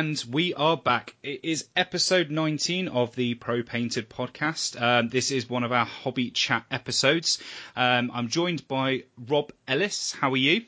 and 0.00 0.24
we 0.30 0.54
are 0.54 0.78
back. 0.78 1.14
It 1.22 1.40
is 1.42 1.68
episode 1.76 2.30
19 2.30 2.88
of 2.88 3.14
the 3.16 3.34
Pro 3.34 3.62
Painted 3.62 4.08
podcast. 4.08 4.80
Um, 4.80 5.10
this 5.10 5.30
is 5.30 5.50
one 5.50 5.62
of 5.62 5.72
our 5.72 5.84
hobby 5.84 6.30
chat 6.30 6.64
episodes. 6.70 7.38
Um, 7.76 8.10
I'm 8.14 8.28
joined 8.28 8.66
by 8.66 9.04
Rob 9.28 9.52
Ellis. 9.68 10.12
How 10.12 10.32
are 10.32 10.38
you? 10.38 10.62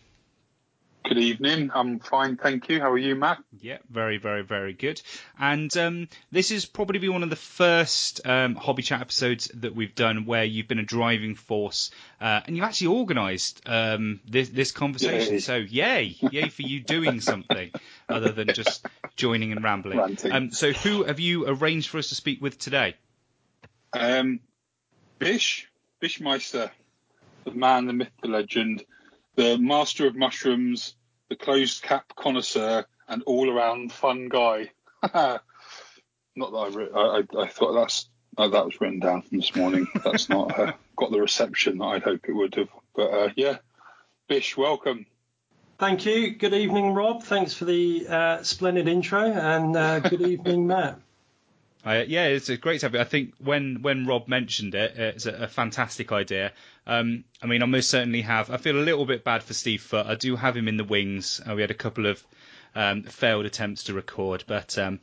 Good 1.04 1.18
evening. 1.18 1.70
I'm 1.74 1.98
fine, 1.98 2.36
thank 2.36 2.68
you. 2.68 2.80
How 2.80 2.92
are 2.92 2.98
you, 2.98 3.16
Matt? 3.16 3.42
Yeah, 3.60 3.78
very, 3.90 4.18
very, 4.18 4.42
very 4.42 4.72
good. 4.72 5.02
And 5.38 5.74
um, 5.76 6.08
this 6.30 6.52
is 6.52 6.64
probably 6.64 7.00
be 7.00 7.08
one 7.08 7.24
of 7.24 7.30
the 7.30 7.36
first 7.36 8.24
um, 8.24 8.54
hobby 8.54 8.82
chat 8.82 9.00
episodes 9.00 9.50
that 9.54 9.74
we've 9.74 9.94
done 9.96 10.26
where 10.26 10.44
you've 10.44 10.68
been 10.68 10.78
a 10.78 10.84
driving 10.84 11.34
force 11.34 11.90
uh, 12.20 12.42
and 12.46 12.56
you've 12.56 12.64
actually 12.64 12.98
organised 12.98 13.62
um, 13.66 14.20
this, 14.28 14.50
this 14.50 14.70
conversation. 14.70 15.34
Yay. 15.34 15.40
So, 15.40 15.56
yay, 15.56 16.16
yay 16.30 16.48
for 16.48 16.62
you 16.62 16.80
doing 16.80 17.20
something 17.20 17.72
other 18.08 18.30
than 18.30 18.48
just 18.54 18.86
joining 19.16 19.50
and 19.50 19.62
rambling. 19.62 20.18
Um, 20.30 20.52
so, 20.52 20.72
who 20.72 21.02
have 21.02 21.18
you 21.18 21.48
arranged 21.48 21.88
for 21.88 21.98
us 21.98 22.10
to 22.10 22.14
speak 22.14 22.40
with 22.40 22.58
today? 22.58 22.94
Um, 23.92 24.38
Bish, 25.18 25.68
Bishmeister, 26.00 26.70
the 27.44 27.50
man, 27.50 27.86
the 27.86 27.92
myth, 27.92 28.12
the 28.22 28.28
legend, 28.28 28.84
the 29.36 29.58
master 29.58 30.06
of 30.06 30.14
mushrooms, 30.14 30.94
the 31.28 31.36
closed 31.36 31.82
cap 31.82 32.12
connoisseur, 32.16 32.84
and 33.08 33.22
all 33.24 33.50
around 33.50 33.92
fun 33.92 34.28
guy. 34.28 34.70
Not 35.02 35.42
that 36.36 36.56
I, 36.56 36.68
re- 36.68 36.90
I, 36.94 37.00
I, 37.00 37.42
I 37.42 37.46
thought 37.48 37.72
that's 37.74 38.08
uh, 38.38 38.48
that 38.48 38.64
was 38.64 38.80
written 38.80 39.00
down 39.00 39.22
from 39.22 39.38
this 39.38 39.54
morning. 39.54 39.86
That's 40.04 40.30
not 40.30 40.58
uh, 40.58 40.72
got 40.96 41.10
the 41.10 41.20
reception 41.20 41.76
that 41.78 41.84
I'd 41.84 42.02
hope 42.02 42.26
it 42.26 42.32
would 42.32 42.54
have. 42.54 42.68
But 42.94 43.10
uh, 43.12 43.28
yeah, 43.36 43.58
Bish, 44.26 44.56
welcome. 44.56 45.04
Thank 45.78 46.06
you. 46.06 46.30
Good 46.30 46.54
evening, 46.54 46.94
Rob. 46.94 47.24
Thanks 47.24 47.52
for 47.52 47.66
the 47.66 48.06
uh, 48.08 48.42
splendid 48.42 48.88
intro, 48.88 49.20
and 49.20 49.76
uh, 49.76 50.00
good 50.00 50.22
evening, 50.22 50.66
Matt. 50.66 50.98
Yeah, 51.84 52.26
it's 52.26 52.48
a 52.48 52.56
great 52.56 52.80
topic. 52.80 53.00
I 53.00 53.04
think 53.04 53.34
when 53.38 53.82
when 53.82 54.06
Rob 54.06 54.28
mentioned 54.28 54.74
it, 54.74 54.96
it's 54.96 55.26
a, 55.26 55.32
a 55.32 55.48
fantastic 55.48 56.12
idea. 56.12 56.52
Um, 56.86 57.24
I 57.42 57.46
mean, 57.46 57.62
I 57.62 57.66
most 57.66 57.90
certainly 57.90 58.22
have. 58.22 58.50
I 58.50 58.56
feel 58.56 58.76
a 58.76 58.82
little 58.82 59.06
bit 59.06 59.24
bad 59.24 59.42
for 59.42 59.54
Steve 59.54 59.82
Foot. 59.82 60.06
I 60.06 60.14
do 60.14 60.36
have 60.36 60.56
him 60.56 60.68
in 60.68 60.76
the 60.76 60.84
wings. 60.84 61.40
Uh, 61.44 61.54
we 61.54 61.60
had 61.60 61.70
a 61.70 61.74
couple 61.74 62.06
of 62.06 62.22
um, 62.74 63.02
failed 63.02 63.46
attempts 63.46 63.84
to 63.84 63.94
record, 63.94 64.44
but 64.46 64.78
um, 64.78 65.00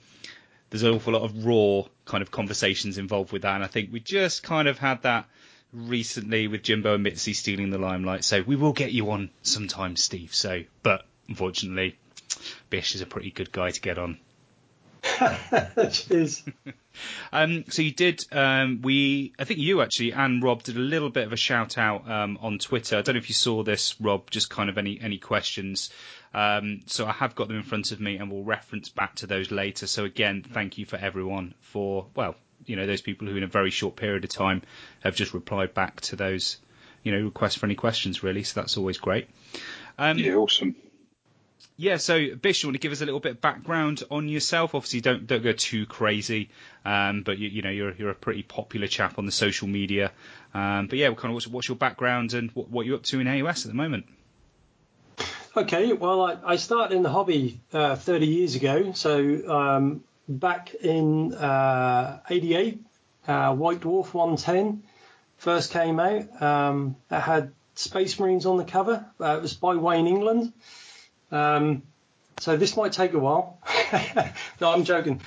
there's 0.69 0.83
an 0.83 0.94
awful 0.94 1.13
lot 1.13 1.23
of 1.23 1.45
raw 1.45 1.83
kind 2.05 2.21
of 2.21 2.31
conversations 2.31 2.97
involved 2.97 3.31
with 3.31 3.43
that. 3.43 3.55
And 3.55 3.64
I 3.64 3.67
think 3.67 3.91
we 3.91 3.99
just 3.99 4.43
kind 4.43 4.67
of 4.67 4.77
had 4.77 5.03
that 5.03 5.25
recently 5.73 6.47
with 6.47 6.64
Jimbo 6.64 6.95
and 6.95 7.03
Mitzi 7.03 7.33
stealing 7.33 7.69
the 7.69 7.77
limelight. 7.77 8.23
So 8.23 8.41
we 8.41 8.55
will 8.55 8.73
get 8.73 8.91
you 8.91 9.11
on 9.11 9.30
sometime, 9.43 9.95
Steve. 9.95 10.33
So, 10.33 10.64
but 10.83 11.05
unfortunately, 11.27 11.97
Bish 12.69 12.95
is 12.95 13.02
a 13.02 13.05
pretty 13.05 13.31
good 13.31 13.52
guy 13.52 13.71
to 13.71 13.81
get 13.81 13.97
on. 13.97 14.17
Cheers. 15.92 16.44
Um, 17.31 17.64
so 17.69 17.81
you 17.81 17.92
did. 17.92 18.25
Um, 18.31 18.81
we, 18.81 19.33
I 19.39 19.45
think 19.45 19.59
you 19.59 19.81
actually 19.81 20.11
and 20.11 20.44
Rob 20.44 20.64
did 20.64 20.75
a 20.75 20.80
little 20.81 21.09
bit 21.09 21.25
of 21.25 21.31
a 21.31 21.38
shout 21.38 21.78
out 21.78 22.09
um, 22.09 22.38
on 22.42 22.59
Twitter. 22.59 22.97
I 22.97 23.02
don't 23.02 23.16
know 23.16 23.20
if 23.20 23.30
you 23.30 23.36
saw 23.36 23.64
this, 23.64 23.95
Rob. 24.02 24.30
Just 24.30 24.50
kind 24.50 24.70
of 24.70 24.77
any 24.77 25.00
any 25.00 25.17
questions. 25.17 25.92
Um, 26.33 26.81
so 26.88 27.05
I 27.05 27.11
have 27.14 27.36
got 27.36 27.47
them 27.47 27.58
in 27.58 27.64
front 27.64 27.92
of 27.92 27.99
me, 27.99 28.17
and 28.17 28.32
we'll 28.32 28.43
reference 28.43 28.89
back 28.89 29.15
to 29.17 29.27
those 29.27 29.52
later. 29.52 29.87
So 29.87 30.04
again, 30.04 30.43
thank 30.52 30.77
you 30.77 30.86
for 30.86 30.98
everyone 30.98 31.54
for 31.61 32.08
well, 32.16 32.36
you 32.66 32.76
know, 32.76 32.86
those 32.86 33.02
people 33.02 33.27
who 33.27 33.37
in 33.37 33.43
a 33.43 33.48
very 33.48 33.70
short 33.70 33.95
period 33.95 34.23
of 34.23 34.30
time 34.30 34.61
have 35.02 35.16
just 35.16 35.33
replied 35.33 35.73
back 35.73 36.02
to 36.02 36.16
those, 36.16 36.58
you 37.04 37.11
know, 37.11 37.21
requests 37.23 37.55
for 37.55 37.66
any 37.66 37.76
questions 37.76 38.23
really. 38.23 38.43
So 38.43 38.60
that's 38.60 38.77
always 38.77 38.98
great. 38.98 39.30
Um, 39.98 40.17
Yeah, 40.17 40.36
awesome. 40.36 40.76
Yeah, 41.80 41.95
so 41.95 42.36
Bish, 42.36 42.62
you 42.62 42.67
want 42.67 42.76
to 42.76 42.80
give 42.80 42.92
us 42.92 43.00
a 43.00 43.06
little 43.06 43.22
bit 43.22 43.32
of 43.32 43.42
background 43.42 44.04
on 44.12 44.28
yourself? 44.28 44.76
Obviously, 44.76 45.00
don't 45.00 45.26
don't 45.26 45.42
go 45.42 45.54
too 45.54 45.86
crazy, 45.86 46.50
um, 46.84 47.23
but 47.23 47.38
you, 47.38 47.48
you 47.48 47.62
know 47.62 47.70
you're 47.70 47.94
you're 47.95 48.10
a 48.10 48.16
pretty 48.16 48.44
popular 48.44 48.86
chap 48.86 49.17
on 49.17 49.26
the 49.26 49.32
social 49.32 49.66
media. 49.66 50.12
Um, 50.54 50.88
but 50.88 51.00
yeah, 51.00 51.08
kind 51.14 51.28
of 51.28 51.36
what's, 51.36 51.48
what's 51.48 51.67
your 51.70 51.78
background 51.78 52.34
and 52.34 52.52
what, 52.52 52.70
what 52.70 52.86
you're 52.86 52.98
up 52.98 53.04
to 53.04 53.22
in 53.22 53.28
AOS 53.28 53.66
at 53.66 53.72
the 53.72 53.76
moment? 53.76 54.08
Okay, 55.56 55.94
well, 55.94 56.22
I, 56.22 56.38
I 56.44 56.56
started 56.58 56.95
in 56.95 57.02
the 57.02 57.10
hobby 57.10 57.62
uh, 57.72 57.96
30 57.96 58.28
years 58.28 58.56
ago. 58.56 58.92
So 58.92 59.50
um, 59.50 60.04
back 60.28 60.73
in 60.73 61.34
uh, 61.34 62.20
88, 62.30 62.84
uh, 63.26 63.56
White 63.56 63.80
Dwarf 63.80 64.14
110 64.14 64.84
first 65.38 65.72
came 65.72 65.98
out. 66.00 66.42
Um, 66.42 66.98
it 67.10 67.22
had 67.22 67.54
Space 67.76 68.20
Marines 68.20 68.46
on 68.46 68.58
the 68.58 68.66
cover. 68.66 69.06
Uh, 69.17 69.38
it 69.38 69.42
was 69.42 69.54
by 69.54 69.76
Wayne 69.76 70.08
England. 70.08 70.52
Um, 71.32 71.84
so 72.40 72.58
this 72.58 72.76
might 72.78 72.92
take 72.94 73.14
a 73.14 73.20
while. 73.20 73.60
no, 74.62 74.72
I'm 74.72 74.84
joking. 74.84 75.22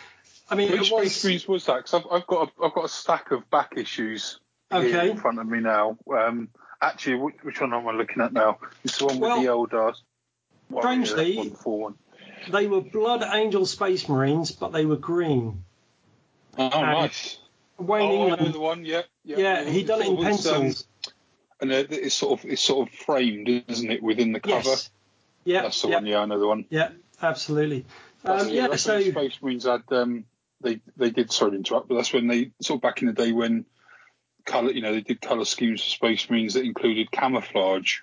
I 0.49 0.55
mean, 0.55 0.71
Which 0.71 0.91
it 0.91 0.95
was. 0.95 1.13
Space 1.15 1.25
Marines 1.25 1.49
was 1.49 1.67
that? 1.67 1.77
Because 1.79 1.95
I've, 1.95 2.07
I've 2.11 2.27
got 2.27 2.49
a, 2.49 2.65
I've 2.65 2.75
got 2.75 2.85
a 2.85 2.89
stack 2.89 3.31
of 3.31 3.49
back 3.51 3.75
issues 3.77 4.39
here 4.71 4.81
Okay. 4.81 5.11
in 5.11 5.17
front 5.17 5.39
of 5.39 5.47
me 5.47 5.61
now. 5.61 5.97
Um, 6.13 6.49
actually, 6.81 7.17
which, 7.17 7.37
which 7.43 7.61
one 7.61 7.73
am 7.75 7.87
I 7.89 7.93
looking 7.93 8.23
at 8.23 8.33
now? 8.33 8.59
It's 8.85 8.99
the 8.99 9.07
one 9.07 9.21
with 9.21 9.31
Well, 9.31 9.41
the 9.43 9.49
old. 9.49 9.73
Uh, 9.75 9.93
strangely- 10.79 11.37
one 11.37 11.49
before 11.51 11.79
one. 11.81 11.95
They 12.51 12.67
were 12.67 12.81
Blood 12.81 13.23
Angel 13.23 13.65
Space 13.67 14.09
Marines, 14.09 14.51
but 14.51 14.73
they 14.73 14.85
were 14.85 14.97
green. 14.97 15.63
Oh, 16.59 16.67
Uh, 16.67 16.81
nice. 16.81 17.39
Wayne 17.79 18.11
oh, 18.11 18.29
England. 18.29 18.55
the 18.55 18.59
one. 18.61 18.85
Yeah, 18.85 19.03
yeah. 19.25 19.37
Yeah, 19.39 19.65
he 19.65 19.85
done 19.85 20.03
it 20.03 20.09
in 20.09 20.17
Sort 20.39 20.57
of 20.57 20.63
was, 20.65 20.83
um, 20.83 21.13
and 21.61 21.73
uh, 21.73 21.85
it's 21.89 22.15
sort 22.17 22.41
of 22.41 22.51
it's 22.51 22.61
sort 22.63 22.89
of 22.89 22.95
framed, 22.95 23.49
isn't 23.69 23.91
it, 23.93 24.03
within 24.03 24.33
the 24.33 24.41
cover? 24.41 24.71
yes. 24.71 24.91
Yeah. 25.45 25.63
That's 25.63 25.83
the 25.83 25.89
yeah, 25.89 25.95
one. 25.97 26.07
Yeah, 26.07 26.21
I 26.21 26.25
know 26.27 26.39
the 26.39 26.47
one. 26.47 26.65
Yeah, 26.71 26.91
absolutely. 27.21 27.87
Um, 28.25 28.49
yeah, 28.49 28.75
so 28.77 29.01
Space 29.01 29.39
Marines 29.43 29.65
had 29.65 29.83
um, 29.91 30.25
they 30.61 30.81
they 30.97 31.11
did 31.11 31.33
sorry 31.33 31.53
to 31.53 31.57
interrupt, 31.57 31.89
but 31.89 31.97
that's 31.97 32.13
when 32.13 32.29
they 32.29 32.53
sort 32.61 32.79
of 32.79 32.83
back 32.83 33.03
in 33.03 33.09
the 33.09 33.15
day 33.15 33.33
when 33.33 33.65
color, 34.45 34.71
you 34.71 34.83
know, 34.83 34.93
they 34.93 35.01
did 35.01 35.21
color 35.21 35.45
schemes 35.45 35.83
for 35.83 35.91
Space 35.91 36.31
Marines 36.31 36.55
that 36.55 36.65
included 36.65 37.11
camouflage. 37.11 38.01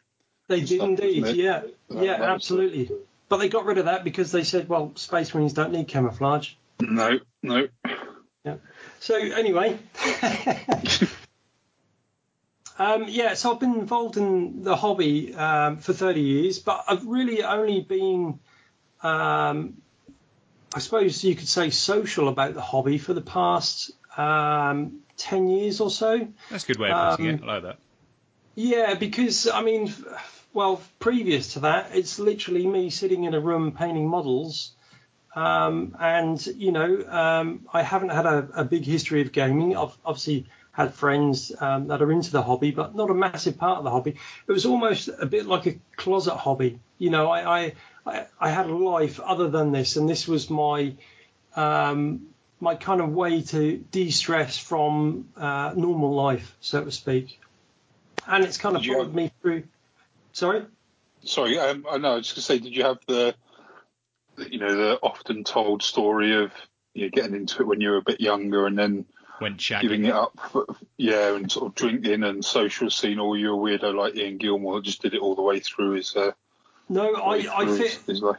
they 0.47 0.61
did 0.61 0.77
stuff, 0.77 0.89
indeed. 0.89 1.25
Yeah, 1.35 1.63
That- 1.89 2.03
yeah, 2.03 2.17
that 2.17 2.29
absolutely. 2.29 2.91
But 3.27 3.37
they 3.37 3.49
got 3.49 3.65
rid 3.65 3.77
of 3.77 3.85
that 3.85 4.03
because 4.03 4.31
they 4.31 4.43
said, 4.43 4.67
well, 4.67 4.91
Space 4.95 5.33
Marines 5.35 5.53
don't 5.53 5.71
need 5.71 5.87
camouflage. 5.87 6.53
No, 6.81 7.19
no. 7.43 7.67
Yeah. 8.43 8.55
So 8.99 9.15
anyway, 9.15 9.77
um, 12.79 13.05
yeah. 13.07 13.33
So 13.35 13.53
I've 13.53 13.59
been 13.59 13.75
involved 13.75 14.17
in 14.17 14.63
the 14.63 14.75
hobby 14.75 15.35
um, 15.35 15.77
for 15.77 15.93
30 15.93 16.21
years, 16.21 16.59
but 16.59 16.85
I've 16.87 17.05
really 17.05 17.43
only 17.43 17.81
been, 17.81 18.39
um, 19.03 19.81
I 20.73 20.79
suppose 20.79 21.23
you 21.23 21.35
could 21.35 21.47
say, 21.47 21.69
social 21.69 22.29
about 22.29 22.53
the 22.53 22.61
hobby 22.61 22.97
for 22.97 23.13
the 23.13 23.21
past 23.21 23.91
um, 24.17 24.99
10 25.17 25.49
years 25.49 25.81
or 25.81 25.91
so. 25.91 26.27
That's 26.49 26.63
a 26.63 26.67
good 26.67 26.79
way 26.79 26.89
of 26.89 27.17
putting 27.17 27.29
Um, 27.29 27.35
it. 27.35 27.43
I 27.43 27.45
like 27.45 27.63
that. 27.63 27.77
Yeah, 28.55 28.93
because 28.95 29.47
I 29.47 29.61
mean, 29.61 29.93
well, 30.53 30.81
previous 30.99 31.53
to 31.53 31.59
that, 31.61 31.91
it's 31.93 32.17
literally 32.19 32.65
me 32.65 32.89
sitting 32.89 33.25
in 33.25 33.33
a 33.33 33.39
room 33.39 33.71
painting 33.73 34.07
models. 34.07 34.71
Um, 35.35 35.95
and 35.99 36.43
you 36.45 36.71
know, 36.71 37.05
um, 37.07 37.67
I 37.71 37.83
haven't 37.83 38.09
had 38.09 38.25
a, 38.25 38.49
a 38.55 38.63
big 38.65 38.83
history 38.83 39.21
of 39.21 39.31
gaming. 39.31 39.77
I've 39.77 39.95
obviously 40.03 40.47
had 40.79 40.93
friends 40.93 41.51
um, 41.59 41.87
that 41.87 42.01
are 42.01 42.09
into 42.09 42.31
the 42.31 42.41
hobby, 42.41 42.71
but 42.71 42.95
not 42.95 43.09
a 43.09 43.13
massive 43.13 43.57
part 43.57 43.79
of 43.79 43.83
the 43.83 43.89
hobby. 43.91 44.15
It 44.47 44.51
was 44.51 44.65
almost 44.65 45.09
a 45.09 45.25
bit 45.25 45.45
like 45.45 45.65
a 45.65 45.75
closet 45.97 46.35
hobby. 46.35 46.79
You 46.97 47.09
know, 47.09 47.29
I 47.29 47.73
I, 48.05 48.25
I, 48.39 48.49
had 48.49 48.67
a 48.67 48.73
life 48.75 49.19
other 49.19 49.49
than 49.49 49.73
this, 49.73 49.97
and 49.97 50.07
this 50.07 50.25
was 50.25 50.49
my 50.49 50.93
um, 51.57 52.27
my 52.61 52.75
kind 52.75 53.01
of 53.01 53.09
way 53.11 53.41
to 53.41 53.77
de-stress 53.91 54.57
from 54.57 55.27
uh, 55.35 55.73
normal 55.75 56.13
life, 56.15 56.55
so 56.61 56.83
to 56.85 56.91
speak. 56.91 57.41
And 58.25 58.45
it's 58.45 58.57
kind 58.57 58.77
of 58.77 58.81
Did 58.81 58.93
followed 58.93 59.05
have- 59.07 59.15
me 59.15 59.31
through. 59.41 59.63
Sorry. 60.31 60.65
Sorry, 61.25 61.59
um, 61.59 61.85
I 61.91 61.97
know. 61.97 62.13
I 62.13 62.15
was 62.15 62.31
just 62.31 62.35
gonna 62.35 62.59
say, 62.59 62.63
did 62.63 62.73
you 62.73 62.83
have 62.85 62.99
the, 63.05 63.35
the- 64.37 64.49
you 64.49 64.59
know, 64.59 64.73
the 64.73 64.99
often 65.03 65.43
told 65.43 65.83
story 65.83 66.41
of 66.41 66.51
you 66.93 67.03
know, 67.03 67.09
getting 67.09 67.35
into 67.35 67.61
it 67.63 67.67
when 67.67 67.81
you 67.81 67.89
were 67.89 67.97
a 67.97 68.01
bit 68.01 68.21
younger 68.21 68.65
and 68.65 68.79
then 68.79 69.05
Went 69.41 69.57
shagging. 69.57 69.81
giving 69.81 70.05
it 70.05 70.13
up, 70.13 70.31
for, 70.51 70.65
yeah, 70.97 71.35
and 71.35 71.51
sort 71.51 71.67
of 71.67 71.75
drinking 71.75 72.23
and 72.23 72.43
social 72.43 72.89
scene, 72.89 73.19
or 73.19 73.37
you're 73.37 73.53
a 73.53 73.57
weirdo 73.57 73.95
like 73.95 74.15
Ian 74.15 74.37
Gilmore 74.37 74.75
that 74.75 74.85
just 74.85 75.01
did 75.01 75.13
it 75.13 75.21
all 75.21 75.35
the 75.35 75.41
way 75.41 75.59
through 75.59 75.91
his. 75.91 76.15
Uh, 76.15 76.31
No, 76.89 77.15
I, 77.15 77.45
I 77.55 77.65
fit. 77.65 77.77
his, 77.77 78.05
his 78.05 78.21
life. 78.21 78.37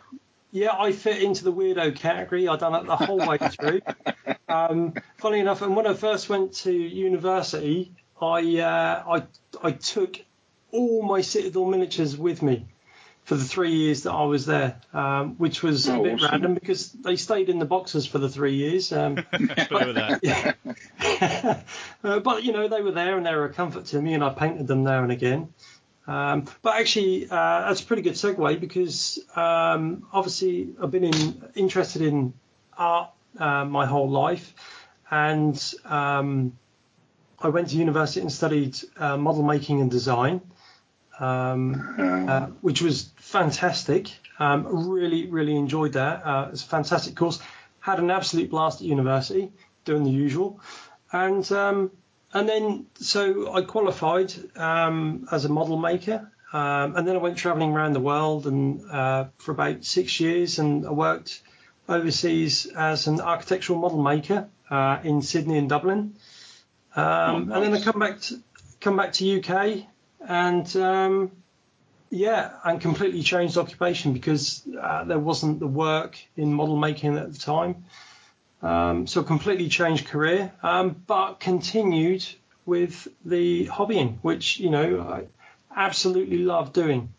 Yeah, 0.52 0.75
I 0.76 0.93
fit 0.93 1.23
into 1.23 1.44
the 1.44 1.52
weirdo 1.52 1.94
category. 1.97 2.49
I 2.49 2.56
done 2.56 2.75
it 2.75 2.87
the 2.87 2.97
whole 2.97 3.26
way 3.26 3.38
through. 3.38 3.81
Um, 4.49 4.94
funny 5.19 5.38
enough, 5.38 5.62
and 5.62 5.76
when 5.76 5.87
I 5.87 5.94
first 5.94 6.29
went 6.29 6.55
to 6.55 6.73
university, 6.73 7.93
I 8.20 8.58
uh, 8.58 9.05
I 9.08 9.23
I 9.62 9.70
took 9.70 10.17
all 10.73 11.03
my 11.03 11.20
Citadel 11.20 11.67
miniatures 11.67 12.17
with 12.17 12.43
me 12.43 12.67
for 13.31 13.37
the 13.37 13.44
three 13.44 13.71
years 13.71 14.03
that 14.03 14.11
I 14.11 14.25
was 14.25 14.44
there, 14.44 14.81
um, 14.93 15.37
which 15.37 15.62
was 15.62 15.87
a 15.87 15.94
Oh, 15.94 16.03
bit 16.03 16.15
awesome. 16.15 16.31
random 16.32 16.55
because 16.55 16.91
they 16.91 17.15
stayed 17.15 17.49
in 17.49 17.61
the 17.61 17.65
boxes 17.65 18.05
for 18.05 18.19
the 18.19 18.29
three 18.29 18.56
years. 18.56 18.93
Um, 18.93 19.15
Play 19.69 19.87
with 19.87 19.94
that. 19.94 21.65
uh, 22.03 22.19
but 22.19 22.43
you 22.43 22.53
know 22.53 22.67
they 22.67 22.82
were 22.82 22.91
there 22.91 23.17
and 23.17 23.25
they 23.25 23.32
were 23.32 23.44
a 23.44 23.53
comfort 23.53 23.85
to 23.85 24.03
me, 24.03 24.15
and 24.15 24.25
I 24.25 24.31
painted 24.31 24.67
them 24.67 24.82
now 24.82 25.05
and 25.05 25.12
again. 25.12 25.55
Um, 26.09 26.47
but 26.62 26.75
actually, 26.75 27.27
uh, 27.31 27.69
that's 27.69 27.82
a 27.82 27.85
pretty 27.85 28.03
good 28.03 28.15
segue 28.15 28.59
because 28.59 29.21
um, 29.37 30.09
obviously 30.12 30.71
I've 30.82 30.91
been 30.91 31.05
in, 31.05 31.44
interested 31.55 32.03
in 32.03 32.35
art 32.77 33.11
uh, 33.38 33.65
my 33.65 33.87
whole 33.87 34.11
life, 34.11 34.53
and 35.09 35.56
um, 35.85 36.59
I 37.38 37.50
went 37.50 37.69
to 37.69 37.77
university 37.77 38.23
and 38.23 38.32
studied 38.32 38.77
uh, 38.97 39.17
model 39.17 39.44
making 39.44 39.81
and 39.81 39.88
design, 39.88 40.41
um, 41.20 42.26
uh, 42.28 42.46
which 42.62 42.82
was 42.82 43.11
fantastic. 43.17 44.11
Um, 44.38 44.88
really, 44.88 45.26
really 45.26 45.55
enjoyed 45.55 45.93
that. 45.93 46.26
Uh, 46.26 46.49
it's 46.52 46.62
a 46.62 46.67
fantastic 46.67 47.14
course. 47.14 47.40
Had 47.78 47.99
an 47.99 48.11
absolute 48.11 48.50
blast 48.50 48.81
at 48.81 48.87
university, 48.87 49.52
doing 49.84 50.05
the 50.05 50.11
usual, 50.11 50.61
and 51.12 51.50
um, 51.52 51.90
and 52.32 52.49
then 52.49 52.87
so 52.94 53.52
I 53.52 53.62
qualified 53.62 54.32
um, 54.56 55.28
as 55.31 55.44
a 55.44 55.49
model 55.49 55.76
maker, 55.76 56.31
um, 56.52 56.96
and 56.96 57.06
then 57.06 57.17
I 57.17 57.19
went 57.19 57.37
travelling 57.38 57.72
around 57.72 57.93
the 57.93 58.00
world 58.00 58.46
and 58.46 58.82
uh, 58.90 59.26
for 59.38 59.52
about 59.52 59.84
six 59.84 60.20
years, 60.20 60.58
and 60.58 60.87
I 60.87 60.90
worked 60.90 61.43
overseas 61.88 62.67
as 62.67 63.06
an 63.06 63.20
architectural 63.20 63.78
model 63.78 64.02
maker 64.02 64.49
uh, 64.70 64.99
in 65.02 65.22
Sydney 65.22 65.58
and 65.58 65.69
Dublin. 65.69 66.17
Um, 66.94 67.05
oh, 67.05 67.38
nice. 67.38 67.56
And 67.56 67.64
then 67.64 67.75
I 67.75 67.84
come 67.84 68.00
back 68.00 68.20
to 68.22 68.40
come 68.81 68.96
back 68.96 69.12
to 69.14 69.38
UK, 69.38 69.87
and 70.26 70.76
um, 70.76 71.31
yeah, 72.11 72.50
and 72.64 72.81
completely 72.81 73.22
changed 73.22 73.56
occupation 73.56 74.12
because 74.12 74.62
uh, 74.81 75.05
there 75.05 75.19
wasn't 75.19 75.61
the 75.61 75.67
work 75.67 76.19
in 76.37 76.52
model 76.52 76.76
making 76.76 77.17
at 77.17 77.32
the 77.32 77.38
time. 77.38 77.84
Um, 78.62 79.06
so 79.06 79.22
completely 79.22 79.69
changed 79.69 80.06
career, 80.06 80.52
um, 80.62 81.02
but 81.06 81.40
continued 81.40 82.26
with 82.67 83.08
the 83.25 83.67
hobbying, 83.67 84.19
which 84.22 84.58
you 84.58 84.70
know 84.70 85.00
I 85.00 85.26
absolutely 85.75 86.38
love 86.38 86.72
doing. 86.72 87.14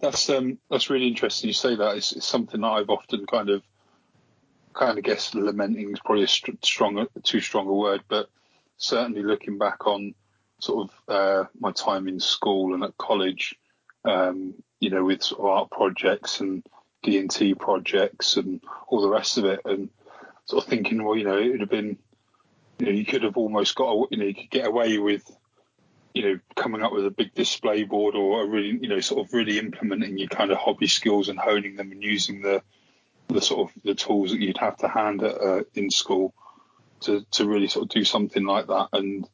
That's 0.00 0.28
um, 0.30 0.58
that's 0.68 0.90
really 0.90 1.06
interesting. 1.06 1.48
You 1.48 1.54
say 1.54 1.76
that 1.76 1.96
it's, 1.96 2.12
it's 2.12 2.26
something 2.26 2.60
that 2.60 2.66
I've 2.66 2.90
often 2.90 3.26
kind 3.26 3.50
of 3.50 3.62
kind 4.72 4.98
of 4.98 5.04
guess 5.04 5.34
lamenting 5.34 5.92
is 5.92 6.00
probably 6.00 6.24
a 6.24 6.28
st- 6.28 6.64
strong, 6.64 7.06
too 7.22 7.40
strong 7.40 7.68
a 7.68 7.72
word, 7.72 8.02
but 8.08 8.28
certainly 8.76 9.22
looking 9.22 9.56
back 9.56 9.86
on 9.86 10.14
sort 10.60 10.88
of 10.88 11.14
uh, 11.14 11.44
my 11.58 11.72
time 11.72 12.08
in 12.08 12.20
school 12.20 12.74
and 12.74 12.84
at 12.84 12.96
college, 12.96 13.56
um, 14.04 14.54
you 14.80 14.90
know, 14.90 15.04
with 15.04 15.22
sort 15.22 15.40
of 15.40 15.46
art 15.46 15.70
projects 15.70 16.40
and 16.40 16.64
D 17.02 17.18
and 17.18 17.30
T 17.30 17.54
projects 17.54 18.36
and 18.36 18.60
all 18.88 19.02
the 19.02 19.08
rest 19.08 19.38
of 19.38 19.44
it, 19.44 19.60
and 19.64 19.90
sort 20.46 20.64
of 20.64 20.70
thinking, 20.70 21.02
well, 21.02 21.16
you 21.16 21.24
know, 21.24 21.38
it 21.38 21.50
would 21.50 21.60
have 21.60 21.70
been, 21.70 21.98
you 22.78 22.86
know, 22.86 22.92
you 22.92 23.04
could 23.04 23.22
have 23.22 23.36
almost 23.36 23.74
got, 23.74 24.08
you 24.10 24.18
know, 24.18 24.24
you 24.24 24.34
could 24.34 24.50
get 24.50 24.66
away 24.66 24.98
with, 24.98 25.24
you 26.14 26.22
know, 26.22 26.40
coming 26.56 26.82
up 26.82 26.92
with 26.92 27.06
a 27.06 27.10
big 27.10 27.34
display 27.34 27.84
board 27.84 28.14
or 28.14 28.42
a 28.42 28.46
really, 28.46 28.78
you 28.80 28.88
know, 28.88 29.00
sort 29.00 29.26
of 29.26 29.32
really 29.32 29.58
implementing 29.58 30.18
your 30.18 30.28
kind 30.28 30.50
of 30.50 30.58
hobby 30.58 30.86
skills 30.86 31.28
and 31.28 31.38
honing 31.38 31.76
them 31.76 31.92
and 31.92 32.02
using 32.02 32.42
the 32.42 32.62
the 33.28 33.40
sort 33.40 33.68
of 33.68 33.82
the 33.82 33.94
tools 33.94 34.30
that 34.30 34.40
you'd 34.40 34.58
have 34.58 34.76
to 34.76 34.86
hand 34.86 35.22
at, 35.22 35.40
uh, 35.40 35.62
in 35.74 35.90
school 35.90 36.34
to 37.00 37.24
to 37.30 37.46
really 37.46 37.68
sort 37.68 37.84
of 37.84 37.88
do 37.88 38.04
something 38.04 38.44
like 38.44 38.66
that. 38.66 38.88
And 38.92 39.28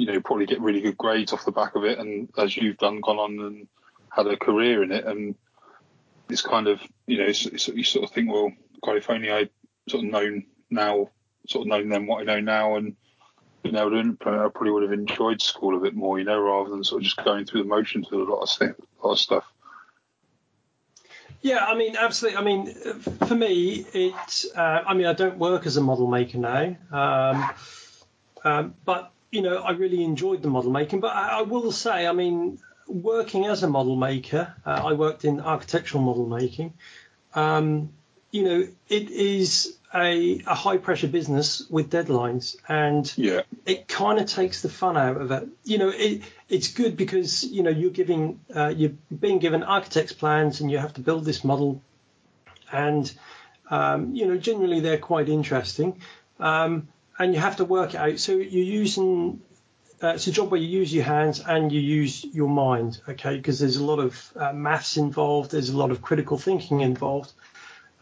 you 0.00 0.06
know 0.06 0.20
probably 0.20 0.46
get 0.46 0.60
really 0.60 0.80
good 0.80 0.96
grades 0.96 1.32
off 1.32 1.44
the 1.44 1.52
back 1.52 1.76
of 1.76 1.84
it 1.84 1.98
and 1.98 2.30
as 2.38 2.56
you've 2.56 2.78
done 2.78 3.00
gone 3.00 3.18
on 3.18 3.38
and 3.38 3.68
had 4.08 4.26
a 4.26 4.36
career 4.36 4.82
in 4.82 4.92
it 4.92 5.04
and 5.04 5.34
it's 6.30 6.42
kind 6.42 6.68
of 6.68 6.80
you 7.06 7.18
know 7.18 7.24
it's, 7.24 7.44
it's, 7.44 7.68
you 7.68 7.84
sort 7.84 8.04
of 8.04 8.10
think 8.10 8.32
well 8.32 8.50
God 8.82 8.96
if 8.96 9.10
only 9.10 9.30
I 9.30 9.50
sort 9.88 10.04
of 10.04 10.10
known 10.10 10.46
now 10.70 11.10
sort 11.46 11.66
of 11.66 11.68
known 11.68 11.90
then 11.90 12.06
what 12.06 12.22
I 12.22 12.24
know 12.24 12.40
now 12.40 12.76
and 12.76 12.96
you 13.62 13.72
know 13.72 13.88
I 13.88 14.48
probably 14.48 14.70
would 14.70 14.84
have 14.84 14.92
enjoyed 14.92 15.42
school 15.42 15.76
a 15.76 15.80
bit 15.80 15.94
more 15.94 16.18
you 16.18 16.24
know 16.24 16.40
rather 16.40 16.70
than 16.70 16.82
sort 16.82 17.02
of 17.02 17.04
just 17.04 17.22
going 17.22 17.44
through 17.44 17.62
the 17.62 17.68
motions 17.68 18.10
with 18.10 18.20
a 18.20 18.32
lot 18.32 18.40
of 18.40 18.48
stuff, 18.48 18.76
a 19.02 19.06
lot 19.06 19.12
of 19.12 19.18
stuff. 19.18 19.44
Yeah, 21.42 21.64
I 21.64 21.74
mean, 21.74 21.96
absolutely. 21.96 22.38
I 22.38 22.42
mean, 22.42 22.74
for 23.26 23.34
me, 23.34 23.86
it's. 23.94 24.44
Uh, 24.54 24.82
I 24.86 24.92
mean, 24.92 25.06
I 25.06 25.14
don't 25.14 25.38
work 25.38 25.64
as 25.64 25.78
a 25.78 25.80
model 25.80 26.06
maker 26.06 26.36
now, 26.36 26.76
um, 26.92 27.50
um, 28.44 28.74
but 28.84 29.10
you 29.30 29.42
know, 29.42 29.58
I 29.58 29.72
really 29.72 30.02
enjoyed 30.02 30.42
the 30.42 30.48
model 30.48 30.70
making. 30.70 31.00
But 31.00 31.14
I, 31.14 31.40
I 31.40 31.42
will 31.42 31.72
say, 31.72 32.06
I 32.06 32.12
mean, 32.12 32.58
working 32.86 33.46
as 33.46 33.62
a 33.62 33.68
model 33.68 33.96
maker, 33.96 34.54
uh, 34.66 34.82
I 34.84 34.92
worked 34.94 35.24
in 35.24 35.40
architectural 35.40 36.02
model 36.02 36.26
making. 36.26 36.74
Um, 37.34 37.90
you 38.30 38.44
know, 38.44 38.68
it 38.88 39.10
is 39.10 39.76
a, 39.94 40.40
a 40.46 40.54
high 40.54 40.76
pressure 40.76 41.08
business 41.08 41.66
with 41.68 41.90
deadlines, 41.90 42.56
and 42.68 43.12
yeah. 43.16 43.42
it 43.66 43.88
kind 43.88 44.18
of 44.20 44.26
takes 44.26 44.62
the 44.62 44.68
fun 44.68 44.96
out 44.96 45.16
of 45.16 45.30
it. 45.30 45.48
You 45.64 45.78
know, 45.78 45.88
it 45.88 46.22
it's 46.48 46.68
good 46.68 46.96
because 46.96 47.44
you 47.44 47.62
know 47.62 47.70
you're 47.70 47.90
giving 47.90 48.40
uh, 48.54 48.68
you're 48.68 48.92
being 49.16 49.38
given 49.38 49.62
architect's 49.62 50.12
plans, 50.12 50.60
and 50.60 50.70
you 50.70 50.78
have 50.78 50.94
to 50.94 51.00
build 51.00 51.24
this 51.24 51.42
model, 51.42 51.82
and 52.70 53.12
um, 53.68 54.14
you 54.14 54.26
know 54.26 54.36
generally 54.36 54.80
they're 54.80 54.98
quite 54.98 55.28
interesting, 55.28 56.00
um, 56.38 56.88
and 57.20 57.34
you 57.34 57.38
have 57.38 57.56
to 57.56 57.64
work 57.66 57.94
it 57.94 57.98
out. 57.98 58.18
So 58.18 58.32
you're 58.32 58.64
using 58.64 59.42
uh, 60.02 60.14
it's 60.14 60.26
a 60.26 60.32
job 60.32 60.50
where 60.50 60.60
you 60.60 60.66
use 60.66 60.92
your 60.92 61.04
hands 61.04 61.40
and 61.40 61.70
you 61.70 61.78
use 61.78 62.24
your 62.24 62.48
mind, 62.48 63.02
okay? 63.06 63.36
Because 63.36 63.58
there's 63.58 63.76
a 63.76 63.84
lot 63.84 63.98
of 63.98 64.32
uh, 64.34 64.52
maths 64.54 64.96
involved, 64.96 65.50
there's 65.50 65.68
a 65.68 65.76
lot 65.76 65.90
of 65.90 66.00
critical 66.00 66.38
thinking 66.38 66.80
involved, 66.80 67.30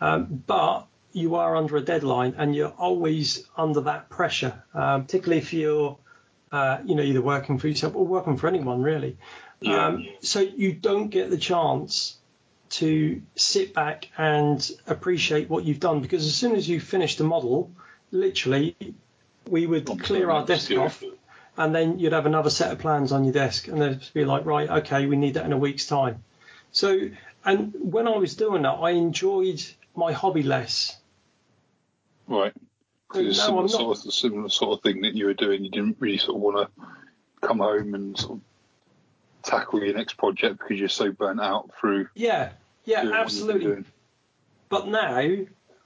um, 0.00 0.44
but 0.46 0.86
you 1.12 1.34
are 1.34 1.56
under 1.56 1.76
a 1.76 1.80
deadline 1.80 2.34
and 2.38 2.54
you're 2.54 2.72
always 2.78 3.44
under 3.56 3.80
that 3.80 4.08
pressure, 4.08 4.62
um, 4.74 5.06
particularly 5.06 5.38
if 5.38 5.52
you're, 5.52 5.98
uh, 6.52 6.78
you 6.84 6.94
know, 6.94 7.02
either 7.02 7.20
working 7.20 7.58
for 7.58 7.66
yourself 7.66 7.96
or 7.96 8.06
working 8.06 8.36
for 8.36 8.46
anyone 8.46 8.80
really. 8.80 9.16
Yeah. 9.60 9.86
Um, 9.86 10.06
so 10.20 10.38
you 10.38 10.72
don't 10.72 11.08
get 11.08 11.30
the 11.30 11.38
chance 11.38 12.16
to 12.70 13.20
sit 13.34 13.74
back 13.74 14.08
and 14.16 14.70
appreciate 14.86 15.50
what 15.50 15.64
you've 15.64 15.80
done 15.80 16.00
because 16.00 16.24
as 16.24 16.36
soon 16.36 16.54
as 16.54 16.68
you 16.68 16.78
finish 16.78 17.16
the 17.16 17.24
model, 17.24 17.72
literally, 18.12 18.76
we 19.48 19.66
would 19.66 19.86
clear 20.02 20.30
our 20.30 20.44
desk 20.44 20.70
off 20.72 21.02
and 21.56 21.74
then 21.74 21.98
you'd 21.98 22.12
have 22.12 22.26
another 22.26 22.50
set 22.50 22.70
of 22.72 22.78
plans 22.78 23.12
on 23.12 23.24
your 23.24 23.32
desk 23.32 23.68
and 23.68 23.82
they'd 23.82 24.00
be 24.14 24.25
like, 24.25 24.44
right, 24.46 24.68
okay, 24.68 25.06
we 25.06 25.16
need 25.16 25.34
that 25.34 25.44
in 25.44 25.52
a 25.52 25.58
week's 25.58 25.87
time. 25.87 26.23
So, 26.70 27.11
and 27.44 27.75
when 27.80 28.06
I 28.06 28.16
was 28.16 28.37
doing 28.37 28.62
that, 28.62 28.75
I 28.75 28.90
enjoyed 28.90 29.62
my 29.96 30.12
hobby 30.12 30.42
less. 30.42 30.96
Right. 32.28 32.52
because 33.08 33.38
no, 33.38 33.44
similar 33.44 33.68
sort 33.68 34.06
of 34.06 34.12
similar 34.12 34.49
sort 34.49 34.78
of 34.78 34.82
thing 34.82 35.00
that 35.02 35.14
you 35.14 35.26
were 35.26 35.34
doing. 35.34 35.64
You 35.64 35.70
didn't 35.70 35.96
really 35.99 36.18
sort 36.18 36.37
of 36.37 36.42
want 36.42 36.68
to 36.68 37.46
come 37.46 37.58
home 37.58 37.94
and 37.94 38.16
sort 38.16 38.38
of 38.38 38.40
tackle 39.42 39.82
your 39.82 39.94
next 39.94 40.14
project 40.14 40.58
because 40.58 40.78
you're 40.78 40.88
so 40.88 41.11
burnt 41.11 41.40
out 41.40 41.70
through. 41.80 42.08
Yeah, 42.14 42.50
yeah, 42.84 43.11
absolutely. 43.14 43.84
But 44.68 44.88
now 44.88 45.37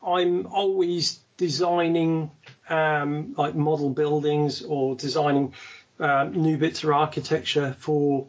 I'm 0.05 0.47
always 0.47 1.21
designing 1.37 2.31
um, 2.69 3.35
like 3.37 3.55
model 3.55 3.91
buildings 3.91 4.63
or 4.63 4.95
designing 4.97 5.55
uh, 6.01 6.25
new 6.25 6.57
bits 6.57 6.85
of 6.85 6.91
architecture 6.91 7.77
for 7.79 8.27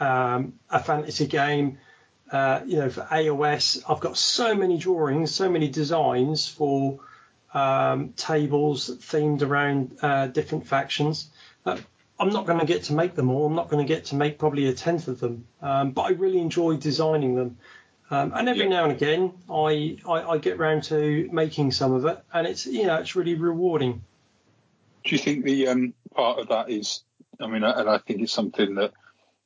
um, 0.00 0.54
a 0.70 0.82
fantasy 0.82 1.26
game 1.26 1.78
uh, 2.32 2.62
you 2.66 2.78
know, 2.78 2.88
for 2.88 3.02
AOS, 3.02 3.82
I've 3.86 4.00
got 4.00 4.16
so 4.16 4.54
many 4.54 4.78
drawings, 4.78 5.34
so 5.34 5.50
many 5.50 5.68
designs 5.68 6.48
for 6.48 6.98
um, 7.52 8.14
tables 8.14 8.88
themed 8.88 9.42
around 9.42 9.98
uh, 10.00 10.28
different 10.28 10.66
factions. 10.66 11.28
I'm 11.66 12.30
not 12.30 12.46
going 12.46 12.60
to 12.60 12.66
get 12.66 12.84
to 12.84 12.94
make 12.94 13.14
them 13.14 13.30
all. 13.30 13.46
I'm 13.46 13.54
not 13.54 13.68
going 13.68 13.86
to 13.86 13.94
get 13.94 14.06
to 14.06 14.14
make 14.14 14.38
probably 14.38 14.66
a 14.68 14.72
tenth 14.72 15.08
of 15.08 15.20
them, 15.20 15.46
um, 15.60 15.90
but 15.90 16.02
I 16.02 16.10
really 16.10 16.38
enjoy 16.38 16.76
designing 16.76 17.34
them. 17.34 17.58
Um, 18.12 18.32
and 18.34 18.46
every 18.46 18.64
yeah. 18.64 18.68
now 18.68 18.84
and 18.84 18.92
again, 18.92 19.32
I, 19.48 19.96
I, 20.06 20.32
I 20.32 20.38
get 20.38 20.58
around 20.58 20.82
to 20.84 21.30
making 21.32 21.72
some 21.72 21.94
of 21.94 22.04
it, 22.04 22.22
and 22.32 22.46
it's 22.46 22.66
you 22.66 22.86
know 22.86 22.96
it's 22.96 23.16
really 23.16 23.36
rewarding. 23.36 24.04
Do 25.04 25.14
you 25.14 25.18
think 25.18 25.46
the 25.46 25.68
um, 25.68 25.94
part 26.14 26.38
of 26.38 26.48
that 26.48 26.68
is? 26.68 27.04
I 27.40 27.46
mean, 27.46 27.64
and 27.64 27.88
I 27.88 27.96
think 27.96 28.20
it's 28.20 28.32
something 28.32 28.74
that 28.74 28.92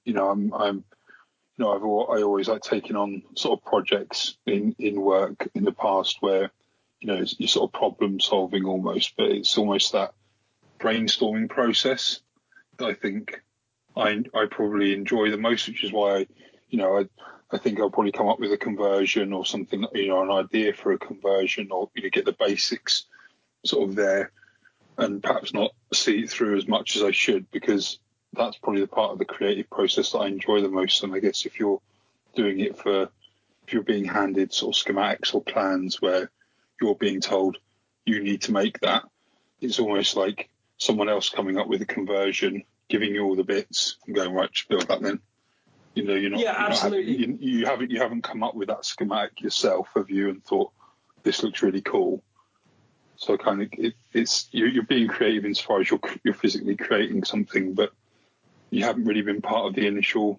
you 0.04 0.14
know 0.14 0.28
I'm 0.28 0.52
I'm 0.52 0.85
you 1.56 1.64
know, 1.64 1.73
I've 1.73 2.18
I 2.18 2.23
always 2.23 2.49
like 2.49 2.62
taking 2.62 2.96
on 2.96 3.23
sort 3.37 3.58
of 3.58 3.64
projects 3.64 4.37
in 4.46 4.75
in 4.80 5.00
work 5.00 5.49
in 5.54 5.64
the 5.64 5.73
past 5.73 6.18
where 6.20 6.50
you 6.99 7.06
know 7.06 7.25
you're 7.38 7.49
sort 7.49 7.68
of 7.68 7.78
problem 7.78 8.18
solving 8.18 8.64
almost, 8.64 9.14
but 9.16 9.26
it's 9.26 9.56
almost 9.56 9.92
that 9.92 10.12
brainstorming 10.80 11.49
process 11.49 12.20
that 12.78 12.87
I 12.87 12.94
think 12.94 13.42
I 13.96 14.25
I 14.35 14.46
probably 14.50 14.92
enjoy 14.92 15.30
the 15.30 15.38
most, 15.38 15.68
which 15.68 15.85
is 15.85 15.92
why 15.92 16.16
I, 16.16 16.26
you 16.68 16.78
know 16.78 16.99
I 16.99 17.04
I 17.50 17.58
think 17.58 17.78
I'll 17.78 17.90
probably 17.90 18.12
come 18.12 18.28
up 18.28 18.40
with 18.40 18.52
a 18.52 18.58
conversion 18.58 19.32
or 19.32 19.46
something, 19.46 19.86
you 19.94 20.08
know, 20.08 20.22
an 20.22 20.30
idea 20.30 20.72
for 20.72 20.92
a 20.92 20.98
conversion 20.98 21.68
or 21.70 21.88
you 21.94 22.02
know 22.02 22.08
get 22.10 22.24
the 22.24 22.32
basics 22.32 23.04
sort 23.64 23.88
of 23.88 23.94
there, 23.94 24.32
and 24.98 25.22
perhaps 25.22 25.54
not 25.54 25.72
see 25.92 26.20
it 26.20 26.30
through 26.30 26.56
as 26.56 26.66
much 26.66 26.96
as 26.96 27.02
I 27.02 27.12
should 27.12 27.50
because 27.50 27.98
that's 28.32 28.58
probably 28.58 28.80
the 28.80 28.88
part 28.88 29.12
of 29.12 29.18
the 29.18 29.24
creative 29.24 29.70
process 29.70 30.12
that 30.12 30.18
I 30.18 30.26
enjoy 30.26 30.60
the 30.60 30.68
most. 30.68 31.02
And 31.02 31.14
I 31.14 31.20
guess 31.20 31.46
if 31.46 31.58
you're 31.58 31.80
doing 32.34 32.60
it 32.60 32.76
for, 32.76 33.08
if 33.66 33.72
you're 33.72 33.82
being 33.82 34.04
handed 34.04 34.52
sort 34.52 34.76
of 34.76 34.82
schematics 34.82 35.34
or 35.34 35.42
plans 35.42 36.02
where 36.02 36.30
you're 36.80 36.94
being 36.94 37.20
told 37.20 37.58
you 38.04 38.22
need 38.22 38.42
to 38.42 38.52
make 38.52 38.80
that, 38.80 39.04
it's 39.60 39.78
almost 39.78 40.16
like 40.16 40.48
someone 40.78 41.08
else 41.08 41.28
coming 41.28 41.58
up 41.58 41.68
with 41.68 41.82
a 41.82 41.86
conversion, 41.86 42.62
giving 42.88 43.14
you 43.14 43.24
all 43.24 43.36
the 43.36 43.44
bits 43.44 43.96
and 44.06 44.14
going, 44.14 44.32
right, 44.32 44.50
build 44.68 44.86
that 44.88 45.00
then. 45.00 45.20
You 45.96 46.04
know, 46.04 46.14
you're 46.14 46.30
not, 46.30 46.40
yeah, 46.40 46.52
you're 46.52 46.70
absolutely. 46.70 47.12
Not 47.12 47.20
having, 47.20 47.38
you, 47.40 47.58
you, 47.58 47.66
haven't, 47.66 47.90
you 47.90 48.00
haven't 48.00 48.22
come 48.22 48.42
up 48.42 48.54
with 48.54 48.68
that 48.68 48.84
schematic 48.84 49.40
yourself, 49.40 49.88
have 49.94 50.10
you? 50.10 50.28
And 50.28 50.44
thought, 50.44 50.70
this 51.22 51.42
looks 51.42 51.62
really 51.62 51.80
cool. 51.80 52.22
So 53.16 53.38
kind 53.38 53.62
of 53.62 53.68
it, 53.72 53.94
it's 54.12 54.46
you're, 54.52 54.68
you're 54.68 54.82
being 54.82 55.08
creative 55.08 55.46
insofar 55.46 55.80
as 55.80 55.90
you're 55.90 56.00
you're 56.22 56.34
physically 56.34 56.76
creating 56.76 57.24
something, 57.24 57.72
but 57.72 57.92
you 58.68 58.84
haven't 58.84 59.06
really 59.06 59.22
been 59.22 59.40
part 59.40 59.66
of 59.66 59.74
the 59.74 59.86
initial 59.86 60.38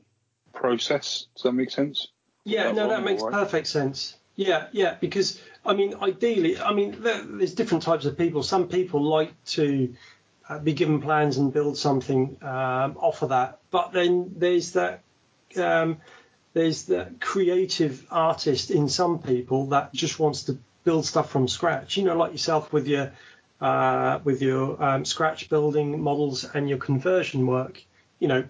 process. 0.53 1.25
Does 1.35 1.43
that 1.43 1.53
make 1.53 1.71
sense? 1.71 2.09
Yeah, 2.43 2.65
That 2.65 2.75
no, 2.75 2.89
that 2.89 3.03
makes 3.03 3.23
alright. 3.23 3.39
perfect 3.39 3.65
sense. 3.65 4.15
Yeah, 4.35 4.67
yeah, 4.71 4.95
because 4.99 5.41
I 5.65 5.73
mean, 5.73 5.95
ideally, 5.99 6.59
I 6.59 6.71
mean, 6.71 7.01
there, 7.01 7.23
there's 7.23 7.55
different 7.55 7.81
types 7.81 8.05
of 8.05 8.15
people. 8.15 8.43
Some 8.43 8.67
people 8.67 9.01
like 9.01 9.33
to 9.45 9.95
uh, 10.47 10.59
be 10.59 10.73
given 10.73 11.01
plans 11.01 11.37
and 11.37 11.51
build 11.51 11.79
something 11.79 12.37
um, 12.43 12.95
off 12.97 13.23
of 13.23 13.29
that, 13.29 13.57
but 13.71 13.91
then 13.91 14.33
there's 14.37 14.73
that 14.73 15.01
um, 15.55 15.97
there's 16.53 16.85
the 16.85 17.13
creative 17.19 18.05
artist 18.09 18.71
in 18.71 18.89
some 18.89 19.19
people 19.19 19.67
that 19.67 19.93
just 19.93 20.19
wants 20.19 20.43
to 20.43 20.57
build 20.83 21.05
stuff 21.05 21.29
from 21.29 21.47
scratch. 21.47 21.97
You 21.97 22.03
know, 22.03 22.17
like 22.17 22.31
yourself 22.31 22.73
with 22.73 22.87
your 22.87 23.11
uh, 23.61 24.19
with 24.23 24.41
your 24.41 24.81
um, 24.83 25.05
scratch 25.05 25.49
building 25.49 26.01
models 26.01 26.43
and 26.43 26.69
your 26.69 26.77
conversion 26.77 27.47
work. 27.47 27.83
You 28.19 28.27
know, 28.27 28.43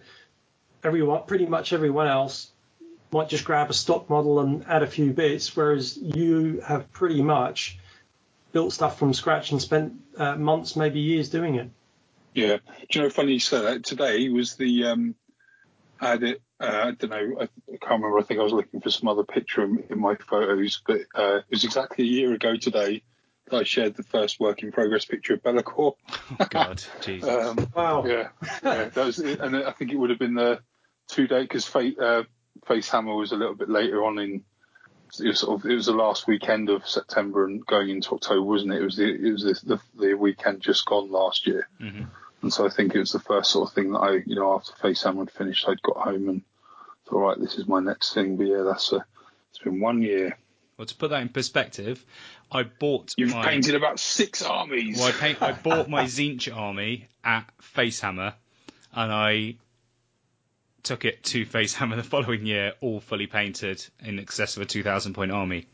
everyone, 0.83 1.23
pretty 1.27 1.45
much 1.45 1.73
everyone 1.73 2.07
else 2.07 2.51
might 3.11 3.29
just 3.29 3.45
grab 3.45 3.69
a 3.69 3.73
stock 3.73 4.09
model 4.09 4.39
and 4.39 4.65
add 4.67 4.83
a 4.83 4.87
few 4.87 5.11
bits, 5.11 5.55
whereas 5.55 5.97
you 5.97 6.61
have 6.61 6.91
pretty 6.91 7.21
much 7.21 7.79
built 8.51 8.73
stuff 8.73 8.97
from 8.99 9.13
scratch 9.13 9.51
and 9.51 9.61
spent 9.61 9.93
uh, 10.17 10.35
months, 10.35 10.75
maybe 10.75 10.99
years 10.99 11.29
doing 11.29 11.55
it. 11.55 11.69
Yeah. 12.33 12.57
Do 12.89 12.99
you 12.99 13.01
know, 13.03 13.09
funny 13.09 13.33
you 13.33 13.39
say 13.39 13.61
that. 13.61 13.83
Today 13.83 14.29
was 14.29 14.55
the, 14.55 14.85
um, 14.85 15.15
I 15.99 16.09
had 16.09 16.23
it, 16.23 16.41
uh, 16.59 16.65
I 16.85 16.91
don't 16.91 17.09
know, 17.09 17.37
I, 17.41 17.43
I 17.43 17.77
can't 17.77 18.01
remember. 18.01 18.19
I 18.19 18.23
think 18.23 18.39
I 18.39 18.43
was 18.43 18.53
looking 18.53 18.81
for 18.81 18.89
some 18.89 19.07
other 19.09 19.23
picture 19.23 19.63
in, 19.63 19.83
in 19.89 19.99
my 19.99 20.15
photos, 20.15 20.81
but 20.85 21.01
uh, 21.15 21.37
it 21.37 21.45
was 21.51 21.63
exactly 21.63 22.05
a 22.05 22.07
year 22.07 22.33
ago 22.33 22.55
today 22.57 23.03
that 23.49 23.57
I 23.57 23.63
shared 23.63 23.95
the 23.95 24.03
first 24.03 24.39
work 24.39 24.63
in 24.63 24.71
progress 24.71 25.05
picture 25.05 25.35
of 25.35 25.43
Be'lakor. 25.43 25.93
Oh 26.39 26.45
God, 26.49 26.83
Jesus. 27.01 27.29
Um, 27.29 27.67
Wow. 27.75 28.03
yeah, 28.05 28.29
yeah, 28.63 28.89
that 28.89 29.05
was. 29.05 29.19
And 29.19 29.55
I 29.55 29.71
think 29.71 29.91
it 29.91 29.97
would 29.97 30.09
have 30.09 30.19
been 30.19 30.35
the 30.35 30.59
two 31.07 31.27
day 31.27 31.41
because 31.43 31.65
Fate, 31.65 31.97
uh, 31.99 32.23
Face 32.67 32.89
Hammer 32.89 33.15
was 33.15 33.31
a 33.31 33.35
little 33.37 33.55
bit 33.55 33.69
later 33.69 34.03
on 34.03 34.17
in. 34.19 34.43
It 35.19 35.27
was 35.27 35.39
sort 35.39 35.61
of 35.63 35.69
it 35.71 35.75
was 35.75 35.85
the 35.85 35.93
last 35.93 36.27
weekend 36.27 36.69
of 36.69 36.85
September 36.85 37.45
and 37.45 37.65
going 37.65 37.89
into 37.89 38.13
October, 38.15 38.41
wasn't 38.41 38.73
it? 38.73 38.81
It 38.81 38.83
was 38.83 38.97
the 38.97 39.05
it 39.07 39.31
was 39.31 39.43
the, 39.43 39.75
the, 39.95 40.07
the 40.07 40.13
weekend 40.15 40.59
just 40.61 40.85
gone 40.85 41.09
last 41.09 41.47
year, 41.47 41.69
Mhm. 41.81 42.07
And 42.41 42.53
so 42.53 42.65
I 42.65 42.69
think 42.69 42.93
it 42.93 42.99
was 42.99 43.11
the 43.11 43.19
first 43.19 43.51
sort 43.51 43.69
of 43.69 43.73
thing 43.75 43.91
that 43.93 43.99
I, 43.99 44.11
you 44.25 44.35
know, 44.35 44.53
after 44.53 44.73
Face 44.73 45.03
Hammer 45.03 45.21
had 45.21 45.31
finished, 45.31 45.67
I'd 45.67 45.81
got 45.81 45.97
home 45.97 46.29
and 46.29 46.41
thought, 47.07 47.19
right, 47.19 47.39
this 47.39 47.55
is 47.57 47.67
my 47.67 47.79
next 47.79 48.13
thing. 48.13 48.37
But 48.37 48.47
yeah, 48.47 48.63
that's 48.63 48.91
a. 48.91 49.05
It's 49.49 49.59
been 49.59 49.79
one 49.79 50.01
year. 50.01 50.37
Well, 50.77 50.85
to 50.85 50.95
put 50.95 51.09
that 51.09 51.21
in 51.23 51.29
perspective, 51.29 52.05
I 52.51 52.63
bought 52.63 53.15
You've 53.17 53.31
my 53.33 53.43
painted 53.43 53.73
about 53.73 53.99
six 53.99 54.43
armies. 54.43 54.99
well, 54.99 55.07
I, 55.07 55.11
paint, 55.11 55.41
I 55.41 55.51
bought 55.53 55.89
my 55.89 56.03
Tzeentch 56.05 56.55
army 56.55 57.07
at 57.23 57.49
Facehammer, 57.75 58.33
and 58.93 59.11
I 59.11 59.55
took 60.83 61.05
it 61.05 61.23
to 61.23 61.45
Facehammer 61.45 61.95
the 61.95 62.03
following 62.03 62.45
year, 62.45 62.73
all 62.81 62.99
fully 62.99 63.25
painted 63.25 63.83
in 64.03 64.19
excess 64.19 64.55
of 64.55 64.61
a 64.61 64.65
2,000 64.65 65.13
point 65.13 65.31
army. 65.31 65.65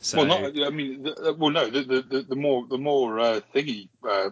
So, 0.00 0.18
Well, 0.18 0.26
not. 0.26 0.66
I 0.66 0.70
mean, 0.70 1.04
the, 1.04 1.36
well, 1.38 1.50
no. 1.50 1.70
The, 1.70 1.82
the, 1.82 2.02
the, 2.02 2.22
the 2.22 2.36
more 2.36 2.66
the 2.66 2.78
more 2.78 3.20
uh, 3.20 3.40
thingy 3.54 3.88
uh, 4.06 4.30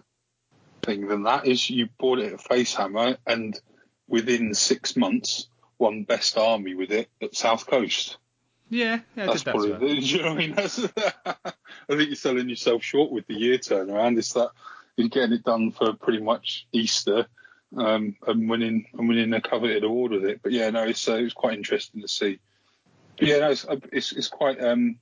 thing 0.81 1.07
than 1.07 1.23
that 1.23 1.47
is 1.47 1.69
you 1.69 1.89
bought 1.97 2.19
it 2.19 2.33
at 2.33 2.39
Facehammer, 2.39 3.17
and 3.25 3.59
within 4.07 4.53
six 4.53 4.95
months, 4.95 5.47
won 5.77 6.03
best 6.03 6.37
army 6.37 6.75
with 6.75 6.91
it 6.91 7.09
at 7.21 7.35
South 7.35 7.65
Coast. 7.65 8.17
yeah, 8.69 8.99
yeah, 9.15 9.23
I 9.23 9.27
That's 9.27 9.43
that. 9.43 9.51
probably. 9.51 9.71
well. 9.71 9.79
The, 9.79 9.87
you 9.95 10.17
know 10.21 10.29
what 10.29 10.33
I 10.33 10.37
mean? 10.37 10.55
That's, 10.55 10.79
I 11.25 11.95
think 11.95 12.07
you're 12.07 12.15
selling 12.15 12.49
yourself 12.49 12.83
short 12.83 13.11
with 13.11 13.27
the 13.27 13.33
year 13.33 13.57
turnaround. 13.57 14.17
It's 14.17 14.33
that 14.33 14.49
you're 14.95 15.09
getting 15.09 15.33
it 15.33 15.43
done 15.43 15.71
for 15.71 15.93
pretty 15.93 16.21
much 16.21 16.67
Easter. 16.71 17.27
Um, 17.73 18.17
and 18.27 18.49
winning 18.49 18.87
and 18.91 19.07
winning 19.07 19.31
a 19.31 19.39
coveted 19.39 19.85
award 19.85 20.11
with 20.11 20.25
it, 20.25 20.41
but 20.43 20.51
yeah, 20.51 20.69
no, 20.71 20.83
it's 20.83 21.07
uh, 21.07 21.13
it's 21.13 21.33
quite 21.33 21.57
interesting 21.57 22.01
to 22.01 22.07
see. 22.09 22.37
But 23.17 23.29
yeah, 23.29 23.37
no, 23.39 23.51
it's 23.51 23.65
it's, 23.93 24.11
it's 24.11 24.27
quite 24.27 24.61
um, 24.61 24.97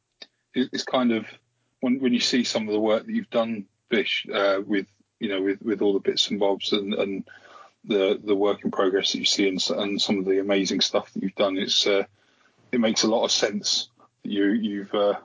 it's 0.53 0.83
kind 0.83 1.11
of 1.11 1.25
when 1.79 1.99
when 1.99 2.13
you 2.13 2.19
see 2.19 2.43
some 2.43 2.67
of 2.67 2.73
the 2.73 2.79
work 2.79 3.07
that 3.07 3.11
you've 3.11 3.31
done, 3.31 3.65
Bish, 3.89 4.27
uh, 4.31 4.59
with 4.63 4.85
you 5.19 5.29
know 5.29 5.41
with, 5.41 5.61
with 5.61 5.81
all 5.81 5.93
the 5.93 5.99
bits 5.99 6.29
and 6.29 6.39
bobs 6.39 6.73
and, 6.73 6.93
and 6.93 7.23
the 7.85 8.19
the 8.23 8.35
work 8.35 8.63
in 8.63 8.71
progress 8.71 9.11
that 9.11 9.19
you 9.19 9.25
see 9.25 9.47
and, 9.47 9.63
and 9.77 10.01
some 10.01 10.19
of 10.19 10.25
the 10.25 10.39
amazing 10.39 10.81
stuff 10.81 11.11
that 11.13 11.23
you've 11.23 11.35
done, 11.35 11.57
it's 11.57 11.87
uh, 11.87 12.03
it 12.71 12.79
makes 12.79 13.03
a 13.03 13.09
lot 13.09 13.23
of 13.23 13.31
sense. 13.31 13.89
that 14.23 14.31
You 14.31 14.45
you've 14.47 14.93
uh, 14.93 15.15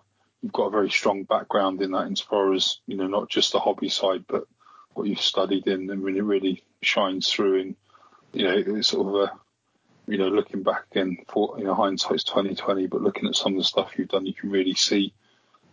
you've 0.43 0.53
got 0.53 0.67
a 0.67 0.71
very 0.71 0.91
strong 0.91 1.25
background 1.25 1.83
in 1.83 1.93
that, 1.93 2.11
as 2.11 2.21
far 2.21 2.55
as 2.55 2.79
you 2.87 2.97
know, 2.97 3.07
not 3.07 3.29
just 3.29 3.53
the 3.53 3.61
hobby 3.61 3.89
side, 3.89 4.25
but 4.29 4.45
what 4.95 5.09
you've 5.09 5.21
studied 5.21 5.67
in, 5.67 5.91
and 5.91 6.03
when 6.03 6.17
it 6.17 6.23
really 6.23 6.63
shines 6.81 7.29
through 7.29 7.61
in 7.61 7.77
you 8.33 8.45
know 8.45 8.77
it's 8.77 8.89
sort 8.89 9.09
of 9.09 9.15
a 9.15 9.33
you 10.07 10.19
know, 10.19 10.29
looking 10.29 10.63
back 10.63 10.85
again, 10.91 11.17
for 11.29 11.55
you 11.59 11.65
know, 11.65 11.75
hindsight's 11.75 12.25
twenty 12.25 12.55
twenty, 12.55 12.87
but 12.87 13.03
looking 13.03 13.27
at 13.27 13.35
some 13.35 13.53
of 13.53 13.59
the 13.59 13.65
stuff 13.65 13.97
you've 13.97 14.09
done, 14.09 14.27
you 14.27 14.35
can 14.35 14.51
really 14.51 14.75
see 14.75 15.13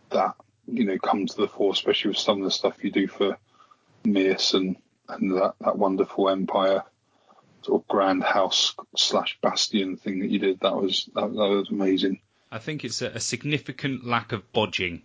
that 0.10 0.36
you 0.68 0.86
know 0.86 0.98
come 0.98 1.25
to 1.25 1.38
the 1.38 1.48
fore, 1.48 1.74
especially 1.74 2.10
with 2.10 2.18
some 2.18 2.40
of 2.40 2.46
the 2.46 2.51
stuff 2.51 2.84
you 2.84 2.92
do 2.92 3.08
for 3.08 3.38
Mierce 4.03 4.53
and 4.53 4.77
and 5.08 5.36
that 5.38 5.55
that 5.60 5.77
wonderful 5.77 6.29
Empire 6.29 6.84
sort 7.63 7.81
of 7.81 7.88
grand 7.88 8.24
house 8.24 8.75
slash 8.96 9.38
bastion 9.41 9.98
thing 9.98 10.20
that 10.20 10.29
you 10.29 10.39
did. 10.39 10.60
That 10.62 10.75
was 10.75 11.10
that, 11.15 11.22
that 11.22 11.36
was 11.36 11.70
amazing. 11.70 12.22
I 12.51 12.60
think 12.60 12.84
it's 12.84 13.01
a, 13.01 13.08
a 13.08 13.20
significant 13.20 14.05
lack 14.05 14.31
of 14.31 14.51
bodging. 14.51 15.01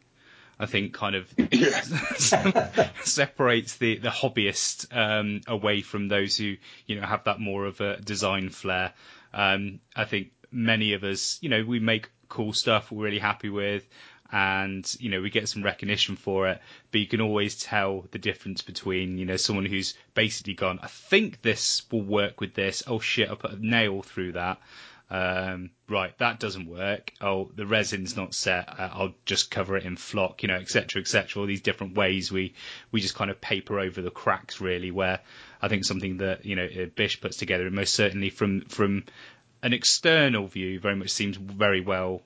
I 0.58 0.64
think 0.66 0.94
kind 0.94 1.14
of 1.14 1.28
separates 3.04 3.76
the 3.76 3.98
the 3.98 4.08
hobbyist 4.08 4.96
um, 4.96 5.42
away 5.46 5.82
from 5.82 6.08
those 6.08 6.36
who 6.36 6.56
you 6.86 6.98
know 6.98 7.06
have 7.06 7.24
that 7.24 7.40
more 7.40 7.66
of 7.66 7.80
a 7.80 8.00
design 8.00 8.48
flair. 8.48 8.94
Um, 9.34 9.80
I 9.94 10.04
think 10.04 10.28
many 10.50 10.94
of 10.94 11.04
us, 11.04 11.38
you 11.42 11.50
know, 11.50 11.62
we 11.64 11.78
make 11.78 12.08
cool 12.28 12.52
stuff 12.52 12.90
we're 12.90 13.04
really 13.04 13.18
happy 13.18 13.50
with, 13.50 13.86
and 14.33 14.97
you 14.99 15.11
know 15.11 15.21
we 15.21 15.30
get 15.30 15.49
some 15.49 15.62
recognition 15.62 16.16
for 16.16 16.49
it. 16.49 16.61
But 16.90 17.00
you 17.00 17.06
can 17.06 17.21
always 17.21 17.61
tell 17.61 18.06
the 18.11 18.18
difference 18.18 18.62
between 18.62 19.18
you 19.18 19.25
know 19.25 19.37
someone 19.37 19.66
who's 19.66 19.95
basically 20.14 20.54
gone, 20.54 20.80
I 20.83 20.88
think 20.88 21.42
this 21.42 21.83
will 21.90 22.02
work 22.02 22.40
with 22.40 22.54
this. 22.54 22.83
Oh 22.87 23.00
shit, 23.00 23.30
I 23.30 23.35
put 23.35 23.52
a 23.52 23.66
nail 23.66 24.02
through 24.02 24.33
that. 24.33 24.59
Um, 25.09 25.71
right, 25.88 26.16
that 26.18 26.40
doesn't 26.40 26.66
work. 26.66 27.12
Oh, 27.21 27.49
the 27.54 27.64
resin's 27.64 28.16
not 28.16 28.35
set. 28.35 28.68
Uh, 28.68 28.90
I'll 28.92 29.14
just 29.25 29.52
cover 29.52 29.76
it 29.76 29.85
in 29.85 29.97
flock, 29.97 30.42
you 30.42 30.49
know, 30.49 30.56
etc., 30.56 31.00
etc. 31.00 31.40
All 31.40 31.47
these 31.47 31.61
different 31.61 31.95
ways 31.97 32.33
we 32.33 32.54
we 32.90 33.00
just 33.00 33.14
kind 33.14 33.30
of 33.30 33.40
paper 33.40 33.78
over 33.78 34.02
the 34.02 34.11
cracks, 34.11 34.61
really. 34.61 34.90
Where 34.90 35.21
I 35.62 35.68
think 35.68 35.85
something 35.85 36.18
that 36.18 36.45
you 36.45 36.56
know 36.56 36.64
uh, 36.66 36.87
Bish 36.87 37.21
puts 37.21 37.37
together, 37.37 37.66
and 37.66 37.76
most 37.76 37.95
certainly 37.95 38.30
from 38.30 38.62
from 38.62 39.04
an 39.62 39.73
external 39.73 40.49
view, 40.49 40.80
very 40.80 40.97
much 40.97 41.11
seems 41.11 41.37
very 41.37 41.80
well 41.80 42.23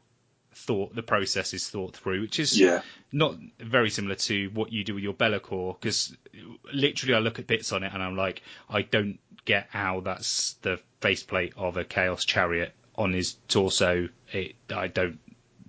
thought. 0.54 0.94
The 0.94 1.02
process 1.02 1.54
is 1.54 1.68
thought 1.68 1.96
through, 1.96 2.22
which 2.22 2.38
is 2.38 2.58
yeah, 2.58 2.82
not 3.12 3.36
very 3.58 3.90
similar 3.90 4.16
to 4.16 4.48
what 4.48 4.72
you 4.72 4.84
do 4.84 4.94
with 4.94 5.04
your 5.04 5.14
Be'lakor, 5.14 5.78
because 5.80 6.16
literally 6.72 7.14
I 7.14 7.18
look 7.18 7.38
at 7.38 7.46
bits 7.46 7.72
on 7.72 7.82
it 7.82 7.92
and 7.92 8.02
I'm 8.02 8.16
like, 8.16 8.42
I 8.68 8.82
don't 8.82 9.18
get 9.44 9.68
how 9.70 10.00
that's 10.00 10.54
the 10.62 10.80
faceplate 11.00 11.54
of 11.56 11.76
a 11.76 11.84
Chaos 11.84 12.24
Chariot 12.24 12.74
on 12.96 13.12
his 13.12 13.34
torso. 13.48 14.08
It, 14.32 14.56
I 14.74 14.88
don't. 14.88 15.18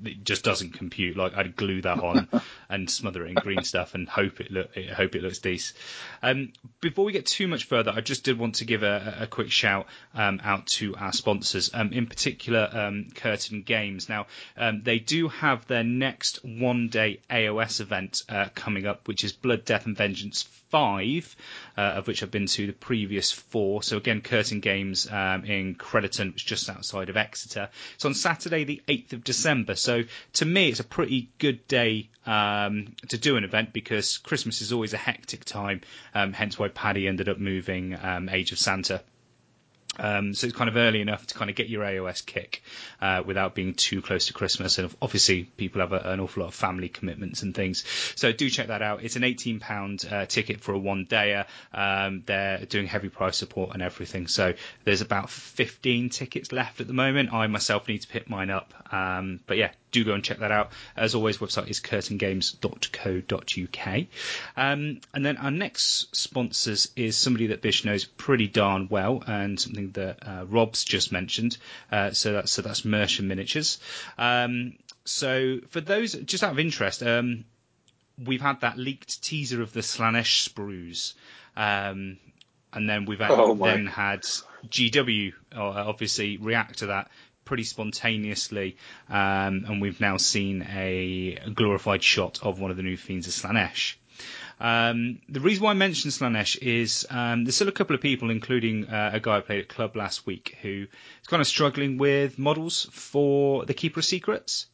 It 0.04 0.24
just 0.24 0.44
doesn't 0.44 0.74
compute. 0.74 1.18
Like 1.18 1.36
I'd 1.36 1.56
glue 1.56 1.82
that 1.82 2.00
on 2.00 2.28
and 2.70 2.90
smother 2.90 3.26
it 3.26 3.30
in 3.30 3.36
green 3.36 3.64
stuff 3.64 3.96
and 3.96 4.08
hope 4.08 4.42
it 4.42 4.52
look. 4.52 4.76
Hope 4.76 5.16
it 5.16 5.24
looks 5.24 5.40
decent. 5.40 5.78
Um, 6.22 6.54
before 6.80 7.06
we 7.06 7.12
get 7.12 7.26
too 7.26 7.48
much 7.48 7.66
further, 7.66 7.92
I 7.92 8.02
just 8.02 8.24
did 8.24 8.38
want 8.38 8.56
to 8.56 8.66
give 8.66 8.84
a, 8.84 9.20
a 9.22 9.28
quick 9.28 9.52
shout 9.52 9.88
um, 10.14 10.42
out 10.44 10.68
to 10.68 10.96
our 10.96 11.14
sponsors, 11.14 11.72
um, 11.74 11.94
in 11.94 12.08
particular 12.08 12.70
um, 12.72 13.08
Curtain 13.16 13.64
Games. 13.64 14.10
Now 14.10 14.28
um, 14.58 14.82
they 14.84 15.00
do 15.00 15.28
have 15.28 15.68
their 15.68 15.84
next 15.84 16.44
one-day 16.44 17.20
AOS 17.30 17.82
event 17.82 18.24
uh, 18.30 18.50
coming 18.56 18.86
up, 18.86 19.08
which 19.08 19.24
is 19.24 19.34
Blood, 19.34 19.66
Death, 19.66 19.86
and 19.86 19.98
Vengeance 19.98 20.48
Five, 20.72 21.36
uh, 21.78 21.82
of 21.82 22.08
which 22.08 22.24
I've 22.24 22.32
been 22.32 22.48
to 22.48 22.66
the 22.66 22.74
previous 22.74 23.32
four. 23.32 23.84
So 23.84 23.98
again, 23.98 24.22
Curtain 24.22 24.62
Games 24.62 25.06
um, 25.12 25.46
in 25.46 25.76
Crediton, 25.76 26.34
which 26.34 26.44
is 26.44 26.50
just 26.50 26.70
outside 26.70 27.10
of 27.10 27.18
Exeter. 27.18 27.70
It's 27.96 28.06
on 28.06 28.14
Saturday, 28.14 28.64
the 28.64 28.82
8th 28.88 29.14
of 29.14 29.24
December. 29.24 29.76
So 29.76 30.04
to 30.34 30.46
me, 30.46 30.70
it's 30.70 30.80
a 30.80 30.86
pretty 30.86 31.30
good 31.40 31.68
day 31.68 32.10
um, 32.26 32.96
to 33.10 33.18
do 33.18 33.36
an 33.38 33.44
event 33.44 33.74
because 33.74 34.18
Christmas 34.18 34.62
is 34.62 34.72
always 34.72 34.94
a 34.94 34.98
hectic 34.98 35.46
time. 35.46 35.82
Um, 36.16 36.34
hence 36.34 36.58
why 36.58 36.70
Paddy 36.70 37.08
ended 37.08 37.30
up 37.30 37.38
moving 37.38 37.98
um, 38.02 38.30
Age 38.30 38.52
of 38.52 38.60
Santa. 38.60 39.02
Um, 40.00 40.34
so 40.34 40.48
it's 40.48 40.56
kind 40.56 40.70
of 40.70 40.78
early 40.78 41.02
enough 41.02 41.28
to 41.28 41.36
kind 41.36 41.50
of 41.50 41.56
get 41.56 41.68
your 41.68 41.84
AOS 41.84 42.26
kick 42.26 42.64
uh, 43.02 43.24
without 43.26 43.56
being 43.56 43.74
too 43.74 44.02
close 44.02 44.28
to 44.28 44.34
Christmas. 44.34 44.78
And 44.78 44.94
obviously, 45.02 45.44
people 45.44 45.82
have 45.82 45.92
a, 45.92 45.98
an 45.98 46.20
awful 46.20 46.44
lot 46.44 46.50
of 46.50 46.56
family 46.56 46.88
commitments 46.88 47.44
and 47.44 47.54
things. 47.54 47.84
So 48.16 48.32
do 48.32 48.50
check 48.50 48.68
that 48.68 48.82
out. 48.82 49.04
It's 49.04 49.18
an 49.18 49.24
£18 49.24 50.12
uh, 50.12 50.26
ticket 50.28 50.62
for 50.62 50.74
a 50.74 50.80
one 50.80 51.06
dayer. 51.06 51.46
Um, 51.74 52.24
they're 52.26 52.60
doing 52.66 52.88
heavy 52.88 53.10
price 53.10 53.38
support 53.38 53.72
and 53.74 53.82
everything. 53.82 54.28
So 54.28 54.54
there's 54.86 55.02
about 55.02 55.30
15 55.30 56.10
tickets 56.10 56.52
left 56.52 56.80
at 56.80 56.88
the 56.88 56.94
moment. 56.94 57.34
I 57.34 57.48
myself 57.48 57.88
need 57.88 58.00
to 58.00 58.08
pick 58.08 58.30
mine 58.30 58.50
up. 58.50 58.74
Um, 58.94 59.42
but 59.46 59.58
yeah, 59.58 59.72
do 59.92 60.04
go 60.04 60.14
and 60.14 60.24
check 60.24 60.40
that 60.40 60.52
out. 60.52 60.72
As 60.96 61.16
always, 61.16 61.40
website 61.40 61.70
is 61.70 61.80
curtaingames.co.uk. 61.80 64.06
Um, 64.58 65.02
and 65.14 65.26
then 65.26 65.38
our 65.38 65.52
next 65.52 66.16
sponsors 66.16 66.90
is 66.96 67.18
somebody 67.18 67.48
that 67.48 67.62
Bish 67.62 67.86
knows 67.86 68.06
pretty 68.06 68.48
darn 68.48 68.88
well, 68.90 69.24
and 69.26 69.60
something 69.60 69.92
that 69.92 70.28
uh, 70.28 70.46
Rob's 70.48 70.84
just 70.84 71.12
mentioned. 71.12 71.58
Uh, 71.92 72.12
so 72.12 72.34
that's 72.34 72.52
so 72.52 72.62
that's 72.62 72.86
Mierce 72.86 73.22
Miniatures. 73.22 73.80
Um, 74.18 74.74
so 75.06 75.60
for 75.70 75.82
those 75.82 76.14
just 76.14 76.44
out 76.44 76.52
of 76.52 76.60
interest, 76.60 77.02
um, 77.04 77.46
we've 78.24 78.42
had 78.42 78.62
that 78.62 78.78
leaked 78.78 79.24
teaser 79.24 79.62
of 79.62 79.74
the 79.74 79.82
Slaanesh 79.82 80.50
sprues. 80.50 81.14
Um, 81.56 82.18
and 82.74 82.90
then 82.90 83.06
we've 83.06 83.20
had, 83.20 83.32
Oh, 83.32 83.56
then 83.56 83.86
had 83.86 84.22
GW 84.68 85.34
uh, 85.56 85.62
obviously 85.62 86.38
react 86.38 86.80
to 86.80 86.88
that 86.88 87.12
pretty 87.46 87.64
spontaneously, 87.64 88.78
um, 89.10 89.66
and 89.68 89.82
we've 89.82 90.00
now 90.00 90.18
seen 90.18 90.64
a 90.64 91.38
glorified 91.54 92.04
shot 92.04 92.40
of 92.44 92.60
one 92.60 92.72
of 92.72 92.78
the 92.78 92.84
new 92.84 92.98
fiends 92.98 93.28
of 93.28 93.34
Slaanesh. 93.34 93.96
Um, 94.60 95.20
the 95.28 95.40
reason 95.40 95.64
why 95.64 95.72
I 95.72 95.74
mentioned 95.74 96.14
Slaanesh 96.14 96.58
is 96.62 97.08
um, 97.10 97.44
there's 97.44 97.56
still 97.56 97.68
a 97.68 97.72
couple 97.74 97.96
of 97.96 98.02
people, 98.02 98.30
including 98.30 98.88
uh, 98.88 99.12
a 99.14 99.20
guy 99.20 99.38
I 99.38 99.42
played 99.42 99.62
at 99.62 99.70
club 99.70 99.96
last 99.96 100.28
week, 100.28 100.56
who 100.62 100.86
is 101.22 101.28
kind 101.28 101.42
of 101.42 101.48
struggling 101.48 101.98
with 101.98 102.38
models 102.38 102.88
for 102.92 103.66
the 103.66 103.74
Keeper 103.74 104.02
of 104.02 104.06
Secrets. 104.06 104.68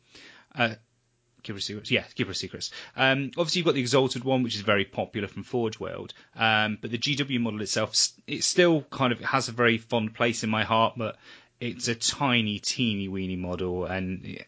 Uh, 0.54 0.76
Keeper 1.44 1.58
of 1.58 1.64
Secrets, 1.64 1.90
yeah, 1.90 2.04
Keeper 2.16 2.32
of 2.32 2.38
Secrets. 2.38 2.72
Um, 2.98 3.32
obviously, 3.38 3.60
you've 3.60 3.66
got 3.66 3.76
the 3.76 3.80
Exalted 3.80 4.26
one, 4.26 4.44
which 4.44 4.56
is 4.56 4.62
very 4.62 4.84
popular 4.84 5.30
from 5.30 5.44
Forge 5.44 5.80
World, 5.80 6.14
um, 6.36 6.78
but 6.82 6.92
the 6.92 6.98
GW 6.98 7.40
model 7.40 7.62
itself, 7.62 7.96
it 8.28 8.44
still 8.44 8.82
kind 8.82 9.14
of 9.14 9.22
has 9.22 9.48
a 9.48 9.54
very 9.54 9.78
fond 9.78 10.14
place 10.14 10.44
in 10.44 10.50
my 10.50 10.66
heart, 10.66 10.96
but 10.98 11.16
it's 11.60 11.88
a 11.88 11.96
tiny, 11.96 12.60
teeny 12.60 13.08
weeny 13.08 13.36
model, 13.36 13.86
and 13.86 14.44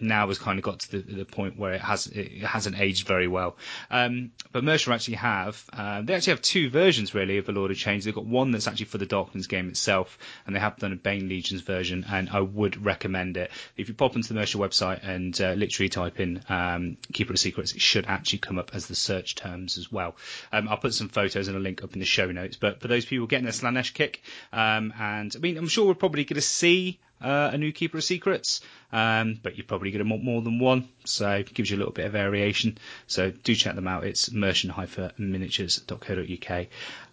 now 0.00 0.28
has 0.28 0.38
kind 0.38 0.58
of 0.58 0.64
got 0.64 0.80
to 0.80 0.98
the, 0.98 1.14
the 1.14 1.24
point 1.24 1.58
where 1.58 1.72
it 1.72 1.80
has 1.80 2.06
it 2.06 2.42
hasn't 2.42 2.78
aged 2.78 3.06
very 3.06 3.28
well. 3.28 3.56
Um, 3.90 4.32
but 4.52 4.64
Mierce 4.64 4.88
actually 4.88 5.16
have 5.16 5.62
uh, 5.72 6.02
they 6.02 6.14
actually 6.14 6.32
have 6.32 6.42
two 6.42 6.70
versions 6.70 7.14
really 7.14 7.38
of 7.38 7.46
the 7.46 7.52
Lord 7.52 7.70
of 7.70 7.76
Change. 7.76 8.04
They've 8.04 8.14
got 8.14 8.26
one 8.26 8.50
that's 8.50 8.66
actually 8.66 8.86
for 8.86 8.98
the 8.98 9.06
Darklands 9.06 9.48
game 9.48 9.68
itself, 9.68 10.18
and 10.46 10.54
they 10.54 10.60
have 10.60 10.76
done 10.76 10.92
a 10.92 10.96
Bane 10.96 11.28
Legions 11.28 11.62
version, 11.62 12.04
and 12.08 12.28
I 12.30 12.40
would 12.40 12.84
recommend 12.84 13.36
it. 13.36 13.50
If 13.76 13.88
you 13.88 13.94
pop 13.94 14.16
into 14.16 14.32
the 14.32 14.40
Mierce 14.40 14.54
website 14.54 15.06
and 15.06 15.38
uh, 15.40 15.52
literally 15.52 15.88
type 15.88 16.20
in 16.20 16.42
um, 16.48 16.96
Keeper 17.12 17.32
of 17.32 17.38
Secrets, 17.38 17.72
it 17.74 17.80
should 17.80 18.06
actually 18.06 18.38
come 18.38 18.58
up 18.58 18.70
as 18.74 18.86
the 18.86 18.94
search 18.94 19.34
terms 19.34 19.78
as 19.78 19.90
well. 19.90 20.16
Um, 20.52 20.68
I'll 20.68 20.76
put 20.76 20.94
some 20.94 21.08
photos 21.08 21.48
and 21.48 21.56
a 21.56 21.60
link 21.60 21.82
up 21.82 21.92
in 21.92 22.00
the 22.00 22.06
show 22.06 22.30
notes. 22.30 22.56
But 22.56 22.80
for 22.80 22.88
those 22.88 23.04
people 23.04 23.26
getting 23.26 23.46
a 23.46 23.50
Slaanesh 23.50 23.94
kick, 23.94 24.22
um, 24.52 24.92
and 24.98 25.34
I 25.34 25.38
mean 25.38 25.56
I'm 25.56 25.68
sure 25.68 25.86
we're 25.86 25.94
probably 25.94 26.24
going 26.24 26.36
to 26.36 26.42
see 26.42 26.98
uh, 27.20 27.50
a 27.52 27.58
new 27.58 27.72
Keeper 27.72 27.98
of 27.98 28.04
Secrets, 28.04 28.60
um, 28.92 29.38
but 29.42 29.56
you're 29.56 29.66
probably 29.66 29.90
going 29.90 30.04
to 30.04 30.10
want 30.10 30.24
more 30.24 30.42
than 30.42 30.58
one, 30.58 30.88
so 31.04 31.30
it 31.30 31.52
gives 31.52 31.70
you 31.70 31.76
a 31.76 31.80
little 31.80 31.92
bit 31.92 32.06
of 32.06 32.12
variation. 32.12 32.78
So 33.06 33.30
do 33.30 33.54
check 33.54 33.74
them 33.74 33.88
out. 33.88 34.04
It's 34.04 34.30
merchant-miniatures.co.uk. 34.30 36.66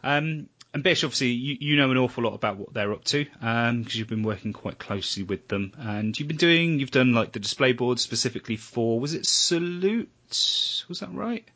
Um, 0.03 0.47
and 0.73 0.83
Bish, 0.83 1.03
obviously, 1.03 1.27
you, 1.27 1.57
you 1.59 1.75
know 1.75 1.91
an 1.91 1.97
awful 1.97 2.23
lot 2.23 2.33
about 2.33 2.57
what 2.57 2.73
they're 2.73 2.93
up 2.93 3.03
to 3.05 3.25
because 3.25 3.95
you've 3.95 4.07
been 4.07 4.23
working 4.23 4.53
quite 4.53 4.79
closely 4.79 5.23
with 5.23 5.47
them, 5.47 5.73
and 5.77 6.17
you've 6.17 6.27
been 6.27 6.37
doing, 6.37 6.79
you've 6.79 6.91
done 6.91 7.13
like 7.13 7.31
the 7.31 7.39
display 7.39 7.73
board 7.73 7.99
specifically 7.99 8.57
for, 8.57 8.99
was 8.99 9.13
it 9.13 9.25
Salute? 9.25 10.09
Was 10.29 11.01
that 11.01 11.13
right? 11.13 11.47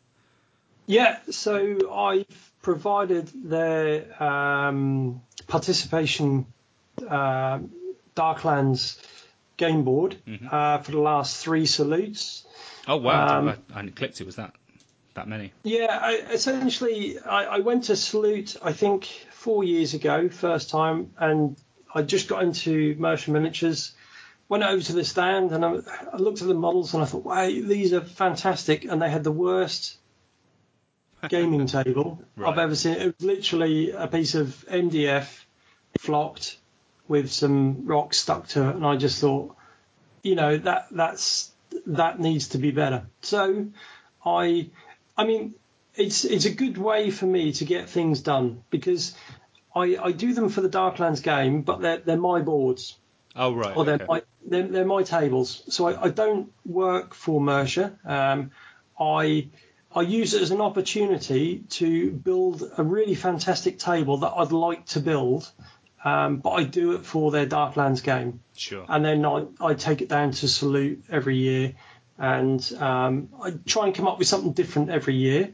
Yeah, 0.86 1.18
so 1.32 1.92
I've 1.92 2.52
provided 2.62 3.30
their 3.34 4.24
um, 4.24 5.22
participation 5.48 6.46
uh, 7.10 7.60
Darklands 8.16 9.00
game 9.58 9.84
board 9.84 10.16
Mhm. 10.28 10.52
uh, 10.54 10.78
for 10.80 10.92
the 10.92 11.00
last 11.00 11.44
three 11.44 11.66
salutes. 11.66 12.46
Oh 12.88 12.98
wow, 12.98 13.40
Um, 13.40 13.50
I, 13.50 13.80
I 13.80 13.88
clicked 13.88 14.22
it. 14.22 14.26
Was 14.26 14.38
that 14.38 14.54
that 15.16 15.28
many? 15.28 15.52
Yeah, 15.64 15.88
I, 16.02 16.14
essentially, 16.32 17.20
I, 17.20 17.46
I 17.46 17.60
went 17.60 17.86
to 17.86 17.96
Salute, 17.96 18.56
I 18.62 18.72
think, 18.72 19.06
four 19.32 19.64
years 19.64 19.94
ago, 19.96 20.30
first 20.30 20.70
time, 20.70 21.12
and 21.18 21.58
I 21.94 22.04
just 22.04 22.28
got 22.28 22.44
into 22.44 22.96
Mierce 23.00 23.28
Miniatures. 23.28 23.94
Went 24.50 24.64
over 24.64 24.82
to 24.82 24.94
the 24.94 25.04
stand 25.04 25.52
and 25.52 25.66
I, 25.66 25.80
I 26.14 26.18
looked 26.18 26.42
at 26.42 26.48
the 26.48 26.54
models 26.54 26.94
and 26.94 27.04
I 27.04 27.06
thought, 27.06 27.26
wow, 27.26 27.48
these 27.48 27.92
are 27.92 28.00
fantastic. 28.00 28.86
And 28.86 29.02
they 29.02 29.10
had 29.10 29.26
the 29.26 29.32
worst 29.32 29.98
gaming 31.30 31.66
table 31.68 32.22
Right. 32.38 32.50
I've 32.52 32.58
ever 32.60 32.76
seen. 32.76 32.94
It 32.94 33.06
was 33.20 33.26
literally 33.28 33.92
a 33.92 34.08
piece 34.08 34.36
of 34.36 34.64
MDF 34.70 35.28
flocked 36.00 36.58
with 37.08 37.32
some 37.32 37.86
rocks 37.86 38.18
stuck 38.18 38.48
to 38.50 38.70
it, 38.70 38.76
and 38.76 38.86
I 38.86 38.96
just 38.98 39.20
thought, 39.20 39.56
you 40.24 40.36
know, 40.36 40.58
that 40.58 40.88
that's 40.92 41.52
that 41.86 42.20
needs 42.20 42.50
to 42.50 42.58
be 42.58 42.72
better. 42.72 43.08
So 43.22 43.68
I 44.26 44.70
I 45.18 45.26
mean, 45.26 45.56
it's 45.96 46.26
it's 46.26 46.46
a 46.46 46.54
good 46.54 46.78
way 46.78 47.12
for 47.12 47.26
me 47.26 47.54
to 47.54 47.66
get 47.66 47.90
things 47.90 48.22
done 48.22 48.64
because 48.70 49.16
I, 49.76 49.98
I 50.02 50.12
do 50.12 50.34
them 50.34 50.50
for 50.50 50.62
the 50.62 50.70
Darklands 50.70 51.22
game, 51.22 51.62
but 51.62 51.82
they're 51.82 51.98
they're 51.98 52.18
my 52.18 52.42
boards 52.42 52.98
Oh 53.38 53.54
right. 53.54 53.78
or 53.78 53.86
they're 53.86 53.96
okay. 53.96 54.06
my 54.10 54.22
they're, 54.46 54.68
they're 54.68 54.86
my 54.86 55.04
tables. 55.04 55.64
So 55.70 55.88
I, 55.88 56.06
I 56.06 56.10
don't 56.10 56.52
work 56.66 57.14
for 57.14 57.40
Mierce. 57.40 57.94
Um, 58.04 58.52
I 59.00 59.50
I 59.96 60.02
use 60.02 60.34
it 60.34 60.42
as 60.42 60.52
an 60.52 60.62
opportunity 60.62 61.64
to 61.70 62.12
build 62.12 62.64
a 62.78 62.84
really 62.84 63.16
fantastic 63.16 63.78
table 63.78 64.18
that 64.18 64.34
I'd 64.36 64.52
like 64.52 64.86
to 64.88 65.00
build, 65.00 65.50
um, 66.04 66.38
but 66.38 66.52
I 66.52 66.64
do 66.64 66.94
it 66.94 67.06
for 67.06 67.32
their 67.32 67.46
Darklands 67.48 68.04
game 68.04 68.42
Sure. 68.56 68.86
and 68.88 69.04
then 69.04 69.26
I, 69.26 69.46
I 69.60 69.74
take 69.74 70.02
it 70.02 70.10
down 70.10 70.32
to 70.32 70.48
salute 70.48 71.04
every 71.10 71.38
year 71.38 71.74
and 72.18 72.74
um, 72.80 73.30
I 73.42 73.52
try 73.66 73.86
and 73.86 73.96
come 73.96 74.08
up 74.08 74.18
with 74.20 74.28
something 74.28 74.54
different 74.54 74.90
every 74.90 75.16
year. 75.16 75.52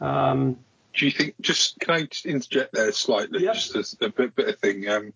Um, 0.00 0.58
Do 0.94 1.06
you 1.06 1.10
think? 1.10 1.34
Just 1.40 1.80
can 1.80 1.94
I 1.94 2.02
just 2.04 2.24
interject 2.26 2.72
there 2.72 2.92
slightly? 2.92 3.42
Yep. 3.44 3.54
Just 3.54 3.76
as 3.76 3.96
a 4.00 4.08
bit, 4.08 4.34
bit 4.34 4.48
of 4.48 4.58
thing. 4.58 4.88
Um, 4.88 5.12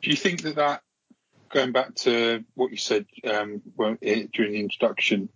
do 0.00 0.10
you 0.10 0.16
think 0.16 0.42
that 0.42 0.56
that 0.56 0.82
going 1.50 1.72
back 1.72 1.94
to 1.96 2.44
what 2.54 2.70
you 2.70 2.78
said 2.78 3.06
um, 3.24 3.60
when, 3.76 3.98
eh, 4.02 4.24
during 4.32 4.52
the 4.52 4.60
introduction? 4.60 5.28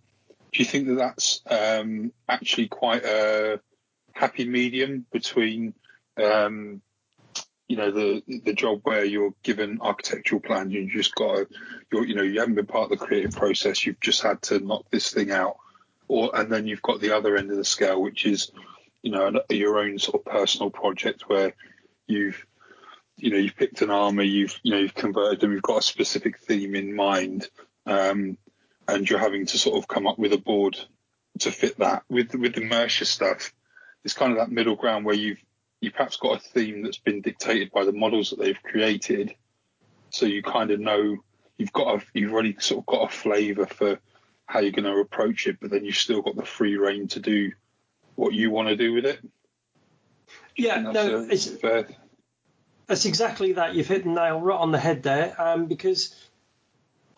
Do 0.51 0.59
you 0.59 0.65
think 0.65 0.87
that 0.87 0.95
that's 0.95 1.41
um, 1.47 2.11
actually 2.27 2.67
quite 2.67 3.03
a 3.05 3.59
happy 4.13 4.47
medium 4.47 5.05
between 5.11 5.73
um, 6.23 6.81
you 7.67 7.77
know 7.77 7.91
the 7.91 8.21
the 8.43 8.53
job 8.53 8.81
where 8.83 9.03
you're 9.03 9.33
given 9.43 9.79
architectural 9.81 10.41
plans, 10.41 10.71
you 10.71 10.89
just 10.89 11.15
got 11.15 11.47
to, 11.91 12.07
you 12.07 12.15
know 12.15 12.21
you 12.21 12.39
haven't 12.39 12.55
been 12.55 12.65
part 12.65 12.91
of 12.91 12.99
the 12.99 13.05
creative 13.05 13.31
process, 13.31 13.85
you've 13.85 13.99
just 13.99 14.21
had 14.21 14.41
to 14.43 14.59
knock 14.59 14.85
this 14.91 15.11
thing 15.11 15.31
out, 15.31 15.57
or 16.07 16.35
and 16.35 16.51
then 16.51 16.67
you've 16.67 16.81
got 16.81 17.01
the 17.01 17.15
other 17.15 17.35
end 17.35 17.51
of 17.51 17.57
the 17.57 17.65
scale, 17.65 18.01
which 18.01 18.25
is 18.25 18.51
you 19.01 19.11
know 19.11 19.31
your 19.49 19.79
own 19.79 19.97
sort 19.97 20.21
of 20.21 20.31
personal 20.31 20.69
project 20.69 21.23
where 21.27 21.53
you've 22.07 22.45
you 23.17 23.31
know 23.31 23.37
you've 23.37 23.55
picked 23.55 23.81
an 23.81 23.89
army, 23.89 24.25
you've 24.25 24.59
you 24.61 24.71
know 24.71 24.79
you've 24.79 24.93
converted 24.93 25.39
them, 25.39 25.51
you've 25.51 25.61
got 25.63 25.79
a 25.79 25.83
specific 25.83 26.37
theme 26.39 26.75
in 26.75 26.95
mind, 26.95 27.49
um, 27.87 28.37
and 28.87 29.09
you're 29.09 29.19
having 29.19 29.47
to 29.47 29.57
sort 29.57 29.77
of 29.77 29.87
come 29.87 30.05
up 30.05 30.19
with 30.19 30.33
a 30.33 30.37
board 30.37 30.77
to 31.39 31.51
fit 31.51 31.79
that. 31.79 32.03
With 32.09 32.35
with 32.35 32.53
the 32.53 32.61
Mierce 32.61 33.07
stuff, 33.07 33.53
it's 34.03 34.13
kind 34.13 34.31
of 34.31 34.37
that 34.37 34.51
middle 34.51 34.75
ground 34.75 35.03
where 35.05 35.15
you've 35.15 35.43
you 35.85 35.91
perhaps 35.91 36.17
got 36.17 36.37
a 36.37 36.39
theme 36.39 36.83
that's 36.83 36.97
been 36.97 37.21
dictated 37.21 37.71
by 37.71 37.85
the 37.85 37.93
models 37.93 38.31
that 38.31 38.39
they've 38.39 38.61
created, 38.61 39.33
so 40.09 40.25
you 40.25 40.43
kind 40.43 40.71
of 40.71 40.79
know 40.79 41.17
you've 41.57 41.71
got 41.71 41.95
a, 41.95 42.05
you've 42.13 42.33
already 42.33 42.55
sort 42.59 42.79
of 42.79 42.85
got 42.85 43.09
a 43.09 43.15
flavour 43.15 43.65
for 43.65 43.99
how 44.45 44.59
you're 44.59 44.71
going 44.71 44.85
to 44.85 44.99
approach 44.99 45.47
it, 45.47 45.57
but 45.61 45.71
then 45.71 45.85
you've 45.85 45.95
still 45.95 46.21
got 46.21 46.35
the 46.35 46.45
free 46.45 46.75
reign 46.75 47.07
to 47.09 47.19
do 47.19 47.51
what 48.15 48.33
you 48.33 48.51
want 48.51 48.67
to 48.67 48.75
do 48.75 48.93
with 48.93 49.05
it. 49.05 49.19
yeah, 50.55 50.79
no, 50.79 51.19
a 51.19 51.27
it's, 51.27 51.47
fair, 51.47 51.87
That's 52.87 53.05
exactly 53.05 53.53
that. 53.53 53.75
You've 53.75 53.87
hit 53.87 54.03
the 54.03 54.09
nail 54.09 54.39
right 54.41 54.57
on 54.57 54.71
the 54.71 54.79
head 54.79 55.03
there. 55.03 55.35
Um, 55.39 55.65
because 55.65 56.15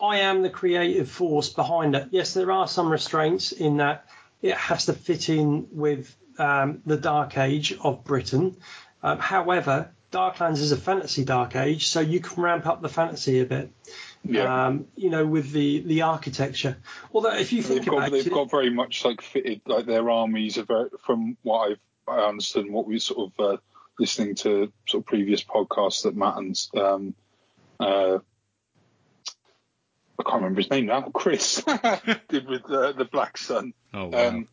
I 0.00 0.18
am 0.18 0.42
the 0.42 0.50
creative 0.50 1.10
force 1.10 1.48
behind 1.48 1.94
it. 1.94 2.08
Yes, 2.10 2.34
there 2.34 2.52
are 2.52 2.68
some 2.68 2.90
restraints 2.90 3.52
in 3.52 3.78
that 3.78 4.06
it 4.42 4.54
has 4.54 4.86
to 4.86 4.92
fit 4.92 5.28
in 5.28 5.68
with 5.72 6.14
um, 6.38 6.82
the 6.86 6.96
Dark 6.96 7.36
Age 7.38 7.76
of 7.80 8.04
Britain. 8.04 8.56
Um, 9.02 9.18
however, 9.18 9.90
Darklands 10.12 10.58
is 10.58 10.72
a 10.72 10.76
fantasy 10.76 11.24
Dark 11.24 11.56
Age, 11.56 11.86
so 11.88 12.00
you 12.00 12.20
can 12.20 12.42
ramp 12.42 12.66
up 12.66 12.80
the 12.80 12.88
fantasy 12.88 13.40
a 13.40 13.44
bit. 13.44 13.70
yeah. 14.24 14.66
Um, 14.66 14.86
you 14.96 15.10
know, 15.10 15.26
with 15.26 15.52
the 15.52 15.80
the 15.80 16.02
architecture. 16.02 16.76
Although, 17.12 17.34
if 17.34 17.52
you 17.52 17.62
think 17.62 17.80
they've 17.80 17.90
got 17.90 18.10
they've 18.10 18.26
it, 18.26 18.32
got 18.32 18.50
very 18.50 18.70
much 18.70 19.04
like 19.04 19.20
fitted 19.20 19.60
like 19.66 19.86
their 19.86 20.08
armies 20.10 20.58
are 20.58 20.64
very 20.64 20.88
from 21.04 21.36
what 21.42 21.70
I've 21.70 21.78
I 22.08 22.26
understand 22.26 22.72
what 22.72 22.86
we 22.86 22.98
sort 22.98 23.32
of 23.38 23.44
uh, 23.44 23.56
listening 23.98 24.34
to 24.36 24.72
sort 24.86 25.02
of 25.02 25.06
previous 25.06 25.44
podcasts 25.44 26.04
that 26.04 26.16
Matt 26.16 26.36
and 26.36 26.66
um, 26.76 27.14
uh, 27.78 28.18
I 30.18 30.22
can't 30.24 30.36
remember 30.42 30.60
his 30.60 30.70
name 30.70 30.86
now 30.86 31.02
Chris 31.14 31.62
did 32.28 32.48
with 32.48 32.64
uh, 32.70 32.92
the 32.92 33.08
Black 33.10 33.38
Sun. 33.38 33.72
Oh 33.94 34.06
wow. 34.06 34.28
Um, 34.28 34.48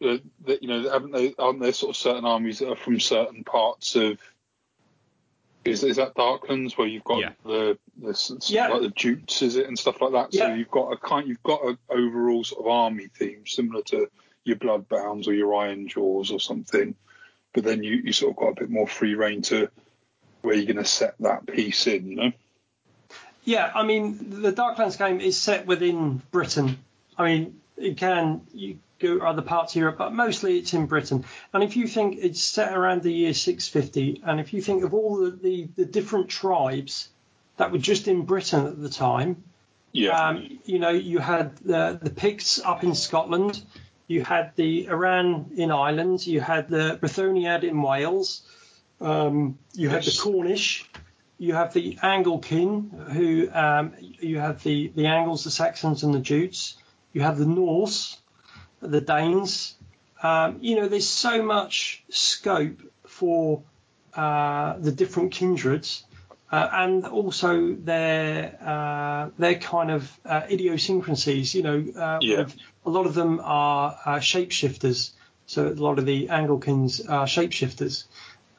uh, 0.00 0.18
that 0.46 0.62
you 0.62 0.68
know 0.68 0.88
haven't 0.90 1.12
they 1.12 1.34
aren't 1.38 1.60
there 1.60 1.72
sort 1.72 1.90
of 1.90 1.96
certain 1.96 2.24
armies 2.24 2.60
that 2.60 2.68
are 2.70 2.76
from 2.76 3.00
certain 3.00 3.42
parts 3.42 3.96
of 3.96 4.18
Is, 5.64 5.82
is 5.82 5.96
that 5.96 6.14
Darklands 6.14 6.78
where 6.78 6.86
you've 6.86 7.02
got 7.04 7.18
Yeah. 7.18 7.32
the 7.44 7.78
the 8.00 8.10
s- 8.10 8.48
Yeah. 8.48 8.68
like 8.68 8.82
the 8.82 8.90
jutes, 8.90 9.42
is 9.42 9.56
it, 9.56 9.66
and 9.66 9.76
stuff 9.78 10.00
like 10.00 10.12
that? 10.12 10.32
So 10.32 10.54
you've 10.54 10.70
got 10.70 10.92
a 10.92 10.96
kind, 10.96 11.26
you've 11.26 11.42
got 11.42 11.64
an 11.64 11.78
overall 11.90 12.44
sort 12.44 12.60
of 12.64 12.68
army 12.70 13.08
theme 13.08 13.44
similar 13.46 13.82
to 13.84 14.08
your 14.44 14.56
Bloodbounds 14.56 15.26
or 15.26 15.32
your 15.34 15.50
Ironjawz 15.50 16.30
or 16.32 16.38
something, 16.40 16.94
but 17.52 17.64
then 17.64 17.82
you 17.82 17.96
you 17.96 18.12
sort 18.12 18.30
of 18.30 18.36
got 18.36 18.48
a 18.50 18.60
bit 18.60 18.70
more 18.70 18.86
free 18.86 19.14
reign 19.16 19.42
to 19.42 19.68
where 20.42 20.54
you're 20.54 20.64
going 20.72 20.76
to 20.76 20.84
set 20.84 21.16
that 21.18 21.44
piece 21.48 21.88
in, 21.88 22.06
you 22.08 22.16
know? 22.16 22.32
Yeah, 23.48 23.72
I 23.74 23.82
mean, 23.82 24.42
the 24.42 24.52
Darklands 24.52 24.98
game 24.98 25.20
is 25.20 25.38
set 25.38 25.64
within 25.64 26.20
Britain. 26.30 26.78
I 27.16 27.24
mean, 27.24 27.60
it 27.78 27.96
can 27.96 28.42
you 28.52 28.78
go 28.98 29.20
other 29.20 29.40
parts 29.40 29.72
of 29.74 29.80
Europe, 29.80 29.96
but 29.96 30.12
mostly 30.12 30.58
it's 30.58 30.74
in 30.74 30.84
Britain. 30.84 31.24
And 31.54 31.64
if 31.64 31.74
you 31.74 31.88
think 31.88 32.18
it's 32.20 32.42
set 32.42 32.76
around 32.76 33.02
the 33.02 33.10
year 33.10 33.32
650, 33.32 34.20
and 34.22 34.38
if 34.38 34.52
you 34.52 34.60
think 34.60 34.84
of 34.84 34.92
all 34.92 35.16
the, 35.16 35.30
the, 35.30 35.68
the 35.76 35.86
different 35.86 36.28
tribes 36.28 37.08
that 37.56 37.72
were 37.72 37.78
just 37.78 38.06
in 38.06 38.26
Britain 38.26 38.66
at 38.66 38.82
the 38.82 38.90
time, 38.90 39.42
Yeah. 39.92 40.10
um, 40.28 40.58
you 40.66 40.78
know, 40.78 40.90
you 40.90 41.18
had 41.18 41.56
the, 41.58 41.98
the 42.02 42.10
Picts 42.10 42.60
up 42.62 42.84
in 42.84 42.94
Scotland, 42.94 43.62
you 44.08 44.24
had 44.24 44.52
the 44.56 44.88
Iran 44.88 45.52
in 45.56 45.70
Ireland, 45.70 46.26
you 46.26 46.42
had 46.42 46.68
the 46.68 46.98
Brythoniad 47.00 47.64
in 47.64 47.80
Wales, 47.80 48.42
um, 49.00 49.58
you 49.72 49.88
had 49.88 50.02
the 50.02 50.18
Cornish, 50.20 50.87
you 51.38 51.54
have 51.54 51.72
the 51.72 51.94
Anglekin, 52.02 53.10
who 53.12 53.48
um, 53.52 53.92
you 53.98 54.38
have 54.38 54.62
the, 54.64 54.92
the 54.94 55.06
Angles, 55.06 55.44
the 55.44 55.50
Saxons, 55.50 56.02
and 56.02 56.12
the 56.12 56.18
Jutes. 56.18 56.76
You 57.12 57.22
have 57.22 57.38
the 57.38 57.46
Norse, 57.46 58.18
the 58.80 59.00
Danes. 59.00 59.74
Um, 60.22 60.58
you 60.60 60.76
know, 60.76 60.88
there's 60.88 61.08
so 61.08 61.42
much 61.42 62.02
scope 62.10 62.80
for 63.06 63.62
uh, 64.14 64.78
the 64.78 64.90
different 64.90 65.32
kindreds, 65.32 66.04
uh, 66.50 66.68
and 66.72 67.04
also 67.06 67.74
their 67.74 68.58
uh, 68.60 69.30
their 69.38 69.54
kind 69.54 69.92
of 69.92 70.20
uh, 70.24 70.42
idiosyncrasies. 70.50 71.54
You 71.54 71.62
know, 71.62 71.86
uh, 71.96 72.18
Yeah. 72.20 72.46
a 72.84 72.90
lot 72.90 73.06
of 73.06 73.14
them 73.14 73.40
are 73.42 73.96
uh, 74.04 74.16
shapeshifters. 74.16 75.12
So 75.46 75.68
a 75.68 75.70
lot 75.70 75.98
of 75.98 76.04
the 76.04 76.26
Anglekin 76.28 77.08
are 77.08 77.26
shapeshifters. 77.26 78.04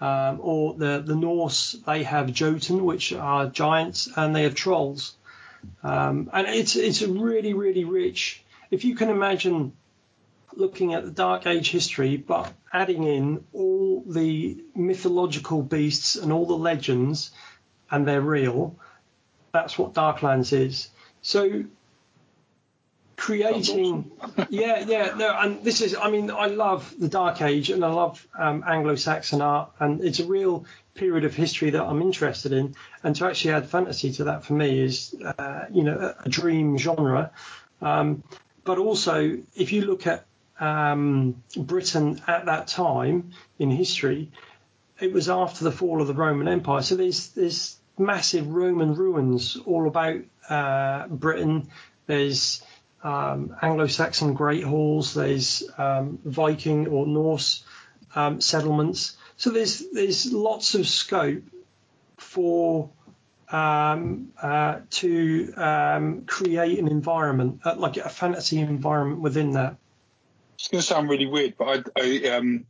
Um, 0.02 0.40
or 0.42 0.76
the, 0.76 1.04
the 1.06 1.16
Norse, 1.16 1.74
they 1.86 2.04
have 2.04 2.32
Jotun, 2.32 2.86
which 2.86 3.12
are 3.12 3.48
giants, 3.48 4.08
and 4.16 4.34
they 4.34 4.44
have 4.44 4.56
trolls. 4.56 5.16
Um, 5.84 6.30
and 6.32 6.48
it's 6.48 6.78
it's 6.78 7.02
a 7.02 7.10
really 7.10 7.54
really 7.54 7.84
rich. 7.84 8.42
If 8.72 8.86
you 8.86 8.96
can 8.96 9.10
imagine 9.10 9.74
looking 10.56 10.94
at 10.94 11.04
the 11.04 11.12
Dark 11.12 11.48
Age 11.48 11.70
history, 11.70 12.18
but 12.18 12.54
adding 12.72 13.04
in 13.04 13.44
all 13.54 14.04
the 14.08 14.64
mythological 14.76 15.62
beasts 15.62 16.16
and 16.16 16.32
all 16.32 16.46
the 16.46 16.58
legends, 16.58 17.32
and 17.92 18.08
they're 18.08 18.22
real. 18.22 18.76
That's 19.52 19.78
what 19.78 19.94
Darklands 19.94 20.54
is. 20.54 20.90
So 21.22 21.66
creating 23.20 24.10
yeah 24.50 24.80
yeah 24.88 25.14
no 25.16 25.38
and 25.38 25.62
this 25.62 25.82
is 25.82 25.94
i 25.94 26.10
mean 26.10 26.32
i 26.32 26.48
love 26.48 26.96
the 26.98 27.10
dark 27.10 27.42
age 27.42 27.70
and 27.70 27.84
i 27.84 27.90
love 27.90 28.26
um, 28.38 28.64
anglo-saxon 28.66 29.42
art 29.42 29.70
and 29.80 30.02
it's 30.02 30.20
a 30.20 30.26
real 30.26 30.66
period 30.96 31.26
of 31.26 31.36
history 31.36 31.70
that 31.70 31.84
i'm 31.84 32.02
interested 32.02 32.54
in 32.54 32.74
and 33.04 33.18
to 33.18 33.26
actually 33.26 33.52
add 33.52 33.68
fantasy 33.68 34.14
to 34.14 34.24
that 34.24 34.46
for 34.46 34.54
me 34.54 34.80
is 34.80 35.14
uh, 35.38 35.66
you 35.70 35.84
know 35.84 35.98
a, 35.98 36.24
a 36.26 36.30
dream 36.30 36.78
genre. 36.78 37.32
Um, 37.82 38.24
but 38.64 38.78
also 38.78 39.38
if 39.54 39.74
you 39.74 39.82
look 39.82 40.08
at 40.08 40.26
um, 40.60 41.44
britain 41.58 42.22
at 42.26 42.46
that 42.46 42.68
time 42.68 43.32
in 43.60 43.70
history 43.70 44.32
it 45.02 45.12
was 45.12 45.30
after 45.30 45.64
the 45.66 45.72
fall 45.72 46.02
of 46.02 46.08
the 46.08 46.14
roman 46.14 46.48
empire. 46.48 46.82
So 46.82 46.96
there's 46.96 47.30
there's 47.30 47.78
massive 47.98 48.48
roman 48.48 48.94
ruins 48.96 49.58
all 49.66 49.88
about 49.88 50.22
uh, 50.50 51.08
britain. 51.08 51.70
There's 52.06 52.64
um, 53.04 53.56
Anglo-Saxon 53.62 54.34
great 54.34 54.64
halls. 54.64 55.14
There's 55.14 55.64
um, 55.78 56.20
Viking 56.24 56.88
or 56.88 57.08
Norse 57.08 57.64
um, 58.16 58.42
settlements. 58.42 59.18
So 59.38 59.52
there's 59.52 59.84
there's 59.92 60.32
lots 60.34 60.76
of 60.76 60.88
scope 60.88 61.44
for 62.18 62.90
um, 63.52 64.32
uh, 64.42 64.80
to 64.90 65.54
um, 65.56 66.26
create 66.26 66.80
an 66.80 66.88
environment, 66.88 67.62
uh, 67.64 67.76
like 67.78 67.98
a 67.98 68.10
fantasy 68.10 68.60
environment 68.60 69.22
within 69.22 69.52
that. 69.52 69.78
It's 70.56 70.68
going 70.68 70.82
to 70.82 70.88
sound 70.88 71.10
really 71.10 71.26
weird, 71.26 71.56
but 71.58 71.90
I, 71.96 72.02
I 72.02 72.36
um, 72.36 72.66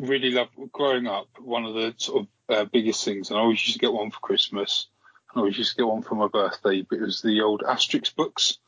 really 0.00 0.30
love 0.30 0.48
growing 0.72 1.06
up. 1.06 1.26
One 1.40 1.64
of 1.64 1.74
the 1.74 1.94
sort 1.96 2.22
of 2.22 2.56
uh, 2.56 2.64
biggest 2.66 3.04
things, 3.04 3.30
and 3.30 3.38
I 3.38 3.42
always 3.42 3.60
used 3.66 3.74
to 3.74 3.78
get 3.80 3.92
one 3.92 4.10
for 4.10 4.20
Christmas, 4.20 4.86
and 5.32 5.38
I 5.38 5.40
always 5.40 5.58
used 5.58 5.72
to 5.72 5.76
get 5.76 5.88
one 5.88 6.02
for 6.02 6.14
my 6.14 6.28
birthday. 6.28 6.82
But 6.82 6.98
it 7.00 7.02
was 7.02 7.20
the 7.20 7.42
old 7.42 7.62
Asterix 7.62 8.14
books, 8.14 8.58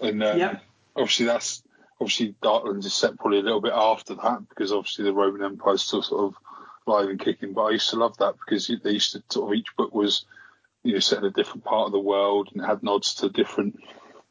and 0.00 0.22
um, 0.22 0.38
Yeah. 0.38 0.58
obviously 0.96 1.26
that's 1.26 1.62
obviously 2.00 2.34
Darklands 2.42 2.86
is 2.86 2.94
set 2.94 3.18
probably 3.18 3.40
a 3.40 3.42
little 3.42 3.60
bit 3.60 3.72
after 3.74 4.14
that 4.14 4.48
because 4.48 4.72
obviously 4.72 5.04
the 5.04 5.12
Roman 5.12 5.44
Empire 5.44 5.74
is 5.74 5.82
still 5.82 6.02
sort 6.02 6.24
of 6.24 6.34
live 6.86 7.08
and 7.08 7.20
kicking. 7.20 7.52
But 7.52 7.64
I 7.64 7.70
used 7.72 7.90
to 7.90 7.96
love 7.96 8.16
that 8.18 8.34
because 8.38 8.70
they 8.82 8.90
used 8.90 9.12
to 9.12 9.22
sort 9.30 9.52
of 9.52 9.58
each 9.58 9.76
book 9.76 9.94
was 9.94 10.24
you 10.82 10.94
know 10.94 10.98
set 11.00 11.18
in 11.18 11.24
a 11.24 11.30
different 11.30 11.64
part 11.64 11.86
of 11.86 11.92
the 11.92 11.98
world 11.98 12.50
and 12.52 12.64
had 12.64 12.82
nods 12.82 13.14
to 13.16 13.28
different 13.28 13.78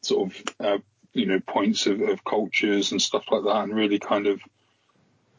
sort 0.02 0.30
of 0.30 0.44
uh, 0.58 0.78
you 1.12 1.26
know 1.26 1.40
points 1.40 1.86
of, 1.86 2.00
of 2.00 2.24
cultures 2.24 2.92
and 2.92 3.00
stuff 3.00 3.24
like 3.30 3.44
that, 3.44 3.64
and 3.64 3.74
really 3.74 3.98
kind 3.98 4.26
of 4.26 4.40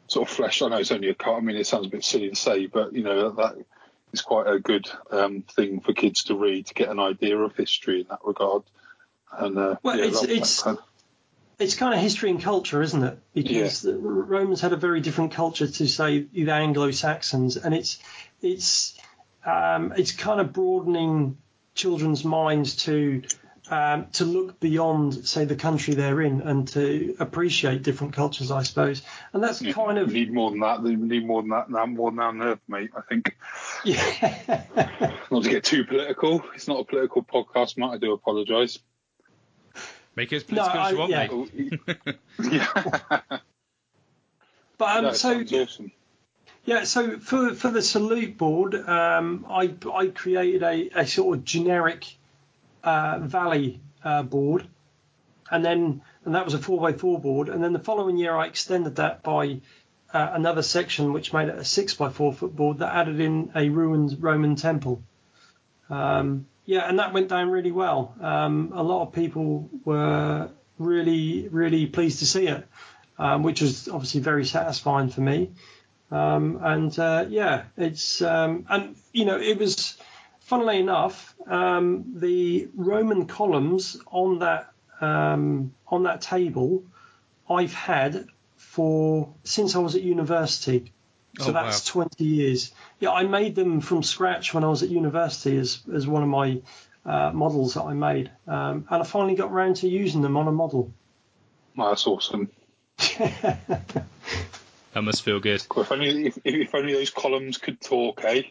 sort 0.07 0.27
of 0.29 0.35
flesh. 0.35 0.61
I 0.61 0.69
know 0.69 0.77
it's 0.77 0.91
only 0.91 1.09
a 1.09 1.15
car. 1.15 1.37
I 1.37 1.41
mean, 1.41 1.55
it 1.57 1.67
sounds 1.67 1.87
a 1.87 1.89
bit 1.89 2.03
silly 2.03 2.29
to 2.29 2.35
say, 2.35 2.67
but 2.67 2.93
you 2.93 3.03
know 3.03 3.31
that 3.31 3.55
is 4.13 4.21
quite 4.21 4.47
a 4.47 4.59
good 4.59 4.89
um, 5.11 5.43
thing 5.43 5.79
for 5.79 5.93
kids 5.93 6.23
to 6.25 6.35
read 6.35 6.67
to 6.67 6.73
get 6.73 6.89
an 6.89 6.99
idea 6.99 7.37
of 7.37 7.55
history 7.55 8.01
in 8.01 8.07
that 8.09 8.19
regard. 8.25 8.63
And 9.31 9.57
uh, 9.57 9.75
Well, 9.83 9.97
yeah, 9.97 10.05
it's- 10.05 10.23
it's- 10.23 10.61
kind 10.63 10.77
of- 10.77 10.83
It's 11.59 11.75
kind 11.75 11.93
of 11.93 11.99
history 11.99 12.31
and 12.31 12.41
culture, 12.41 12.81
isn't 12.81 13.03
it? 13.03 13.19
Because 13.35 13.83
the 13.83 13.95
Romans 13.95 14.61
had 14.61 14.73
a 14.73 14.77
very 14.77 14.99
different 14.99 15.33
culture 15.33 15.67
to 15.67 15.87
say 15.87 16.21
the 16.33 16.49
Anglo-Saxons, 16.49 17.55
and 17.55 17.75
it's 17.75 17.99
it's 18.41 18.97
um, 19.45 19.93
it's 19.95 20.11
kind 20.11 20.41
of 20.41 20.53
broadening 20.53 21.37
children's 21.75 22.25
minds 22.25 22.77
to 22.87 23.21
um, 23.69 24.07
to 24.13 24.25
look 24.25 24.59
beyond, 24.59 25.27
say, 25.27 25.45
the 25.45 25.55
country 25.55 25.93
they're 25.93 26.19
in, 26.21 26.41
and 26.41 26.67
to 26.69 27.15
appreciate 27.19 27.83
different 27.83 28.13
cultures, 28.13 28.49
I 28.49 28.63
suppose. 28.63 29.03
And 29.31 29.43
that's 29.43 29.61
yeah, 29.61 29.71
kind 29.73 29.99
of 29.99 30.11
need 30.11 30.33
more 30.33 30.49
than 30.49 30.61
that. 30.61 30.81
We 30.81 30.95
need 30.95 31.25
more 31.27 31.43
than 31.43 31.51
that 31.51 31.69
now, 31.69 31.85
more 31.85 32.09
than 32.09 32.17
that 32.17 32.23
on 32.25 32.41
Earth, 32.41 32.59
mate. 32.67 32.89
I 32.97 33.01
think 33.01 33.37
yeah. 33.85 34.63
not 35.31 35.43
to 35.43 35.49
get 35.49 35.63
too 35.63 35.85
political. 35.85 36.43
It's 36.55 36.67
not 36.67 36.79
a 36.79 36.83
political 36.85 37.23
podcast, 37.23 37.77
Matt. 37.77 37.91
I 37.91 37.97
do 37.97 38.13
apologise. 38.13 38.79
Make 40.15 40.33
it 40.33 40.37
as 40.37 40.51
No, 40.51 40.67
political 40.67 40.81
as 40.81 40.91
you 40.91 41.01
I- 41.01 41.27
want, 41.29 41.51
yeah. 41.55 41.77
mate. 41.87 42.17
yeah, 42.51 43.19
But 44.77 44.97
um, 44.97 45.03
no, 45.05 45.13
so 45.13 45.41
awesome. 45.41 45.91
Yeah, 46.65 46.83
so 46.83 47.17
for 47.19 47.53
for 47.55 47.71
the 47.71 47.81
salute 47.81 48.37
board, 48.37 48.75
um, 48.75 49.45
I 49.49 49.73
I 49.93 50.07
created 50.07 50.63
a, 50.63 50.89
a 51.01 51.07
sort 51.07 51.37
of 51.37 51.45
generic 51.45 52.05
uh, 52.83 53.19
valley 53.21 53.79
uh, 54.03 54.23
board, 54.23 54.67
and 55.49 55.63
then 55.65 56.01
and 56.25 56.35
that 56.35 56.45
was 56.45 56.53
a 56.53 56.59
four 56.59 56.79
by 56.79 56.93
four 56.93 57.19
board, 57.19 57.49
and 57.49 57.63
then 57.63 57.73
the 57.73 57.79
following 57.79 58.17
year 58.17 58.35
I 58.35 58.45
extended 58.47 58.97
that 58.97 59.23
by 59.23 59.61
uh, 60.13 60.29
another 60.33 60.61
section, 60.61 61.13
which 61.13 61.33
made 61.33 61.47
it 61.49 61.55
a 61.55 61.65
six 61.65 61.93
by 61.95 62.09
four 62.09 62.31
foot 62.33 62.55
board 62.55 62.79
that 62.79 62.93
added 62.93 63.19
in 63.19 63.51
a 63.55 63.69
ruined 63.69 64.17
Roman 64.21 64.55
temple. 64.55 65.01
Um, 65.89 66.45
yeah, 66.65 66.87
and 66.87 66.99
that 66.99 67.13
went 67.13 67.29
down 67.29 67.49
really 67.49 67.71
well. 67.71 68.15
Um, 68.21 68.71
a 68.73 68.83
lot 68.83 69.03
of 69.03 69.13
people 69.13 69.69
were 69.83 70.49
really 70.77 71.47
really 71.49 71.85
pleased 71.87 72.19
to 72.19 72.25
see 72.25 72.47
it, 72.47 72.67
um, 73.17 73.43
which 73.43 73.61
was 73.61 73.87
obviously 73.87 74.21
very 74.21 74.45
satisfying 74.45 75.09
for 75.09 75.21
me. 75.21 75.51
Um, 76.11 76.59
and 76.61 76.97
uh, 76.99 77.25
yeah, 77.29 77.63
it's 77.77 78.21
um, 78.21 78.65
and 78.69 78.95
you 79.13 79.25
know 79.25 79.39
it 79.39 79.57
was, 79.57 79.97
funnily 80.41 80.79
enough, 80.79 81.33
um, 81.47 82.13
the 82.15 82.67
Roman 82.75 83.27
columns 83.27 83.97
on 84.07 84.39
that 84.39 84.71
um, 84.99 85.73
on 85.87 86.03
that 86.03 86.21
table, 86.21 86.83
I've 87.49 87.73
had 87.73 88.27
for 88.57 89.33
since 89.43 89.75
I 89.75 89.79
was 89.79 89.95
at 89.95 90.01
university. 90.01 90.91
So 91.39 91.49
Oh, 91.49 91.51
that's 91.53 91.85
20 91.85 92.23
years. 92.23 92.73
Yeah, 92.99 93.11
I 93.11 93.23
made 93.23 93.55
them 93.55 93.81
from 93.81 94.03
scratch 94.03 94.53
when 94.53 94.63
I 94.63 94.67
was 94.67 94.83
at 94.83 94.89
university 94.89 95.57
as 95.57 95.79
as 95.93 96.05
one 96.05 96.23
of 96.23 96.29
my 96.29 96.61
uh, 97.05 97.31
models 97.33 97.75
that 97.75 97.83
I 97.83 97.93
made, 97.93 98.29
um, 98.47 98.85
and 98.89 99.01
I 99.01 99.03
finally 99.03 99.35
got 99.35 99.51
around 99.51 99.77
to 99.77 99.87
using 99.87 100.21
them 100.21 100.37
on 100.37 100.47
a 100.47 100.51
model. 100.51 100.93
Oh, 101.77 101.87
that's 101.89 102.05
awesome. 102.05 102.49
That 104.93 105.03
must 105.03 105.23
feel 105.23 105.39
good. 105.39 105.63
If 105.75 105.91
only 105.91 106.27
if, 106.27 106.37
if 106.43 106.75
only 106.75 106.93
those 106.93 107.09
columns 107.11 107.57
could 107.57 107.79
talk, 107.79 108.23
eh? 108.25 108.43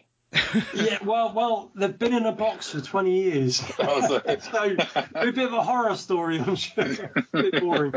Yeah, 0.73 0.97
well, 1.05 1.33
well, 1.33 1.71
they've 1.75 1.97
been 1.97 2.13
in 2.13 2.25
a 2.25 2.31
box 2.31 2.69
for 2.71 2.81
20 2.81 3.11
years. 3.23 3.61
Oh, 3.79 4.01
so- 4.07 4.21
so 4.39 4.75
a 5.15 5.31
bit 5.31 5.45
of 5.45 5.53
a 5.53 5.63
horror 5.63 5.95
story, 5.95 6.39
I'm 6.39 6.55
sure. 6.55 6.83
a 6.83 7.23
bit 7.31 7.59
boring. 7.61 7.93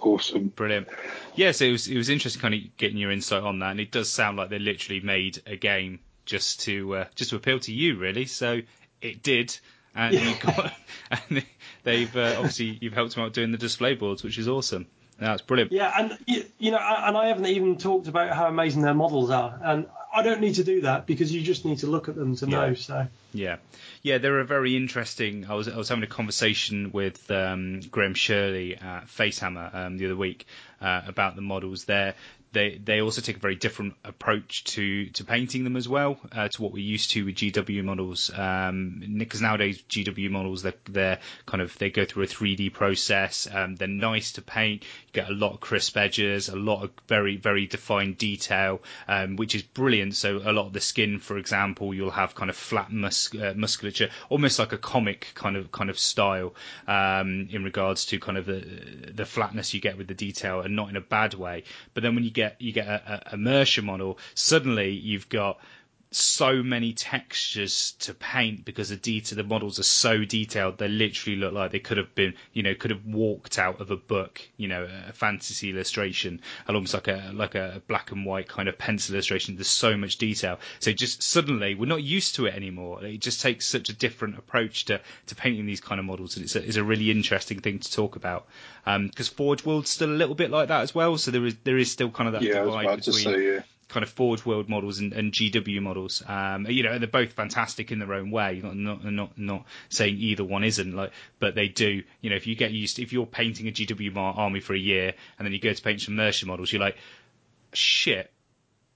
awesome. 0.00 0.48
Brilliant. 0.48 0.88
Yes, 1.34 1.60
it 1.60 1.70
was 1.70 1.88
it 1.88 1.96
was 1.96 2.08
interesting 2.08 2.40
kind 2.42 2.54
of 2.54 2.60
getting 2.76 2.98
your 2.98 3.10
insight 3.10 3.42
on 3.42 3.60
that, 3.60 3.70
and 3.72 3.80
it 3.80 3.90
does 3.90 4.10
sound 4.10 4.36
like 4.36 4.50
they 4.50 4.58
literally 4.58 5.00
made 5.00 5.42
a 5.46 5.56
game 5.56 6.00
just 6.26 6.60
to 6.62 6.96
uh, 6.96 7.04
just 7.14 7.30
to 7.30 7.36
appeal 7.36 7.58
to 7.60 7.72
you, 7.72 7.96
really. 7.98 8.26
So 8.26 8.60
it 9.00 9.22
did, 9.22 9.56
and 9.94 10.14
you 10.14 10.34
got 10.40 10.72
and 11.28 11.44
they've 11.84 12.14
uh, 12.16 12.34
obviously 12.36 12.78
you've 12.80 12.94
helped 12.94 13.14
them 13.14 13.24
out 13.24 13.32
doing 13.32 13.52
the 13.52 13.58
display 13.58 13.94
boards, 13.94 14.22
which 14.22 14.38
is 14.38 14.48
awesome. 14.48 14.86
That's 15.20 15.42
brilliant. 15.42 15.70
Yeah, 15.70 15.92
and 15.96 16.18
you, 16.26 16.44
you 16.58 16.70
know, 16.70 16.78
and 16.78 17.16
I 17.16 17.26
haven't 17.26 17.46
even 17.46 17.76
talked 17.76 18.08
about 18.08 18.34
how 18.34 18.46
amazing 18.46 18.82
their 18.82 18.94
models 18.94 19.30
are, 19.30 19.60
and 19.62 19.86
I 20.12 20.22
don't 20.22 20.40
need 20.40 20.54
to 20.54 20.64
do 20.64 20.80
that 20.80 21.06
because 21.06 21.32
you 21.32 21.42
just 21.42 21.64
need 21.64 21.78
to 21.80 21.86
look 21.86 22.08
at 22.08 22.16
them 22.16 22.34
to 22.36 22.46
know. 22.46 22.74
So 22.74 23.06
Yeah, 23.32 23.56
yeah, 24.02 24.18
they're 24.18 24.40
a 24.40 24.44
very 24.44 24.76
interesting. 24.76 25.46
I 25.48 25.54
was 25.54 25.68
I 25.68 25.76
was 25.76 25.90
having 25.90 26.04
a 26.04 26.08
conversation 26.08 26.90
with 26.92 27.30
um, 27.30 27.80
Graham 27.90 28.14
Shirley 28.14 28.76
at 28.76 29.06
Facehammer 29.06 29.74
um, 29.74 29.98
the 29.98 30.06
other 30.06 30.16
week 30.16 30.46
uh, 30.80 31.02
about 31.06 31.36
the 31.36 31.42
models. 31.42 31.84
They're 31.84 32.14
they 32.52 32.80
they 32.82 33.00
also 33.00 33.20
take 33.20 33.36
a 33.36 33.40
very 33.40 33.54
different 33.54 33.94
approach 34.04 34.64
to 34.64 35.06
to 35.10 35.24
painting 35.24 35.62
them 35.62 35.76
as 35.76 35.88
well 35.88 36.18
uh, 36.32 36.48
to 36.48 36.62
what 36.62 36.72
we're 36.72 36.82
used 36.82 37.12
to 37.12 37.24
with 37.24 37.36
GW 37.36 37.84
models. 37.84 38.30
Um, 38.34 39.16
because 39.18 39.40
nowadays 39.40 39.82
GW 39.88 40.30
models 40.30 40.62
they're, 40.62 40.74
they're 40.88 41.18
kind 41.46 41.62
of 41.62 41.76
they 41.78 41.90
go 41.90 42.04
through 42.04 42.24
a 42.24 42.26
3D 42.26 42.72
process. 42.72 43.46
Um, 43.52 43.76
they're 43.76 43.88
nice 43.88 44.32
to 44.32 44.42
paint. 44.42 44.82
You 44.82 45.12
get 45.12 45.28
a 45.28 45.32
lot 45.32 45.52
of 45.52 45.60
crisp 45.60 45.96
edges, 45.96 46.48
a 46.48 46.56
lot 46.56 46.82
of 46.82 46.90
very 47.06 47.36
very 47.36 47.66
defined 47.66 48.18
detail, 48.18 48.82
um, 49.06 49.36
which 49.36 49.54
is 49.54 49.62
brilliant. 49.62 50.16
So 50.16 50.38
a 50.38 50.52
lot 50.52 50.66
of 50.66 50.72
the 50.72 50.80
skin, 50.80 51.20
for 51.20 51.38
example, 51.38 51.94
you'll 51.94 52.10
have 52.10 52.34
kind 52.34 52.50
of 52.50 52.56
flat 52.56 52.90
mus- 52.90 53.34
uh, 53.34 53.54
musculature, 53.56 54.10
almost 54.28 54.58
like 54.58 54.72
a 54.72 54.78
comic 54.78 55.28
kind 55.34 55.56
of 55.56 55.70
kind 55.70 55.88
of 55.88 55.98
style 55.98 56.54
um, 56.88 57.48
in 57.50 57.62
regards 57.62 58.06
to 58.06 58.18
kind 58.18 58.38
of 58.38 58.46
the 58.46 59.12
the 59.12 59.24
flatness 59.24 59.72
you 59.72 59.80
get 59.80 59.96
with 59.96 60.08
the 60.08 60.14
detail, 60.14 60.62
and 60.62 60.74
not 60.74 60.88
in 60.88 60.96
a 60.96 61.00
bad 61.00 61.34
way. 61.34 61.62
But 61.94 62.02
then 62.02 62.16
when 62.16 62.24
you 62.24 62.30
get 62.30 62.39
you 62.58 62.72
get 62.72 62.86
a, 62.88 63.22
a 63.32 63.36
model, 63.82 64.18
suddenly 64.34 64.90
you've 64.90 65.28
got 65.28 65.58
so 66.12 66.62
many 66.62 66.92
textures 66.92 67.92
to 68.00 68.12
paint 68.14 68.64
because 68.64 68.88
the 68.88 68.96
detail 68.96 69.36
the 69.36 69.44
models 69.44 69.78
are 69.78 69.84
so 69.84 70.24
detailed 70.24 70.76
they 70.78 70.88
literally 70.88 71.36
look 71.36 71.52
like 71.52 71.70
they 71.70 71.78
could 71.78 71.96
have 71.96 72.12
been 72.14 72.34
you 72.52 72.62
know 72.62 72.74
could 72.74 72.90
have 72.90 73.06
walked 73.06 73.58
out 73.58 73.80
of 73.80 73.90
a 73.90 73.96
book 73.96 74.40
you 74.56 74.66
know 74.66 74.88
a 75.08 75.12
fantasy 75.12 75.70
illustration 75.70 76.40
almost 76.68 76.94
like 76.94 77.08
a 77.08 77.30
like 77.34 77.54
a 77.54 77.82
black 77.88 78.10
and 78.12 78.24
white 78.24 78.48
kind 78.48 78.68
of 78.68 78.78
pencil 78.78 79.14
illustration. 79.14 79.56
There's 79.56 79.68
so 79.68 79.96
much 79.96 80.16
detail. 80.16 80.58
So 80.78 80.92
just 80.92 81.22
suddenly 81.22 81.74
we're 81.74 81.86
not 81.86 82.02
used 82.02 82.36
to 82.36 82.46
it 82.46 82.54
anymore. 82.54 83.04
It 83.04 83.20
just 83.20 83.40
takes 83.40 83.66
such 83.66 83.88
a 83.88 83.92
different 83.92 84.38
approach 84.38 84.86
to 84.86 85.00
to 85.26 85.34
painting 85.34 85.66
these 85.66 85.80
kind 85.80 85.98
of 85.98 86.06
models 86.06 86.36
and 86.36 86.44
it's 86.44 86.56
a, 86.56 86.66
it's 86.66 86.76
a 86.76 86.84
really 86.84 87.10
interesting 87.10 87.60
thing 87.60 87.78
to 87.80 87.92
talk 87.92 88.16
about. 88.16 88.46
Because 88.84 89.28
um, 89.28 89.34
Forge 89.36 89.64
World's 89.64 89.90
still 89.90 90.10
a 90.10 90.16
little 90.20 90.34
bit 90.34 90.50
like 90.50 90.68
that 90.68 90.80
as 90.80 90.94
well 90.94 91.18
so 91.18 91.30
there 91.30 91.44
is 91.44 91.56
there 91.64 91.78
is 91.78 91.90
still 91.90 92.10
kind 92.10 92.28
of 92.28 92.32
that 92.34 92.42
yeah, 92.42 92.64
divide 92.64 92.96
between 92.96 93.14
say, 93.14 93.54
yeah 93.54 93.60
kind 93.90 94.02
of 94.02 94.10
Forge 94.10 94.44
World 94.46 94.68
models 94.68 94.98
and, 94.98 95.12
and 95.12 95.32
GW 95.32 95.82
models. 95.82 96.22
Um, 96.26 96.66
you 96.66 96.82
know, 96.82 96.98
they're 96.98 97.08
both 97.08 97.32
fantastic 97.32 97.92
in 97.92 97.98
their 97.98 98.14
own 98.14 98.30
way. 98.30 98.60
Not, 98.62 98.76
not 98.76 99.04
not 99.04 99.38
not 99.38 99.66
saying 99.88 100.16
either 100.18 100.44
one 100.44 100.64
isn't 100.64 100.94
like, 100.94 101.12
but 101.38 101.54
they 101.54 101.68
do. 101.68 102.02
You 102.20 102.30
know, 102.30 102.36
if 102.36 102.46
you 102.46 102.54
get 102.54 102.70
used, 102.70 102.98
if 102.98 103.12
you're 103.12 103.26
painting 103.26 103.68
a 103.68 103.72
GW 103.72 104.16
army 104.16 104.60
for 104.60 104.74
a 104.74 104.78
year 104.78 105.14
and 105.38 105.46
then 105.46 105.52
you 105.52 105.60
go 105.60 105.72
to 105.72 105.82
paint 105.82 106.00
some 106.00 106.14
immersion 106.14 106.48
models, 106.48 106.72
you're 106.72 106.80
like, 106.80 106.96
shit, 107.72 108.30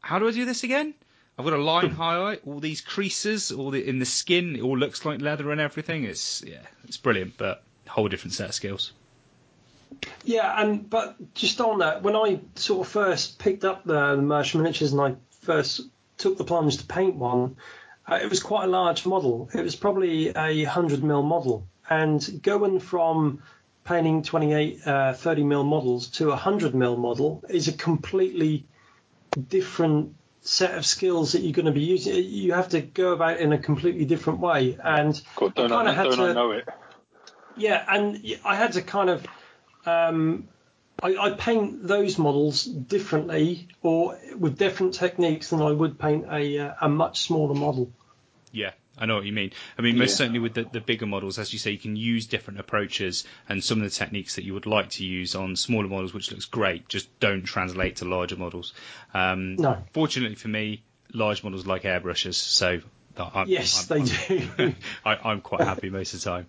how 0.00 0.18
do 0.18 0.28
I 0.28 0.30
do 0.30 0.44
this 0.44 0.64
again? 0.64 0.94
I've 1.38 1.44
got 1.44 1.54
a 1.54 1.62
line 1.62 1.90
highlight, 2.04 2.42
all 2.46 2.60
these 2.60 2.80
creases, 2.80 3.50
all 3.50 3.70
the, 3.70 3.86
in 3.86 3.98
the 3.98 4.06
skin, 4.06 4.56
it 4.56 4.62
all 4.62 4.78
looks 4.78 5.04
like 5.04 5.20
leather 5.20 5.50
and 5.50 5.60
everything. 5.60 6.04
It's 6.04 6.42
yeah, 6.46 6.62
it's 6.86 6.96
brilliant, 6.96 7.36
but 7.36 7.62
a 7.86 7.90
whole 7.90 8.08
different 8.08 8.34
set 8.34 8.48
of 8.48 8.54
skills. 8.54 8.92
Yeah, 10.24 10.60
and 10.60 10.88
but 10.88 11.34
just 11.34 11.60
on 11.60 11.78
that, 11.78 12.02
when 12.02 12.16
I 12.16 12.40
sort 12.54 12.86
of 12.86 12.92
first 12.92 13.38
picked 13.38 13.64
up 13.64 13.84
the, 13.84 14.16
the 14.16 14.22
miniatures 14.54 14.92
and 14.92 15.00
I 15.00 15.14
first 15.42 15.82
took 16.16 16.38
the 16.38 16.44
plunge 16.44 16.78
to 16.78 16.86
paint 16.86 17.16
one, 17.16 17.56
uh, 18.06 18.18
it 18.22 18.30
was 18.30 18.42
quite 18.42 18.64
a 18.64 18.68
large 18.68 19.06
model. 19.06 19.50
It 19.54 19.62
was 19.62 19.76
probably 19.76 20.28
a 20.28 20.64
100 20.64 21.04
mil 21.04 21.22
model, 21.22 21.66
and 21.88 22.42
going 22.42 22.80
from 22.80 23.42
painting 23.84 24.22
28, 24.22 24.86
uh, 24.86 25.12
30 25.12 25.44
mil 25.44 25.64
models 25.64 26.08
to 26.08 26.26
a 26.26 26.30
100 26.30 26.74
mil 26.74 26.96
model 26.96 27.44
is 27.48 27.68
a 27.68 27.72
completely 27.72 28.66
different 29.48 30.14
set 30.40 30.76
of 30.76 30.86
skills 30.86 31.32
that 31.32 31.40
you're 31.40 31.52
going 31.52 31.66
to 31.66 31.72
be 31.72 31.82
using. 31.82 32.14
You 32.24 32.52
have 32.52 32.70
to 32.70 32.80
go 32.80 33.12
about 33.12 33.38
in 33.38 33.52
a 33.52 33.58
completely 33.58 34.04
different 34.04 34.40
way, 34.40 34.78
and 34.82 35.20
God, 35.36 35.54
don't, 35.54 35.72
I, 35.72 35.92
I, 35.92 36.04
don't 36.04 36.16
to, 36.16 36.22
I 36.22 36.32
know 36.32 36.50
it? 36.52 36.68
Yeah, 37.56 37.84
and 37.88 38.22
I 38.44 38.54
had 38.56 38.72
to 38.72 38.82
kind 38.82 39.10
of 39.10 39.24
um, 39.86 40.48
I, 41.02 41.16
I, 41.16 41.30
paint 41.30 41.86
those 41.86 42.18
models 42.18 42.64
differently 42.64 43.68
or 43.82 44.18
with 44.38 44.58
different 44.58 44.94
techniques 44.94 45.50
than 45.50 45.60
I 45.60 45.72
would 45.72 45.98
paint 45.98 46.26
a, 46.30 46.58
uh, 46.58 46.74
a 46.80 46.88
much 46.88 47.20
smaller 47.20 47.54
model. 47.54 47.90
Yeah, 48.52 48.70
I 48.96 49.06
know 49.06 49.16
what 49.16 49.24
you 49.24 49.32
mean. 49.32 49.52
I 49.76 49.82
mean, 49.82 49.98
most 49.98 50.10
yeah. 50.10 50.16
certainly 50.16 50.38
with 50.38 50.54
the, 50.54 50.64
the, 50.64 50.80
bigger 50.80 51.06
models, 51.06 51.38
as 51.38 51.52
you 51.52 51.58
say, 51.58 51.72
you 51.72 51.78
can 51.78 51.96
use 51.96 52.26
different 52.26 52.60
approaches 52.60 53.24
and 53.48 53.62
some 53.62 53.78
of 53.78 53.84
the 53.84 53.90
techniques 53.90 54.36
that 54.36 54.44
you 54.44 54.54
would 54.54 54.66
like 54.66 54.90
to 54.90 55.04
use 55.04 55.34
on 55.34 55.56
smaller 55.56 55.88
models, 55.88 56.14
which 56.14 56.30
looks 56.30 56.44
great, 56.44 56.88
just 56.88 57.18
don't 57.18 57.42
translate 57.42 57.96
to 57.96 58.04
larger 58.04 58.36
models. 58.36 58.72
Um, 59.12 59.56
no. 59.56 59.78
Fortunately 59.92 60.36
for 60.36 60.48
me, 60.48 60.84
large 61.12 61.42
models 61.42 61.66
like 61.66 61.82
airbrushes, 61.82 62.34
so 62.34 62.80
I'm, 63.16 63.48
yes, 63.48 63.90
I'm, 63.90 64.04
they 64.04 64.16
do. 64.28 64.74
I, 65.04 65.32
am 65.32 65.40
quite 65.40 65.62
happy 65.62 65.90
most 65.90 66.14
of 66.14 66.22
the 66.22 66.30
time. 66.30 66.46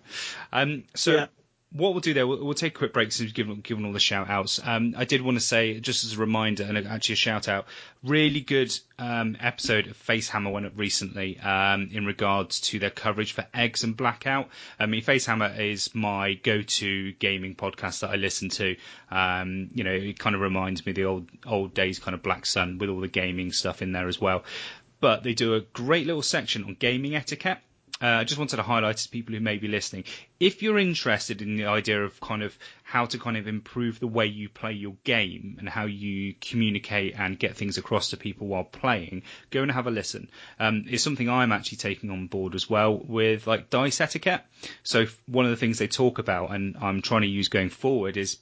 Um, 0.52 0.84
so 0.94 1.12
yeah 1.12 1.26
what 1.72 1.92
we'll 1.92 2.00
do 2.00 2.14
there, 2.14 2.26
we'll, 2.26 2.44
we'll 2.44 2.54
take 2.54 2.74
a 2.74 2.78
quick 2.78 2.92
break 2.92 3.10
since 3.10 3.26
we've 3.26 3.34
given, 3.34 3.60
given 3.60 3.84
all 3.84 3.92
the 3.92 4.00
shout 4.00 4.30
outs. 4.30 4.60
Um, 4.62 4.94
I 4.96 5.04
did 5.04 5.20
want 5.20 5.36
to 5.36 5.44
say, 5.44 5.80
just 5.80 6.04
as 6.04 6.14
a 6.14 6.18
reminder 6.18 6.62
and 6.62 6.78
actually 6.78 7.14
a 7.14 7.16
shout 7.16 7.48
out, 7.48 7.66
really 8.04 8.40
good 8.40 8.76
um, 8.98 9.36
episode 9.40 9.88
of 9.88 9.96
Facehammer 9.98 10.52
went 10.52 10.66
up 10.66 10.72
recently 10.76 11.38
um, 11.40 11.90
in 11.92 12.06
regards 12.06 12.60
to 12.60 12.78
their 12.78 12.90
coverage 12.90 13.32
for 13.32 13.46
Eggs 13.52 13.82
and 13.82 13.96
Blackout. 13.96 14.48
I 14.78 14.86
mean, 14.86 15.02
Facehammer 15.02 15.58
is 15.58 15.94
my 15.94 16.34
go 16.34 16.62
to 16.62 17.12
gaming 17.12 17.56
podcast 17.56 18.00
that 18.00 18.10
I 18.10 18.16
listen 18.16 18.48
to. 18.50 18.76
Um, 19.10 19.70
you 19.74 19.84
know, 19.84 19.92
it 19.92 20.18
kind 20.18 20.36
of 20.36 20.40
reminds 20.40 20.86
me 20.86 20.90
of 20.90 20.96
the 20.96 21.04
old, 21.04 21.28
old 21.46 21.74
days 21.74 21.98
kind 21.98 22.14
of 22.14 22.22
Black 22.22 22.46
Sun 22.46 22.78
with 22.78 22.90
all 22.90 23.00
the 23.00 23.08
gaming 23.08 23.52
stuff 23.52 23.82
in 23.82 23.92
there 23.92 24.08
as 24.08 24.20
well. 24.20 24.44
But 25.00 25.24
they 25.24 25.34
do 25.34 25.54
a 25.54 25.60
great 25.60 26.06
little 26.06 26.22
section 26.22 26.64
on 26.64 26.76
gaming 26.78 27.16
etiquette 27.16 27.58
uh, 28.02 28.06
I 28.06 28.24
just 28.24 28.38
wanted 28.38 28.56
to 28.56 28.62
highlight 28.62 28.98
to 28.98 29.08
people 29.08 29.34
who 29.34 29.40
may 29.40 29.56
be 29.56 29.68
listening, 29.68 30.04
if 30.38 30.62
you're 30.62 30.78
interested 30.78 31.40
in 31.40 31.56
the 31.56 31.64
idea 31.64 32.04
of 32.04 32.20
kind 32.20 32.42
of 32.42 32.56
how 32.82 33.06
to 33.06 33.18
kind 33.18 33.38
of 33.38 33.48
improve 33.48 33.98
the 33.98 34.06
way 34.06 34.26
you 34.26 34.50
play 34.50 34.72
your 34.72 34.96
game 35.04 35.56
and 35.58 35.66
how 35.66 35.86
you 35.86 36.34
communicate 36.40 37.14
and 37.18 37.38
get 37.38 37.56
things 37.56 37.78
across 37.78 38.10
to 38.10 38.18
people 38.18 38.48
while 38.48 38.64
playing, 38.64 39.22
go 39.50 39.62
and 39.62 39.72
have 39.72 39.86
a 39.86 39.90
listen. 39.90 40.28
Um, 40.60 40.84
it's 40.88 41.02
something 41.02 41.30
I'm 41.30 41.52
actually 41.52 41.78
taking 41.78 42.10
on 42.10 42.26
board 42.26 42.54
as 42.54 42.68
well 42.68 42.98
with 42.98 43.46
like 43.46 43.70
dice 43.70 44.00
etiquette. 44.02 44.42
So 44.82 45.06
one 45.26 45.46
of 45.46 45.50
the 45.50 45.56
things 45.56 45.78
they 45.78 45.88
talk 45.88 46.18
about 46.18 46.50
and 46.50 46.76
I'm 46.78 47.00
trying 47.00 47.22
to 47.22 47.28
use 47.28 47.48
going 47.48 47.70
forward 47.70 48.18
is 48.18 48.36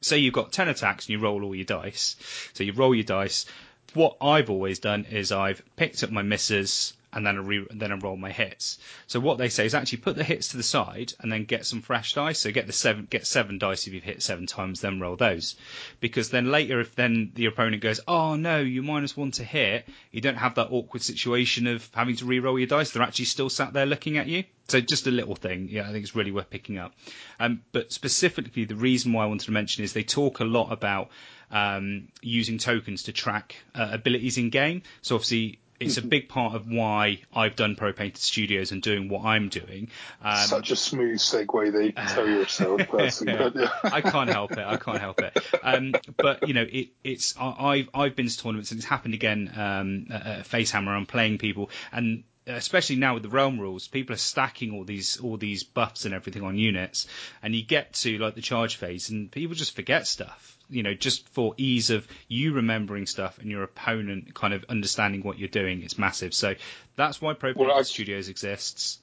say 0.00 0.18
you've 0.18 0.34
got 0.34 0.52
10 0.52 0.68
attacks 0.68 1.06
and 1.06 1.14
you 1.14 1.18
roll 1.18 1.42
all 1.42 1.56
your 1.56 1.64
dice. 1.64 2.14
So 2.52 2.62
you 2.62 2.72
roll 2.72 2.94
your 2.94 3.04
dice. 3.04 3.46
What 3.94 4.16
I've 4.20 4.50
always 4.50 4.78
done 4.78 5.06
is 5.10 5.32
I've 5.32 5.62
picked 5.76 6.04
up 6.04 6.10
my 6.10 6.22
misses 6.22 6.94
and 7.14 7.26
then 7.26 7.36
I 7.36 7.40
re- 7.40 7.66
then 7.70 7.92
I 7.92 7.96
roll 7.96 8.16
my 8.16 8.30
hits. 8.30 8.78
So 9.06 9.20
what 9.20 9.38
they 9.38 9.48
say 9.48 9.66
is 9.66 9.74
actually 9.74 9.98
put 9.98 10.16
the 10.16 10.24
hits 10.24 10.48
to 10.48 10.56
the 10.56 10.62
side 10.62 11.12
and 11.20 11.30
then 11.30 11.44
get 11.44 11.64
some 11.64 11.80
fresh 11.80 12.14
dice. 12.14 12.40
So 12.40 12.50
get 12.50 12.66
the 12.66 12.72
seven 12.72 13.06
get 13.08 13.26
seven 13.26 13.58
dice 13.58 13.86
if 13.86 13.94
you've 13.94 14.02
hit 14.02 14.22
seven 14.22 14.46
times, 14.46 14.80
then 14.80 15.00
roll 15.00 15.16
those. 15.16 15.56
Because 16.00 16.30
then 16.30 16.50
later, 16.50 16.80
if 16.80 16.94
then 16.94 17.32
the 17.34 17.46
opponent 17.46 17.82
goes, 17.82 18.00
oh 18.08 18.36
no, 18.36 18.60
you 18.60 18.82
minus 18.82 19.16
one 19.16 19.30
to 19.32 19.44
hit, 19.44 19.86
you 20.10 20.20
don't 20.20 20.36
have 20.36 20.56
that 20.56 20.68
awkward 20.70 21.02
situation 21.02 21.66
of 21.66 21.88
having 21.94 22.16
to 22.16 22.24
re-roll 22.24 22.58
your 22.58 22.68
dice. 22.68 22.90
They're 22.90 23.02
actually 23.02 23.26
still 23.26 23.50
sat 23.50 23.72
there 23.72 23.86
looking 23.86 24.18
at 24.18 24.26
you. 24.26 24.44
So 24.68 24.80
just 24.80 25.06
a 25.06 25.10
little 25.10 25.36
thing, 25.36 25.68
yeah, 25.70 25.82
I 25.82 25.92
think 25.92 26.04
it's 26.04 26.16
really 26.16 26.30
worth 26.30 26.48
picking 26.48 26.78
up. 26.78 26.94
Um, 27.38 27.62
but 27.72 27.92
specifically, 27.92 28.64
the 28.64 28.74
reason 28.76 29.12
why 29.12 29.24
I 29.24 29.26
wanted 29.26 29.44
to 29.46 29.52
mention 29.52 29.84
is 29.84 29.92
they 29.92 30.02
talk 30.04 30.40
a 30.40 30.44
lot 30.44 30.72
about 30.72 31.10
um, 31.50 32.08
using 32.22 32.58
tokens 32.58 33.04
to 33.04 33.12
track 33.12 33.56
uh, 33.74 33.88
abilities 33.92 34.38
in 34.38 34.48
game. 34.50 34.82
So 35.02 35.16
obviously, 35.16 35.58
it's 35.80 35.96
a 35.96 36.02
big 36.02 36.28
part 36.28 36.54
of 36.54 36.68
why 36.68 37.20
I've 37.34 37.56
done 37.56 37.76
Pro 37.76 37.92
Painted 37.92 38.22
Studios 38.22 38.72
and 38.72 38.80
doing 38.82 39.08
what 39.08 39.24
I'm 39.24 39.48
doing. 39.48 39.88
Um, 40.22 40.46
Such 40.46 40.70
a 40.70 40.76
smooth 40.76 41.18
segue 41.18 41.72
that 41.72 41.84
you 41.84 41.92
can 41.92 42.06
tell 42.06 42.46
salesperson. 42.46 43.28
yeah. 43.54 43.68
I 43.82 44.00
can't 44.00 44.30
help 44.30 44.52
it. 44.52 44.58
I 44.58 44.76
can't 44.76 45.00
help 45.00 45.20
it. 45.20 45.36
Um, 45.62 45.94
but 46.16 46.46
you 46.48 46.54
know, 46.54 46.66
it, 46.68 46.88
it's 47.02 47.34
I've 47.38 47.88
I've 47.92 48.16
been 48.16 48.28
to 48.28 48.38
tournaments 48.38 48.70
and 48.70 48.78
it's 48.78 48.88
happened 48.88 49.14
again 49.14 49.52
um, 49.56 50.06
at 50.10 50.48
Facehammer. 50.48 50.88
I'm 50.88 51.06
playing 51.06 51.38
people 51.38 51.70
and 51.92 52.24
especially 52.46 52.96
now 52.96 53.14
with 53.14 53.22
the 53.22 53.28
realm 53.28 53.58
rules, 53.58 53.88
people 53.88 54.14
are 54.14 54.18
stacking 54.18 54.72
all 54.72 54.84
these 54.84 55.18
all 55.20 55.36
these 55.36 55.62
buffs 55.62 56.04
and 56.04 56.14
everything 56.14 56.42
on 56.42 56.56
units, 56.56 57.06
and 57.42 57.54
you 57.54 57.64
get 57.64 57.92
to 57.94 58.18
like 58.18 58.34
the 58.34 58.42
charge 58.42 58.76
phase, 58.76 59.10
and 59.10 59.30
people 59.30 59.54
just 59.54 59.74
forget 59.74 60.06
stuff. 60.06 60.58
You 60.68 60.82
know, 60.82 60.94
just 60.94 61.28
for 61.30 61.54
ease 61.56 61.90
of 61.90 62.06
you 62.28 62.54
remembering 62.54 63.06
stuff 63.06 63.38
and 63.38 63.50
your 63.50 63.62
opponent 63.62 64.34
kind 64.34 64.54
of 64.54 64.64
understanding 64.68 65.22
what 65.22 65.38
you're 65.38 65.48
doing, 65.48 65.82
it's 65.82 65.98
massive. 65.98 66.34
So 66.34 66.54
that's 66.96 67.20
why 67.20 67.34
Pro 67.34 67.52
well, 67.54 67.84
Studios 67.84 68.28
exists. 68.28 68.98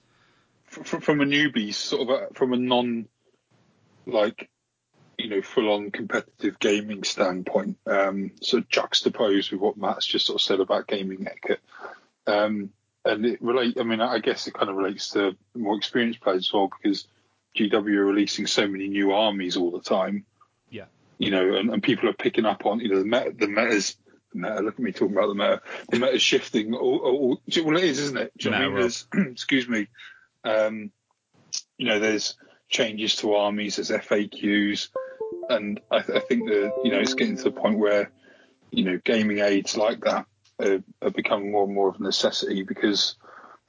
From, 0.65 1.01
from 1.01 1.21
a 1.21 1.25
newbie, 1.25 1.73
sort 1.73 2.03
of 2.03 2.09
a, 2.09 2.33
from 2.33 2.53
a 2.53 2.57
non 2.57 3.07
like 4.05 4.49
you 5.17 5.29
know 5.29 5.41
full 5.41 5.71
on 5.71 5.91
competitive 5.91 6.59
gaming 6.59 7.03
standpoint, 7.03 7.77
um, 7.85 8.31
so 8.41 8.61
juxtaposed 8.61 9.51
with 9.51 9.61
what 9.61 9.77
Matt's 9.77 10.05
just 10.05 10.27
sort 10.27 10.41
of 10.41 10.41
said 10.41 10.59
about 10.59 10.87
gaming 10.87 11.27
etiquette 11.27 11.61
Um, 12.25 12.71
and 13.05 13.25
it 13.25 13.41
relate. 13.41 13.77
I 13.79 13.83
mean, 13.83 14.01
I 14.01 14.19
guess 14.19 14.47
it 14.47 14.53
kind 14.53 14.69
of 14.69 14.75
relates 14.75 15.09
to 15.11 15.35
more 15.55 15.77
experienced 15.77 16.21
players 16.21 16.47
as 16.47 16.53
well 16.53 16.69
because 16.81 17.07
GW 17.57 17.95
are 17.95 18.05
releasing 18.05 18.47
so 18.47 18.67
many 18.67 18.87
new 18.87 19.11
armies 19.11 19.57
all 19.57 19.71
the 19.71 19.81
time. 19.81 20.25
Yeah. 20.69 20.85
You 21.17 21.31
know, 21.31 21.55
and, 21.55 21.69
and 21.71 21.83
people 21.83 22.09
are 22.09 22.13
picking 22.13 22.45
up 22.45 22.65
on 22.65 22.79
you 22.79 22.89
know 22.89 22.99
the 22.99 23.05
meta, 23.05 23.33
the 23.37 23.47
metas. 23.47 23.95
The 24.33 24.39
meta, 24.39 24.61
look 24.61 24.75
at 24.75 24.79
me 24.79 24.91
talking 24.91 25.15
about 25.15 25.27
the 25.27 25.35
meta. 25.35 25.61
The 25.89 25.99
meta's 25.99 26.21
shifting. 26.21 26.73
All, 26.73 26.97
all, 26.97 27.41
well, 27.65 27.77
it 27.77 27.83
is, 27.83 27.99
isn't 27.99 28.17
it? 28.17 28.31
Do 28.37 28.49
you 28.49 28.55
know 28.55 28.71
what 28.71 29.05
I 29.13 29.17
mean? 29.17 29.27
Excuse 29.31 29.67
me. 29.67 29.87
Um, 30.43 30.91
you 31.77 31.87
know, 31.87 31.99
there's 31.99 32.35
changes 32.69 33.17
to 33.17 33.33
armies, 33.33 33.75
there's 33.75 33.89
FAQs, 33.89 34.89
and 35.49 35.79
I, 35.91 36.01
th- 36.01 36.17
I 36.17 36.21
think 36.21 36.47
that 36.47 36.71
you 36.83 36.91
know 36.91 36.99
it's 36.99 37.13
getting 37.13 37.37
to 37.37 37.43
the 37.43 37.51
point 37.51 37.77
where 37.77 38.11
you 38.71 38.85
know 38.85 38.99
gaming 39.03 39.39
aids 39.39 39.75
like 39.75 40.05
that 40.05 40.25
are, 40.61 40.83
are 41.01 41.11
becoming 41.11 41.51
more 41.51 41.65
and 41.65 41.73
more 41.73 41.89
of 41.89 41.99
a 41.99 42.03
necessity 42.03 42.63
because 42.63 43.15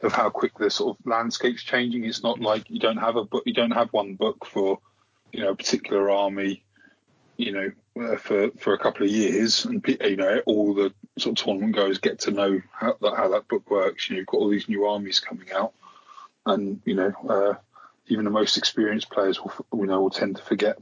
of 0.02 0.12
how 0.12 0.30
quick 0.30 0.58
the 0.58 0.70
sort 0.70 0.98
of 0.98 1.06
landscape's 1.06 1.62
changing. 1.62 2.04
It's 2.04 2.22
not 2.22 2.40
like 2.40 2.70
you 2.70 2.78
don't 2.78 2.98
have 2.98 3.16
a 3.16 3.24
book, 3.24 3.44
you 3.46 3.54
don't 3.54 3.72
have 3.72 3.92
one 3.92 4.14
book 4.14 4.46
for 4.46 4.78
you 5.32 5.40
know 5.40 5.50
a 5.50 5.56
particular 5.56 6.10
army, 6.10 6.64
you 7.36 7.52
know, 7.52 7.70
uh, 8.00 8.16
for 8.16 8.50
for 8.58 8.74
a 8.74 8.78
couple 8.78 9.04
of 9.04 9.12
years, 9.12 9.64
and 9.64 9.84
you 9.86 10.16
know 10.16 10.40
all 10.46 10.74
the 10.74 10.92
sort 11.18 11.38
of 11.38 11.44
tournament 11.44 11.74
goers 11.74 11.98
get 11.98 12.20
to 12.20 12.30
know 12.30 12.60
how 12.72 12.96
that 13.00 13.16
how 13.16 13.28
that 13.30 13.48
book 13.48 13.70
works. 13.70 14.08
You 14.08 14.16
know, 14.16 14.18
you've 14.18 14.26
got 14.26 14.38
all 14.38 14.50
these 14.50 14.68
new 14.68 14.86
armies 14.86 15.20
coming 15.20 15.52
out, 15.52 15.72
and 16.46 16.80
you 16.84 16.94
know. 16.94 17.12
Uh, 17.28 17.54
even 18.08 18.24
the 18.24 18.30
most 18.30 18.56
experienced 18.56 19.10
players 19.10 19.40
will, 19.40 19.52
you 19.74 19.86
know, 19.86 20.00
will 20.00 20.10
tend 20.10 20.36
to 20.36 20.42
forget 20.42 20.78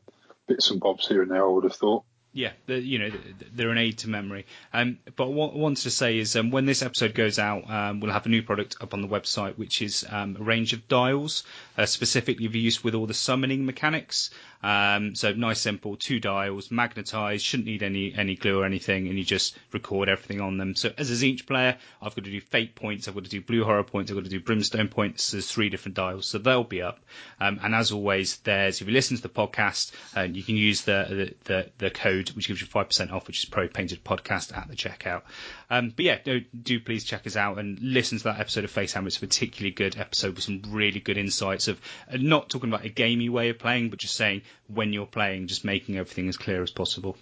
bits 0.49 0.71
and 0.71 0.81
bobs 0.81 1.07
here 1.07 1.23
and 1.23 1.31
there. 1.31 1.45
I 1.45 1.49
would 1.49 1.65
have 1.65 1.75
thought. 1.75 2.05
Yeah, 2.33 2.53
you 2.69 3.01
know 3.01 3.11
they're 3.53 3.71
an 3.71 3.79
aid 3.79 3.99
to 3.99 4.09
memory. 4.09 4.47
Um, 4.73 4.99
but 5.17 5.31
what 5.33 5.53
I 5.53 5.57
wanted 5.57 5.83
to 5.83 5.91
say 5.91 6.17
is 6.17 6.37
um, 6.37 6.53
when 6.53 6.65
this 6.65 6.81
episode 6.81 7.13
goes 7.13 7.41
out, 7.41 7.69
um, 7.69 7.99
we'll 7.99 8.13
have 8.13 8.27
a 8.27 8.29
new 8.29 8.43
product 8.43 8.77
up 8.81 8.95
on 8.95 9.03
the 9.03 9.09
website, 9.09 9.59
which 9.59 9.83
is 9.83 10.07
um, 10.09 10.37
a 10.39 10.43
range 10.43 10.73
of 10.73 10.87
dials, 10.87 11.43
uh, 11.77 11.87
specifically 11.87 12.47
for 12.47 12.57
use 12.57 12.85
with 12.85 12.95
all 12.95 13.07
the 13.07 13.15
summoning 13.15 13.67
mechanics. 13.67 14.31
Um, 14.63 15.15
so 15.15 15.33
nice, 15.33 15.59
simple, 15.59 15.97
two 15.97 16.21
dials, 16.21 16.71
magnetized, 16.71 17.45
shouldn't 17.45 17.67
need 17.67 17.83
any 17.83 18.15
any 18.15 18.37
glue 18.37 18.61
or 18.61 18.65
anything, 18.65 19.09
and 19.09 19.19
you 19.19 19.25
just 19.25 19.59
record 19.73 20.09
everything 20.09 20.41
on 20.41 20.57
them. 20.57 20.77
So 20.77 20.93
as 20.99 21.11
a 21.11 21.15
Tzeentch 21.15 21.47
player, 21.47 21.79
I've 22.01 22.15
got 22.15 22.25
to 22.25 22.31
do 22.31 22.41
fate 22.41 22.77
points, 22.77 23.09
I've 23.09 23.15
got 23.15 23.25
to 23.25 23.31
do 23.31 23.41
blue 23.41 23.65
horror 23.65 23.83
points, 23.83 24.11
I've 24.11 24.17
got 24.17 24.25
to 24.25 24.31
do 24.31 24.39
brimstone 24.39 24.89
points. 24.89 25.33
There's 25.33 25.51
three 25.51 25.71
different 25.71 25.97
dials, 25.97 26.27
so 26.27 26.39
they'll 26.39 26.63
be 26.63 26.83
up. 26.83 27.01
Um, 27.41 27.59
and 27.63 27.75
as 27.75 27.91
always, 27.91 28.37
there's 28.39 28.81
if 28.81 28.87
you 28.87 28.93
listen 28.93 29.17
to 29.17 29.23
the 29.23 29.29
podcast, 29.31 29.93
uh, 30.17 30.23
you 30.23 30.43
can 30.43 30.57
use 30.57 30.83
the 30.83 31.07
the, 31.09 31.35
the, 31.45 31.71
the 31.79 31.91
code 31.91 32.20
which 32.35 32.49
gives 32.49 32.61
you 32.61 32.67
five 32.67 32.89
percent 32.89 33.11
off, 33.11 33.27
which 33.27 33.43
is 33.43 33.45
Pro 33.45 33.69
Painted 33.69 34.05
Podcast 34.05 34.57
at 34.57 34.69
the 34.69 34.77
checkout. 34.77 35.23
Um, 35.69 35.93
but 35.95 36.05
yeah, 36.05 36.19
do, 36.23 36.41
do 36.41 36.81
please 36.81 37.05
check 37.05 37.27
us 37.27 37.37
out 37.37 37.59
and 37.59 37.79
listen 37.81 38.19
to 38.19 38.25
that 38.25 38.41
episode 38.41 38.65
of 38.65 38.73
Facehammer. 38.73 39.07
It's 39.07 39.17
a 39.17 39.21
particularly 39.21 39.73
good 39.73 39.97
episode 39.97 40.35
with 40.35 40.45
some 40.45 40.63
really 40.69 41.01
good 41.01 41.19
insights 41.19 41.69
of 41.69 41.81
uh, 42.13 42.17
not 42.19 42.51
talking 42.51 42.71
about 42.71 42.85
a 42.85 42.89
gamey 42.89 43.29
way 43.29 43.51
of 43.51 43.59
playing, 43.59 43.91
but 43.91 43.99
just 43.99 44.15
saying 44.15 44.43
when 44.69 44.93
you're 44.93 45.07
playing, 45.07 45.47
just 45.47 45.65
making 45.65 45.97
everything 45.97 46.29
as 46.29 46.37
clear 46.37 46.63
as 46.63 46.71
possible. 46.71 47.17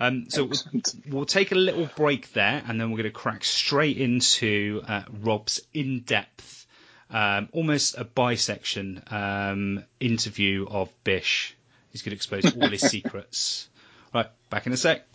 Um, 0.00 0.26
so 0.28 0.44
we'll, 0.44 0.82
we'll, 1.08 1.24
take 1.26 1.52
a 1.52 1.56
little 1.56 1.88
break 1.96 2.32
there, 2.32 2.62
and 2.66 2.80
then 2.80 2.90
we're 2.90 2.98
going 2.98 3.04
to 3.04 3.10
crack 3.10 3.44
straight 3.44 3.98
into 3.98 4.82
uh, 4.86 5.02
Rob's 5.20 5.60
in-depth, 5.74 6.66
um, 7.10 7.48
almost 7.52 7.96
a 7.98 8.04
bisection 8.04 9.02
um, 9.10 9.84
interview 10.00 10.66
of 10.68 10.90
Bish. 11.04 11.56
He's 11.90 12.02
going 12.02 12.10
to 12.10 12.16
expose 12.16 12.56
all 12.56 12.68
his 12.68 12.80
secrets. 12.90 13.68
Right, 14.14 14.28
back 14.50 14.66
in 14.66 14.72
a 14.72 14.76
sec. 14.76 15.06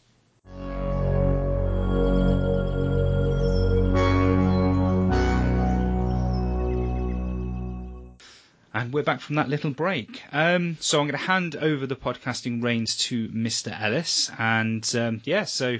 And 8.74 8.94
we're 8.94 9.04
back 9.04 9.22
from 9.22 9.36
that 9.36 9.50
little 9.50 9.72
break. 9.72 10.22
Um, 10.32 10.78
so 10.80 11.00
I'm 11.00 11.08
going 11.08 11.20
to 11.20 11.26
hand 11.26 11.56
over 11.56 11.88
the 11.88 11.96
podcasting 11.96 12.64
reins 12.64 12.96
to 13.08 13.28
Mr. 13.30 13.76
Ellis. 13.80 14.30
And 14.38 14.88
um, 14.96 15.22
yeah, 15.24 15.46
so 15.46 15.78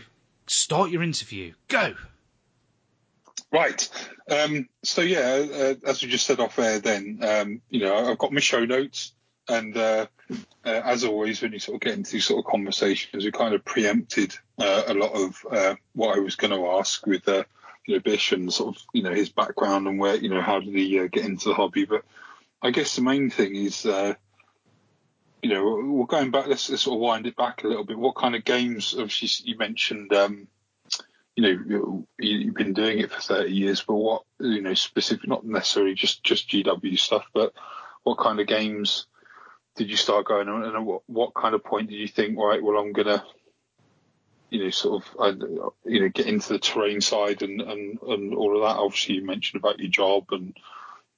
start 0.48 0.90
your 0.90 1.04
interview. 1.04 1.54
Go. 1.68 1.94
Right. 3.52 3.88
Um, 4.30 4.68
so 4.84 5.02
yeah, 5.02 5.46
uh, 5.54 5.76
as 5.86 6.02
we 6.02 6.10
just 6.10 6.26
said 6.26 6.40
off 6.40 6.60
air, 6.60 6.80
then 6.80 7.20
um, 7.22 7.62
you 7.70 7.82
know 7.82 7.96
I've 7.96 8.18
got 8.18 8.34
my 8.34 8.42
show 8.42 8.66
notes, 8.66 9.14
and 9.50 9.76
uh, 9.78 10.08
uh, 10.66 10.82
as 10.84 11.04
always, 11.04 11.42
when 11.42 11.54
you 11.54 11.60
sort 11.60 11.76
of 11.76 11.82
get 11.82 11.96
into 11.96 12.12
these 12.12 12.26
sort 12.26 12.46
of 12.46 12.52
conversations, 12.52 13.24
we 13.24 13.32
kind 13.32 13.54
of 13.54 13.64
preempted 13.64 14.36
uh, 14.60 14.84
a 14.88 14.94
lot 14.94 15.14
of 15.14 15.46
uh, 15.50 15.76
what 15.94 16.18
I 16.18 16.20
was 16.20 16.36
going 16.36 16.52
to 16.52 16.68
ask 16.78 17.06
with 17.06 17.28
uh, 17.28 17.44
you 17.86 17.96
know 17.96 18.02
Bish 18.02 18.32
and 18.32 18.52
sort 18.52 18.76
of 18.76 18.84
you 18.94 19.04
know 19.04 19.14
his 19.14 19.30
background 19.30 19.88
and 19.88 20.00
where 20.00 20.16
you 20.16 20.30
know 20.30 20.42
how 20.42 20.60
did 20.60 20.74
he 20.76 21.08
get 21.10 21.26
into 21.26 21.50
the 21.50 21.56
hobby, 21.56 21.86
but 21.86 22.04
I 22.62 22.72
guess 22.72 22.96
the 22.96 23.02
main 23.02 23.30
thing 23.30 23.56
is, 23.56 23.86
uh, 23.86 24.16
you 25.42 25.50
know, 25.50 25.94
we're 25.94 26.06
going 26.06 26.32
back. 26.32 26.48
Let's, 26.48 26.70
let's, 26.70 26.84
sort 26.84 26.96
of 26.96 27.02
wind 27.02 27.28
it 27.28 27.36
back 27.36 27.64
a 27.64 27.68
little 27.68 27.86
bit. 27.86 27.98
What 27.98 28.16
kind 28.16 28.36
of 28.36 28.44
games? 28.44 28.96
Obviously, 28.98 29.50
you 29.50 29.58
mentioned, 29.58 30.12
um, 30.14 30.48
you 31.36 31.44
know, 31.44 32.08
you, 32.20 32.48
have 32.48 32.56
been 32.56 32.74
doing 32.74 33.00
it 33.00 33.12
for 33.12 33.22
30 33.22 33.52
years, 33.52 33.82
but 33.82 33.96
what, 33.96 34.24
you 34.40 34.62
know, 34.62 34.74
specific, 34.74 35.28
not 35.28 35.46
necessarily 35.46 35.94
just 35.94 36.24
just 36.24 36.50
GW 36.50 36.98
stuff, 36.98 37.26
but 37.34 37.54
what 38.04 38.18
kind 38.18 38.40
of 38.40 38.48
games 38.48 39.06
did 39.78 39.90
you 39.90 39.96
start 39.96 40.26
going 40.26 40.50
on, 40.50 40.64
and 40.64 40.86
what 40.86 41.04
what 41.08 41.34
kind 41.34 41.56
of 41.56 41.64
point 41.64 41.90
did 41.90 41.98
you 41.98 42.08
think, 42.08 42.38
right? 42.38 42.62
Well, 42.62 42.78
I'm 42.78 42.94
gonna 42.94 43.24
you 44.50 44.64
know, 44.64 44.70
sort 44.70 45.04
of, 45.04 45.36
you 45.84 46.00
know, 46.00 46.10
get 46.10 46.28
into 46.28 46.54
the 46.54 46.60
terrain 46.60 47.02
side 47.02 47.42
and, 47.42 47.62
and, 47.62 48.00
and 48.02 48.34
all 48.34 48.56
of 48.56 48.62
that. 48.62 48.80
Obviously, 48.82 49.16
you 49.16 49.26
mentioned 49.26 49.62
about 49.62 49.80
your 49.80 49.90
job 49.90 50.28
and 50.32 50.56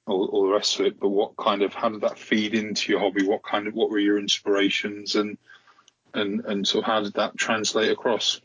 all, 0.06 0.26
all, 0.26 0.46
the 0.46 0.52
rest 0.52 0.80
of 0.80 0.86
it. 0.86 0.98
But 0.98 1.10
what 1.10 1.36
kind 1.36 1.62
of 1.62 1.72
how 1.72 1.90
did 1.90 2.00
that 2.00 2.18
feed 2.18 2.54
into 2.54 2.90
your 2.90 3.00
hobby? 3.00 3.24
What 3.24 3.44
kind 3.44 3.68
of 3.68 3.74
what 3.74 3.90
were 3.90 3.98
your 3.98 4.18
inspirations 4.18 5.14
and 5.14 5.38
and 6.12 6.44
and 6.44 6.66
so 6.66 6.82
how 6.82 7.02
did 7.02 7.14
that 7.14 7.36
translate 7.36 7.92
across? 7.92 8.40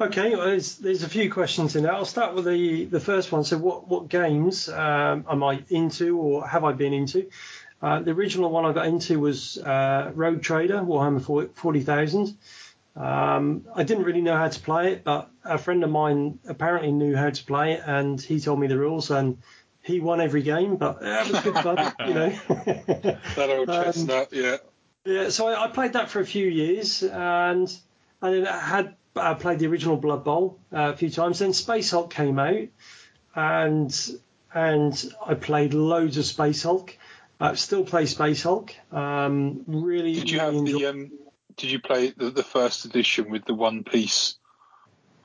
Okay, 0.00 0.36
well, 0.36 0.46
there's 0.46 0.76
there's 0.76 1.02
a 1.02 1.08
few 1.08 1.32
questions 1.32 1.74
in 1.74 1.84
there. 1.84 1.92
I'll 1.92 2.04
start 2.04 2.34
with 2.34 2.44
the 2.44 2.84
the 2.84 3.00
first 3.00 3.32
one. 3.32 3.44
So 3.44 3.56
what 3.56 3.88
what 3.88 4.08
games 4.08 4.68
um, 4.68 5.24
am 5.28 5.42
I 5.42 5.64
into 5.70 6.18
or 6.18 6.46
have 6.46 6.64
I 6.64 6.72
been 6.72 6.92
into? 6.92 7.30
Uh, 7.80 8.00
the 8.00 8.10
original 8.10 8.50
one 8.50 8.64
I 8.64 8.72
got 8.72 8.86
into 8.86 9.20
was 9.20 9.56
uh, 9.58 10.10
Rogue 10.14 10.42
Trader 10.42 10.80
Warhammer 10.80 11.54
40,000. 11.54 12.36
Um, 12.96 13.64
I 13.74 13.84
didn't 13.84 14.04
really 14.04 14.20
know 14.20 14.36
how 14.36 14.48
to 14.48 14.60
play 14.60 14.92
it, 14.94 15.04
but 15.04 15.30
a 15.44 15.58
friend 15.58 15.84
of 15.84 15.90
mine 15.90 16.40
apparently 16.48 16.90
knew 16.90 17.14
how 17.14 17.30
to 17.30 17.44
play 17.44 17.74
it, 17.74 17.82
and 17.86 18.20
he 18.20 18.40
told 18.40 18.58
me 18.58 18.66
the 18.66 18.76
rules. 18.76 19.10
And 19.10 19.38
he 19.88 20.00
won 20.00 20.20
every 20.20 20.42
game, 20.42 20.76
but 20.76 20.98
it 21.00 21.32
was 21.32 21.40
good 21.42 21.54
fun, 21.54 21.94
you 22.06 22.14
know. 22.14 22.28
that 22.48 23.50
old 23.50 23.70
um, 23.70 23.84
chestnut, 23.84 24.32
um, 24.32 24.38
yeah. 24.38 24.56
Yeah, 25.04 25.28
so 25.30 25.46
I, 25.46 25.64
I, 25.64 25.68
played 25.68 25.94
that 25.94 26.10
for 26.10 26.20
a 26.20 26.26
few 26.26 26.46
years, 26.46 27.02
and 27.02 27.74
and 28.20 28.46
I 28.46 28.58
had 28.58 28.96
I 29.16 29.32
played 29.34 29.60
the 29.60 29.66
original 29.68 29.96
Blood 29.96 30.24
Bowl 30.24 30.58
uh, 30.72 30.92
a 30.92 30.96
few 30.96 31.08
times. 31.08 31.38
Then 31.38 31.54
Space 31.54 31.90
Hulk 31.90 32.12
came 32.12 32.38
out, 32.38 32.68
and 33.34 34.10
and 34.52 35.12
I 35.24 35.34
played 35.34 35.72
loads 35.72 36.18
of 36.18 36.26
Space 36.26 36.62
Hulk. 36.62 36.97
I 37.40 37.54
still 37.54 37.84
play 37.84 38.06
Space 38.06 38.42
Hulk. 38.42 38.74
Um, 38.92 39.64
really. 39.66 40.14
Did 40.14 40.30
you 40.30 40.40
have 40.40 40.54
the 40.54 40.86
um, 40.86 41.10
Did 41.56 41.70
you 41.70 41.78
play 41.78 42.10
the, 42.10 42.30
the 42.30 42.42
first 42.42 42.84
edition 42.84 43.30
with 43.30 43.44
the 43.44 43.54
one 43.54 43.84
piece 43.84 44.36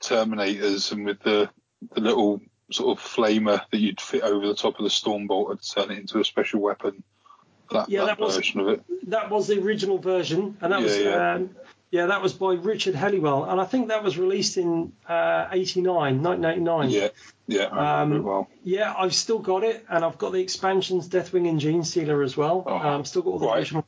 Terminators 0.02 0.92
and 0.92 1.06
with 1.06 1.22
the 1.22 1.50
the 1.94 2.02
little 2.02 2.42
sort 2.72 2.98
of 2.98 3.04
flamer 3.04 3.62
that 3.72 3.78
you'd 3.78 4.02
fit 4.02 4.24
over 4.24 4.48
the 4.48 4.56
top 4.56 4.78
of 4.80 4.84
the 4.84 4.90
Stormbolt 4.90 5.52
and 5.52 5.60
turn 5.62 5.92
it 5.92 6.00
into 6.00 6.20
a 6.20 6.26
special 6.26 6.60
weapon. 6.60 7.04
That, 7.72 7.90
yeah, 7.90 8.02
that, 8.02 8.18
that 8.18 8.20
was, 8.20 8.36
version 8.36 8.60
of 8.60 8.68
it. 8.70 8.84
That 9.10 9.30
was 9.30 9.48
the 9.48 9.60
original 9.60 9.98
version, 9.98 10.58
and 10.62 10.74
that 10.74 10.80
yeah, 10.80 10.86
was 10.86 10.98
yeah. 10.98 11.34
Um, 11.34 11.56
yeah. 11.94 12.06
that 12.08 12.22
was 12.22 12.34
by 12.34 12.54
Richard 12.54 12.96
Halliwell, 12.96 13.46
and 13.46 13.62
I 13.62 13.66
think 13.66 13.90
that 13.90 14.04
was 14.04 14.18
released 14.18 14.58
in 14.58 14.94
uh, 15.08 15.48
89, 15.52 16.22
1989. 16.22 16.90
Yeah, 16.90 17.08
yeah, 17.48 17.66
I 17.66 18.02
um, 18.02 18.24
well. 18.24 18.50
Yeah, 18.64 18.94
I've 18.98 19.14
still 19.14 19.40
got 19.40 19.64
it, 19.64 19.86
and 19.90 20.04
I've 20.04 20.18
got 20.18 20.32
the 20.32 20.42
expansions, 20.42 21.10
Deathwing 21.10 21.48
and 21.48 21.60
Genestealer 21.60 22.24
as 22.24 22.36
well. 22.36 22.64
Oh, 22.66 22.78
um, 22.78 23.06
still 23.06 23.22
got 23.22 23.32
all 23.32 23.40
the 23.40 23.48
right. 23.48 23.60
original 23.60 23.86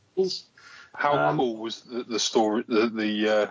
How 0.94 1.18
um, 1.18 1.36
cool 1.36 1.56
was 1.56 1.82
the, 1.82 2.04
the 2.04 2.18
story, 2.20 2.64
the 2.66 2.88
the, 2.88 3.28
uh, 3.28 3.50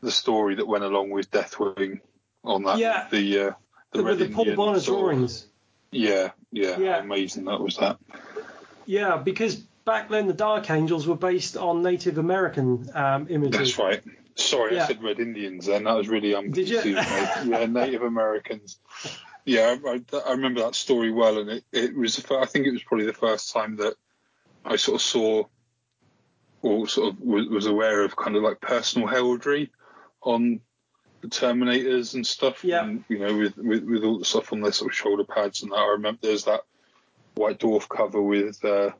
the 0.00 0.10
story 0.10 0.56
that 0.56 0.66
went 0.66 0.84
along 0.84 1.10
with 1.10 1.30
Deathwing 1.30 2.00
on 2.44 2.64
that? 2.64 2.78
Yeah, 2.78 3.08
the 3.10 3.38
uh, 3.38 3.52
the, 3.92 4.02
the, 4.02 4.14
the 4.14 4.28
Paul 4.30 4.54
Bonner 4.56 4.80
drawings. 4.80 5.46
Yeah, 5.90 6.30
yeah, 6.50 6.78
yeah, 6.78 6.98
amazing 7.00 7.44
that 7.44 7.60
was 7.60 7.76
that. 7.76 7.98
Yeah, 8.86 9.18
because 9.18 9.62
back 9.84 10.08
then 10.08 10.26
the 10.26 10.34
Dark 10.34 10.70
Angels 10.70 11.06
were 11.06 11.16
based 11.16 11.56
on 11.56 11.82
Native 11.82 12.18
American 12.18 12.88
um, 12.94 13.26
images. 13.28 13.58
That's 13.58 13.78
right. 13.78 14.02
Sorry, 14.34 14.76
yeah. 14.76 14.84
I 14.84 14.86
said 14.86 15.02
Red 15.02 15.20
Indians 15.20 15.66
then. 15.66 15.84
That 15.84 15.94
was 15.94 16.08
really 16.08 16.34
um, 16.34 16.50
Did 16.50 16.68
you? 16.68 16.80
yeah, 16.84 17.66
Native 17.68 18.02
Americans. 18.02 18.78
Yeah, 19.44 19.76
I, 19.84 20.00
I, 20.26 20.30
remember 20.32 20.62
that 20.62 20.74
story 20.74 21.10
well, 21.10 21.38
and 21.38 21.50
it, 21.50 21.64
it 21.72 21.96
was. 21.96 22.24
I 22.30 22.46
think 22.46 22.66
it 22.66 22.72
was 22.72 22.82
probably 22.82 23.06
the 23.06 23.12
first 23.12 23.52
time 23.52 23.76
that 23.76 23.94
I 24.64 24.76
sort 24.76 24.96
of 24.96 25.02
saw, 25.02 25.44
or 26.62 26.88
sort 26.88 27.12
of 27.12 27.20
was, 27.20 27.48
was 27.48 27.66
aware 27.66 28.04
of 28.04 28.16
kind 28.16 28.36
of 28.36 28.42
like 28.42 28.60
personal 28.60 29.08
heraldry 29.08 29.70
on 30.22 30.60
the 31.20 31.28
Terminators 31.28 32.14
and 32.14 32.26
stuff. 32.26 32.64
Yeah. 32.64 32.84
And, 32.84 33.04
you 33.08 33.18
know, 33.18 33.36
with, 33.36 33.56
with 33.58 33.84
with 33.84 34.04
all 34.04 34.18
the 34.18 34.24
stuff 34.24 34.52
on 34.52 34.60
their 34.60 34.72
sort 34.72 34.92
of 34.92 34.96
shoulder 34.96 35.24
pads 35.24 35.62
and 35.62 35.72
that. 35.72 35.76
I 35.76 35.90
remember 35.90 36.20
there's 36.22 36.44
that 36.44 36.62
White 37.34 37.58
Dwarf 37.58 37.88
cover 37.88 38.22
with. 38.22 38.64
Uh, 38.64 38.92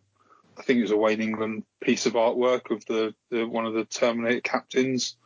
I 0.58 0.62
think 0.62 0.78
it 0.78 0.82
was 0.82 0.90
a 0.90 0.96
Wayne 0.96 1.20
England 1.22 1.64
piece 1.80 2.06
of 2.06 2.12
artwork 2.14 2.70
of 2.70 2.84
the, 2.86 3.14
the 3.30 3.44
one 3.44 3.66
of 3.66 3.74
the 3.74 3.84
Terminator 3.84 4.40
captains. 4.40 5.16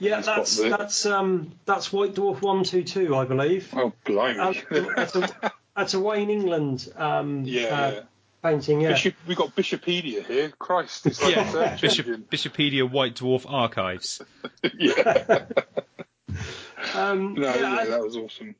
Yeah, 0.00 0.20
that's 0.20 0.56
the- 0.56 0.68
that's 0.68 1.06
um 1.06 1.52
that's 1.64 1.92
White 1.92 2.14
Dwarf 2.14 2.40
one 2.42 2.64
two 2.64 2.84
two, 2.84 3.16
I 3.16 3.24
believe. 3.24 3.68
Oh, 3.74 3.92
blimey! 4.04 4.38
Um, 4.38 4.54
that's, 4.96 5.16
a, 5.16 5.52
that's 5.76 5.94
a 5.94 6.00
Wayne 6.00 6.30
England 6.30 6.88
um, 6.96 7.42
yeah, 7.44 7.62
uh, 7.66 7.90
yeah. 7.90 8.00
painting. 8.42 8.80
Yeah, 8.80 8.90
Bishop, 8.90 9.14
we 9.26 9.34
got 9.34 9.56
Bishopedia 9.56 10.24
here. 10.24 10.50
Christ, 10.58 11.06
it's 11.06 11.20
like 11.22 11.34
Yeah, 11.34 11.76
Bishop. 11.80 12.06
Bishopedia 12.30 12.88
White 12.88 13.16
Dwarf 13.16 13.44
Archives. 13.48 14.22
yeah. 14.78 15.44
um, 16.94 17.34
No, 17.34 17.42
yeah, 17.42 17.56
yeah, 17.56 17.80
and- 17.80 17.92
that 17.92 18.02
was 18.02 18.16
awesome. 18.16 18.54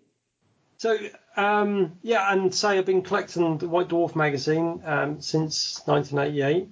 So 0.79 0.97
um, 1.37 1.99
yeah, 2.03 2.33
and 2.33 2.55
say 2.55 2.79
I've 2.79 2.87
been 2.87 3.03
collecting 3.03 3.59
the 3.59 3.69
White 3.69 3.89
Dwarf 3.89 4.15
magazine 4.15 4.81
um, 4.85 5.21
since 5.21 5.83
1988. 5.87 6.69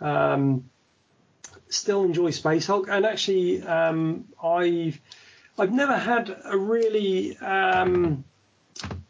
Um, 0.00 0.70
still 1.68 2.04
enjoy 2.04 2.30
Space 2.30 2.66
Hulk, 2.66 2.86
and 2.88 3.04
actually 3.04 3.62
um, 3.62 4.26
I've 4.42 5.00
I've 5.58 5.72
never 5.72 5.96
had 5.96 6.34
a 6.44 6.56
really 6.56 7.36
um, 7.38 8.24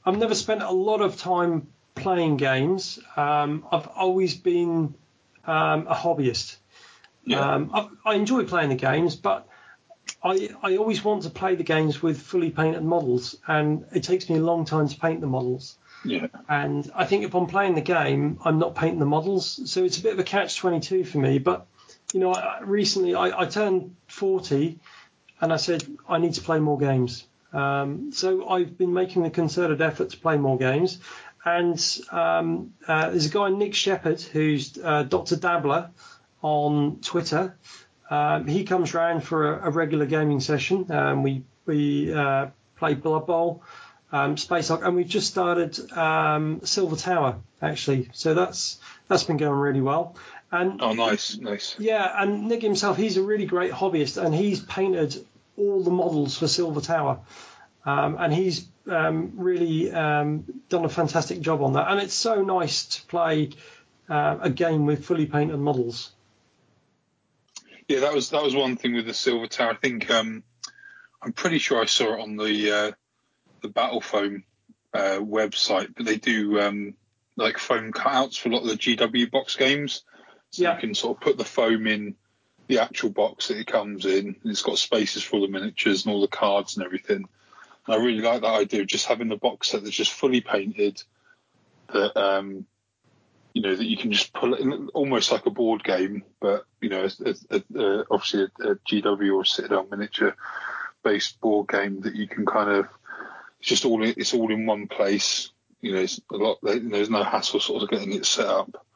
I've 0.07 0.18
never 0.18 0.34
spent 0.34 0.62
a 0.62 0.70
lot 0.70 1.03
of 1.03 1.18
time 1.18 1.68
playing 1.95 2.38
games. 2.38 2.99
Um, 3.16 3.66
I've 3.70 3.88
always 3.88 4.34
been 4.34 4.95
um, 5.47 5.86
a 5.86 5.95
hobbyist. 5.95 6.57
Yeah. 7.26 7.41
Um, 7.41 7.70
I, 7.74 7.88
I 8.12 8.14
enjoy 8.14 8.45
playing 8.45 8.70
the 8.70 8.74
games, 8.74 9.16
but 9.16 9.47
I, 10.22 10.50
I 10.62 10.76
always 10.76 11.02
want 11.04 11.22
to 11.22 11.30
play 11.30 11.54
the 11.54 11.64
games 11.64 12.02
with 12.02 12.20
fully 12.20 12.50
painted 12.50 12.84
models, 12.84 13.36
and 13.46 13.86
it 13.92 14.02
takes 14.02 14.28
me 14.28 14.36
a 14.36 14.42
long 14.42 14.64
time 14.64 14.88
to 14.88 14.98
paint 14.98 15.20
the 15.20 15.26
models. 15.26 15.76
Yeah. 16.04 16.26
And 16.48 16.90
I 16.94 17.04
think 17.06 17.24
if 17.24 17.34
I'm 17.34 17.46
playing 17.46 17.74
the 17.74 17.80
game, 17.80 18.38
I'm 18.44 18.58
not 18.58 18.74
painting 18.74 18.98
the 18.98 19.06
models, 19.06 19.70
so 19.70 19.84
it's 19.84 19.98
a 19.98 20.02
bit 20.02 20.12
of 20.12 20.18
a 20.18 20.24
catch-22 20.24 21.06
for 21.06 21.18
me. 21.18 21.38
But 21.38 21.66
you 22.12 22.20
know, 22.20 22.34
I, 22.34 22.60
recently 22.60 23.14
I, 23.14 23.42
I 23.42 23.46
turned 23.46 23.96
40, 24.08 24.78
and 25.40 25.52
I 25.52 25.56
said 25.56 25.84
I 26.08 26.18
need 26.18 26.34
to 26.34 26.42
play 26.42 26.58
more 26.58 26.78
games. 26.78 27.26
Um, 27.52 28.12
so 28.12 28.48
I've 28.48 28.76
been 28.76 28.92
making 28.92 29.26
a 29.26 29.30
concerted 29.30 29.80
effort 29.80 30.10
to 30.10 30.16
play 30.16 30.36
more 30.36 30.58
games. 30.58 30.98
And 31.44 31.82
um, 32.10 32.74
uh, 32.86 33.10
there's 33.10 33.26
a 33.26 33.30
guy 33.30 33.48
Nick 33.48 33.74
Shepherd 33.74 34.20
who's 34.20 34.78
uh, 34.82 35.04
Dr. 35.04 35.36
Dabbler 35.36 35.90
on 36.42 37.00
Twitter. 37.00 37.56
Um, 38.11 38.46
he 38.46 38.64
comes 38.64 38.92
round 38.92 39.22
for 39.24 39.54
a, 39.58 39.68
a 39.68 39.70
regular 39.70 40.04
gaming 40.06 40.40
session. 40.40 40.90
Um, 40.90 41.22
we 41.22 41.44
we 41.66 42.12
uh, 42.12 42.48
play 42.76 42.94
Blood 42.94 43.26
Bowl, 43.26 43.62
um, 44.11 44.36
Space 44.36 44.68
Hulk, 44.68 44.84
and 44.84 44.96
we've 44.96 45.06
just 45.08 45.28
started 45.28 45.78
um, 45.92 46.61
Silver 46.64 46.96
Tower 46.96 47.36
actually. 47.62 48.08
So 48.12 48.34
that's 48.34 48.78
that's 49.08 49.24
been 49.24 49.36
going 49.36 49.52
really 49.58 49.80
well. 49.80 50.16
And 50.52 50.82
Oh, 50.82 50.92
nice, 50.94 51.38
nice. 51.38 51.76
yeah, 51.78 52.12
and 52.20 52.48
Nick 52.48 52.62
himself, 52.62 52.96
he's 52.96 53.16
a 53.16 53.22
really 53.22 53.46
great 53.46 53.70
hobbyist, 53.70 54.20
and 54.20 54.34
he's 54.34 54.58
painted 54.58 55.24
all 55.56 55.84
the 55.84 55.92
models 55.92 56.36
for 56.36 56.48
Silver 56.48 56.80
Tower, 56.80 57.20
um, 57.84 58.16
and 58.18 58.34
he's 58.34 58.66
um, 58.88 59.34
really 59.36 59.92
um, 59.92 60.44
done 60.68 60.84
a 60.84 60.88
fantastic 60.88 61.40
job 61.40 61.62
on 61.62 61.74
that. 61.74 61.88
And 61.88 62.00
it's 62.00 62.14
so 62.14 62.42
nice 62.42 62.86
to 62.86 63.02
play 63.06 63.50
uh, 64.08 64.38
a 64.40 64.50
game 64.50 64.86
with 64.86 65.04
fully 65.04 65.26
painted 65.26 65.58
models. 65.58 66.11
Yeah, 67.91 68.01
that 68.01 68.14
was 68.14 68.30
that 68.30 68.45
was 68.45 68.55
one 68.55 68.76
thing 68.76 68.95
with 68.95 69.07
the 69.07 69.12
Silver 69.12 69.49
Tower. 69.49 69.72
I 69.72 69.74
think 69.74 70.09
um, 70.12 70.45
I'm 71.20 71.32
pretty 71.32 71.59
sure 71.59 71.82
I 71.82 71.86
saw 71.86 72.14
it 72.14 72.20
on 72.20 72.36
the 72.36 72.70
uh, 72.70 72.93
the 73.62 73.68
Battle 73.68 74.01
Foam 74.01 74.45
uh, 74.95 75.18
website, 75.18 75.93
but 75.97 76.07
they 76.07 76.14
do 76.14 76.61
um, 76.61 76.95
like 77.36 77.59
foam 77.59 77.91
cutouts 77.91 78.38
for 78.38 78.49
a 78.49 78.53
lot 78.53 78.62
of 78.62 78.68
the 78.68 78.76
GW 78.76 79.32
box 79.32 79.57
games. 79.57 80.05
So 80.51 80.62
Yeah. 80.62 80.74
you 80.76 80.80
can 80.80 80.95
sort 80.95 81.16
of 81.16 81.20
put 81.20 81.36
the 81.36 81.45
foam 81.45 81.88
in 81.88 82.14
the 82.68 82.78
actual 82.78 83.11
box 83.11 83.49
that 83.49 83.59
it 83.59 83.66
comes 83.66 84.07
in. 84.07 84.36
And 84.41 84.53
it's 84.53 84.62
got 84.62 84.78
spaces 84.78 85.24
for 85.24 85.38
all 85.38 85.43
the 85.43 85.49
miniatures 85.49 86.07
and 86.07 86.14
all 86.14 86.20
the 86.20 86.28
cards 86.28 86.76
and 86.76 86.86
everything. 86.86 87.24
And 87.86 87.88
I 87.88 87.97
really 87.97 88.20
like 88.20 88.43
that 88.43 88.55
idea 88.55 88.82
of 88.82 88.86
just 88.86 89.07
having 89.07 89.28
the 89.28 89.36
box 89.36 89.66
set 89.66 89.82
that's 89.82 89.97
just 89.97 90.12
fully 90.12 90.43
painted. 90.43 91.03
That 91.93 92.16
um, 92.16 92.66
you 93.53 93.62
know 93.62 93.74
that 93.74 93.86
you 93.86 93.96
can 93.96 94.12
just 94.12 94.32
pull 94.32 94.55
it 94.55 94.61
in 94.61 94.88
almost 94.88 95.32
like 95.32 95.46
a 95.46 95.51
board 95.51 95.82
game, 95.82 96.24
but 96.40 96.66
you 96.80 96.88
know, 96.88 97.05
a, 97.05 97.34
a, 97.51 97.62
a, 97.74 98.05
obviously 98.11 98.42
a, 98.42 98.70
a 98.70 98.76
GW 98.76 99.34
or 99.34 99.44
Citadel 99.44 99.86
miniature 99.90 100.36
based 101.03 101.40
board 101.40 101.68
game 101.68 102.01
that 102.03 102.14
you 102.14 102.28
can 102.28 102.44
kind 102.44 102.70
of 102.70 102.86
it's 103.61 103.68
just 103.68 103.84
all 103.84 104.03
in, 104.03 104.14
it's 104.16 104.34
all 104.34 104.53
in 104.53 104.66
one 104.66 104.86
place. 104.86 105.51
You 105.80 105.94
know, 105.94 106.01
it's 106.01 106.20
a 106.30 106.36
lot. 106.36 106.59
There's 106.62 107.11
no 107.11 107.22
hassle 107.22 107.61
sort 107.61 107.82
of 107.82 107.90
getting 107.90 108.12
it 108.12 108.26
set 108.26 108.46
up. 108.46 108.86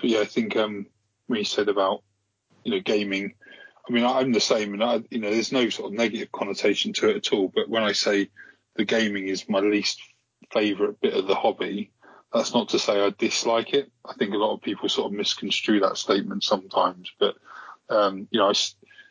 But 0.00 0.10
yeah, 0.10 0.20
I 0.20 0.24
think 0.24 0.56
um, 0.56 0.86
when 1.26 1.38
you 1.38 1.44
said 1.44 1.68
about 1.68 2.02
you 2.64 2.72
know 2.72 2.80
gaming, 2.80 3.34
I 3.88 3.92
mean 3.92 4.04
I'm 4.04 4.32
the 4.32 4.40
same, 4.40 4.74
and 4.74 4.82
I, 4.82 5.02
you 5.10 5.20
know 5.20 5.30
there's 5.30 5.52
no 5.52 5.68
sort 5.70 5.92
of 5.92 5.98
negative 5.98 6.32
connotation 6.32 6.92
to 6.94 7.10
it 7.10 7.16
at 7.16 7.32
all. 7.32 7.52
But 7.54 7.68
when 7.68 7.82
I 7.82 7.92
say 7.92 8.30
the 8.76 8.84
gaming 8.84 9.28
is 9.28 9.48
my 9.48 9.60
least 9.60 10.00
favourite 10.52 11.00
bit 11.00 11.14
of 11.14 11.26
the 11.26 11.34
hobby, 11.34 11.90
that's 12.32 12.54
not 12.54 12.70
to 12.70 12.78
say 12.78 13.00
I 13.00 13.10
dislike 13.16 13.72
it. 13.72 13.90
I 14.04 14.14
think 14.14 14.34
a 14.34 14.38
lot 14.38 14.54
of 14.54 14.62
people 14.62 14.88
sort 14.88 15.10
of 15.10 15.16
misconstrue 15.16 15.80
that 15.80 15.96
statement 15.96 16.44
sometimes. 16.44 17.10
But 17.18 17.36
um, 17.88 18.28
you 18.30 18.40
know, 18.40 18.50
I 18.50 18.54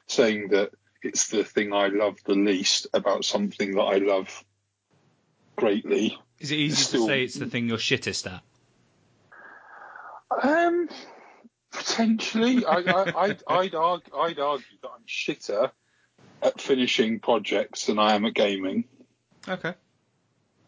saying 0.08 0.50
that 0.50 0.72
it's 1.02 1.28
the 1.28 1.44
thing 1.44 1.74
I 1.74 1.88
love 1.88 2.18
the 2.26 2.36
least 2.36 2.88
about 2.94 3.26
something 3.26 3.76
that 3.76 3.82
I 3.82 3.98
love 3.98 4.44
greatly. 5.56 6.18
Is 6.40 6.52
it 6.52 6.56
easy 6.58 6.84
Still- 6.84 7.02
to 7.02 7.08
say 7.08 7.24
it's 7.24 7.36
the 7.36 7.48
thing 7.48 7.68
you're 7.68 7.78
shittest 7.78 8.32
at? 8.32 8.42
Um, 10.44 10.90
potentially, 11.72 12.66
I, 12.66 12.76
I, 12.76 13.04
I'd, 13.26 13.44
I'd, 13.48 13.76
argue, 13.76 14.12
I'd 14.16 14.40
argue 14.40 14.78
that 14.82 14.90
I'm 14.90 15.06
shitter 15.08 15.72
at 16.42 16.62
finishing 16.62 17.20
projects 17.20 17.86
than 17.88 17.98
I 17.98 18.14
am 18.14 18.26
at 18.26 18.34
gaming. 18.34 18.84
Okay. 19.48 19.74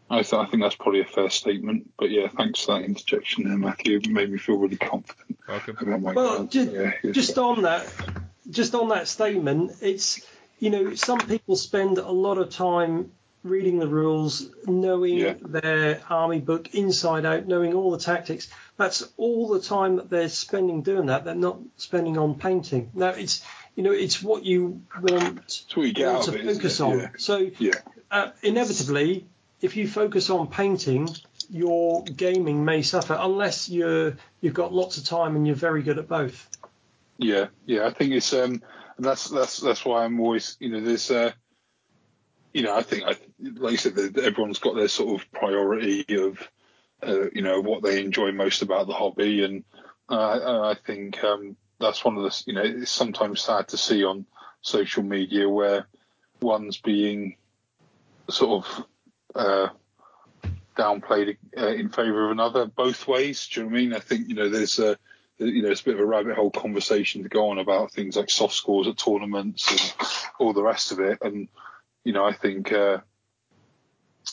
I, 0.09 0.21
th- 0.23 0.33
I 0.33 0.45
think 0.45 0.63
that's 0.63 0.75
probably 0.75 1.01
a 1.01 1.05
fair 1.05 1.29
statement. 1.29 1.91
But 1.97 2.09
yeah, 2.09 2.27
thanks 2.35 2.63
for 2.65 2.73
that 2.79 2.85
interjection 2.85 3.47
there, 3.47 3.57
Matthew. 3.57 3.97
It 3.97 4.09
made 4.09 4.31
me 4.31 4.37
feel 4.37 4.57
really 4.57 4.77
confident 4.77 5.37
Welcome. 5.47 5.77
about 5.79 6.01
my 6.01 6.13
Well, 6.13 6.35
cards. 6.37 6.53
ju- 6.53 6.91
yeah, 7.03 7.11
just 7.11 7.37
on 7.37 7.61
that, 7.63 7.87
just 8.49 8.73
on 8.75 8.89
that 8.89 9.07
statement, 9.07 9.73
it's 9.81 10.21
you 10.59 10.69
know 10.69 10.95
some 10.95 11.19
people 11.19 11.55
spend 11.55 11.97
a 11.99 12.11
lot 12.11 12.37
of 12.37 12.49
time 12.49 13.11
reading 13.43 13.79
the 13.79 13.87
rules, 13.87 14.49
knowing 14.65 15.17
Yeah. 15.17 15.35
their 15.39 16.01
army 16.09 16.39
book 16.39 16.73
inside 16.75 17.25
out, 17.25 17.47
knowing 17.47 17.73
all 17.73 17.91
the 17.91 17.97
tactics. 17.99 18.49
That's 18.75 19.07
all 19.15 19.47
the 19.47 19.61
time 19.61 19.95
that 19.95 20.09
they're 20.09 20.27
spending 20.29 20.81
doing 20.81 21.05
that. 21.05 21.23
They're 21.23 21.35
not 21.35 21.59
spending 21.77 22.17
on 22.17 22.35
painting. 22.35 22.91
Now 22.93 23.09
it's 23.09 23.43
you 23.75 23.83
know 23.83 23.91
it's 23.91 24.21
what 24.21 24.43
you 24.43 24.81
want, 25.01 25.63
what 25.73 25.97
you 25.97 26.05
want 26.05 26.23
to 26.23 26.29
of 26.31 26.35
it, 26.35 26.45
isn't 26.45 26.55
focus 26.61 26.79
on. 26.81 26.99
Yeah. 26.99 27.09
So 27.17 27.49
Yeah. 27.59 27.73
uh, 28.11 28.31
inevitably, 28.43 29.25
if 29.61 29.75
you 29.75 29.87
focus 29.87 30.29
on 30.29 30.47
painting, 30.47 31.09
your 31.49 32.03
gaming 32.03 32.63
may 32.63 32.81
suffer 32.81 33.17
unless 33.19 33.69
you're 33.69 34.15
you've 34.41 34.53
got 34.53 34.73
lots 34.73 34.97
of 34.97 35.03
time 35.03 35.35
and 35.35 35.45
you're 35.45 35.55
very 35.55 35.81
good 35.83 35.97
at 35.97 36.07
both. 36.07 36.47
Yeah, 37.17 37.47
yeah, 37.65 37.85
I 37.85 37.93
think 37.93 38.13
it's 38.13 38.33
um, 38.33 38.61
and 38.97 39.05
that's 39.05 39.29
that's 39.29 39.59
that's 39.59 39.83
why 39.83 40.05
I'm 40.05 40.19
always, 40.19 40.57
you 40.59 40.69
know, 40.69 40.81
there's 40.81 41.11
uh, 41.11 41.31
you 42.53 42.63
know, 42.63 42.75
I 42.75 42.83
think 42.83 43.03
I 43.03 43.17
like 43.39 43.71
you 43.71 43.77
said, 43.77 43.97
everyone's 44.17 44.59
got 44.59 44.75
their 44.75 44.87
sort 44.87 45.21
of 45.21 45.31
priority 45.31 46.05
of, 46.17 46.39
uh, 47.01 47.29
you 47.33 47.41
know, 47.41 47.61
what 47.61 47.83
they 47.83 48.03
enjoy 48.03 48.31
most 48.31 48.61
about 48.61 48.87
the 48.87 48.93
hobby, 48.93 49.43
and 49.43 49.63
uh, 50.09 50.69
I 50.69 50.75
think 50.85 51.23
um, 51.23 51.55
that's 51.79 52.03
one 52.03 52.17
of 52.17 52.23
the, 52.23 52.43
you 52.45 52.53
know, 52.53 52.63
it's 52.63 52.91
sometimes 52.91 53.41
sad 53.41 53.69
to 53.69 53.77
see 53.77 54.03
on 54.03 54.25
social 54.61 55.03
media 55.03 55.47
where 55.47 55.87
one's 56.41 56.77
being 56.77 57.35
sort 58.29 58.65
of 58.65 58.85
uh, 59.35 59.69
downplayed 60.77 61.37
uh, 61.57 61.67
in 61.67 61.89
favour 61.89 62.25
of 62.25 62.31
another 62.31 62.65
both 62.65 63.07
ways. 63.07 63.47
Do 63.47 63.59
you 63.59 63.65
know 63.65 63.71
what 63.71 63.77
I 63.77 63.81
mean? 63.81 63.93
I 63.93 63.99
think 63.99 64.29
you 64.29 64.35
know 64.35 64.49
there's 64.49 64.79
a 64.79 64.97
you 65.37 65.61
know 65.61 65.69
it's 65.69 65.81
a 65.81 65.85
bit 65.85 65.95
of 65.95 65.99
a 65.99 66.05
rabbit 66.05 66.35
hole 66.35 66.51
conversation 66.51 67.23
to 67.23 67.29
go 67.29 67.49
on 67.49 67.59
about 67.59 67.91
things 67.91 68.15
like 68.15 68.29
soft 68.29 68.53
scores 68.53 68.87
at 68.87 68.97
tournaments 68.97 69.69
and 69.69 70.07
all 70.39 70.53
the 70.53 70.63
rest 70.63 70.91
of 70.91 70.99
it. 70.99 71.19
And 71.21 71.47
you 72.03 72.13
know 72.13 72.25
I 72.25 72.33
think 72.33 72.71
uh, 72.71 72.99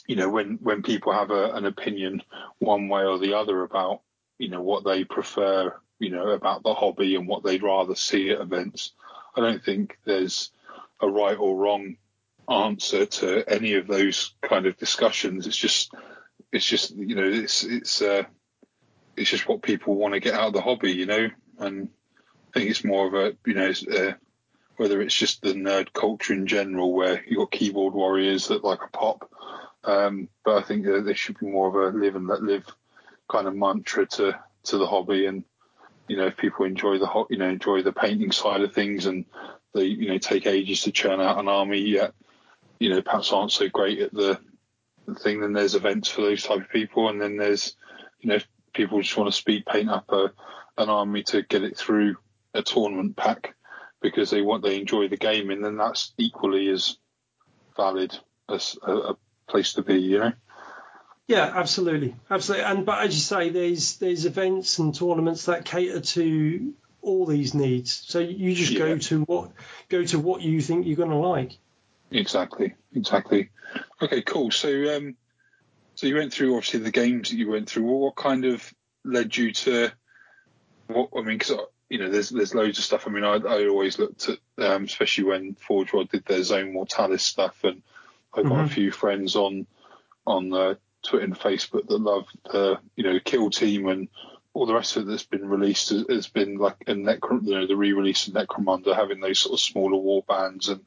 you 0.06 0.16
know 0.16 0.28
when 0.28 0.58
when 0.62 0.82
people 0.82 1.12
have 1.12 1.30
a, 1.30 1.52
an 1.52 1.66
opinion 1.66 2.22
one 2.58 2.88
way 2.88 3.04
or 3.04 3.18
the 3.18 3.34
other 3.34 3.62
about 3.62 4.02
you 4.38 4.48
know 4.48 4.62
what 4.62 4.84
they 4.84 5.04
prefer 5.04 5.74
you 5.98 6.10
know 6.10 6.28
about 6.28 6.62
the 6.62 6.74
hobby 6.74 7.16
and 7.16 7.26
what 7.26 7.42
they'd 7.42 7.62
rather 7.62 7.94
see 7.94 8.30
at 8.30 8.40
events, 8.40 8.92
I 9.34 9.40
don't 9.40 9.64
think 9.64 9.98
there's 10.04 10.50
a 11.00 11.08
right 11.08 11.36
or 11.38 11.56
wrong 11.56 11.96
answer 12.50 13.06
to 13.06 13.44
any 13.48 13.74
of 13.74 13.86
those 13.86 14.34
kind 14.42 14.66
of 14.66 14.76
discussions. 14.76 15.46
It's 15.46 15.56
just 15.56 15.92
it's 16.52 16.64
just 16.64 16.94
you 16.96 17.14
know 17.14 17.24
it's 17.24 17.64
it's 17.64 18.02
uh, 18.02 18.24
it's 19.16 19.30
just 19.30 19.48
what 19.48 19.62
people 19.62 19.94
want 19.94 20.14
to 20.14 20.20
get 20.20 20.34
out 20.34 20.48
of 20.48 20.52
the 20.52 20.60
hobby, 20.60 20.92
you 20.92 21.06
know. 21.06 21.28
And 21.58 21.88
I 22.54 22.58
think 22.58 22.70
it's 22.70 22.84
more 22.84 23.06
of 23.06 23.14
a 23.14 23.36
you 23.46 23.54
know 23.54 23.72
uh, 23.92 24.12
whether 24.76 25.00
it's 25.00 25.14
just 25.14 25.42
the 25.42 25.54
nerd 25.54 25.92
culture 25.92 26.34
in 26.34 26.46
general, 26.46 26.92
where 26.92 27.24
you've 27.26 27.38
got 27.38 27.50
keyboard 27.50 27.94
warriors 27.94 28.48
that 28.48 28.64
like 28.64 28.80
a 28.82 28.96
pop. 28.96 29.30
Um, 29.84 30.28
but 30.44 30.56
I 30.56 30.62
think 30.62 30.84
that 30.84 31.04
there 31.04 31.14
should 31.14 31.38
be 31.38 31.46
more 31.46 31.68
of 31.68 31.94
a 31.94 31.96
live 31.96 32.16
and 32.16 32.26
let 32.26 32.42
live 32.42 32.64
kind 33.30 33.46
of 33.46 33.54
mantra 33.54 34.06
to 34.06 34.38
to 34.64 34.78
the 34.78 34.86
hobby, 34.86 35.26
and 35.26 35.44
you 36.08 36.16
know, 36.16 36.26
if 36.26 36.36
people 36.36 36.64
enjoy 36.64 36.98
the 36.98 37.06
hot, 37.06 37.28
you 37.30 37.38
know, 37.38 37.48
enjoy 37.48 37.82
the 37.82 37.92
painting 37.92 38.32
side 38.32 38.60
of 38.60 38.72
things, 38.72 39.06
and 39.06 39.24
they 39.74 39.84
you 39.84 40.08
know 40.08 40.18
take 40.18 40.46
ages 40.46 40.82
to 40.82 40.92
churn 40.92 41.20
out 41.20 41.38
an 41.38 41.48
army, 41.48 41.80
yet 41.80 42.14
you 42.78 42.90
know 42.90 43.02
perhaps 43.02 43.32
aren't 43.32 43.52
so 43.52 43.68
great 43.68 44.00
at 44.00 44.12
the, 44.12 44.38
the 45.06 45.14
thing, 45.14 45.40
then 45.40 45.52
there's 45.52 45.74
events 45.74 46.08
for 46.08 46.22
those 46.22 46.42
type 46.42 46.60
of 46.60 46.70
people, 46.70 47.08
and 47.08 47.20
then 47.20 47.36
there's 47.36 47.74
you 48.20 48.30
know 48.30 48.38
people 48.74 49.00
just 49.00 49.16
want 49.16 49.28
to 49.32 49.36
speed 49.36 49.64
paint 49.66 49.88
up 49.88 50.10
a, 50.10 50.32
an 50.78 50.88
army 50.88 51.22
to 51.24 51.42
get 51.42 51.62
it 51.62 51.76
through 51.76 52.16
a 52.54 52.62
tournament 52.62 53.16
pack 53.16 53.54
because 54.00 54.30
they 54.30 54.42
want 54.42 54.62
they 54.62 54.78
enjoy 54.78 55.08
the 55.08 55.16
game, 55.16 55.50
and 55.50 55.64
then 55.64 55.76
that's 55.76 56.12
equally 56.18 56.68
as 56.68 56.96
valid 57.76 58.16
as 58.48 58.76
a, 58.82 58.92
a 58.92 59.16
place 59.48 59.74
to 59.74 59.82
be, 59.82 59.96
you 59.96 60.18
know. 60.18 60.32
Yeah, 61.26 61.50
absolutely, 61.54 62.14
absolutely. 62.30 62.64
And 62.64 62.86
but 62.86 63.04
as 63.04 63.14
you 63.14 63.20
say, 63.20 63.48
there's 63.50 63.96
there's 63.96 64.26
events 64.26 64.78
and 64.78 64.94
tournaments 64.94 65.46
that 65.46 65.64
cater 65.64 66.00
to 66.00 66.74
all 67.02 67.26
these 67.26 67.54
needs. 67.54 67.92
So 68.06 68.20
you 68.20 68.54
just 68.54 68.72
yeah. 68.72 68.78
go 68.78 68.98
to 68.98 69.22
what 69.22 69.50
go 69.88 70.04
to 70.04 70.18
what 70.18 70.42
you 70.42 70.60
think 70.60 70.86
you're 70.86 70.96
going 70.96 71.10
to 71.10 71.16
like. 71.16 71.58
Exactly, 72.10 72.74
exactly. 72.94 73.50
Okay, 74.00 74.22
cool. 74.22 74.50
So 74.50 74.96
um, 74.96 75.16
so 75.94 76.06
you 76.06 76.16
went 76.16 76.32
through 76.32 76.56
obviously 76.56 76.80
the 76.80 76.90
games 76.90 77.30
that 77.30 77.36
you 77.36 77.50
went 77.50 77.68
through. 77.68 77.84
What 77.84 78.16
kind 78.16 78.44
of 78.44 78.72
led 79.04 79.36
you 79.36 79.52
to 79.52 79.90
what? 80.86 81.10
I 81.16 81.22
mean, 81.22 81.38
because 81.38 81.58
you 81.88 81.98
know, 81.98 82.10
there's 82.10 82.30
there's 82.30 82.54
loads 82.54 82.78
of 82.78 82.84
stuff. 82.84 83.06
I 83.06 83.10
mean, 83.10 83.24
I, 83.24 83.36
I 83.36 83.68
always 83.68 83.98
looked 83.98 84.28
at, 84.28 84.38
um, 84.58 84.84
especially 84.84 85.24
when 85.24 85.54
Forge 85.54 85.92
World 85.92 86.10
did 86.10 86.24
their 86.24 86.42
Zone 86.42 86.72
Mortalis 86.72 87.22
stuff, 87.22 87.56
and 87.64 87.82
I've 88.34 88.44
got 88.44 88.52
mm-hmm. 88.52 88.64
a 88.64 88.68
few 88.68 88.90
friends 88.90 89.36
on 89.36 89.66
on 90.26 90.52
uh, 90.52 90.74
Twitter 91.02 91.24
and 91.24 91.38
Facebook 91.38 91.86
that 91.88 92.00
love 92.00 92.26
the 92.50 92.78
you 92.96 93.04
know 93.04 93.18
Kill 93.24 93.50
Team 93.50 93.88
and 93.88 94.08
all 94.52 94.66
the 94.66 94.74
rest 94.74 94.96
of 94.96 95.02
it 95.02 95.10
that's 95.10 95.24
been 95.26 95.48
released 95.48 95.90
has, 95.90 96.04
has 96.08 96.26
been 96.28 96.56
like 96.56 96.76
a 96.86 96.94
Necrom, 96.94 97.44
you 97.46 97.54
know, 97.54 97.66
the 97.66 97.76
re-release 97.76 98.26
of 98.26 98.32
Necromunda, 98.32 98.96
having 98.96 99.20
those 99.20 99.38
sort 99.38 99.52
of 99.52 99.60
smaller 99.60 99.98
war 99.98 100.24
bands 100.26 100.70
and 100.70 100.80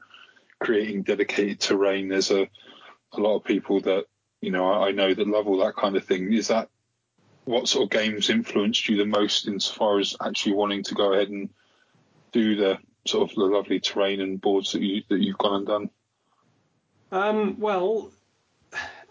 creating 0.60 1.02
dedicated 1.02 1.60
terrain. 1.60 2.08
There's 2.08 2.30
a 2.30 2.48
a 3.12 3.20
lot 3.20 3.36
of 3.36 3.44
people 3.44 3.80
that 3.80 4.04
you 4.40 4.50
know 4.50 4.70
I, 4.70 4.88
I 4.88 4.92
know 4.92 5.12
that 5.12 5.26
love 5.26 5.48
all 5.48 5.58
that 5.58 5.76
kind 5.76 5.96
of 5.96 6.04
thing. 6.04 6.32
Is 6.32 6.48
that 6.48 6.68
what 7.44 7.68
sort 7.68 7.84
of 7.84 7.90
games 7.90 8.30
influenced 8.30 8.88
you 8.88 8.96
the 8.96 9.06
most 9.06 9.48
insofar 9.48 9.98
as 9.98 10.16
actually 10.24 10.52
wanting 10.52 10.84
to 10.84 10.94
go 10.94 11.12
ahead 11.12 11.28
and 11.28 11.48
do 12.32 12.54
the 12.54 12.78
sort 13.06 13.28
of 13.28 13.34
the 13.34 13.44
lovely 13.44 13.80
terrain 13.80 14.20
and 14.20 14.40
boards 14.40 14.72
that 14.72 14.82
you 14.82 15.02
that 15.08 15.20
you've 15.20 15.38
gone 15.38 15.56
and 15.56 15.66
done? 15.66 15.90
Um, 17.12 17.58
well, 17.58 18.12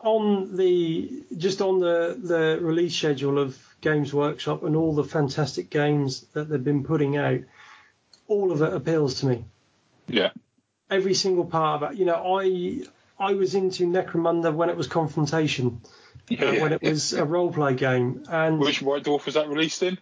on 0.01 0.55
the 0.55 1.23
just 1.37 1.61
on 1.61 1.79
the 1.79 2.17
the 2.21 2.59
release 2.61 2.95
schedule 2.95 3.39
of 3.39 3.57
Games 3.81 4.13
Workshop 4.13 4.63
and 4.63 4.75
all 4.75 4.93
the 4.93 5.03
fantastic 5.03 5.69
games 5.69 6.21
that 6.33 6.49
they've 6.49 6.63
been 6.63 6.83
putting 6.83 7.17
out, 7.17 7.41
all 8.27 8.51
of 8.51 8.61
it 8.61 8.73
appeals 8.73 9.19
to 9.21 9.27
me. 9.27 9.45
Yeah. 10.07 10.31
Every 10.89 11.13
single 11.13 11.45
part 11.45 11.83
of 11.83 11.91
it. 11.91 11.97
You 11.97 12.05
know, 12.05 12.39
I 12.39 12.83
I 13.19 13.33
was 13.33 13.53
into 13.55 13.85
Necromunda 13.85 14.53
when 14.53 14.69
it 14.69 14.77
was 14.77 14.87
Confrontation, 14.87 15.81
yeah, 16.29 16.45
uh, 16.45 16.51
when 16.61 16.73
it 16.73 16.79
yeah. 16.81 16.89
was 16.89 17.13
a 17.13 17.25
role 17.25 17.51
play 17.51 17.75
game. 17.75 18.23
And 18.29 18.59
which 18.59 18.81
White 18.81 19.03
Dwarf 19.03 19.25
was 19.25 19.35
that 19.35 19.49
released 19.49 19.83
in? 19.83 19.97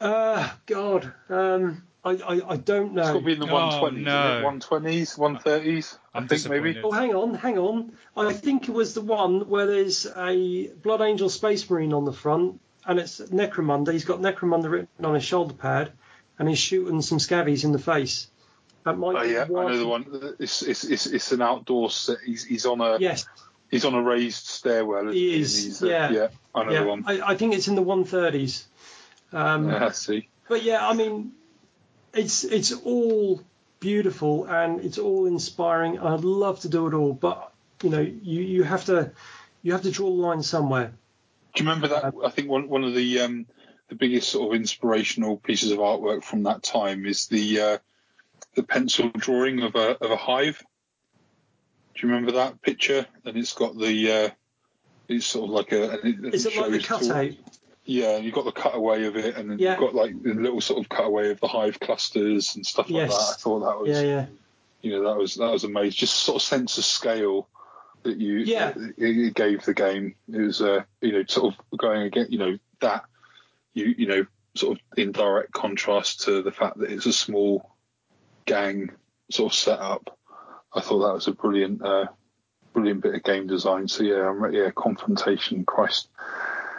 Uh, 0.00 0.48
God, 0.66 1.12
um, 1.28 1.82
I, 2.04 2.10
I, 2.10 2.50
I 2.50 2.56
don't 2.56 2.94
know. 2.94 3.02
It's 3.02 3.10
got 3.10 3.18
to 3.18 3.24
be 3.24 3.32
in 3.32 3.40
the 3.40 3.46
oh, 3.46 3.80
120s, 3.82 4.02
no. 4.02 4.42
120s, 4.44 5.18
130s, 5.18 5.98
I 6.14 6.26
think 6.26 6.48
maybe. 6.48 6.80
Oh, 6.82 6.92
hang 6.92 7.14
on, 7.14 7.34
hang 7.34 7.58
on. 7.58 7.92
I 8.16 8.32
think 8.32 8.68
it 8.68 8.72
was 8.72 8.94
the 8.94 9.00
one 9.00 9.48
where 9.48 9.66
there's 9.66 10.06
a 10.16 10.68
Blood 10.68 11.00
Angel 11.00 11.28
Space 11.28 11.68
Marine 11.68 11.92
on 11.92 12.04
the 12.04 12.12
front, 12.12 12.60
and 12.86 12.98
it's 12.98 13.20
Necromunda. 13.20 13.92
He's 13.92 14.04
got 14.04 14.20
Necromunda 14.20 14.70
written 14.70 15.04
on 15.04 15.14
his 15.14 15.24
shoulder 15.24 15.54
pad, 15.54 15.92
and 16.38 16.48
he's 16.48 16.58
shooting 16.58 17.02
some 17.02 17.18
scavvies 17.18 17.64
in 17.64 17.72
the 17.72 17.78
face. 17.78 18.28
That 18.86 18.98
might 18.98 19.16
oh, 19.16 19.22
yeah, 19.22 19.46
one. 19.46 19.66
I 19.66 19.70
know 19.70 19.78
the 19.78 19.86
one. 19.88 20.36
It's, 20.38 20.62
it's, 20.62 20.84
it's, 20.84 21.06
it's 21.06 21.32
an 21.32 21.42
outdoor 21.42 21.90
set. 21.90 22.18
He's, 22.24 22.44
he's 22.44 22.66
on 22.66 22.80
a. 22.80 22.98
Yes. 23.00 23.26
He's 23.68 23.84
on 23.84 23.94
a 23.94 24.00
raised 24.00 24.46
stairwell. 24.46 25.08
He 25.08 25.40
is. 25.40 25.82
Yeah. 25.82 26.08
yeah. 26.12 26.28
I 26.54 26.62
know 26.62 26.70
yeah. 26.70 26.80
the 26.82 26.86
one. 26.86 27.04
I, 27.04 27.20
I, 27.32 27.36
think 27.36 27.54
it's 27.54 27.66
in 27.66 27.74
the 27.74 27.82
130s. 27.82 28.62
Um, 29.32 29.68
yeah, 29.68 29.86
I 29.86 29.90
see. 29.90 30.28
But 30.48 30.62
yeah, 30.62 30.88
I 30.88 30.94
mean, 30.94 31.32
it's 32.14 32.44
it's 32.44 32.70
all 32.70 33.42
beautiful 33.80 34.44
and 34.44 34.84
it's 34.84 34.98
all 34.98 35.26
inspiring. 35.26 35.98
I'd 35.98 36.20
love 36.20 36.60
to 36.60 36.68
do 36.68 36.86
it 36.86 36.94
all, 36.94 37.12
but 37.12 37.52
you 37.82 37.90
know, 37.90 38.00
you, 38.00 38.40
you 38.40 38.62
have 38.62 38.84
to 38.84 39.10
you 39.64 39.72
have 39.72 39.82
to 39.82 39.90
draw 39.90 40.06
the 40.06 40.22
line 40.22 40.44
somewhere. 40.44 40.92
Do 41.56 41.64
you 41.64 41.68
remember 41.68 41.88
that? 41.88 42.14
I 42.24 42.30
think 42.30 42.48
one 42.48 42.68
one 42.68 42.84
of 42.84 42.94
the 42.94 43.18
um, 43.22 43.46
the 43.88 43.96
biggest 43.96 44.28
sort 44.28 44.54
of 44.54 44.60
inspirational 44.60 45.38
pieces 45.38 45.72
of 45.72 45.80
artwork 45.80 46.22
from 46.22 46.44
that 46.44 46.62
time 46.62 47.04
is 47.04 47.26
the 47.26 47.60
uh, 47.60 47.78
the 48.54 48.62
pencil 48.62 49.10
drawing 49.10 49.62
of 49.62 49.74
a 49.74 50.02
of 50.02 50.10
a 50.10 50.16
hive. 50.16 50.62
Do 51.94 52.06
you 52.06 52.12
remember 52.12 52.32
that 52.32 52.60
picture? 52.62 53.06
And 53.24 53.36
it's 53.36 53.54
got 53.54 53.76
the 53.78 54.12
uh, 54.12 54.30
it's 55.08 55.26
sort 55.26 55.44
of 55.44 55.50
like 55.50 55.72
a. 55.72 56.06
It, 56.06 56.34
is 56.34 56.46
it 56.46 56.56
like 56.56 56.70
the 56.70 56.80
cutout? 56.80 57.32
Yeah, 57.84 58.16
you've 58.16 58.34
got 58.34 58.44
the 58.44 58.52
cutaway 58.52 59.04
of 59.04 59.16
it, 59.16 59.36
and 59.36 59.48
then 59.48 59.58
yeah. 59.60 59.72
you've 59.72 59.80
got 59.80 59.94
like 59.94 60.20
the 60.20 60.34
little 60.34 60.60
sort 60.60 60.80
of 60.80 60.88
cutaway 60.88 61.30
of 61.30 61.38
the 61.38 61.46
hive 61.46 61.78
clusters 61.78 62.56
and 62.56 62.66
stuff 62.66 62.90
yes. 62.90 63.10
like 63.10 63.18
that. 63.18 63.34
I 63.34 63.36
thought 63.38 63.60
that 63.60 63.78
was, 63.78 63.88
yeah, 63.90 64.00
yeah. 64.02 64.26
you 64.82 64.90
know, 64.90 65.08
that 65.08 65.16
was 65.16 65.36
that 65.36 65.52
was 65.52 65.62
amazing. 65.62 65.92
Just 65.92 66.16
sort 66.16 66.36
of 66.36 66.42
sense 66.42 66.78
of 66.78 66.84
scale 66.84 67.48
that 68.02 68.18
you, 68.18 68.38
yeah, 68.38 68.70
it, 68.70 68.94
it 68.98 69.34
gave 69.34 69.64
the 69.64 69.74
game. 69.74 70.16
It 70.32 70.40
was, 70.40 70.60
uh, 70.60 70.82
you 71.00 71.12
know, 71.12 71.24
sort 71.28 71.54
of 71.54 71.78
going 71.78 72.02
again, 72.02 72.26
you 72.30 72.38
know, 72.38 72.58
that 72.80 73.04
you, 73.72 73.94
you 73.96 74.06
know, 74.08 74.26
sort 74.56 74.78
of 74.78 74.98
in 74.98 75.12
direct 75.12 75.52
contrast 75.52 76.22
to 76.22 76.42
the 76.42 76.52
fact 76.52 76.78
that 76.78 76.90
it's 76.90 77.06
a 77.06 77.12
small 77.12 77.75
gang 78.46 78.90
sort 79.30 79.52
of 79.52 79.58
setup. 79.58 80.18
I 80.72 80.80
thought 80.80 81.06
that 81.06 81.14
was 81.14 81.28
a 81.28 81.32
brilliant, 81.32 81.84
uh, 81.84 82.06
brilliant 82.72 83.02
bit 83.02 83.14
of 83.14 83.22
game 83.22 83.46
design. 83.46 83.88
So 83.88 84.02
yeah, 84.02 84.32
yeah, 84.50 84.70
confrontation, 84.70 85.64
Christ 85.64 86.08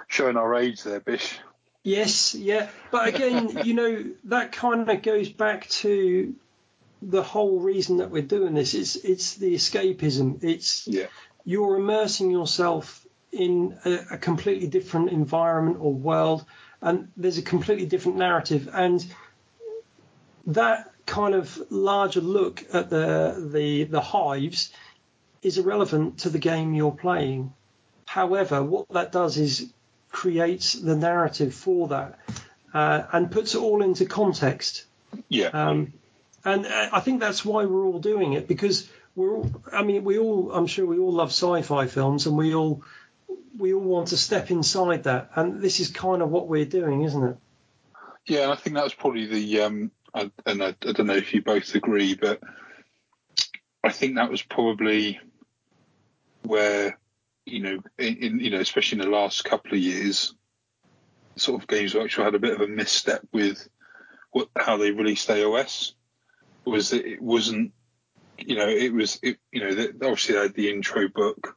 showing 0.07 0.37
our 0.37 0.55
age 0.55 0.83
there, 0.83 0.99
Bish. 0.99 1.39
Yes, 1.83 2.35
yeah, 2.35 2.69
but 2.91 3.07
again, 3.07 3.61
you 3.65 3.73
know, 3.73 4.05
that 4.25 4.51
kind 4.51 4.89
of 4.89 5.01
goes 5.01 5.29
back 5.29 5.69
to 5.69 6.35
the 7.01 7.23
whole 7.23 7.59
reason 7.59 7.97
that 7.97 8.09
we're 8.09 8.23
doing 8.23 8.53
this. 8.53 8.73
It's 8.73 8.95
it's 8.95 9.35
the 9.35 9.55
escapism. 9.55 10.43
It's 10.43 10.87
yeah. 10.87 11.07
you're 11.45 11.77
immersing 11.77 12.31
yourself 12.31 13.05
in 13.31 13.77
a, 13.85 13.99
a 14.11 14.17
completely 14.17 14.67
different 14.67 15.11
environment 15.11 15.77
or 15.79 15.93
world, 15.93 16.45
and 16.81 17.11
there's 17.17 17.37
a 17.37 17.43
completely 17.43 17.85
different 17.85 18.17
narrative, 18.17 18.69
and 18.73 19.05
that 20.47 20.91
kind 21.07 21.33
of 21.33 21.59
larger 21.71 22.21
look 22.21 22.63
at 22.71 22.91
the 22.91 23.49
the 23.51 23.85
the 23.85 24.01
hives 24.01 24.71
is 25.41 25.57
irrelevant 25.57 26.19
to 26.19 26.29
the 26.29 26.39
game 26.39 26.75
you're 26.75 26.91
playing. 26.91 27.53
However, 28.05 28.61
what 28.61 28.87
that 28.89 29.11
does 29.11 29.37
is 29.37 29.71
creates 30.09 30.73
the 30.73 30.95
narrative 30.95 31.53
for 31.53 31.87
that 31.89 32.19
uh, 32.73 33.03
and 33.11 33.31
puts 33.31 33.55
it 33.55 33.59
all 33.59 33.81
into 33.81 34.05
context. 34.05 34.85
Yeah. 35.29 35.47
Um, 35.47 35.93
and 36.45 36.65
uh, 36.65 36.89
I 36.93 36.99
think 36.99 37.19
that's 37.19 37.43
why 37.43 37.65
we're 37.65 37.85
all 37.85 37.99
doing 37.99 38.33
it 38.33 38.47
because 38.47 38.89
we're 39.15 39.35
all, 39.35 39.51
I 39.71 39.83
mean, 39.83 40.03
we 40.03 40.17
all, 40.17 40.51
I'm 40.51 40.67
sure 40.67 40.85
we 40.85 40.99
all 40.99 41.11
love 41.11 41.29
sci-fi 41.29 41.87
films 41.87 42.25
and 42.25 42.37
we 42.37 42.53
all, 42.53 42.83
we 43.57 43.73
all 43.73 43.81
want 43.81 44.09
to 44.09 44.17
step 44.17 44.51
inside 44.51 45.03
that. 45.03 45.31
And 45.35 45.61
this 45.61 45.79
is 45.79 45.89
kind 45.89 46.21
of 46.21 46.29
what 46.29 46.47
we're 46.47 46.65
doing, 46.65 47.03
isn't 47.03 47.23
it? 47.23 47.37
Yeah, 48.25 48.43
and 48.43 48.51
I 48.51 48.55
think 48.55 48.75
that's 48.75 48.93
probably 48.93 49.25
the, 49.25 49.61
um, 49.61 49.91
And 50.45 50.63
I, 50.63 50.67
I 50.67 50.91
don't 50.91 51.07
know 51.07 51.15
if 51.15 51.33
you 51.33 51.41
both 51.41 51.73
agree, 51.75 52.15
but 52.15 52.41
I 53.83 53.91
think 53.91 54.15
that 54.15 54.31
was 54.31 54.41
probably 54.41 55.19
where 56.43 56.97
you 57.47 57.61
know, 57.61 57.79
in, 57.97 58.17
in, 58.17 58.39
you 58.39 58.49
know, 58.49 58.59
especially 58.59 58.99
in 58.99 59.05
the 59.05 59.17
last 59.17 59.45
couple 59.45 59.71
of 59.71 59.79
years, 59.79 60.35
sort 61.37 61.61
of 61.61 61.67
Games 61.67 61.95
Workshop 61.95 62.25
had 62.25 62.35
a 62.35 62.39
bit 62.39 62.53
of 62.53 62.61
a 62.61 62.67
misstep 62.67 63.21
with 63.31 63.67
what 64.31 64.49
how 64.57 64.77
they 64.77 64.91
released 64.91 65.29
AOS. 65.29 65.93
Was 66.65 66.89
that 66.89 67.05
it 67.05 67.21
wasn't, 67.21 67.71
you 68.37 68.57
know, 68.57 68.67
it 68.67 68.93
was, 68.93 69.19
it, 69.23 69.37
you 69.51 69.61
know, 69.61 69.73
the, 69.73 69.93
obviously 70.01 70.35
they 70.35 70.41
had 70.41 70.53
the 70.53 70.69
intro 70.69 71.07
book, 71.07 71.55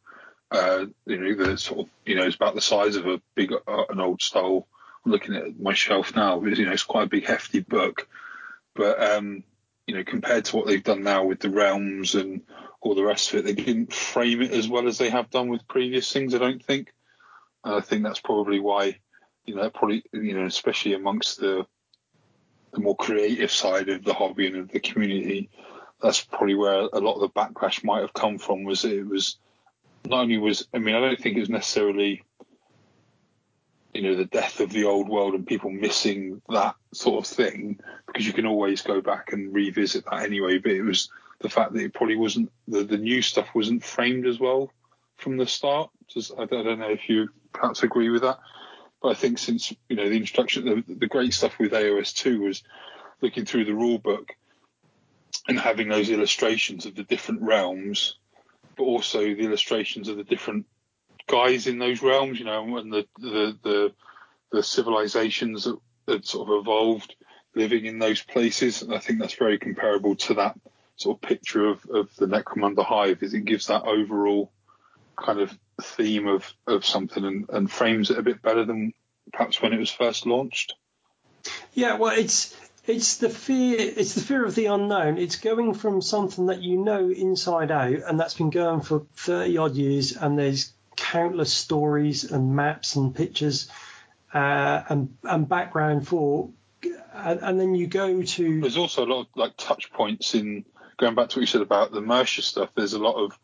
uh, 0.53 0.87
you 1.07 1.19
know, 1.19 1.35
the 1.35 1.59
sort 1.59 1.81
of, 1.81 1.87
you 2.07 2.15
know, 2.15 2.23
it's 2.23 2.37
about 2.37 2.55
the 2.55 2.61
size 2.61 2.95
of 2.95 3.07
a 3.07 3.21
big, 3.35 3.53
uh, 3.53 3.85
an 3.89 3.99
old 3.99 4.23
style. 4.23 4.69
I'm 5.05 5.11
looking 5.11 5.35
at 5.35 5.59
my 5.59 5.75
shelf 5.75 6.15
now, 6.15 6.41
you 6.45 6.65
know, 6.65 6.73
it's 6.73 6.85
quite 6.85 7.05
a 7.05 7.11
big, 7.11 7.27
hefty 7.27 7.59
book. 7.59 8.07
But 8.75 9.03
um, 9.03 9.45
you 9.87 9.95
know, 9.95 10.05
compared 10.05 10.45
to 10.47 10.57
what 10.57 10.67
they've 10.67 10.83
done 10.83 11.03
now 11.03 11.25
with 11.25 11.41
the 11.41 11.51
realms 11.51 12.15
and 12.15 12.43
all 12.81 12.95
the 12.95 13.05
rest 13.05 13.33
of 13.33 13.41
it. 13.41 13.45
They 13.45 13.63
didn't 13.63 13.93
frame 13.93 14.43
it 14.43 14.53
as 14.53 14.69
well 14.69 14.89
as 14.89 14.99
they 14.99 15.11
have 15.11 15.31
done 15.31 15.49
with 15.49 15.69
previous 15.69 16.11
things, 16.13 16.35
I 16.35 16.39
don't 16.39 16.65
think. 16.65 16.93
And 17.65 17.75
I 17.75 17.81
think 17.81 18.03
that's 18.03 18.21
probably 18.21 18.59
why, 18.59 18.99
you 19.45 19.55
know, 19.55 19.69
probably, 19.71 20.03
you 20.13 20.35
know, 20.35 20.47
especially 20.47 20.95
amongst 20.95 21.41
the 21.41 21.67
the 22.73 22.81
more 22.81 22.97
creative 22.97 23.51
side 23.51 23.89
of 23.89 24.05
the 24.05 24.15
hobby 24.15 24.47
and 24.47 24.57
of 24.57 24.69
the 24.69 24.79
community. 24.79 25.51
That's 26.01 26.23
probably 26.23 26.55
where 26.55 26.89
a 26.93 27.01
lot 27.01 27.15
of 27.15 27.21
the 27.21 27.29
backlash 27.29 27.83
might 27.83 28.01
have 28.01 28.13
come 28.13 28.39
from. 28.39 28.65
Was 28.65 28.85
it 28.85 29.07
was 29.07 29.37
not 30.07 30.21
only 30.21 30.39
was 30.39 30.67
I 30.73 30.79
mean 30.79 30.95
I 30.95 31.01
don't 31.01 31.21
think 31.21 31.37
it 31.37 31.41
was 31.41 31.51
necessarily 31.51 32.23
you 34.01 34.09
know 34.09 34.17
the 34.17 34.25
death 34.25 34.61
of 34.61 34.73
the 34.73 34.85
old 34.85 35.11
world 35.11 35.35
and 35.35 35.47
people 35.47 35.69
missing 35.69 36.41
that 36.49 36.75
sort 36.95 37.23
of 37.23 37.31
thing 37.31 37.79
because 38.07 38.27
you 38.27 38.33
can 38.33 38.47
always 38.47 38.81
go 38.81 39.03
back 39.03 39.35
and 39.35 39.53
revisit 39.53 40.07
that 40.07 40.23
anyway. 40.23 40.57
But 40.57 40.73
it 40.73 40.81
was 40.81 41.11
the 41.41 41.51
fact 41.51 41.75
that 41.75 41.83
it 41.83 41.93
probably 41.93 42.17
wasn't 42.17 42.51
the, 42.67 42.83
the 42.83 42.97
new 42.97 43.21
stuff 43.21 43.55
wasn't 43.55 43.85
framed 43.85 44.27
as 44.27 44.41
well 44.41 44.71
from 45.19 45.37
the 45.37 45.47
start. 45.47 45.91
Just, 46.09 46.33
I, 46.33 46.47
don't, 46.47 46.61
I 46.61 46.63
don't 46.63 46.79
know 46.79 46.89
if 46.89 47.11
you 47.11 47.29
perhaps 47.53 47.83
agree 47.83 48.09
with 48.09 48.23
that, 48.23 48.39
but 49.03 49.09
I 49.11 49.15
think 49.15 49.39
since 49.39 49.71
you 49.91 49.97
know 49.97 50.09
the 50.09 50.17
introduction, 50.17 50.65
the, 50.65 50.95
the 50.95 51.07
great 51.07 51.35
stuff 51.35 51.59
with 51.59 51.73
AOS 51.73 52.15
two 52.15 52.41
was 52.41 52.63
looking 53.21 53.45
through 53.45 53.67
the 53.67 53.75
rule 53.75 53.99
book 53.99 54.35
and 55.47 55.61
having 55.61 55.91
those 55.91 56.09
illustrations 56.09 56.87
of 56.87 56.95
the 56.95 57.05
different 57.05 57.43
realms, 57.43 58.17
but 58.77 58.85
also 58.85 59.21
the 59.21 59.45
illustrations 59.45 60.09
of 60.09 60.17
the 60.17 60.25
different 60.25 60.65
guys 61.31 61.67
in 61.67 61.79
those 61.79 62.03
realms, 62.03 62.39
you 62.39 62.45
know, 62.45 62.77
and 62.77 62.93
the 62.93 63.07
the 63.19 63.57
the, 63.63 63.93
the 64.53 64.63
civilizations 64.63 65.65
that, 65.65 65.79
that 66.07 66.27
sort 66.27 66.49
of 66.49 66.61
evolved 66.61 67.15
living 67.55 67.87
in 67.87 67.99
those 67.99 68.23
places. 68.23 68.83
And 68.83 68.95
I 68.95 68.99
think 68.99 69.19
that's 69.19 69.35
very 69.35 69.59
comparable 69.59 70.17
to 70.17 70.35
that 70.35 70.59
sort 70.97 71.17
of 71.17 71.29
picture 71.29 71.67
of, 71.67 71.85
of 71.93 72.15
the 72.17 72.27
Necromunda 72.27 72.85
hive 72.85 73.23
is 73.23 73.35
it 73.35 73.45
gives 73.45 73.67
that 73.67 73.85
overall 73.85 74.53
kind 75.17 75.41
of 75.41 75.57
theme 75.83 76.27
of, 76.29 76.53
of 76.67 76.85
something 76.85 77.25
and, 77.25 77.47
and 77.49 77.71
frames 77.71 78.11
it 78.11 78.19
a 78.19 78.23
bit 78.23 78.43
better 78.43 78.65
than 78.65 78.93
perhaps 79.33 79.61
when 79.61 79.73
it 79.73 79.79
was 79.79 79.91
first 79.91 80.27
launched. 80.27 80.75
Yeah, 81.73 81.97
well, 81.97 82.17
it's 82.17 82.57
it's 82.87 83.19
the 83.19 83.31
fear 83.31 83.77
it's 83.79 84.15
the 84.15 84.21
fear 84.21 84.45
of 84.45 84.55
the 84.55 84.67
unknown. 84.67 85.17
It's 85.19 85.37
going 85.37 85.75
from 85.75 86.03
something 86.03 86.47
that 86.47 86.63
you 86.63 86.79
know 86.79 87.09
inside 87.09 87.71
out, 87.71 88.01
and 88.07 88.19
that's 88.19 88.35
been 88.35 88.51
going 88.51 88.81
for 88.81 89.07
thirty 89.17 89.57
odd 89.57 89.75
years, 89.77 90.17
and 90.17 90.39
there's 90.39 90.73
countless 91.01 91.53
stories 91.53 92.31
and 92.31 92.55
maps 92.55 92.97
and 92.97 93.15
pictures 93.15 93.71
uh, 94.33 94.83
and 94.89 95.17
and 95.25 95.49
background 95.49 96.07
for, 96.07 96.51
and, 97.15 97.41
and, 97.41 97.61
then 97.61 97.75
you 97.75 97.87
go 97.87 98.23
to. 98.23 98.61
There's 98.61 98.77
also 98.77 99.05
a 99.05 99.09
lot 99.09 99.21
of 99.23 99.27
like 99.35 99.57
touch 99.57 99.93
points 99.93 100.35
in 100.35 100.65
going 101.01 101.15
back 101.15 101.31
to 101.31 101.39
what 101.39 101.41
you 101.41 101.47
said 101.47 101.63
about 101.63 101.91
the 101.91 102.01
Mierce 102.01 102.45
stuff, 102.45 102.71
there's 102.77 102.93
a 102.93 102.99
lot 102.99 103.17
of 103.17 103.37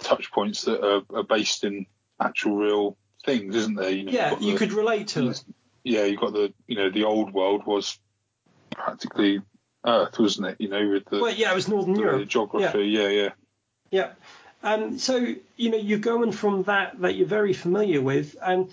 touch 0.00 0.30
points 0.30 0.62
that 0.62 0.84
are, 0.84 1.02
are 1.14 1.24
based 1.24 1.64
in 1.64 1.86
actual 2.20 2.56
real 2.56 2.96
things, 3.24 3.56
isn't 3.56 3.74
there? 3.74 3.90
You 3.90 4.04
know, 4.04 4.12
yeah, 4.12 4.38
you 4.38 4.52
the, 4.52 4.58
could 4.58 4.72
relate 4.72 5.08
to 5.08 5.30
it. 5.30 5.42
Yeah, 5.82 6.04
you've 6.04 6.20
got 6.20 6.34
the 6.34 6.52
you 6.66 6.76
know 6.76 6.90
the 6.90 7.04
old 7.04 7.32
world 7.32 7.66
was 7.66 7.98
practically 8.70 9.40
Earth, 9.84 10.18
wasn't 10.18 10.48
it? 10.48 10.56
You 10.60 10.68
know, 10.68 10.88
with 10.88 11.06
the 11.06 11.20
well, 11.20 11.34
yeah, 11.34 11.50
it 11.50 11.54
was 11.54 11.66
Northern 11.66 11.94
the, 11.94 12.00
Europe. 12.00 12.28
geography, 12.28 12.84
yeah, 12.84 13.08
yeah, 13.08 13.08
yeah. 13.08 13.30
yeah. 13.90 14.10
Um, 14.62 14.98
so 14.98 15.34
you 15.56 15.70
know 15.70 15.76
you're 15.76 15.98
going 15.98 16.32
from 16.32 16.64
that 16.64 17.00
that 17.00 17.14
you're 17.14 17.26
very 17.26 17.52
familiar 17.52 18.00
with, 18.00 18.36
and 18.42 18.70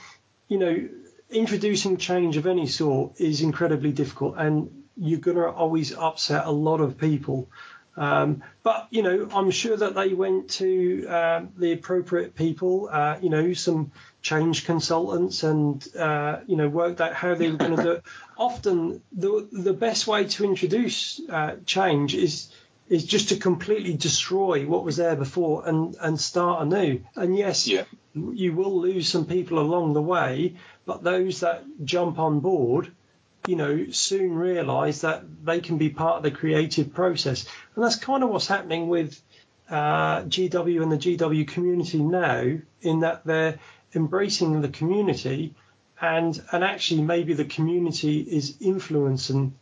you 0.48 0.58
know 0.58 0.90
introducing 1.30 1.98
change 1.98 2.38
of 2.38 2.48
any 2.48 2.68
sort 2.68 3.20
is 3.20 3.42
incredibly 3.42 3.92
difficult, 3.92 4.36
and 4.38 4.86
you're 4.98 5.20
going 5.20 5.38
to 5.38 5.50
always 5.50 5.94
upset 5.94 6.46
a 6.46 6.52
lot 6.52 6.82
of 6.82 6.98
people. 6.98 7.50
Um, 7.98 8.44
but 8.62 8.88
you 8.90 9.04
know, 9.04 9.30
I'm 9.34 9.52
sure 9.52 9.78
that 9.78 9.96
they 9.96 10.14
went 10.14 10.50
to 10.52 11.08
uh, 11.08 11.46
the 11.58 11.72
appropriate 11.72 12.36
people, 12.36 12.90
uh, 12.92 13.18
you 13.22 13.30
know, 13.30 13.54
some 13.54 13.92
change 14.22 14.66
consultants, 14.66 15.44
and 15.44 15.86
uh, 15.96 16.40
you 16.46 16.58
know, 16.58 16.68
worked 16.68 17.00
out 17.00 17.14
how 17.14 17.36
they 17.36 17.50
were 17.50 17.58
going 17.58 17.76
to 17.76 17.84
do 17.84 17.92
it. 17.92 18.04
Often, 18.38 19.02
the 19.14 19.48
the 19.52 19.74
best 19.74 20.08
way 20.08 20.26
to 20.26 20.44
introduce 20.44 21.22
uh, 21.30 21.56
change 21.66 22.16
is 22.16 22.50
is 22.88 23.04
just 23.06 23.30
to 23.30 23.38
completely 23.38 23.94
destroy 23.94 24.66
what 24.66 24.84
was 24.84 24.98
there 24.98 25.16
before 25.16 25.68
and 25.68 25.96
and 26.00 26.20
start 26.20 26.62
anew. 26.62 27.02
And 27.16 27.38
yes, 27.38 27.68
yeah. 27.68 27.86
you 28.14 28.54
will 28.54 28.80
lose 28.80 29.08
some 29.08 29.26
people 29.26 29.60
along 29.60 29.94
the 29.94 30.02
way, 30.02 30.56
but 30.86 31.04
those 31.04 31.40
that 31.40 31.64
jump 31.84 32.20
on 32.20 32.40
board 32.40 32.92
you 33.46 33.56
know, 33.56 33.86
soon 33.92 34.36
realise 34.36 35.02
that 35.02 35.24
they 35.46 35.60
can 35.60 35.78
be 35.78 35.90
part 35.90 36.18
of 36.18 36.24
the 36.24 36.32
creative 36.32 36.94
process. 36.94 37.46
And 37.76 37.84
that's 37.84 37.96
kind 37.96 38.24
of 38.24 38.30
what's 38.30 38.48
happening 38.48 38.88
with 38.88 39.22
uh, 39.70 40.24
GW 40.24 40.82
and 40.82 40.92
the 40.92 40.98
GW 40.98 41.48
community 41.48 42.00
now, 42.00 42.58
in 42.82 43.00
that 43.02 43.24
they're 43.26 43.60
embracing 43.94 44.62
the 44.62 44.70
community, 44.70 45.54
and 46.02 46.40
and 46.52 46.64
actually 46.64 47.02
maybe 47.02 47.34
the 47.34 47.46
community 47.46 48.20
is 48.20 48.58
influencing 48.60 49.54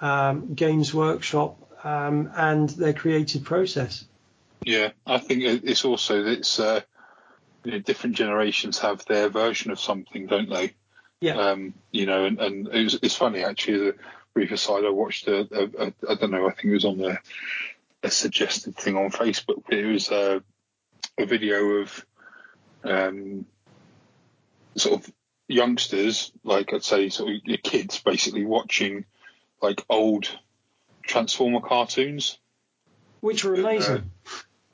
um, 0.00 0.54
Games 0.54 0.94
Workshop 0.94 1.58
um, 1.84 2.30
and 2.34 2.68
their 2.70 2.92
creative 2.92 3.44
process. 3.44 4.04
Yeah, 4.64 4.90
I 5.06 5.18
think 5.18 5.42
it's 5.42 5.84
also 5.84 6.24
it's 6.24 6.60
uh, 6.60 6.80
you 7.64 7.72
know, 7.72 7.78
different 7.78 8.16
generations 8.16 8.78
have 8.80 9.04
their 9.06 9.28
version 9.28 9.70
of 9.70 9.80
something, 9.80 10.26
don't 10.26 10.50
they? 10.50 10.74
Yeah. 11.20 11.36
Um, 11.36 11.74
you 11.90 12.06
know, 12.06 12.24
and, 12.24 12.38
and 12.40 12.68
it 12.68 12.84
was, 12.84 12.98
it's 13.02 13.14
funny 13.14 13.44
actually. 13.44 13.78
The 13.78 13.96
brief 14.34 14.52
aside, 14.52 14.84
I 14.84 14.90
watched 14.90 15.28
a, 15.28 15.40
a, 15.40 15.86
a 15.86 15.92
I 16.10 16.14
don't 16.14 16.30
know, 16.30 16.46
I 16.46 16.52
think 16.52 16.66
it 16.66 16.74
was 16.74 16.84
on 16.84 16.98
the 16.98 17.18
a 18.02 18.10
suggested 18.10 18.76
thing 18.76 18.96
on 18.96 19.10
Facebook. 19.10 19.62
But 19.68 19.78
it 19.78 19.86
was 19.86 20.10
a, 20.10 20.42
a 21.18 21.26
video 21.26 21.64
of 21.82 22.06
um, 22.84 23.46
sort 24.76 25.00
of 25.00 25.12
youngsters, 25.48 26.32
like 26.44 26.72
I'd 26.72 26.84
say, 26.84 27.08
sort 27.08 27.30
of 27.30 27.62
kids, 27.62 27.98
basically 28.00 28.44
watching 28.44 29.04
like 29.60 29.84
old 29.90 30.30
Transformer 31.10 31.60
cartoons, 31.60 32.38
which 33.20 33.44
were 33.44 33.54
amazing. 33.54 34.10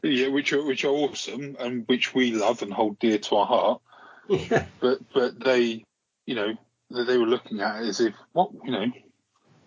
Uh, 0.05 0.09
yeah, 0.09 0.29
which 0.29 0.53
are 0.53 0.63
which 0.63 0.85
are 0.85 0.91
awesome 0.91 1.57
and 1.59 1.85
which 1.89 2.15
we 2.15 2.33
love 2.33 2.63
and 2.63 2.73
hold 2.73 2.99
dear 2.99 3.19
to 3.19 3.37
our 3.37 3.47
heart. 3.47 3.81
Yeah. 4.29 4.67
But 4.81 4.99
but 5.15 5.41
they 5.41 5.85
you 6.27 6.35
know, 6.35 6.55
they 6.91 7.17
were 7.17 7.27
looking 7.27 7.61
at 7.61 7.83
it 7.83 7.89
as 7.89 8.01
if, 8.01 8.15
what, 8.33 8.51
you 8.65 8.73
know, 8.73 8.87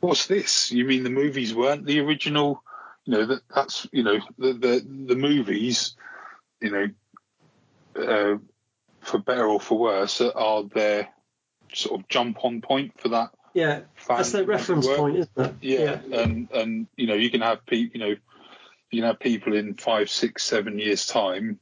what's 0.02 0.28
this? 0.28 0.72
You 0.72 0.86
mean 0.86 1.04
the 1.04 1.10
movies 1.10 1.56
weren't 1.56 1.86
the 1.86 2.02
original? 2.02 2.64
You 3.06 3.14
know, 3.14 3.26
that 3.26 3.42
that's, 3.54 3.88
you 3.92 4.04
know, 4.04 4.20
the 4.38 4.54
the, 4.54 5.06
the 5.08 5.16
movies, 5.16 5.96
you 6.62 6.72
know, 6.72 6.88
uh, 7.96 8.38
for 9.02 9.18
better 9.18 9.48
or 9.48 9.60
for 9.60 9.80
worse, 9.80 10.22
are 10.22 10.64
their 10.64 11.10
sort 11.74 12.00
of 12.00 12.08
jump 12.08 12.44
on 12.44 12.62
point 12.62 13.00
for 13.00 13.10
that. 13.10 13.32
Yeah, 13.54 13.82
that's 14.08 14.32
their 14.32 14.44
reference 14.44 14.88
work. 14.88 14.98
point, 14.98 15.18
isn't 15.18 15.38
it? 15.38 15.56
Yeah, 15.62 16.02
yeah, 16.08 16.22
and 16.22 16.52
and 16.52 16.88
you 16.96 17.08
know, 17.08 17.16
you 17.16 17.30
can 17.30 17.42
have 17.42 17.66
people, 17.66 18.00
you 18.00 18.06
know, 18.06 18.16
you 18.92 19.02
can 19.02 19.04
have 19.04 19.20
people 19.20 19.56
in 19.56 19.76
five, 19.76 20.10
six, 20.10 20.44
seven 20.44 20.80
years 20.80 21.06
time, 21.06 21.60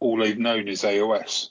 all 0.00 0.18
they've 0.18 0.38
known 0.38 0.68
is 0.68 0.82
AOS 0.82 1.50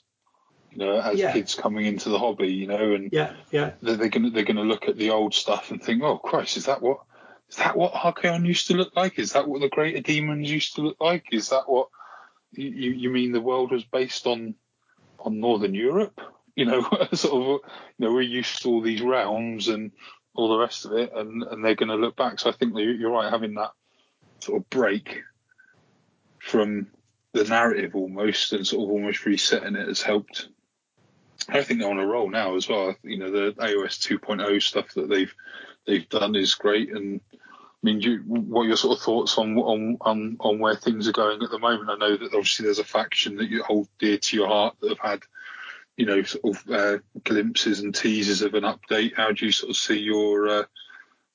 you 0.74 0.84
know, 0.84 0.98
as 0.98 1.18
yeah. 1.18 1.32
kids 1.32 1.54
coming 1.54 1.86
into 1.86 2.08
the 2.08 2.18
hobby, 2.18 2.52
you 2.52 2.66
know, 2.66 2.94
and 2.94 3.10
yeah, 3.12 3.34
yeah, 3.50 3.72
they're, 3.80 3.96
they're 3.96 4.08
gonna 4.08 4.30
they're 4.30 4.44
gonna 4.44 4.62
look 4.62 4.88
at 4.88 4.96
the 4.96 5.10
old 5.10 5.32
stuff 5.32 5.70
and 5.70 5.82
think, 5.82 6.02
oh 6.02 6.18
Christ, 6.18 6.56
is 6.56 6.66
that 6.66 6.82
what 6.82 7.00
is 7.48 7.56
that 7.56 7.76
what 7.76 7.92
Archaon 7.92 8.44
used 8.44 8.66
to 8.68 8.74
look 8.74 8.94
like? 8.96 9.18
Is 9.18 9.32
that 9.32 9.48
what 9.48 9.60
the 9.60 9.68
Greater 9.68 10.00
Demons 10.00 10.50
used 10.50 10.74
to 10.74 10.82
look 10.82 10.96
like? 11.00 11.26
Is 11.32 11.50
that 11.50 11.68
what 11.68 11.88
you 12.52 12.68
you 12.68 13.10
mean 13.10 13.32
the 13.32 13.40
world 13.40 13.70
was 13.70 13.84
based 13.84 14.26
on 14.26 14.56
on 15.20 15.38
Northern 15.38 15.74
Europe? 15.74 16.20
You 16.56 16.66
know, 16.66 16.82
sort 17.12 17.64
of, 17.64 17.70
you 17.98 18.06
know, 18.06 18.12
we're 18.12 18.22
used 18.22 18.62
to 18.62 18.68
all 18.68 18.80
these 18.80 19.02
realms 19.02 19.68
and 19.68 19.92
all 20.34 20.48
the 20.48 20.58
rest 20.58 20.84
of 20.84 20.92
it, 20.92 21.12
and 21.14 21.42
and 21.42 21.64
they're 21.64 21.74
going 21.74 21.88
to 21.88 21.96
look 21.96 22.16
back. 22.16 22.40
So 22.40 22.50
I 22.50 22.52
think 22.52 22.74
you're 22.76 23.10
right, 23.10 23.30
having 23.30 23.54
that 23.54 23.72
sort 24.40 24.60
of 24.60 24.70
break 24.70 25.22
from 26.38 26.88
the 27.32 27.44
narrative 27.44 27.94
almost 27.96 28.52
and 28.52 28.66
sort 28.66 28.84
of 28.84 28.90
almost 28.90 29.24
resetting 29.24 29.74
it 29.74 29.88
has 29.88 30.02
helped 30.02 30.48
I 31.48 31.62
think 31.62 31.80
they're 31.80 31.90
on 31.90 31.98
a 31.98 32.06
roll 32.06 32.30
now 32.30 32.56
as 32.56 32.68
well. 32.68 32.94
You 33.02 33.18
know, 33.18 33.30
the 33.30 33.52
AOS 33.52 33.98
2.0 33.98 34.62
stuff 34.62 34.94
that 34.94 35.08
they've 35.08 35.34
they've 35.86 36.08
done 36.08 36.34
is 36.36 36.54
great. 36.54 36.90
And 36.90 37.20
I 37.32 37.36
mean, 37.82 38.00
you, 38.00 38.22
what 38.26 38.62
are 38.62 38.68
your 38.68 38.76
sort 38.76 38.98
of 38.98 39.04
thoughts 39.04 39.36
on, 39.36 39.56
on 39.58 39.98
on 40.00 40.36
on 40.40 40.58
where 40.58 40.76
things 40.76 41.08
are 41.08 41.12
going 41.12 41.42
at 41.42 41.50
the 41.50 41.58
moment? 41.58 41.90
I 41.90 41.96
know 41.96 42.16
that 42.16 42.34
obviously 42.34 42.64
there's 42.64 42.78
a 42.78 42.84
faction 42.84 43.36
that 43.36 43.50
you 43.50 43.62
hold 43.62 43.88
dear 43.98 44.16
to 44.16 44.36
your 44.36 44.48
heart 44.48 44.76
that 44.80 44.90
have 44.90 44.98
had, 44.98 45.20
you 45.96 46.06
know, 46.06 46.22
sort 46.22 46.56
of 46.56 46.70
uh, 46.70 46.98
glimpses 47.22 47.80
and 47.80 47.94
teasers 47.94 48.42
of 48.42 48.54
an 48.54 48.64
update. 48.64 49.14
How 49.16 49.32
do 49.32 49.46
you 49.46 49.52
sort 49.52 49.70
of 49.70 49.76
see 49.76 49.98
your 49.98 50.48
uh, 50.48 50.62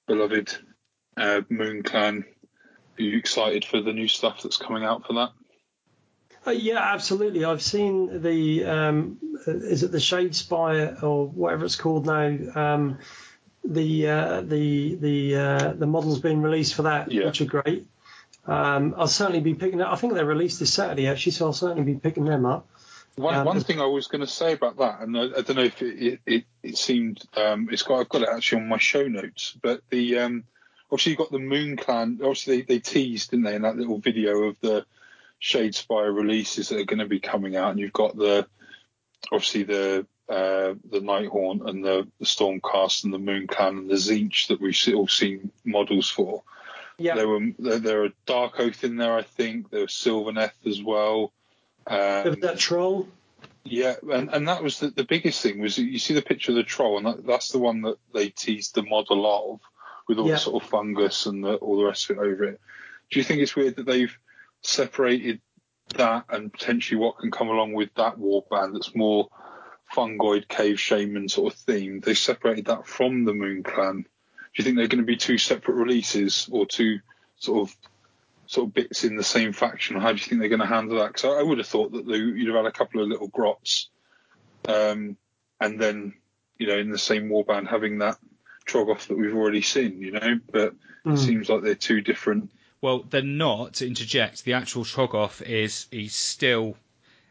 beloved 0.07 0.55
uh, 1.17 1.41
Moon 1.49 1.83
Clan? 1.83 2.25
Are 2.97 3.01
you 3.01 3.17
excited 3.17 3.63
for 3.63 3.81
the 3.81 3.93
new 3.93 4.07
stuff 4.07 4.41
that's 4.43 4.57
coming 4.57 4.83
out 4.83 5.07
for 5.07 5.13
that? 5.13 5.29
Uh, 6.45 6.51
yeah, 6.51 6.79
absolutely. 6.79 7.45
I've 7.45 7.61
seen 7.61 8.21
the 8.21 8.65
um, 8.65 9.17
is 9.45 9.83
it 9.83 9.91
the 9.91 9.97
Shadespire 9.97 11.01
or 11.03 11.27
whatever 11.27 11.65
it's 11.65 11.75
called 11.75 12.05
now. 12.05 12.37
Um, 12.55 12.99
the 13.63 14.07
uh, 14.07 14.41
the 14.41 14.95
the 14.95 15.35
uh, 15.35 15.73
the 15.73 15.85
models 15.85 16.19
being 16.19 16.41
released 16.41 16.75
for 16.75 16.83
that, 16.83 17.11
yeah. 17.11 17.25
which 17.25 17.41
are 17.41 17.45
great. 17.45 17.87
Um, 18.45 18.95
I'll 18.97 19.07
certainly 19.07 19.41
be 19.41 19.53
picking 19.53 19.81
up. 19.81 19.91
I 19.91 19.95
think 19.95 20.13
they're 20.13 20.25
released 20.25 20.59
this 20.59 20.73
Saturday 20.73 21.07
actually, 21.07 21.33
so 21.33 21.47
I'll 21.47 21.53
certainly 21.53 21.83
be 21.83 21.99
picking 21.99 22.25
them 22.25 22.45
up. 22.45 22.67
One, 23.15 23.35
Um, 23.35 23.45
one 23.45 23.59
thing 23.61 23.81
I 23.81 23.85
was 23.85 24.07
going 24.07 24.21
to 24.21 24.27
say 24.27 24.53
about 24.53 24.77
that, 24.77 25.01
and 25.01 25.17
I, 25.17 25.23
I 25.23 25.41
don't 25.41 25.55
know 25.55 25.63
if 25.63 25.81
it, 25.81 26.01
it, 26.01 26.19
it, 26.25 26.43
it 26.63 26.77
seemed 26.77 27.21
um, 27.35 27.69
it's 27.71 27.83
got 27.83 27.99
I've 27.99 28.09
got 28.09 28.21
it 28.21 28.29
actually 28.29 28.61
on 28.61 28.69
my 28.69 28.77
show 28.77 29.07
notes, 29.07 29.57
but 29.61 29.81
the 29.89 30.19
um, 30.19 30.43
obviously 30.91 31.11
you 31.11 31.17
got 31.17 31.31
the 31.31 31.39
Moon 31.39 31.75
Clan. 31.75 32.19
Obviously 32.21 32.61
they, 32.61 32.75
they 32.75 32.79
teased, 32.79 33.31
didn't 33.31 33.45
they, 33.45 33.55
in 33.55 33.63
that 33.63 33.77
little 33.77 33.99
video 33.99 34.43
of 34.43 34.59
the 34.61 34.85
Shade 35.39 35.73
Shadespire 35.73 36.15
releases 36.15 36.69
that 36.69 36.79
are 36.79 36.85
going 36.85 36.99
to 36.99 37.05
be 37.07 37.19
coming 37.19 37.55
out, 37.55 37.71
and 37.71 37.79
you've 37.79 37.93
got 37.93 38.15
the 38.15 38.47
obviously 39.31 39.63
the 39.63 40.05
uh, 40.29 40.75
the 40.89 40.99
Nighthaunt 40.99 41.67
and 41.67 41.83
the, 41.83 42.07
the 42.19 42.25
Stormcast 42.25 43.03
and 43.03 43.13
the 43.13 43.17
Moon 43.17 43.47
Clan 43.47 43.77
and 43.79 43.89
the 43.89 43.95
Tzeentch 43.95 44.47
that 44.47 44.61
we've 44.61 44.95
all 44.95 45.07
seen 45.07 45.51
models 45.65 46.09
for. 46.09 46.43
Yeah. 46.99 47.15
There 47.15 47.27
were 47.27 47.51
there, 47.57 47.79
there 47.79 48.03
are 48.03 48.09
Dark 48.25 48.59
Oath 48.59 48.83
in 48.83 48.97
there, 48.97 49.15
I 49.15 49.23
think. 49.23 49.71
There 49.71 49.81
was 49.81 49.91
Sylvaneth 49.91 50.67
as 50.67 50.83
well. 50.83 51.31
Um, 51.87 52.39
that 52.41 52.57
troll. 52.59 53.07
yeah, 53.63 53.95
and, 54.11 54.29
and 54.33 54.47
that 54.47 54.61
was 54.63 54.79
the, 54.79 54.89
the 54.89 55.03
biggest 55.03 55.41
thing 55.41 55.59
was 55.59 55.77
you 55.77 55.99
see 55.99 56.13
the 56.13 56.21
picture 56.21 56.51
of 56.51 56.55
the 56.57 56.63
troll, 56.63 56.97
and 56.97 57.05
that, 57.05 57.25
that's 57.25 57.49
the 57.49 57.59
one 57.59 57.81
that 57.81 57.97
they 58.13 58.29
teased 58.29 58.75
the 58.75 58.83
model 58.83 59.25
of 59.25 59.59
with 60.07 60.17
all 60.19 60.27
Yeah. 60.27 60.33
the 60.35 60.39
sort 60.39 60.63
of 60.63 60.69
fungus 60.69 61.25
and 61.25 61.43
the, 61.43 61.55
all 61.55 61.77
the 61.77 61.85
rest 61.85 62.09
of 62.09 62.17
it 62.17 62.21
over 62.21 62.43
it. 62.45 62.59
Do 63.11 63.19
you 63.19 63.23
think 63.23 63.41
it's 63.41 63.55
weird 63.55 63.75
that 63.77 63.85
they've 63.85 64.15
separated 64.61 65.41
that 65.95 66.25
and 66.29 66.51
potentially 66.53 66.99
what 66.99 67.17
can 67.17 67.31
come 67.31 67.49
along 67.49 67.73
with 67.73 67.89
that 67.95 68.17
warband 68.17 68.73
that's 68.73 68.95
more 68.95 69.29
fungoid 69.95 70.47
cave 70.47 70.79
shaman 70.79 71.27
sort 71.29 71.53
of 71.53 71.59
theme? 71.59 71.99
They 72.01 72.13
separated 72.13 72.65
that 72.65 72.85
from 72.87 73.25
the 73.25 73.33
Moon 73.33 73.63
Clan. 73.63 74.01
Do 74.01 74.07
you 74.55 74.63
think 74.63 74.77
they're 74.77 74.87
going 74.87 75.03
to 75.03 75.07
be 75.07 75.17
two 75.17 75.37
separate 75.37 75.75
releases 75.75 76.47
or 76.51 76.65
two 76.65 76.99
sort 77.37 77.69
of 77.69 77.75
sort 78.49 78.67
of 78.67 78.73
bits 78.73 79.03
in 79.03 79.15
the 79.15 79.23
same 79.23 79.53
faction? 79.53 80.01
How 80.01 80.11
do 80.11 80.17
you 80.17 80.23
think 80.25 80.39
they're 80.39 80.49
going 80.49 80.59
to 80.59 80.65
handle 80.65 80.97
that? 80.97 81.13
Because 81.13 81.25
I, 81.25 81.39
I 81.39 81.43
would 81.43 81.59
have 81.59 81.67
thought 81.67 81.91
that 81.91 82.07
they, 82.07 82.17
you'd 82.17 82.47
have 82.47 82.55
had 82.55 82.65
a 82.65 82.71
couple 82.71 82.99
of 83.01 83.07
little 83.07 83.27
grots, 83.27 83.89
um, 84.67 85.17
and 85.61 85.79
then 85.79 86.15
you 86.57 86.65
know 86.67 86.77
in 86.79 86.89
the 86.89 86.97
same 86.97 87.29
warband 87.29 87.67
having 87.69 87.99
that 87.99 88.17
Troggoth 88.65 89.07
that 89.07 89.17
we've 89.17 89.35
already 89.35 89.61
seen, 89.61 90.01
you 90.01 90.11
know. 90.11 90.39
But 90.51 90.73
Mm. 91.05 91.13
it 91.13 91.17
seems 91.19 91.47
like 91.47 91.61
they're 91.61 91.75
two 91.75 92.01
different. 92.01 92.51
Well, 92.81 93.03
they're 93.09 93.21
not. 93.21 93.75
To 93.75 93.87
interject, 93.87 94.43
the 94.43 94.53
actual 94.53 94.83
Troggoth 94.83 95.41
is 95.41 95.87
he 95.91 96.09
still 96.09 96.75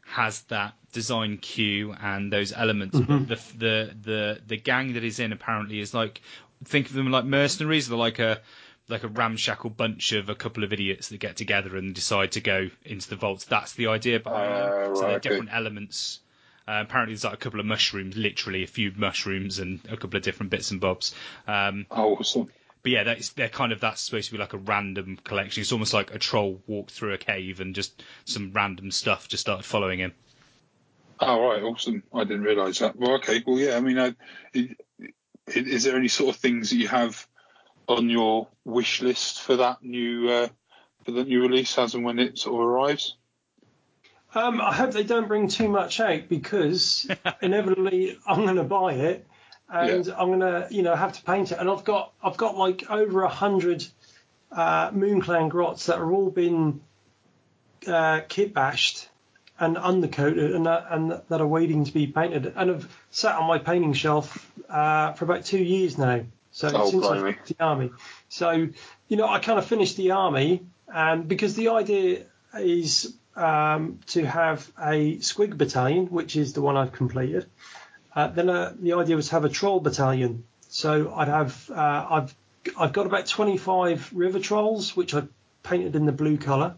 has 0.07 0.41
that 0.45 0.73
design 0.93 1.37
cue 1.37 1.93
and 2.01 2.33
those 2.33 2.53
elements, 2.53 2.99
but 2.99 3.29
the 3.29 3.35
the 3.59 3.95
the 4.03 4.41
the 4.47 4.57
gang 4.57 4.95
that 4.95 5.03
he's 5.03 5.19
in 5.19 5.33
apparently 5.33 5.81
is 5.81 5.93
like 5.93 6.23
think 6.65 6.87
of 6.87 6.95
them 6.95 7.11
like 7.11 7.25
mercenaries. 7.27 7.89
They're 7.89 7.99
like 7.99 8.21
a 8.21 8.41
like 8.89 9.05
a 9.05 9.09
ramshackle 9.09 9.71
bunch 9.71 10.13
of 10.13 10.29
a 10.29 10.35
couple 10.35 10.65
of 10.65 10.73
idiots 10.73 11.09
that 11.09 11.19
get 11.19 11.37
together 11.37 11.77
and 11.77 11.95
decide 11.95 12.33
to 12.33 12.41
go 12.41 12.71
into 12.85 13.09
the 13.11 13.17
vaults. 13.17 13.45
That's 13.45 13.75
the 13.75 13.89
idea 13.89 14.19
behind 14.21 14.55
them. 14.55 14.73
Ah, 14.73 14.95
so 14.95 15.01
right, 15.03 15.09
they're 15.09 15.17
okay. 15.17 15.29
different 15.29 15.51
elements. 15.53 16.21
Uh, 16.67 16.83
apparently, 16.87 17.15
there's 17.15 17.25
like 17.25 17.35
a 17.35 17.39
couple 17.39 17.61
of 17.61 17.67
mushrooms, 17.67 18.17
literally 18.17 18.63
a 18.63 18.67
few 18.67 18.93
mushrooms 18.97 19.59
and 19.59 19.81
a 19.91 19.97
couple 19.97 20.17
of 20.17 20.23
different 20.23 20.51
bits 20.51 20.71
and 20.71 20.81
bobs. 20.81 21.15
Um, 21.47 21.87
Oh, 21.91 22.17
awesome. 22.17 22.51
but 22.83 22.93
yeah, 22.93 23.05
that's 23.05 23.31
they're 23.31 23.49
kind 23.49 23.73
of 23.73 23.81
that's 23.81 24.01
supposed 24.03 24.27
to 24.27 24.33
be 24.33 24.39
like 24.39 24.53
a 24.53 24.59
random 24.59 25.19
collection. 25.25 25.61
It's 25.63 25.73
almost 25.73 25.95
like 25.95 26.15
a 26.15 26.19
troll 26.19 26.61
walked 26.67 26.91
through 26.91 27.15
a 27.15 27.19
cave 27.19 27.61
and 27.61 27.75
just 27.75 28.03
some 28.27 28.53
random 28.53 28.91
stuff 28.91 29.29
just 29.29 29.41
started 29.43 29.65
following 29.65 29.99
him. 29.99 30.13
Oh, 31.21 31.41
right, 31.49 31.63
awesome. 31.63 32.03
I 32.15 32.25
didn't 32.25 32.43
realise 32.43 32.79
that. 32.79 32.97
Well, 32.97 33.15
okay, 33.17 33.43
well, 33.47 33.59
yeah. 33.59 33.77
I 33.77 33.81
mean, 33.81 33.99
I, 33.99 34.15
i- 34.55 34.77
i- 35.01 35.13
is 35.49 35.85
there 35.85 35.97
any 35.97 36.09
sort 36.09 36.35
of 36.35 36.41
things 36.41 36.71
that 36.71 36.77
you 36.77 36.89
have 36.89 37.27
on 37.89 38.11
your 38.11 38.49
wish 38.65 39.03
list 39.03 39.41
for 39.41 39.57
that 39.57 39.83
new 39.83 40.29
uh, 40.29 40.49
for 41.05 41.13
the 41.13 41.25
new 41.25 41.43
release 41.43 41.77
as 41.79 41.95
and 41.95 42.05
when 42.05 42.19
it 42.19 42.39
sort 42.39 42.61
of 42.61 42.69
arrives? 42.69 43.17
Um, 44.35 44.61
I 44.61 44.75
hope 44.75 44.93
they 44.93 45.05
don't 45.05 45.27
bring 45.27 45.49
too 45.49 45.69
much 45.69 46.01
out 46.01 46.29
because 46.29 47.11
inevitably 47.43 48.19
I'm 48.27 48.45
going 48.45 48.57
to 48.57 48.65
buy 48.65 48.93
it 48.93 49.27
and 49.71 50.09
I'm 50.09 50.29
going 50.29 50.41
to, 50.41 50.69
you 50.71 50.83
know, 50.83 50.95
have 50.95 51.15
to 51.15 51.23
paint 51.23 51.53
it. 51.53 51.59
And 51.59 51.69
I've 51.69 51.85
got, 51.85 52.13
I've 52.23 52.37
got 52.37 52.57
like 52.57 52.91
over 52.91 53.23
a 53.23 53.29
hundred 53.29 53.87
uh, 54.53 54.91
Moonclan 54.91 55.49
grots 55.49 55.87
that 55.87 55.99
have 55.99 56.09
all 56.09 56.31
been 56.31 56.81
uh, 57.87 58.21
kit 58.29 58.53
bashed 58.53 59.09
and 59.59 59.77
undercoated 59.77 60.55
and 60.55 60.67
that, 60.67 60.87
and 60.91 61.21
that 61.29 61.41
are 61.41 61.47
waiting 61.47 61.85
to 61.85 61.93
be 61.93 62.07
painted 62.07 62.53
and 62.55 62.71
have 62.71 62.89
sat 63.11 63.35
on 63.37 63.49
my 63.49 63.59
painting 63.59 63.93
shelf 63.93 64.51
uh, 64.69 65.13
for 65.13 65.25
about 65.25 65.45
two 65.45 65.63
years 65.63 65.99
now. 65.99 66.23
So 66.51 66.71
Oh, 66.75 66.91
since 66.91 67.05
I 67.05 67.09
blimey. 67.15 67.33
finished 67.33 67.57
the 67.59 67.65
army, 67.65 67.91
so 68.29 68.69
you 69.09 69.17
know 69.17 69.29
I 69.29 69.39
kind 69.39 69.59
of 69.59 69.67
finished 69.67 69.97
the 69.97 70.13
army, 70.13 70.67
and 70.93 71.29
because 71.29 71.55
the 71.55 71.69
idea 71.69 72.25
is 72.59 73.15
um, 73.37 74.01
to 74.09 74.25
have 74.25 74.71
a 74.79 75.17
squig 75.19 75.57
battalion, 75.57 76.07
which 76.07 76.37
is 76.37 76.55
the 76.55 76.63
one 76.63 76.77
I've 76.77 76.93
completed. 76.93 77.47
Uh, 78.15 78.29
then 78.29 78.49
uh, 78.51 78.75
the 78.81 78.95
idea 78.95 79.15
was 79.15 79.27
to 79.29 79.33
have 79.33 79.45
a 79.45 79.49
troll 79.49 79.79
battalion. 79.81 80.45
So 80.69 81.13
I'd 81.15 81.29
have 81.29 81.71
uh, 81.71 82.07
I've 82.11 82.35
I've 82.77 82.93
got 82.93 83.07
about 83.07 83.27
25 83.27 84.11
river 84.13 84.41
trolls, 84.41 84.97
which 84.97 85.15
I 85.15 85.23
painted 85.63 85.95
in 85.97 86.07
the 86.07 86.13
blue 86.13 86.37
colour, 86.39 86.75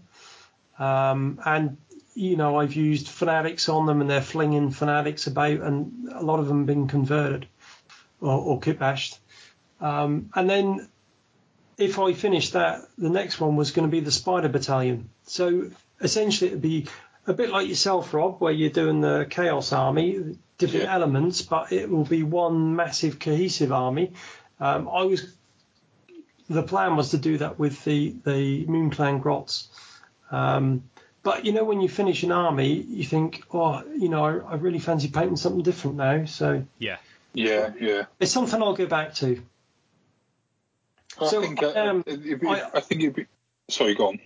um, 0.78 1.40
and 1.46 1.76
you 2.14 2.36
know 2.36 2.58
I've 2.58 2.74
used 2.74 3.08
fanatics 3.08 3.68
on 3.68 3.86
them, 3.86 4.00
and 4.00 4.10
they're 4.10 4.20
flinging 4.20 4.70
fanatics 4.70 5.26
about, 5.26 5.60
and 5.60 6.08
a 6.12 6.22
lot 6.22 6.40
of 6.40 6.48
them 6.48 6.58
have 6.58 6.66
been 6.66 6.88
converted 6.88 7.46
or, 8.20 8.32
or 8.38 8.60
kit 8.60 8.78
bashed. 8.78 9.18
Um, 9.80 10.30
and 10.34 10.48
then 10.48 10.88
if 11.78 11.98
I 11.98 12.12
finished 12.12 12.52
that, 12.52 12.82
the 12.98 13.08
next 13.10 13.40
one 13.40 13.56
was 13.56 13.70
going 13.70 13.88
to 13.88 13.90
be 13.90 14.00
the 14.00 14.10
Spider 14.12 14.48
Battalion. 14.48 15.08
So 15.26 15.70
essentially, 16.00 16.48
it'd 16.50 16.62
be 16.62 16.86
a 17.26 17.32
bit 17.32 17.50
like 17.50 17.68
yourself, 17.68 18.12
Rob, 18.12 18.40
where 18.40 18.52
you're 18.52 18.70
doing 18.70 19.00
the 19.00 19.26
Chaos 19.28 19.72
Army, 19.72 20.36
different 20.58 20.84
Yeah. 20.84 20.94
elements, 20.94 21.42
but 21.42 21.72
it 21.72 21.88
will 21.88 22.04
be 22.04 22.22
one 22.22 22.76
massive 22.76 23.18
cohesive 23.18 23.72
army. 23.72 24.12
Um, 24.58 24.88
I 24.88 25.04
was 25.04 25.34
the 26.48 26.62
plan 26.64 26.96
was 26.96 27.10
to 27.10 27.18
do 27.18 27.38
that 27.38 27.58
with 27.58 27.84
the 27.84 28.14
the 28.24 28.66
Moon 28.66 28.90
Clan 28.90 29.18
Grots. 29.20 29.68
Um, 30.30 30.82
but 31.22 31.44
you 31.44 31.52
know, 31.52 31.64
when 31.64 31.80
you 31.80 31.88
finish 31.88 32.22
an 32.24 32.32
army, 32.32 32.72
you 32.74 33.04
think, 33.04 33.44
oh, 33.54 33.82
you 33.96 34.08
know, 34.08 34.24
I, 34.24 34.52
I 34.52 34.54
really 34.56 34.78
fancy 34.80 35.08
painting 35.08 35.36
something 35.36 35.62
different 35.62 35.96
now. 35.96 36.24
So 36.26 36.64
Yeah. 36.78 36.96
Yeah, 37.32 37.70
yeah. 37.80 38.06
it's 38.18 38.32
something 38.32 38.60
I'll 38.60 38.74
go 38.74 38.86
back 38.86 39.14
to. 39.16 39.40
I 41.18 41.26
So, 41.28 41.40
think 41.42 41.62
uh, 41.62 41.72
um, 41.76 42.04
it'd 42.06 42.40
be, 42.40 42.46
I- 42.46 42.70
I, 42.74 42.80
think 42.80 43.02
it'd 43.02 43.14
be. 43.16 43.26
Sorry, 43.68 43.94
go 43.94 44.08
on. 44.08 44.20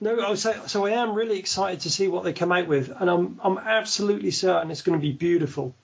No, 0.00 0.18
I 0.18 0.30
was 0.30 0.42
say, 0.42 0.56
so 0.66 0.86
I 0.86 0.92
am 0.92 1.14
really 1.14 1.38
excited 1.38 1.80
to 1.80 1.90
see 1.90 2.08
what 2.08 2.24
they 2.24 2.32
come 2.32 2.52
out 2.52 2.66
with, 2.66 2.90
and 2.98 3.10
I'm 3.10 3.38
I'm 3.44 3.58
absolutely 3.58 4.30
certain 4.30 4.70
it's 4.70 4.82
going 4.82 4.98
to 4.98 5.02
be 5.02 5.12
beautiful. 5.12 5.74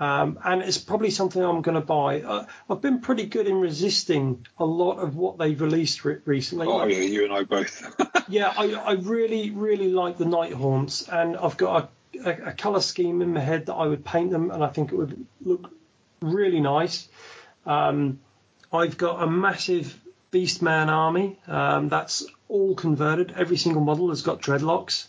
Um, 0.00 0.38
and 0.44 0.62
it's 0.62 0.78
probably 0.78 1.10
something 1.10 1.42
I'm 1.42 1.62
going 1.62 1.76
to 1.76 1.80
buy. 1.80 2.22
Uh, 2.22 2.46
I've 2.68 2.80
been 2.80 3.00
pretty 3.00 3.26
good 3.26 3.46
in 3.46 3.56
resisting 3.60 4.46
a 4.58 4.64
lot 4.64 4.98
of 4.98 5.14
what 5.16 5.38
they've 5.38 5.60
released 5.60 6.04
re- 6.04 6.18
recently. 6.24 6.66
Oh 6.66 6.78
Like, 6.78 6.90
yeah, 6.92 7.00
you 7.00 7.24
and 7.24 7.32
I 7.32 7.44
both. 7.44 7.94
yeah, 8.28 8.52
I, 8.56 8.72
I 8.72 8.92
really, 8.92 9.50
really 9.50 9.90
like 9.92 10.18
the 10.18 10.24
Night 10.24 10.52
Haunts, 10.52 11.08
and 11.08 11.36
I've 11.36 11.56
got 11.56 11.90
a, 12.14 12.28
a, 12.28 12.48
a 12.48 12.52
colour 12.52 12.80
scheme 12.80 13.22
in 13.22 13.32
my 13.34 13.40
head 13.40 13.66
that 13.66 13.74
I 13.74 13.86
would 13.86 14.04
paint 14.04 14.30
them, 14.30 14.50
and 14.50 14.64
I 14.64 14.68
think 14.68 14.90
it 14.92 14.96
would 14.96 15.24
look 15.44 15.70
really 16.20 16.60
nice. 16.60 17.08
Um, 17.64 18.20
I've 18.72 18.96
got 18.96 19.22
a 19.22 19.26
massive 19.26 19.98
Beastman 20.30 20.88
army 20.88 21.38
um, 21.46 21.88
that's 21.88 22.26
all 22.48 22.74
converted. 22.74 23.32
Every 23.36 23.56
single 23.56 23.82
model 23.82 24.10
has 24.10 24.22
got 24.22 24.42
dreadlocks. 24.42 25.06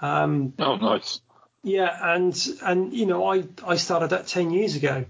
Um, 0.00 0.54
oh, 0.58 0.76
nice. 0.76 1.20
yeah, 1.62 2.14
and 2.14 2.34
and 2.62 2.92
you 2.94 3.06
know, 3.06 3.26
I 3.26 3.44
I 3.66 3.76
started 3.76 4.10
that 4.10 4.26
ten 4.26 4.50
years 4.50 4.76
ago, 4.76 5.04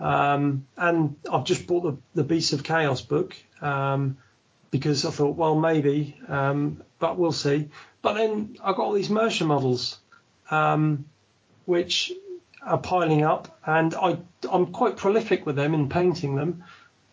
um, 0.00 0.66
and 0.76 1.16
I've 1.30 1.44
just 1.44 1.66
bought 1.66 1.82
the 1.82 1.96
the 2.14 2.24
Beasts 2.24 2.52
of 2.52 2.62
Chaos 2.62 3.00
book 3.00 3.36
um, 3.60 4.18
because 4.70 5.04
I 5.04 5.10
thought, 5.10 5.36
well, 5.36 5.54
maybe, 5.54 6.18
um, 6.28 6.82
but 6.98 7.16
we'll 7.16 7.32
see. 7.32 7.70
But 8.02 8.14
then 8.14 8.58
I've 8.62 8.76
got 8.76 8.84
all 8.84 8.92
these 8.92 9.08
Mierce 9.08 9.40
models, 9.46 9.98
um, 10.50 11.06
which 11.64 12.12
are 12.62 12.78
piling 12.78 13.22
up, 13.22 13.58
and 13.64 13.94
I 13.94 14.18
I'm 14.50 14.72
quite 14.72 14.96
prolific 14.96 15.46
with 15.46 15.56
them 15.56 15.72
in 15.74 15.88
painting 15.88 16.34
them, 16.34 16.64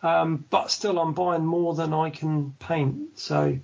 um, 0.04 0.46
but 0.50 0.72
still 0.72 1.00
I'm 1.00 1.14
buying 1.14 1.46
more 1.46 1.74
than 1.74 1.94
I 1.94 2.10
can 2.10 2.54
paint, 2.60 3.20
so. 3.20 3.60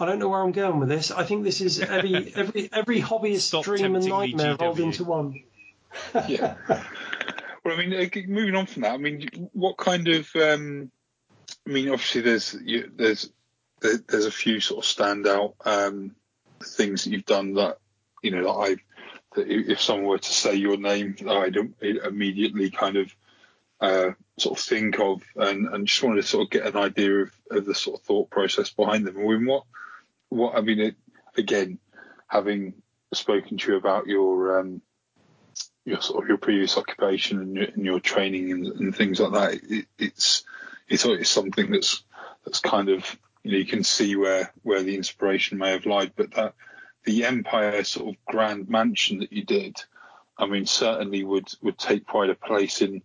I 0.00 0.06
don't 0.06 0.20
know 0.20 0.28
where 0.28 0.40
I'm 0.40 0.52
going 0.52 0.78
with 0.78 0.88
this. 0.88 1.10
I 1.10 1.24
think 1.24 1.42
this 1.42 1.60
is 1.60 1.80
every 1.80 2.32
every 2.36 2.70
every 2.72 3.00
hobbyist 3.02 3.40
Stop 3.40 3.64
dream 3.64 3.96
and 3.96 4.04
tempting 4.04 4.12
me, 4.12 4.32
nightmare 4.32 4.56
rolled 4.60 4.78
GW. 4.78 4.82
into 4.84 5.02
one. 5.02 5.42
Yeah. 6.28 6.54
well, 6.68 6.82
I 7.66 7.76
mean, 7.76 7.92
uh, 7.94 8.20
moving 8.28 8.54
on 8.54 8.66
from 8.66 8.82
that, 8.82 8.92
I 8.92 8.96
mean, 8.98 9.50
what 9.52 9.76
kind 9.76 10.06
of? 10.06 10.28
Um, 10.36 10.92
I 11.66 11.70
mean, 11.70 11.88
obviously, 11.88 12.20
there's 12.20 12.56
you, 12.62 12.90
there's 12.94 13.30
there, 13.80 13.98
there's 14.08 14.26
a 14.26 14.30
few 14.30 14.60
sort 14.60 14.84
of 14.84 14.88
standout 14.90 15.54
um, 15.64 16.14
things 16.62 17.04
that 17.04 17.10
you've 17.10 17.26
done 17.26 17.54
that 17.54 17.78
you 18.22 18.30
know 18.30 18.44
that 18.44 18.50
I 18.50 18.76
that 19.34 19.48
if 19.48 19.80
someone 19.80 20.06
were 20.06 20.18
to 20.18 20.32
say 20.32 20.54
your 20.54 20.76
name, 20.76 21.16
I'd 21.28 21.56
im- 21.56 21.74
immediately 21.80 22.70
kind 22.70 22.96
of 22.96 23.14
uh, 23.80 24.10
sort 24.38 24.58
of 24.58 24.64
think 24.64 24.98
of, 24.98 25.22
and, 25.36 25.66
and 25.68 25.86
just 25.86 26.02
wanted 26.02 26.22
to 26.22 26.28
sort 26.28 26.44
of 26.44 26.50
get 26.50 26.66
an 26.66 26.76
idea 26.76 27.22
of, 27.22 27.30
of 27.50 27.64
the 27.64 27.74
sort 27.74 28.00
of 28.00 28.06
thought 28.06 28.30
process 28.30 28.70
behind 28.70 29.06
them. 29.06 29.18
I 29.18 29.22
mean, 29.22 29.46
what 29.46 29.64
what 30.30 30.56
I 30.56 30.60
mean, 30.60 30.80
it, 30.80 30.96
again, 31.36 31.78
having 32.26 32.74
spoken 33.12 33.56
to 33.56 33.72
you 33.72 33.78
about 33.78 34.06
your 34.06 34.60
um, 34.60 34.82
your 35.84 36.00
sort 36.00 36.24
of 36.24 36.28
your 36.28 36.38
previous 36.38 36.76
occupation 36.76 37.40
and 37.40 37.56
your, 37.56 37.64
and 37.64 37.84
your 37.84 38.00
training 38.00 38.52
and, 38.52 38.66
and, 38.66 38.96
things 38.96 39.20
like 39.20 39.32
that, 39.32 39.62
it, 39.70 39.86
it's 39.98 40.44
it's 40.88 41.04
it's 41.04 41.30
something 41.30 41.70
that's 41.70 42.02
that's 42.44 42.60
kind 42.60 42.88
of 42.88 43.18
you 43.42 43.52
know 43.52 43.58
you 43.58 43.66
can 43.66 43.84
see 43.84 44.16
where 44.16 44.52
where 44.62 44.82
the 44.82 44.96
inspiration 44.96 45.58
may 45.58 45.70
have 45.70 45.86
lied, 45.86 46.12
but 46.16 46.34
that 46.34 46.54
the 47.04 47.24
Empire 47.24 47.84
sort 47.84 48.10
of 48.10 48.24
grand 48.26 48.68
mansion 48.68 49.20
that 49.20 49.32
you 49.32 49.44
did, 49.44 49.76
I 50.36 50.46
mean, 50.46 50.66
certainly 50.66 51.24
would 51.24 51.48
would 51.62 51.78
take 51.78 52.06
quite 52.06 52.30
a 52.30 52.34
place 52.34 52.82
in 52.82 53.02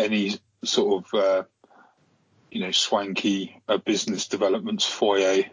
any 0.00 0.38
sort 0.64 1.04
of 1.04 1.14
uh, 1.14 1.42
you 2.50 2.60
know 2.60 2.70
swanky 2.70 3.60
uh, 3.68 3.78
business 3.78 4.28
developments 4.28 4.84
foyer 4.84 5.44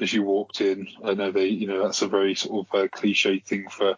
as 0.00 0.12
you 0.12 0.22
walked 0.22 0.60
in. 0.60 0.88
I 1.04 1.14
know 1.14 1.30
they 1.30 1.46
you 1.46 1.66
know 1.66 1.82
that's 1.82 2.02
a 2.02 2.08
very 2.08 2.34
sort 2.34 2.66
of 2.66 2.80
uh, 2.80 2.88
cliche 2.88 3.38
thing 3.40 3.68
for 3.68 3.96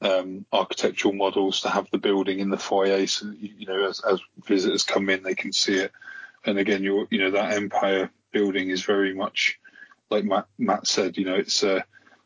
um, 0.00 0.46
architectural 0.52 1.14
models 1.14 1.62
to 1.62 1.70
have 1.70 1.88
the 1.90 1.98
building 1.98 2.38
in 2.38 2.50
the 2.50 2.58
foyer, 2.58 3.06
so 3.06 3.32
you 3.38 3.66
know 3.66 3.88
as, 3.88 4.00
as 4.00 4.20
visitors 4.46 4.84
come 4.84 5.10
in 5.10 5.22
they 5.22 5.34
can 5.34 5.52
see 5.52 5.76
it. 5.76 5.92
And 6.44 6.58
again, 6.58 6.82
you 6.82 7.06
you 7.10 7.18
know 7.18 7.32
that 7.32 7.54
Empire 7.54 8.10
building 8.32 8.70
is 8.70 8.84
very 8.84 9.14
much 9.14 9.58
like 10.10 10.24
Matt, 10.24 10.46
Matt 10.58 10.86
said. 10.86 11.16
You 11.16 11.24
know, 11.24 11.34
it's 11.34 11.62
uh, 11.64 11.80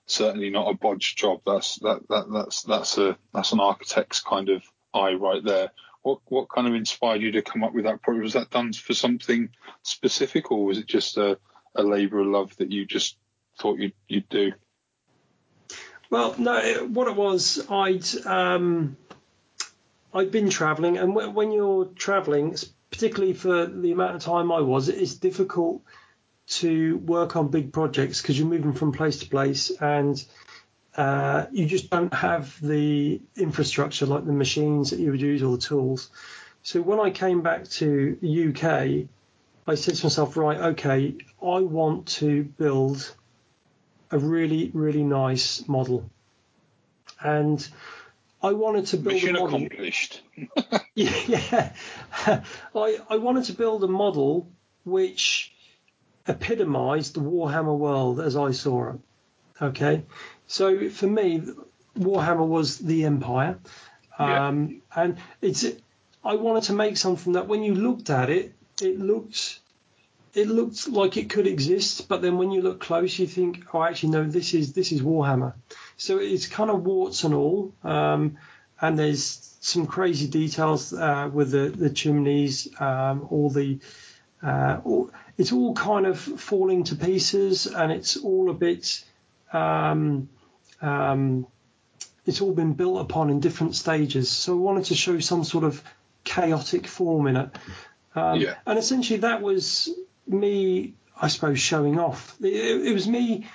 certainly 0.06 0.50
not 0.50 0.70
a 0.70 0.74
bodge 0.74 1.16
job. 1.16 1.40
That's 1.46 1.76
that, 1.80 2.06
that 2.08 2.26
that's 2.32 2.62
that's 2.62 2.98
a 2.98 3.16
that's 3.32 3.52
an 3.52 3.60
architect's 3.60 4.20
kind 4.20 4.48
of 4.48 4.62
eye 4.95 5.14
right 5.14 5.43
there. 5.45 5.70
What 6.03 6.20
what 6.26 6.49
kind 6.49 6.66
of 6.66 6.74
inspired 6.74 7.22
you 7.22 7.32
to 7.32 7.43
come 7.43 7.62
up 7.62 7.72
with 7.72 7.84
that 7.84 8.03
project? 8.03 8.24
Was 8.24 8.32
that 8.32 8.51
done 8.51 8.72
for 8.72 8.95
something 8.95 9.51
specific, 9.82 10.51
or 10.51 10.64
was 10.64 10.78
it 10.78 10.86
just 10.86 11.16
a, 11.16 11.38
a 11.74 11.82
labour 11.82 12.20
of 12.20 12.26
love 12.26 12.57
that 12.57 12.72
you 12.72 12.86
just 12.86 13.16
thought 13.61 13.78
you'd 13.78 13.95
you'd 14.09 14.28
do? 14.28 14.53
Well, 16.11 16.34
no. 16.36 16.61
what 16.88 17.09
it 17.09 17.16
was, 17.16 17.64
I'd 17.70 18.26
um, 18.26 18.97
I'd 20.12 20.30
been 20.30 20.51
travelling, 20.51 20.99
and 20.99 21.14
when 21.14 21.53
you're 21.53 21.86
travelling, 21.86 22.57
particularly 22.90 23.32
for 23.32 23.66
the 23.66 23.93
amount 23.93 24.16
of 24.16 24.22
time 24.22 24.53
I 24.53 24.61
was, 24.61 24.88
it's 24.88 25.14
difficult 25.14 25.82
to 26.47 26.99
work 26.99 27.36
on 27.36 27.49
big 27.49 27.72
projects 27.72 28.20
because 28.20 28.38
you're 28.38 28.49
moving 28.49 28.74
from 28.74 28.93
place 28.93 29.20
to 29.20 29.28
place 29.28 29.70
and 29.80 30.22
uh, 30.97 31.47
you 31.53 31.66
just 31.66 31.90
don't 31.90 32.12
have 32.12 32.61
the 32.61 33.20
infrastructure 33.36 34.07
like 34.07 34.26
the 34.26 34.32
machines 34.32 34.90
that 34.90 34.99
you 34.99 35.11
would 35.11 35.20
use 35.20 35.43
or 35.43 35.57
the 35.57 35.62
tools. 35.62 36.11
So 36.62 36.80
when 36.80 37.01
I 37.01 37.11
came 37.11 37.40
back 37.40 37.68
to 37.70 38.18
the 38.20 38.49
UK, 38.49 39.09
I 39.66 39.74
said 39.74 39.95
to 39.95 40.07
myself, 40.07 40.36
right, 40.36 40.59
okay, 40.59 41.16
I 41.40 41.61
want 41.61 42.07
to 42.18 42.45
build 42.45 43.14
a 44.11 44.18
really, 44.18 44.70
really 44.74 45.03
nice 45.03 45.66
model. 45.66 46.11
And 47.20 47.66
I 48.43 48.53
wanted 48.53 48.86
to 48.86 48.97
build 48.99 49.14
Mission 49.14 49.36
a 49.36 49.40
model. 49.40 49.57
accomplished. 49.57 50.22
yeah, 50.95 51.72
I, 52.74 52.99
I 53.09 53.16
wanted 53.16 53.45
to 53.45 53.53
build 53.55 53.82
a 53.84 53.88
model 53.88 54.49
which 54.84 55.53
epitomised 56.26 57.14
the 57.14 57.20
Warhammer 57.20 57.76
world 57.76 58.20
as 58.20 58.36
I 58.36 58.51
saw 58.51 58.90
it. 58.90 59.01
Okay, 59.61 60.03
so 60.53 60.90
for 60.90 61.07
me, 61.07 61.42
Warhammer 61.98 62.46
was 62.46 62.76
the 62.76 63.07
empire, 63.07 63.59
um, 64.18 64.68
yeah. 64.68 65.03
and 65.03 65.16
it's. 65.40 65.64
I 66.22 66.34
wanted 66.34 66.64
to 66.64 66.74
make 66.74 66.98
something 66.98 67.32
that 67.32 67.48
when 67.48 67.62
you 67.62 67.74
looked 67.74 68.11
at 68.11 68.28
it, 68.28 68.53
it 68.82 68.98
looked. 68.98 69.61
It 70.34 70.48
looked 70.48 70.90
like 70.90 71.16
it 71.16 71.30
could 71.30 71.46
exist, 71.46 72.07
but 72.07 72.20
then 72.20 72.36
when 72.36 72.50
you 72.50 72.61
look 72.61 72.80
close, 72.80 73.18
you 73.18 73.26
think, 73.26 73.64
"Oh, 73.72 73.82
actually, 73.82 74.11
no. 74.11 74.24
This 74.24 74.53
is 74.53 74.74
this 74.74 74.92
is 74.92 75.00
Warhammer." 75.00 75.55
So 75.96 76.18
it's 76.18 76.46
kind 76.46 76.68
of 76.68 76.84
warts 76.84 77.24
and 77.24 77.32
all, 77.32 77.72
um, 77.82 78.36
and 78.78 78.98
there's 78.98 79.57
some 79.61 79.86
crazy 79.86 80.28
details 80.28 80.92
uh, 80.92 81.30
with 81.32 81.53
the 81.53 81.70
the 81.70 81.88
chimneys, 81.88 82.68
um, 82.78 83.26
all 83.30 83.48
the 83.48 83.78
uh, 84.42 84.82
all, 84.84 85.11
it's 85.38 85.53
all 85.53 85.72
kind 85.72 86.05
of 86.05 86.18
falling 86.18 86.84
to 86.84 86.94
pieces, 86.94 87.66
and 87.66 87.90
it's 87.90 88.18
all 88.18 88.50
a 88.50 88.55
bit. 88.55 89.03
Um, 89.50 90.28
um, 90.82 91.46
it's 92.26 92.40
all 92.40 92.52
been 92.52 92.74
built 92.74 93.00
upon 93.00 93.30
in 93.30 93.40
different 93.40 93.74
stages. 93.74 94.30
So 94.30 94.52
I 94.52 94.60
wanted 94.60 94.86
to 94.86 94.94
show 94.94 95.18
some 95.20 95.44
sort 95.44 95.64
of 95.64 95.82
chaotic 96.24 96.86
form 96.86 97.26
in 97.26 97.36
it. 97.36 97.50
Um, 98.14 98.40
yeah. 98.40 98.54
And 98.66 98.78
essentially, 98.78 99.20
that 99.20 99.42
was 99.42 99.88
me, 100.26 100.94
I 101.20 101.28
suppose, 101.28 101.58
showing 101.60 101.98
off. 101.98 102.36
It, 102.40 102.86
it, 102.86 102.92
was 102.92 103.08
me 103.08 103.48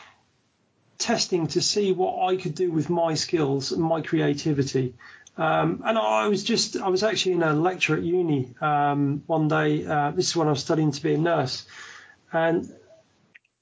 testing 0.97 1.47
to 1.47 1.61
see 1.61 1.91
what 1.91 2.27
I 2.27 2.37
could 2.37 2.55
do 2.55 2.71
with 2.71 2.89
my 2.89 3.13
skills 3.13 3.71
and 3.71 3.81
my 3.81 4.01
creativity. 4.01 4.95
Um, 5.37 5.83
and 5.85 5.97
I 5.97 6.27
was 6.27 6.43
just, 6.43 6.77
I 6.77 6.89
was 6.89 7.03
actually 7.03 7.33
in 7.33 7.43
a 7.43 7.53
lecture 7.53 7.95
at 7.95 8.01
uni 8.01 8.55
um, 8.59 9.23
one 9.27 9.47
day. 9.47 9.85
Uh, 9.85 10.11
this 10.11 10.29
is 10.29 10.35
when 10.35 10.47
I 10.47 10.51
was 10.51 10.61
studying 10.61 10.91
to 10.91 11.03
be 11.03 11.13
a 11.13 11.17
nurse. 11.17 11.65
And 12.33 12.73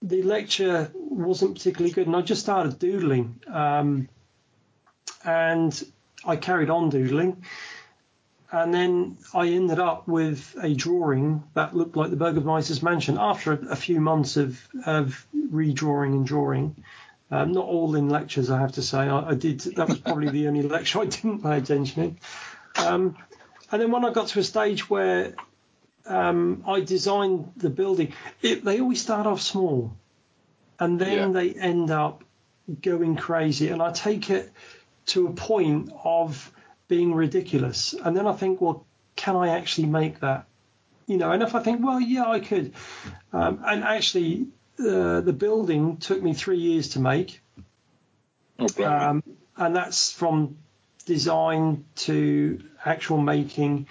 the 0.06 0.22
lecture 0.22 0.91
wasn't 0.93 1.56
particularly 1.56 1.91
good. 1.91 2.08
And 2.08 2.16
I 2.16 2.22
just 2.22 2.41
started 2.41 2.80
doodling. 2.80 3.39
Um, 3.47 4.08
and 5.24 5.84
I 6.24 6.36
carried 6.36 6.70
on 6.70 6.89
doodling. 6.89 7.43
And 8.51 8.74
then 8.74 9.18
I 9.34 9.49
ended 9.49 9.80
up 9.80 10.08
with 10.08 10.56
a 10.62 10.74
drawing 10.74 11.43
that 11.56 11.76
looked 11.76 11.97
like 11.97 12.12
the 12.12 12.16
Burgermeister's 12.16 12.84
mansion 12.84 13.18
after 13.20 13.53
a, 13.53 13.72
a 13.72 13.76
few 13.76 13.99
months 13.99 14.38
of, 14.38 14.62
of 14.86 15.26
redrawing 15.36 16.14
and 16.14 16.26
drawing. 16.26 16.76
Um, 17.32 17.53
not 17.53 17.66
all 17.66 17.95
in 17.95 18.08
lectures, 18.08 18.51
I 18.51 18.60
have 18.60 18.74
to 18.74 18.84
say. 18.84 18.99
I, 18.99 19.32
I, 19.32 19.34
did. 19.34 19.60
That 19.62 19.89
was 19.89 19.97
probably 19.97 20.30
the 20.30 20.47
only 20.47 20.62
lecture 20.76 21.01
I 21.01 21.06
didn't 21.06 21.41
pay 21.41 21.58
attention 21.58 22.03
in. 22.03 22.86
Um, 22.86 23.18
and 23.72 23.82
then 23.82 23.91
when 23.91 24.06
I 24.06 24.14
got 24.14 24.28
to 24.28 24.39
a 24.39 24.43
stage 24.43 24.89
where 24.89 25.34
um, 26.08 26.64
I 26.68 26.82
designed 26.82 27.51
the 27.58 27.70
building, 27.70 28.14
it, 28.41 28.64
they 28.64 28.80
always 28.80 29.01
start 29.01 29.28
off 29.28 29.41
small, 29.41 29.95
and 30.80 30.99
then 30.99 31.34
yeah. 31.34 31.39
they 31.39 31.51
end 31.51 31.91
up 31.91 32.24
going 32.82 33.16
crazy. 33.16 33.70
And 33.70 33.82
I 33.82 33.91
take 33.91 34.30
it 34.30 34.51
to 35.08 35.28
a 35.28 35.34
point 35.34 35.91
of 36.03 36.51
being 36.88 37.14
ridiculous, 37.14 37.93
and 37.93 38.16
then 38.16 38.28
I 38.28 38.34
think, 38.34 38.62
well, 38.62 38.86
can 39.16 39.36
I 39.36 39.49
actually 39.58 39.88
make 39.88 40.20
that? 40.20 40.45
You 41.08 41.18
know, 41.18 41.32
and 41.32 41.43
if 41.43 41.53
I 41.56 41.62
think, 41.62 41.86
well, 41.86 41.99
yeah, 41.99 42.28
I 42.28 42.39
could, 42.39 42.74
um, 43.32 43.62
and 43.66 43.84
actually 43.84 44.47
uh, 44.80 45.22
the 45.22 45.34
building 45.34 45.97
took 45.97 46.22
me 46.22 46.34
three 46.34 46.58
years 46.58 46.89
to 46.89 46.99
make. 46.99 47.41
Oh, 48.60 48.86
um, 48.86 49.24
and 49.58 49.76
that's 49.76 50.12
from 50.12 50.58
design 51.06 51.86
to 51.95 52.62
actual 52.84 53.18
making 53.18 53.88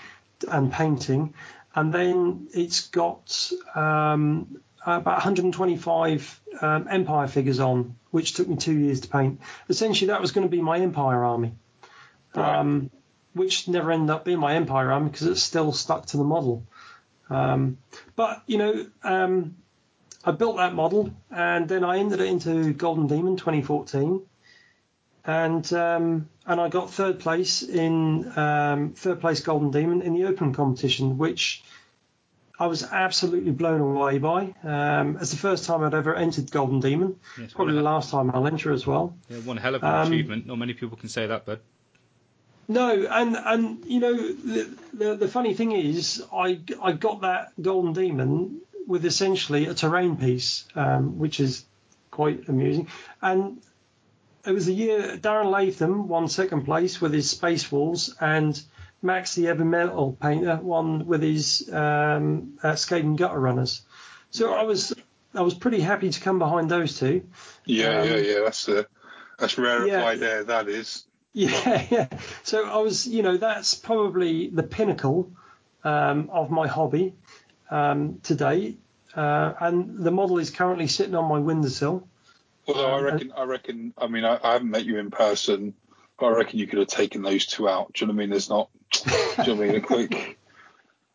and 0.48 0.72
painting. 0.72 1.34
And 1.74 1.92
then 1.92 2.48
it's 2.52 2.88
got 2.88 3.50
um, 3.74 4.60
about 4.82 5.06
125 5.06 6.40
um, 6.60 6.86
Empire 6.88 7.26
figures 7.26 7.58
on, 7.58 7.96
which 8.10 8.34
took 8.34 8.48
me 8.48 8.56
two 8.56 8.78
years 8.78 9.00
to 9.00 9.08
paint. 9.08 9.40
Essentially, 9.68 10.08
that 10.08 10.20
was 10.20 10.32
going 10.32 10.46
to 10.46 10.50
be 10.50 10.62
my 10.62 10.78
Empire 10.78 11.24
army, 11.24 11.54
right. 12.34 12.60
Um, 12.60 12.90
which 13.32 13.66
never 13.66 13.90
ended 13.90 14.10
up 14.10 14.24
being 14.24 14.38
my 14.38 14.54
Empire 14.54 14.92
army 14.92 15.10
because 15.10 15.26
it's 15.26 15.42
still 15.42 15.72
stuck 15.72 16.06
to 16.06 16.16
the 16.16 16.24
model. 16.24 16.64
Um, 17.28 17.78
but, 18.14 18.42
you 18.46 18.58
know, 18.58 18.86
um, 19.02 19.56
I 20.24 20.30
built 20.30 20.56
that 20.58 20.74
model 20.74 21.12
and 21.30 21.68
then 21.68 21.82
I 21.84 21.98
ended 21.98 22.20
it 22.20 22.28
into 22.28 22.72
Golden 22.72 23.06
Demon 23.06 23.36
2014. 23.36 24.22
And 25.24 25.72
um, 25.72 26.28
and 26.46 26.60
I 26.60 26.68
got 26.68 26.90
third 26.90 27.20
place 27.20 27.62
in 27.62 28.30
um, 28.36 28.92
third 28.92 29.20
place 29.20 29.40
Golden 29.40 29.70
Demon 29.70 30.02
in 30.02 30.14
the 30.14 30.24
open 30.26 30.52
competition, 30.52 31.16
which 31.18 31.62
I 32.58 32.66
was 32.66 32.84
absolutely 32.84 33.52
blown 33.52 33.80
away 33.80 34.18
by. 34.18 34.54
Um, 34.62 35.16
it's 35.20 35.30
the 35.30 35.36
first 35.36 35.64
time 35.64 35.82
I'd 35.82 35.94
ever 35.94 36.14
entered 36.14 36.50
Golden 36.50 36.80
Demon. 36.80 37.18
Yes, 37.38 37.52
Probably 37.52 37.74
the 37.74 37.82
last 37.82 38.10
time 38.10 38.30
I'll 38.30 38.46
enter 38.46 38.72
as 38.72 38.86
well. 38.86 39.16
Yeah, 39.28 39.38
one 39.38 39.56
hell 39.56 39.74
of 39.74 39.82
an 39.82 39.88
um, 39.88 40.06
achievement. 40.06 40.46
Not 40.46 40.58
many 40.58 40.74
people 40.74 40.96
can 40.96 41.08
say 41.08 41.26
that, 41.26 41.46
but. 41.46 41.62
No, 42.66 42.90
and 42.90 43.36
and 43.36 43.84
you 43.84 44.00
know 44.00 44.14
the, 44.14 44.78
the, 44.94 45.16
the 45.16 45.28
funny 45.28 45.52
thing 45.52 45.72
is, 45.72 46.22
I 46.32 46.60
I 46.80 46.92
got 46.92 47.20
that 47.20 47.52
Golden 47.60 47.92
Demon 47.92 48.60
with 48.86 49.04
essentially 49.04 49.66
a 49.66 49.74
terrain 49.74 50.16
piece, 50.16 50.66
um, 50.74 51.18
which 51.18 51.40
is 51.40 51.64
quite 52.10 52.48
amusing. 52.48 52.88
And 53.20 53.60
it 54.46 54.52
was 54.52 54.68
a 54.68 54.72
year 54.72 55.16
Darren 55.16 55.50
Latham 55.50 56.08
won 56.08 56.28
second 56.28 56.64
place 56.64 57.00
with 57.00 57.12
his 57.12 57.30
Space 57.30 57.70
Wolves, 57.70 58.14
and 58.20 58.60
Max 59.02 59.34
the 59.34 59.44
Heavy 59.44 59.64
Metal 59.64 60.16
Painter 60.20 60.58
won 60.62 61.06
with 61.06 61.22
his 61.22 61.68
um, 61.72 62.58
uh, 62.62 62.72
Skaven 62.72 63.16
Gutter 63.16 63.38
Runners. 63.38 63.82
So 64.30 64.52
I 64.52 64.62
was 64.62 64.94
I 65.34 65.42
was 65.42 65.54
pretty 65.54 65.80
happy 65.80 66.10
to 66.10 66.20
come 66.20 66.38
behind 66.38 66.70
those 66.70 66.98
two. 66.98 67.26
Yeah, 67.64 68.00
um, 68.00 68.08
yeah, 68.08 68.16
yeah. 68.16 68.40
That's 68.44 68.68
a 68.68 68.86
that's 69.38 69.58
rarefied 69.58 70.20
yeah, 70.20 70.26
air. 70.26 70.44
That 70.44 70.68
is. 70.68 71.04
Yeah, 71.32 71.86
yeah. 71.90 72.08
So 72.44 72.64
I 72.64 72.78
was, 72.78 73.06
you 73.06 73.22
know, 73.22 73.36
that's 73.36 73.74
probably 73.74 74.48
the 74.48 74.62
pinnacle 74.62 75.32
um, 75.82 76.30
of 76.32 76.50
my 76.50 76.68
hobby 76.68 77.14
um, 77.70 78.20
today. 78.22 78.76
Uh, 79.14 79.52
and 79.60 79.98
the 79.98 80.10
model 80.10 80.38
is 80.38 80.50
currently 80.50 80.86
sitting 80.86 81.14
on 81.14 81.28
my 81.28 81.38
windowsill. 81.38 82.08
Although 82.66 82.86
I 82.86 82.98
Um, 82.98 83.04
reckon, 83.04 83.32
I 83.36 83.42
reckon, 83.44 83.94
I 83.98 84.06
mean, 84.06 84.24
I, 84.24 84.38
I 84.42 84.52
haven't 84.54 84.70
met 84.70 84.84
you 84.84 84.98
in 84.98 85.10
person, 85.10 85.74
but 86.18 86.26
I 86.26 86.30
reckon 86.30 86.58
you 86.58 86.66
could 86.66 86.78
have 86.78 86.88
taken 86.88 87.22
those 87.22 87.46
two 87.46 87.68
out. 87.68 87.92
Do 87.92 88.04
you 88.04 88.06
know 88.06 88.14
what 88.14 88.18
I 88.18 88.20
mean? 88.20 88.30
There's 88.30 88.48
not, 88.48 88.70
do 88.92 89.00
you 89.10 89.16
know 89.16 89.36
what 89.36 89.48
I 89.48 89.66
mean? 89.66 89.74
A 89.76 89.80
quick, 89.80 90.38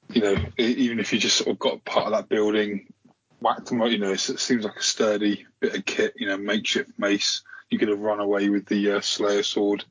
you 0.09 0.21
know, 0.21 0.35
even 0.57 0.99
if 0.99 1.13
you 1.13 1.19
just 1.19 1.37
sort 1.37 1.49
of 1.49 1.59
got 1.59 1.83
part 1.85 2.07
of 2.07 2.11
that 2.13 2.29
building, 2.29 2.91
whacked 3.39 3.67
them, 3.67 3.81
out, 3.81 3.91
you 3.91 3.97
know, 3.97 4.11
it 4.11 4.19
seems 4.19 4.63
like 4.63 4.75
a 4.75 4.83
sturdy 4.83 5.45
bit 5.59 5.75
of 5.75 5.85
kit, 5.85 6.13
you 6.17 6.27
know, 6.27 6.37
makeshift 6.37 6.91
mace. 6.97 7.41
You 7.69 7.77
could 7.77 7.89
have 7.89 7.99
run 7.99 8.19
away 8.19 8.49
with 8.49 8.65
the 8.65 8.93
uh, 8.93 9.01
Slayer 9.01 9.43
sword. 9.43 9.85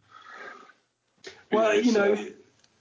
Well, 1.52 1.80
you 1.80 1.92
know, 1.92 2.12
uh, 2.12 2.24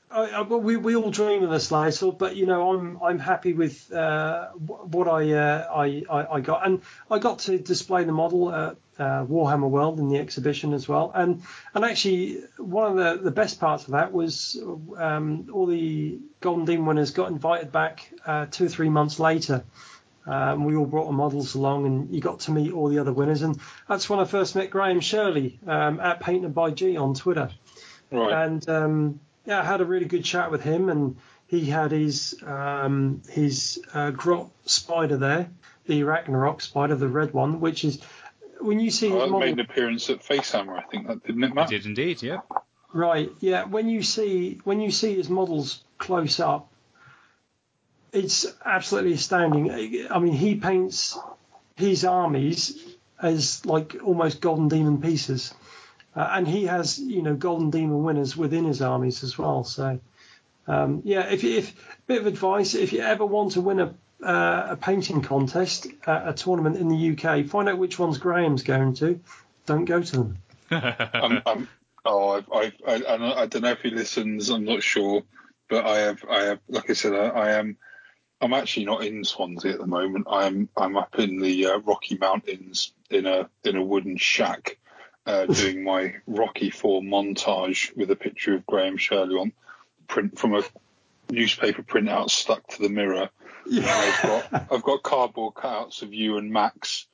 I, 0.10 0.30
I, 0.30 0.42
we, 0.42 0.78
we 0.78 0.96
all 0.96 1.12
dream 1.12 1.44
of 1.44 1.52
a 1.52 1.60
Slayer 1.60 1.92
Sword, 1.92 2.18
but 2.18 2.36
you 2.36 2.46
know, 2.46 2.74
I'm 2.74 3.02
I'm 3.04 3.20
happy 3.20 3.54
with 3.54 3.92
uh, 3.92 4.48
what 4.52 5.08
I, 5.08 5.32
uh, 5.34 5.68
I 5.74 6.04
I 6.10 6.36
I 6.36 6.40
got, 6.40 6.66
and 6.66 6.82
I 7.12 7.20
got 7.20 7.40
to 7.40 7.58
display 7.58 8.06
the 8.06 8.14
model 8.14 8.54
at 8.54 8.78
uh, 8.98 9.26
Warhammer 9.26 9.70
World 9.70 10.00
in 10.00 10.08
the 10.08 10.18
exhibition 10.18 10.74
as 10.74 10.88
well, 10.88 11.12
and 11.14 11.44
and 11.74 11.84
actually 11.84 12.42
one 12.58 12.92
of 12.92 12.98
the, 12.98 13.24
the 13.24 13.32
best 13.32 13.60
parts 13.60 13.84
of 13.86 13.92
that 13.92 14.14
was 14.14 14.58
um, 14.98 15.50
all 15.52 15.66
the 15.66 16.20
Golden 16.40 16.64
Demon 16.64 16.86
winners 16.86 17.12
got 17.12 17.30
invited 17.30 17.74
back 17.74 18.10
uh, 18.26 18.46
two 18.50 18.66
or 18.66 18.70
three 18.70 18.90
months 18.90 19.20
later. 19.20 19.66
Um, 20.26 20.66
we 20.66 20.76
all 20.76 20.86
brought 20.86 21.08
our 21.08 21.14
models 21.14 21.56
along, 21.56 21.86
and 21.86 22.16
you 22.16 22.22
got 22.22 22.42
to 22.42 22.52
meet 22.52 22.72
all 22.72 22.88
the 22.88 23.00
other 23.00 23.14
winners, 23.14 23.42
and 23.42 23.60
that's 23.90 24.10
when 24.10 24.20
I 24.20 24.26
first 24.26 24.56
met 24.56 24.70
Graham 24.70 25.02
Shirley 25.02 25.60
um, 25.68 26.00
at 26.00 26.22
Painted 26.22 26.54
by 26.54 26.72
G 26.72 26.96
on 26.96 27.14
Twitter 27.14 27.50
right. 28.12 28.46
and 28.46 28.70
um, 28.70 29.20
yeah, 29.48 29.62
I 29.62 29.64
had 29.64 29.80
a 29.80 29.86
really 29.86 30.06
good 30.06 30.26
chat 30.26 30.52
with 30.52 30.62
him, 30.62 30.90
and 30.90 31.16
he 31.48 31.66
had 31.66 31.92
his 31.92 32.36
um, 32.46 33.22
his 33.30 33.82
uh, 33.94 34.12
Grot 34.12 34.50
spider 34.66 35.16
there, 35.16 35.50
the 35.86 36.02
Arachnarok 36.02 36.62
spider, 36.62 36.96
the 36.96 37.08
red 37.08 37.34
one, 37.34 37.62
which 37.62 37.86
is 37.86 38.02
when 38.60 38.82
you 38.82 38.92
see 38.92 39.08
his 39.08 39.16
Oh, 39.16 39.20
that 39.22 39.30
model, 39.30 39.40
made 39.40 39.54
an 39.54 39.62
appearance 39.62 40.10
at 40.10 40.22
Facehammer, 40.22 40.78
I 40.78 40.84
think, 40.92 41.08
that 41.08 41.26
didn't 41.26 41.46
it, 41.46 41.54
Matt? 41.56 41.70
Did 41.70 41.86
indeed, 41.86 42.22
yeah. 42.22 42.42
right? 42.94 43.32
Yeah, 43.40 43.64
when 43.64 43.88
you 43.88 44.04
see 44.04 44.60
when 44.66 44.82
you 44.82 44.92
see 44.92 45.16
his 45.16 45.30
models 45.30 45.82
close 45.98 46.42
up, 46.42 46.70
it's 48.12 48.46
absolutely 48.66 49.14
astounding. 49.14 50.08
I 50.12 50.20
mean, 50.20 50.34
he 50.34 50.56
paints 50.56 51.18
his 51.78 52.04
armies 52.04 52.84
as 53.22 53.66
like 53.66 53.96
almost 54.04 54.42
golden 54.42 54.68
demon 54.68 55.02
pieces. 55.02 55.54
Uh, 56.18 56.28
and 56.32 56.48
he 56.48 56.66
has, 56.66 56.98
you 56.98 57.22
know, 57.22 57.36
Golden 57.36 57.70
Demon 57.70 58.02
winners 58.04 58.36
within 58.36 58.66
his 58.66 58.82
armies 58.82 59.24
as 59.24 59.38
well. 59.38 59.64
So, 59.64 60.00
um, 60.68 61.02
yeah, 61.06 61.30
if, 61.30 61.44
if 61.44 61.98
bit 62.08 62.22
of 62.22 62.26
advice, 62.26 62.74
if 62.74 62.92
you 62.92 63.02
ever 63.02 63.24
want 63.26 63.52
to 63.52 63.62
win 63.62 63.80
a 63.80 63.94
uh, 64.24 64.70
a 64.72 64.76
painting 64.76 65.22
contest 65.22 65.86
at 66.08 66.28
a 66.28 66.34
tournament 66.34 66.76
in 66.78 66.88
the 66.88 67.12
UK, 67.12 67.46
find 67.46 67.70
out 67.70 67.78
which 67.78 68.00
ones 68.00 68.18
Graham's 68.18 68.64
going 68.64 68.96
to. 68.96 69.20
Don't 69.68 69.86
go 69.86 70.02
to 70.02 70.12
them. 70.12 70.38
I'm, 70.72 71.42
I'm, 71.46 71.70
oh, 72.04 72.30
I've, 72.30 72.52
I've, 72.52 72.74
I, 72.88 72.94
I 72.96 73.18
don't- 73.18 73.38
I 73.38 73.46
don't 73.46 73.62
know 73.62 73.72
if 73.72 73.82
he 73.82 73.92
listens. 73.92 74.50
I'm 74.50 74.66
not 74.66 74.82
sure, 74.82 75.22
but 75.70 75.86
I 75.86 75.98
have, 76.00 76.26
I 76.28 76.44
have, 76.46 76.60
like 76.68 76.90
I 76.90 76.94
said, 76.94 77.14
I, 77.14 77.28
I 77.28 77.52
am. 77.60 77.78
I'm 78.42 78.54
actually 78.54 78.86
not 78.86 79.04
in 79.04 79.24
Swansea 79.24 79.74
at 79.74 79.80
the 79.80 79.86
moment. 79.88 80.26
I'm, 80.30 80.68
I'm 80.76 80.98
up 80.98 81.20
in 81.20 81.40
the 81.40 81.68
uh, 81.68 81.78
Rocky 81.80 82.18
Mountains 82.20 82.94
in 83.12 83.28
a 83.28 83.50
in 83.64 83.76
a 83.76 83.84
wooden 83.84 84.18
shack, 84.18 84.78
uh, 85.28 85.46
doing 85.46 85.84
my 85.84 86.16
Rocky 86.26 86.70
Four 86.70 87.02
montage 87.02 87.96
with 87.96 88.10
a 88.10 88.16
picture 88.16 88.56
of 88.56 88.66
Graham 88.66 88.98
Shirley 88.98 89.36
on 89.36 89.52
print 90.08 90.40
from 90.40 90.56
a 90.56 90.64
newspaper 91.30 91.84
printout 91.84 92.30
stuck 92.30 92.66
to 92.70 92.82
the 92.82 92.90
mirror. 92.90 93.30
And 93.66 93.86
I've 93.86 94.22
got 94.22 94.72
I've 94.72 94.84
got 94.84 95.04
cardboard 95.04 95.56
cutouts 95.56 96.02
of 96.02 96.14
you 96.14 96.38
and 96.38 96.52
Max, 96.52 97.06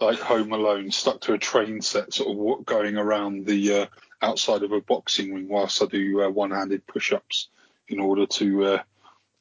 like 0.00 0.18
Home 0.20 0.52
Alone, 0.52 0.90
stuck 0.90 1.20
to 1.22 1.34
a 1.34 1.38
train 1.38 1.82
set, 1.82 2.14
sort 2.14 2.58
of 2.58 2.64
going 2.64 2.96
around 2.96 3.44
the 3.44 3.74
uh, 3.74 3.86
outside 4.22 4.62
of 4.62 4.72
a 4.72 4.80
boxing 4.80 5.34
ring 5.34 5.48
whilst 5.48 5.82
I 5.82 5.86
do 5.86 6.22
uh, 6.22 6.30
one-handed 6.30 6.86
push-ups 6.86 7.48
in 7.86 8.00
order 8.00 8.26
to 8.26 8.64
uh, 8.64 8.82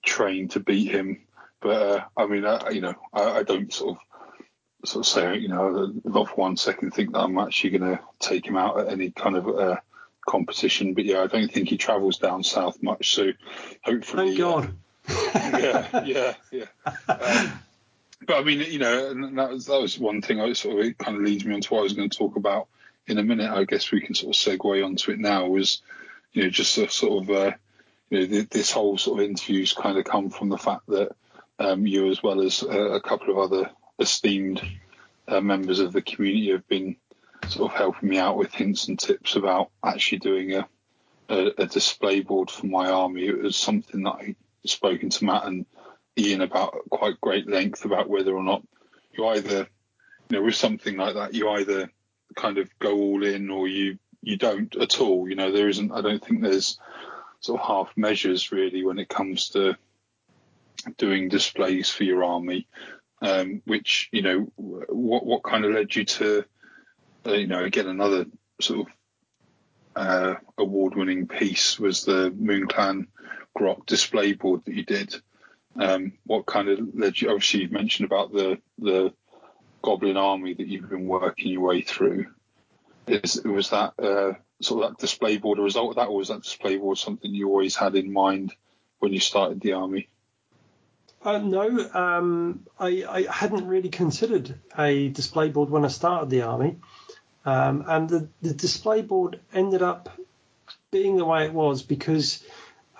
train 0.03 0.49
to 0.49 0.59
beat 0.59 0.91
him. 0.91 1.21
But 1.61 1.81
uh, 1.81 2.03
I 2.17 2.25
mean, 2.27 2.45
I, 2.45 2.69
you 2.71 2.81
know, 2.81 2.95
I, 3.13 3.39
I 3.39 3.43
don't 3.43 3.73
sort 3.73 3.95
of 3.95 4.06
sort 4.87 5.05
of 5.05 5.11
say, 5.11 5.37
you 5.37 5.47
know, 5.47 5.93
not 6.03 6.29
for 6.29 6.35
one 6.35 6.57
second 6.57 6.91
think 6.91 7.13
that 7.13 7.19
I'm 7.19 7.37
actually 7.37 7.77
going 7.77 7.95
to 7.95 7.99
take 8.19 8.45
him 8.45 8.57
out 8.57 8.79
at 8.79 8.89
any 8.89 9.11
kind 9.11 9.35
of 9.35 9.47
uh, 9.47 9.77
competition. 10.27 10.93
But 10.93 11.05
yeah, 11.05 11.21
I 11.21 11.27
don't 11.27 11.51
think 11.51 11.69
he 11.69 11.77
travels 11.77 12.17
down 12.17 12.43
south 12.43 12.81
much. 12.81 13.13
So 13.13 13.31
hopefully, 13.83 14.37
Thank 14.37 14.39
uh, 14.39 14.61
God. 14.61 14.75
yeah, 15.35 16.03
yeah, 16.05 16.33
yeah. 16.51 16.65
Um, 17.07 17.59
but 18.25 18.37
I 18.37 18.43
mean, 18.43 18.59
you 18.59 18.79
know, 18.79 19.11
and 19.11 19.37
that 19.37 19.49
was 19.49 19.65
that 19.67 19.81
was 19.81 19.97
one 19.97 20.21
thing. 20.21 20.41
I 20.41 20.53
sort 20.53 20.79
of 20.79 20.85
it 20.85 20.97
kind 20.97 21.17
of 21.17 21.23
leads 21.23 21.45
me 21.45 21.55
on 21.55 21.61
to 21.61 21.73
what 21.73 21.79
I 21.79 21.83
was 21.83 21.93
going 21.93 22.09
to 22.09 22.17
talk 22.17 22.35
about 22.35 22.67
in 23.07 23.17
a 23.17 23.23
minute. 23.23 23.49
I 23.49 23.63
guess 23.63 23.91
we 23.91 24.01
can 24.01 24.15
sort 24.15 24.35
of 24.35 24.41
segue 24.41 24.85
onto 24.85 25.11
it 25.11 25.19
now. 25.19 25.47
Was 25.47 25.81
you 26.33 26.43
know 26.43 26.49
just 26.49 26.77
a 26.77 26.89
sort 26.89 27.23
of 27.23 27.29
uh, 27.29 27.51
you 28.09 28.19
know 28.19 28.25
th- 28.25 28.49
this 28.49 28.71
whole 28.71 28.97
sort 28.97 29.19
of 29.19 29.29
interviews 29.29 29.73
kind 29.73 29.97
of 29.97 30.03
come 30.03 30.29
from 30.29 30.49
the 30.49 30.57
fact 30.57 30.87
that 30.87 31.15
um, 31.59 31.87
you 31.87 32.09
as 32.09 32.21
well 32.21 32.41
as 32.41 32.63
uh, 32.63 32.91
a 32.91 33.01
couple 33.01 33.31
of 33.31 33.37
other 33.37 33.69
esteemed 33.99 34.61
uh, 35.27 35.41
members 35.41 35.79
of 35.79 35.93
the 35.93 36.01
community 36.01 36.51
have 36.51 36.67
been 36.67 36.95
sort 37.47 37.71
of 37.71 37.77
helping 37.77 38.09
me 38.09 38.17
out 38.17 38.37
with 38.37 38.53
hints 38.53 38.87
and 38.87 38.99
tips 38.99 39.35
about 39.35 39.69
actually 39.83 40.19
doing 40.19 40.53
a 40.53 40.67
a, 41.29 41.51
a 41.57 41.65
display 41.65 42.21
board 42.21 42.49
for 42.49 42.67
my 42.67 42.89
army. 42.89 43.25
It 43.25 43.41
was 43.41 43.55
something 43.55 44.03
that 44.03 44.11
I 44.11 44.35
spoken 44.65 45.09
to 45.09 45.25
Matt 45.25 45.45
and 45.45 45.65
Ian 46.17 46.41
about 46.41 46.77
quite 46.89 47.21
great 47.21 47.47
length 47.47 47.85
about 47.85 48.09
whether 48.09 48.35
or 48.35 48.43
not 48.43 48.63
you 49.11 49.27
either, 49.27 49.67
you 50.29 50.37
know, 50.37 50.43
with 50.43 50.55
something 50.55 50.97
like 50.97 51.15
that, 51.15 51.33
you 51.33 51.49
either 51.49 51.91
kind 52.35 52.57
of 52.57 52.69
go 52.79 52.95
all 52.95 53.23
in 53.23 53.49
or 53.49 53.67
you 53.67 53.97
you 54.21 54.37
don't 54.37 54.75
at 54.77 54.99
all. 54.99 55.29
You 55.29 55.35
know, 55.35 55.51
there 55.51 55.69
isn't. 55.69 55.91
I 55.91 56.01
don't 56.01 56.23
think 56.23 56.41
there's 56.41 56.79
sort 57.39 57.61
of 57.61 57.67
half 57.67 57.97
measures 57.97 58.51
really 58.51 58.83
when 58.83 58.99
it 58.99 59.09
comes 59.09 59.49
to 59.49 59.75
doing 60.97 61.29
displays 61.29 61.89
for 61.89 62.03
your 62.03 62.23
army. 62.23 62.67
Um, 63.19 63.63
which 63.65 64.09
you 64.11 64.21
know, 64.21 64.51
what 64.55 65.25
what 65.25 65.43
kind 65.43 65.65
of 65.65 65.71
led 65.71 65.95
you 65.95 66.05
to, 66.05 66.45
uh, 67.25 67.33
you 67.33 67.47
know, 67.47 67.63
again 67.63 67.87
another 67.87 68.25
sort 68.61 68.81
of 68.81 68.87
uh, 69.95 70.35
award-winning 70.57 71.27
piece 71.27 71.79
was 71.79 72.05
the 72.05 72.29
Moon 72.29 72.67
Clan 72.67 73.07
Grot 73.55 73.87
display 73.87 74.33
board 74.33 74.61
that 74.65 74.75
you 74.75 74.83
did. 74.83 75.15
Um, 75.79 76.13
what 76.25 76.45
kind 76.45 76.69
of 76.69 76.79
led 76.93 77.19
you? 77.19 77.29
Obviously, 77.29 77.61
you 77.61 77.69
mentioned 77.69 78.05
about 78.05 78.31
the 78.31 78.59
the 78.77 79.13
Goblin 79.81 80.17
army 80.17 80.53
that 80.53 80.67
you've 80.67 80.89
been 80.89 81.07
working 81.07 81.51
your 81.51 81.61
way 81.61 81.81
through. 81.81 82.27
Is 83.07 83.41
was 83.43 83.71
that 83.71 83.93
uh, 83.99 84.33
sort 84.61 84.83
of 84.83 84.91
that 84.91 84.99
display 84.99 85.37
board 85.37 85.59
a 85.59 85.63
result 85.63 85.91
of 85.91 85.95
that, 85.95 86.09
or 86.09 86.17
was 86.17 86.27
that 86.27 86.43
display 86.43 86.77
board 86.77 86.97
something 86.97 87.33
you 87.33 87.47
always 87.47 87.75
had 87.75 87.95
in 87.95 88.13
mind 88.13 88.53
when 88.99 89.13
you 89.13 89.19
started 89.19 89.61
the 89.61 89.73
army? 89.73 90.09
Uh, 91.27 91.39
no, 91.39 91.89
um, 91.93 92.63
I, 92.79 93.03
I 93.05 93.29
hadn't 93.29 93.67
really 93.67 93.89
considered 93.89 94.55
a 94.77 95.09
display 95.09 95.49
board 95.49 95.69
when 95.69 95.83
I 95.83 95.89
started 95.89 96.29
the 96.29 96.43
army, 96.43 96.77
um, 97.43 97.83
and 97.85 98.07
the, 98.07 98.29
the 98.41 98.53
display 98.53 99.01
board 99.01 99.41
ended 99.53 99.81
up 99.81 100.07
being 100.89 101.17
the 101.17 101.25
way 101.25 101.43
it 101.43 101.51
was 101.51 101.83
because 101.83 102.41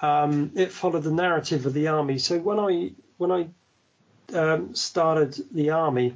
um, 0.02 0.52
it 0.56 0.74
followed 0.74 1.04
the 1.04 1.12
narrative 1.12 1.66
of 1.66 1.74
the 1.74 1.88
army. 1.88 2.18
So 2.18 2.38
when 2.38 2.60
I 2.60 2.92
when 3.16 3.32
I 3.32 3.48
um, 4.38 4.76
started 4.76 5.42
the 5.54 5.70
army, 5.70 6.14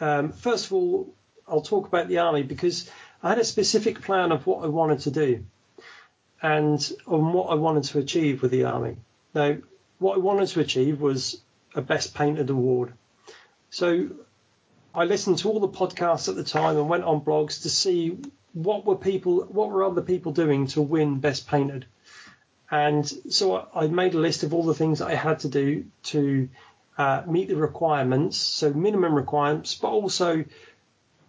um, 0.00 0.32
first 0.32 0.64
of 0.64 0.72
all, 0.72 1.14
I'll 1.46 1.60
talk 1.60 1.86
about 1.86 2.08
the 2.08 2.20
army 2.20 2.44
because 2.44 2.90
I 3.22 3.28
had 3.28 3.38
a 3.38 3.44
specific 3.44 4.00
plan 4.00 4.32
of 4.32 4.46
what 4.46 4.64
I 4.64 4.68
wanted 4.68 5.00
to 5.00 5.10
do 5.10 5.44
and 6.40 6.92
on 7.06 7.34
what 7.34 7.50
I 7.50 7.56
wanted 7.56 7.84
to 7.84 7.98
achieve 7.98 8.40
with 8.40 8.52
the 8.52 8.64
army. 8.64 8.96
Now, 9.34 9.58
what 10.02 10.16
I 10.16 10.18
wanted 10.20 10.48
to 10.48 10.60
achieve 10.60 11.00
was 11.00 11.40
a 11.74 11.80
Best 11.80 12.14
Painted 12.14 12.50
award. 12.50 12.92
So 13.70 14.10
I 14.94 15.04
listened 15.04 15.38
to 15.38 15.48
all 15.48 15.60
the 15.60 15.68
podcasts 15.68 16.28
at 16.28 16.34
the 16.34 16.44
time 16.44 16.76
and 16.76 16.88
went 16.88 17.04
on 17.04 17.22
blogs 17.22 17.62
to 17.62 17.70
see 17.70 18.18
what 18.52 18.84
were 18.84 18.96
people, 18.96 19.44
what 19.44 19.70
were 19.70 19.84
other 19.84 20.02
people 20.02 20.32
doing 20.32 20.66
to 20.68 20.82
win 20.82 21.20
Best 21.20 21.46
Painted. 21.48 21.86
And 22.70 23.06
so 23.30 23.68
I 23.74 23.86
made 23.86 24.14
a 24.14 24.18
list 24.18 24.42
of 24.42 24.52
all 24.52 24.64
the 24.64 24.74
things 24.74 24.98
that 24.98 25.08
I 25.08 25.14
had 25.14 25.40
to 25.40 25.48
do 25.48 25.86
to 26.04 26.48
uh, 26.98 27.22
meet 27.26 27.48
the 27.48 27.56
requirements, 27.56 28.36
so 28.36 28.72
minimum 28.72 29.14
requirements, 29.14 29.74
but 29.74 29.88
also 29.88 30.44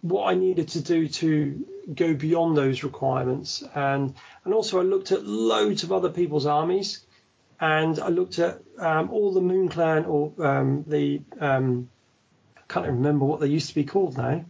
what 0.02 0.26
I 0.26 0.34
needed 0.34 0.68
to 0.68 0.80
do 0.80 1.08
to 1.08 1.66
go 1.94 2.12
beyond 2.14 2.56
those 2.56 2.82
requirements. 2.82 3.62
And 3.74 4.14
and 4.44 4.52
also 4.52 4.80
I 4.80 4.82
looked 4.82 5.12
at 5.12 5.24
loads 5.24 5.82
of 5.82 5.92
other 5.92 6.10
people's 6.10 6.46
armies, 6.46 7.04
and 7.60 7.98
I 7.98 8.08
looked 8.08 8.38
at 8.38 8.60
um, 8.78 9.10
all 9.10 9.32
the 9.32 9.40
Moon 9.40 9.68
Clan 9.68 10.04
or 10.04 10.32
um, 10.44 10.84
the 10.86 11.22
um, 11.40 11.88
I 12.56 12.60
can't 12.68 12.86
remember 12.86 13.24
what 13.24 13.40
they 13.40 13.46
used 13.46 13.68
to 13.68 13.74
be 13.74 13.84
called 13.84 14.16
now, 14.16 14.44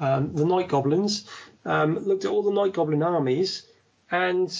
um, 0.00 0.34
the 0.34 0.44
Night 0.44 0.68
Goblins. 0.68 1.28
Um, 1.64 1.98
looked 1.98 2.24
at 2.24 2.30
all 2.30 2.42
the 2.42 2.50
Night 2.52 2.72
Goblin 2.72 3.02
armies, 3.02 3.66
and 4.10 4.50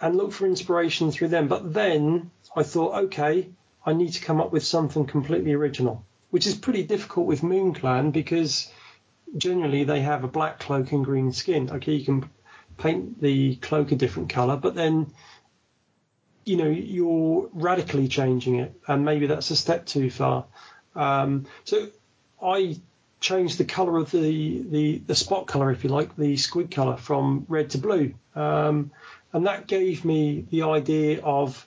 and 0.00 0.16
looked 0.16 0.34
for 0.34 0.46
inspiration 0.46 1.12
through 1.12 1.28
them. 1.28 1.48
But 1.48 1.72
then 1.72 2.30
I 2.56 2.64
thought, 2.64 3.04
okay, 3.04 3.50
I 3.86 3.92
need 3.92 4.12
to 4.14 4.24
come 4.24 4.40
up 4.40 4.52
with 4.52 4.64
something 4.64 5.06
completely 5.06 5.52
original. 5.52 6.04
which 6.30 6.46
is 6.46 6.54
pretty 6.54 6.82
difficult 6.82 7.26
with 7.26 7.42
Moon 7.42 7.74
Clan 7.74 8.10
because 8.10 8.72
generally 9.36 9.84
they 9.84 10.00
have 10.00 10.24
a 10.24 10.28
black 10.28 10.58
cloak 10.58 10.90
and 10.92 11.04
green 11.04 11.30
skin. 11.30 11.70
Okay, 11.70 11.92
you 11.92 12.04
can 12.06 12.30
paint 12.78 13.20
the 13.20 13.56
cloak 13.56 13.92
a 13.92 13.96
different 13.96 14.30
color, 14.30 14.56
but 14.56 14.74
then 14.74 15.12
you 16.44 16.56
know 16.56 16.68
you're 16.68 17.48
radically 17.52 18.08
changing 18.08 18.56
it, 18.56 18.74
and 18.86 19.04
maybe 19.04 19.26
that's 19.26 19.50
a 19.50 19.56
step 19.56 19.86
too 19.86 20.10
far. 20.10 20.44
Um, 20.94 21.46
so 21.64 21.88
I 22.42 22.76
changed 23.20 23.58
the 23.58 23.64
color 23.64 23.98
of 23.98 24.10
the, 24.10 24.62
the 24.62 25.02
the 25.06 25.14
spot 25.14 25.46
color, 25.46 25.70
if 25.70 25.84
you 25.84 25.90
like, 25.90 26.16
the 26.16 26.34
squig 26.34 26.70
color 26.70 26.96
from 26.96 27.46
red 27.48 27.70
to 27.70 27.78
blue, 27.78 28.14
um, 28.34 28.90
and 29.32 29.46
that 29.46 29.66
gave 29.66 30.04
me 30.04 30.46
the 30.50 30.62
idea 30.62 31.20
of 31.22 31.66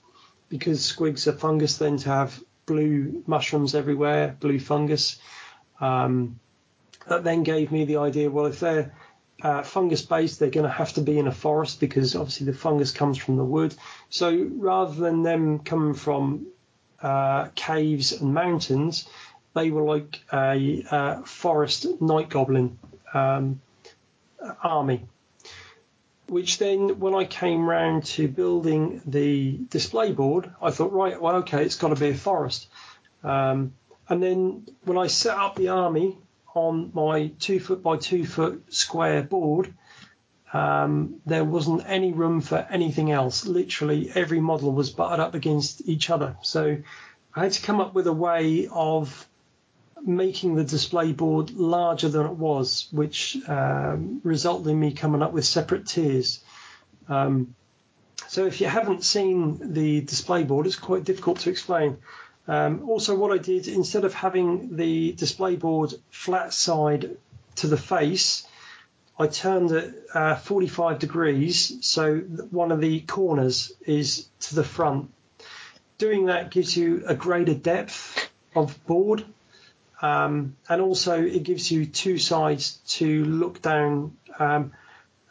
because 0.49 0.80
squigs 0.82 1.28
are 1.28 1.38
fungus, 1.38 1.78
then 1.78 1.97
to 1.97 2.09
have 2.09 2.43
blue 2.65 3.23
mushrooms 3.28 3.76
everywhere, 3.76 4.36
blue 4.39 4.59
fungus. 4.59 5.17
Um, 5.80 6.39
that 7.07 7.23
then 7.23 7.43
gave 7.43 7.71
me 7.71 7.86
the 7.86 7.97
idea, 7.97 8.30
well, 8.30 8.45
if 8.47 8.59
they're 8.59 8.93
uh, 9.41 9.63
fungus 9.63 10.01
based, 10.01 10.39
they're 10.39 10.49
going 10.49 10.65
to 10.65 10.71
have 10.71 10.93
to 10.93 11.01
be 11.01 11.19
in 11.19 11.27
a 11.27 11.31
forest 11.31 11.79
because 11.79 12.15
obviously 12.15 12.45
the 12.45 12.57
fungus 12.57 12.91
comes 12.91 13.17
from 13.17 13.36
the 13.36 13.43
wood. 13.43 13.75
So 14.09 14.49
rather 14.55 14.93
than 14.93 15.23
them 15.23 15.59
coming 15.59 15.93
from 15.93 16.47
uh, 17.01 17.49
caves 17.55 18.13
and 18.13 18.33
mountains, 18.33 19.07
they 19.53 19.71
were 19.71 19.83
like 19.83 20.19
a, 20.31 20.86
a 20.89 21.23
forest 21.25 22.01
night 22.01 22.29
goblin 22.29 22.77
um, 23.13 23.61
army. 24.63 25.05
Which 26.27 26.57
then, 26.57 26.99
when 26.99 27.13
I 27.13 27.25
came 27.25 27.69
round 27.69 28.05
to 28.05 28.27
building 28.27 29.01
the 29.05 29.59
display 29.69 30.11
board, 30.11 30.51
I 30.59 30.71
thought, 30.71 30.91
right, 30.91 31.21
well, 31.21 31.36
okay, 31.38 31.63
it's 31.63 31.75
got 31.75 31.89
to 31.89 31.95
be 31.95 32.09
a 32.09 32.15
forest. 32.15 32.67
Um, 33.23 33.73
and 34.09 34.23
then 34.23 34.65
when 34.86 34.97
I 34.97 35.07
set 35.07 35.38
up 35.38 35.55
the 35.55 35.69
army 35.69 36.17
on 36.56 36.91
my 36.93 37.28
two 37.39 37.60
foot 37.60 37.84
by 37.84 37.97
two 37.97 38.26
foot 38.26 38.74
square 38.74 39.22
board, 39.22 39.74
um, 40.53 41.16
there 41.26 41.43
wasn't 41.43 41.84
any 41.86 42.14
room 42.14 42.41
for 42.41 42.66
anything 42.70 43.12
else. 43.12 43.45
Literally 43.45 44.10
every 44.16 44.39
model 44.39 44.72
was 44.72 44.89
butted 44.89 45.20
up 45.20 45.36
against 45.36 45.88
each 45.88 46.10
other. 46.10 46.38
So 46.41 46.78
I 47.36 47.43
had 47.43 47.51
to 47.51 47.62
come 47.62 47.80
up 47.80 47.93
with 47.93 48.08
a 48.08 48.14
way 48.14 48.68
of 48.72 49.28
making 50.01 50.56
the 50.56 50.64
display 50.64 51.12
board 51.12 51.51
larger 51.51 52.08
than 52.10 52.26
it 52.26 52.34
was, 52.34 52.88
which 52.91 53.38
um, 53.47 54.22
resulted 54.24 54.68
in 54.72 54.80
me 54.80 54.93
coming 54.93 55.22
up 55.22 55.34
with 55.34 55.45
separate 55.45 55.88
tiers. 55.88 56.41
Um, 57.10 57.56
so 58.28 58.45
if 58.45 58.62
you 58.62 58.68
haven't 58.68 59.03
seen 59.03 59.74
the 59.74 60.01
display 60.01 60.43
board, 60.43 60.68
it's 60.68 60.76
quite 60.76 61.03
difficult 61.03 61.39
to 61.39 61.49
explain. 61.49 61.97
Um, 62.47 62.87
also, 62.89 63.15
what 63.15 63.31
I 63.31 63.37
did 63.37 63.67
instead 63.67 64.05
of 64.05 64.13
having 64.13 64.75
the 64.75 65.13
display 65.13 65.55
board 65.55 65.93
flat 66.11 66.53
side 66.53 67.17
to 67.55 67.67
the 67.67 67.77
face, 67.77 68.47
I 69.17 69.27
turned 69.27 69.71
it 69.71 70.07
uh, 70.13 70.35
45 70.35 70.99
degrees 70.99 71.77
so 71.81 72.17
one 72.17 72.71
of 72.71 72.81
the 72.81 72.99
corners 73.01 73.71
is 73.85 74.27
to 74.41 74.55
the 74.55 74.63
front. 74.63 75.11
Doing 75.97 76.25
that 76.25 76.51
gives 76.51 76.75
you 76.75 77.03
a 77.07 77.15
greater 77.15 77.53
depth 77.53 78.29
of 78.53 78.85
board 78.85 79.23
um, 80.01 80.57
and 80.67 80.81
also 80.81 81.23
it 81.23 81.43
gives 81.43 81.71
you 81.71 81.85
two 81.85 82.17
sides 82.17 82.79
to 82.87 83.23
look 83.23 83.61
down 83.61 84.17
um, 84.37 84.73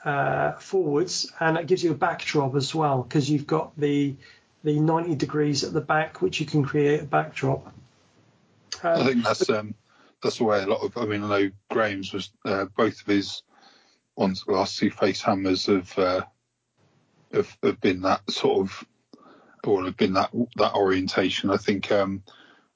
uh, 0.05 0.53
forwards 0.53 1.31
and 1.39 1.59
it 1.59 1.67
gives 1.67 1.85
you 1.85 1.91
a 1.91 1.95
backdrop 1.95 2.55
as 2.55 2.75
well 2.75 3.03
because 3.03 3.29
you've 3.29 3.47
got 3.47 3.79
the 3.79 4.15
the 4.65 4.81
90 4.81 5.15
degrees 5.15 5.63
at 5.63 5.73
the 5.73 5.81
back, 5.81 6.23
which 6.23 6.41
you 6.41 6.47
can 6.47 6.65
create 6.65 7.01
a 7.03 7.05
backdrop. 7.05 7.67
Um, 8.83 9.01
I 9.01 9.05
think 9.05 9.25
that's 9.25 9.49
um, 9.51 9.75
that's 10.23 10.39
the 10.39 10.45
way 10.45 10.63
a 10.63 10.67
lot 10.67 10.83
of. 10.83 10.97
I 10.97 11.05
mean, 11.05 11.23
I 11.23 11.29
know 11.29 11.51
Graham's 11.71 12.13
was 12.13 12.31
uh, 12.45 12.65
both 12.77 13.01
of 13.01 13.07
his 13.07 13.43
ones, 14.17 14.45
the 14.47 14.53
last 14.53 14.79
two 14.79 14.91
Facehammers 14.91 15.67
have, 15.67 15.99
uh, 15.99 16.25
have 17.33 17.57
have 17.63 17.81
been 17.81 18.03
that 18.03 18.29
sort 18.31 18.61
of, 18.61 18.85
or 19.65 19.85
have 19.85 19.97
been 19.97 20.15
that 20.15 20.31
that 20.57 20.75
orientation. 20.75 21.51
I 21.51 21.57
think 21.57 21.93
um, 21.93 22.23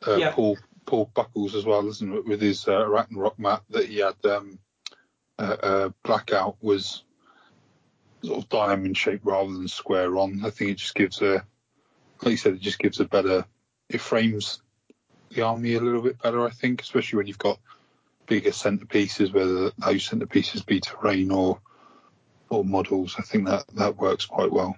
uh, 0.07 0.17
yeah. 0.17 0.33
Paul 0.33 0.59
Paul 0.87 1.11
Buckles 1.15 1.55
as 1.55 1.65
well, 1.65 1.89
isn't 1.89 2.13
it, 2.13 2.27
with 2.27 2.41
his 2.41 2.69
uh, 2.69 2.87
rock 2.87 3.39
mat 3.39 3.63
that 3.71 3.87
he 3.87 3.99
had 3.99 4.17
um, 4.25 4.59
uh, 5.39 5.57
uh, 5.63 5.89
blackout 6.03 6.57
was 6.61 7.05
sort 8.23 8.39
of 8.39 8.49
diamond 8.49 8.97
shape 8.97 9.21
rather 9.25 9.53
than 9.53 9.69
square 9.69 10.17
on. 10.17 10.45
I 10.45 10.51
think 10.51 10.73
it 10.73 10.79
just 10.79 10.95
gives 10.95 11.23
a 11.23 11.45
like 12.23 12.33
you 12.33 12.37
said, 12.37 12.55
it 12.55 12.61
just 12.61 12.79
gives 12.79 13.01
a 13.01 13.05
better, 13.05 13.45
it 13.89 14.01
frames 14.01 14.61
the 15.31 15.43
army 15.43 15.75
a 15.75 15.81
little 15.81 16.03
bit 16.03 16.21
better, 16.23 16.47
I 16.47 16.51
think, 16.51 16.83
especially 16.83 17.19
when 17.19 17.27
you've 17.27 17.39
got 17.39 17.59
bigger 18.27 18.51
centerpieces, 18.51 19.33
whether 19.33 19.71
those 19.79 20.09
centerpieces 20.09 20.65
be 20.65 20.81
terrain 20.81 21.31
or 21.31 21.61
or 22.51 22.65
models. 22.65 23.17
I 23.19 23.23
think 23.23 23.47
that 23.47 23.67
that 23.75 23.97
works 23.97 24.27
quite 24.27 24.51
well. 24.51 24.77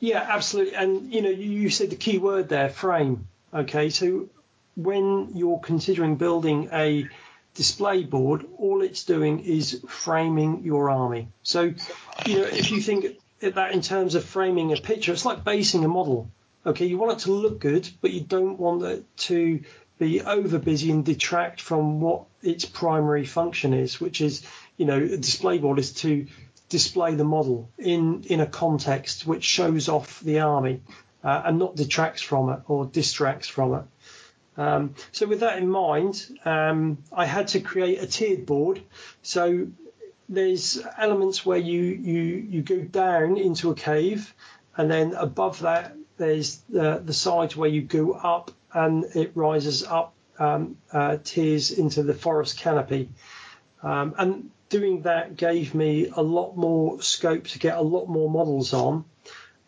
Yeah, 0.00 0.26
absolutely. 0.28 0.74
And 0.74 1.12
you 1.12 1.22
know, 1.22 1.30
you 1.30 1.70
said 1.70 1.90
the 1.90 1.96
key 1.96 2.18
word 2.18 2.48
there, 2.48 2.68
frame. 2.68 3.28
Okay, 3.54 3.90
so 3.90 4.28
when 4.76 5.36
you're 5.36 5.60
considering 5.60 6.16
building 6.16 6.70
a 6.72 7.08
display 7.54 8.02
board, 8.02 8.46
all 8.58 8.82
it's 8.82 9.04
doing 9.04 9.40
is 9.40 9.80
framing 9.86 10.64
your 10.64 10.90
army. 10.90 11.28
So, 11.42 11.74
you 12.26 12.38
know, 12.38 12.44
if 12.44 12.70
you 12.70 12.80
think 12.80 13.18
that 13.40 13.72
in 13.72 13.82
terms 13.82 14.14
of 14.14 14.24
framing 14.24 14.72
a 14.72 14.76
picture, 14.76 15.12
it's 15.12 15.24
like 15.24 15.44
basing 15.44 15.84
a 15.84 15.88
model. 15.88 16.30
Okay, 16.64 16.86
you 16.86 16.96
want 16.96 17.12
it 17.12 17.24
to 17.24 17.32
look 17.32 17.58
good, 17.58 17.88
but 18.00 18.12
you 18.12 18.20
don't 18.20 18.58
want 18.58 18.82
it 18.84 19.04
to 19.16 19.62
be 19.98 20.20
over 20.20 20.58
busy 20.58 20.90
and 20.90 21.04
detract 21.04 21.60
from 21.60 22.00
what 22.00 22.24
its 22.42 22.64
primary 22.64 23.24
function 23.24 23.72
is, 23.72 24.00
which 24.00 24.20
is, 24.20 24.46
you 24.76 24.86
know, 24.86 24.96
a 24.96 25.16
display 25.16 25.58
board 25.58 25.78
is 25.78 25.92
to 25.92 26.26
display 26.68 27.14
the 27.14 27.24
model 27.24 27.68
in 27.78 28.24
in 28.24 28.40
a 28.40 28.46
context 28.46 29.26
which 29.26 29.44
shows 29.44 29.88
off 29.88 30.20
the 30.20 30.40
army 30.40 30.80
uh, 31.22 31.42
and 31.44 31.58
not 31.58 31.76
detracts 31.76 32.22
from 32.22 32.48
it 32.48 32.60
or 32.66 32.86
distracts 32.86 33.46
from 33.46 33.74
it. 33.74 33.84
Um, 34.56 34.94
so 35.12 35.26
with 35.26 35.40
that 35.40 35.58
in 35.58 35.68
mind, 35.68 36.26
um, 36.44 36.98
I 37.12 37.26
had 37.26 37.48
to 37.48 37.60
create 37.60 38.02
a 38.02 38.06
tiered 38.06 38.46
board. 38.46 38.80
So 39.22 39.68
there's 40.28 40.80
elements 40.98 41.44
where 41.44 41.58
you 41.58 41.82
you 41.82 42.22
you 42.22 42.62
go 42.62 42.80
down 42.80 43.36
into 43.36 43.70
a 43.70 43.74
cave, 43.74 44.32
and 44.76 44.90
then 44.90 45.14
above 45.14 45.60
that 45.60 45.96
there's 46.16 46.58
the, 46.68 47.00
the 47.04 47.12
sides 47.12 47.56
where 47.56 47.68
you 47.68 47.82
go 47.82 48.12
up 48.12 48.50
and 48.72 49.04
it 49.14 49.32
rises 49.34 49.84
up 49.84 50.14
um, 50.38 50.76
uh, 50.92 51.18
tiers 51.22 51.70
into 51.70 52.02
the 52.02 52.14
forest 52.14 52.58
canopy. 52.58 53.08
Um, 53.82 54.14
and 54.18 54.50
doing 54.68 55.02
that 55.02 55.36
gave 55.36 55.74
me 55.74 56.08
a 56.14 56.22
lot 56.22 56.56
more 56.56 57.02
scope 57.02 57.44
to 57.48 57.58
get 57.58 57.76
a 57.76 57.82
lot 57.82 58.06
more 58.06 58.30
models 58.30 58.72
on. 58.72 59.04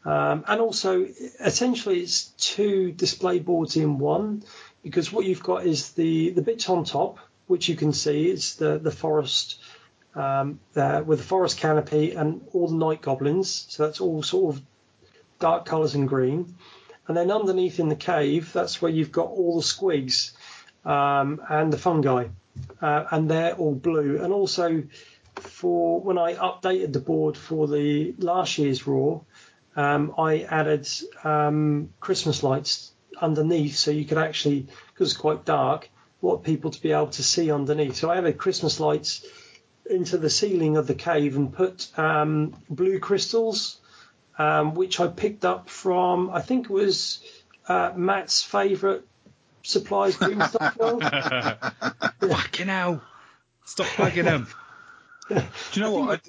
Um, 0.04 0.44
and 0.46 0.60
also, 0.60 1.06
essentially, 1.40 2.00
it's 2.00 2.24
two 2.38 2.92
display 2.92 3.38
boards 3.38 3.76
in 3.76 3.98
one 3.98 4.44
because 4.82 5.12
what 5.12 5.24
you've 5.24 5.42
got 5.42 5.66
is 5.66 5.92
the, 5.92 6.30
the 6.30 6.42
bits 6.42 6.68
on 6.68 6.84
top, 6.84 7.18
which 7.46 7.68
you 7.68 7.76
can 7.76 7.92
see 7.92 8.28
is 8.30 8.56
the, 8.56 8.78
the 8.78 8.90
forest 8.90 9.58
um, 10.14 10.60
uh, 10.76 11.02
with 11.04 11.18
the 11.18 11.24
forest 11.24 11.58
canopy 11.58 12.12
and 12.12 12.46
all 12.52 12.68
the 12.68 12.76
night 12.76 13.02
goblins. 13.02 13.66
So 13.68 13.86
that's 13.86 14.00
all 14.00 14.22
sort 14.22 14.54
of 14.54 14.62
dark 15.38 15.64
colours 15.64 15.94
and 15.94 16.08
green. 16.08 16.54
And 17.06 17.16
then 17.16 17.30
underneath 17.30 17.80
in 17.80 17.88
the 17.88 17.96
cave, 17.96 18.52
that's 18.52 18.80
where 18.80 18.90
you've 18.90 19.12
got 19.12 19.26
all 19.26 19.56
the 19.56 19.64
squigs 19.64 20.32
um, 20.84 21.40
and 21.48 21.72
the 21.72 21.78
fungi, 21.78 22.28
uh, 22.80 23.04
and 23.10 23.30
they're 23.30 23.54
all 23.54 23.74
blue. 23.74 24.22
And 24.22 24.32
also, 24.32 24.84
for 25.36 26.00
when 26.00 26.18
I 26.18 26.34
updated 26.34 26.92
the 26.92 27.00
board 27.00 27.36
for 27.36 27.68
the 27.68 28.14
last 28.18 28.56
year's 28.58 28.86
Raw, 28.86 29.20
um, 29.76 30.14
I 30.16 30.42
added 30.42 30.88
um, 31.24 31.90
Christmas 32.00 32.42
lights 32.42 32.92
underneath, 33.20 33.76
so 33.76 33.90
you 33.90 34.04
could 34.04 34.18
actually, 34.18 34.68
because 34.92 35.10
it's 35.12 35.20
quite 35.20 35.44
dark, 35.44 35.90
want 36.20 36.42
people 36.42 36.70
to 36.70 36.80
be 36.80 36.92
able 36.92 37.08
to 37.08 37.22
see 37.22 37.50
underneath. 37.50 37.96
So 37.96 38.10
I 38.10 38.16
added 38.16 38.38
Christmas 38.38 38.80
lights 38.80 39.26
into 39.88 40.16
the 40.16 40.30
ceiling 40.30 40.78
of 40.78 40.86
the 40.86 40.94
cave 40.94 41.36
and 41.36 41.52
put 41.52 41.86
um, 41.98 42.56
blue 42.70 42.98
crystals 42.98 43.78
um, 44.38 44.74
which 44.74 45.00
I 45.00 45.08
picked 45.08 45.44
up 45.44 45.68
from, 45.68 46.30
I 46.30 46.40
think 46.40 46.66
it 46.66 46.72
was 46.72 47.20
uh, 47.68 47.92
Matt's 47.94 48.42
favourite 48.42 49.02
supplies 49.62 50.16
green 50.16 50.40
stuff 50.42 50.76
Fucking 52.20 52.66
hell. 52.68 53.02
Stop 53.64 53.86
plugging 53.86 54.24
them. 54.26 54.46
Do 55.28 55.42
you 55.72 55.82
know 55.82 55.96
I 55.96 56.06
what? 56.06 56.28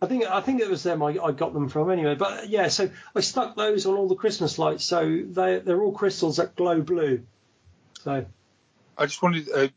I 0.00 0.06
think 0.06 0.24
I 0.24 0.40
think 0.40 0.60
it 0.60 0.68
was 0.68 0.82
them 0.82 1.02
I, 1.02 1.16
I, 1.22 1.30
got 1.30 1.52
them 1.54 1.68
from 1.68 1.90
anyway. 1.90 2.16
But 2.16 2.48
yeah, 2.48 2.68
so 2.68 2.90
I 3.14 3.20
stuck 3.20 3.54
those 3.54 3.86
on 3.86 3.94
all 3.94 4.08
the 4.08 4.16
Christmas 4.16 4.58
lights, 4.58 4.84
so 4.84 5.22
they 5.24 5.60
they're 5.60 5.80
all 5.80 5.92
crystals 5.92 6.38
that 6.38 6.56
glow 6.56 6.80
blue. 6.80 7.22
So 8.02 8.26
I 8.98 9.06
just 9.06 9.22
wanted 9.22 9.48
uh, 9.54 9.68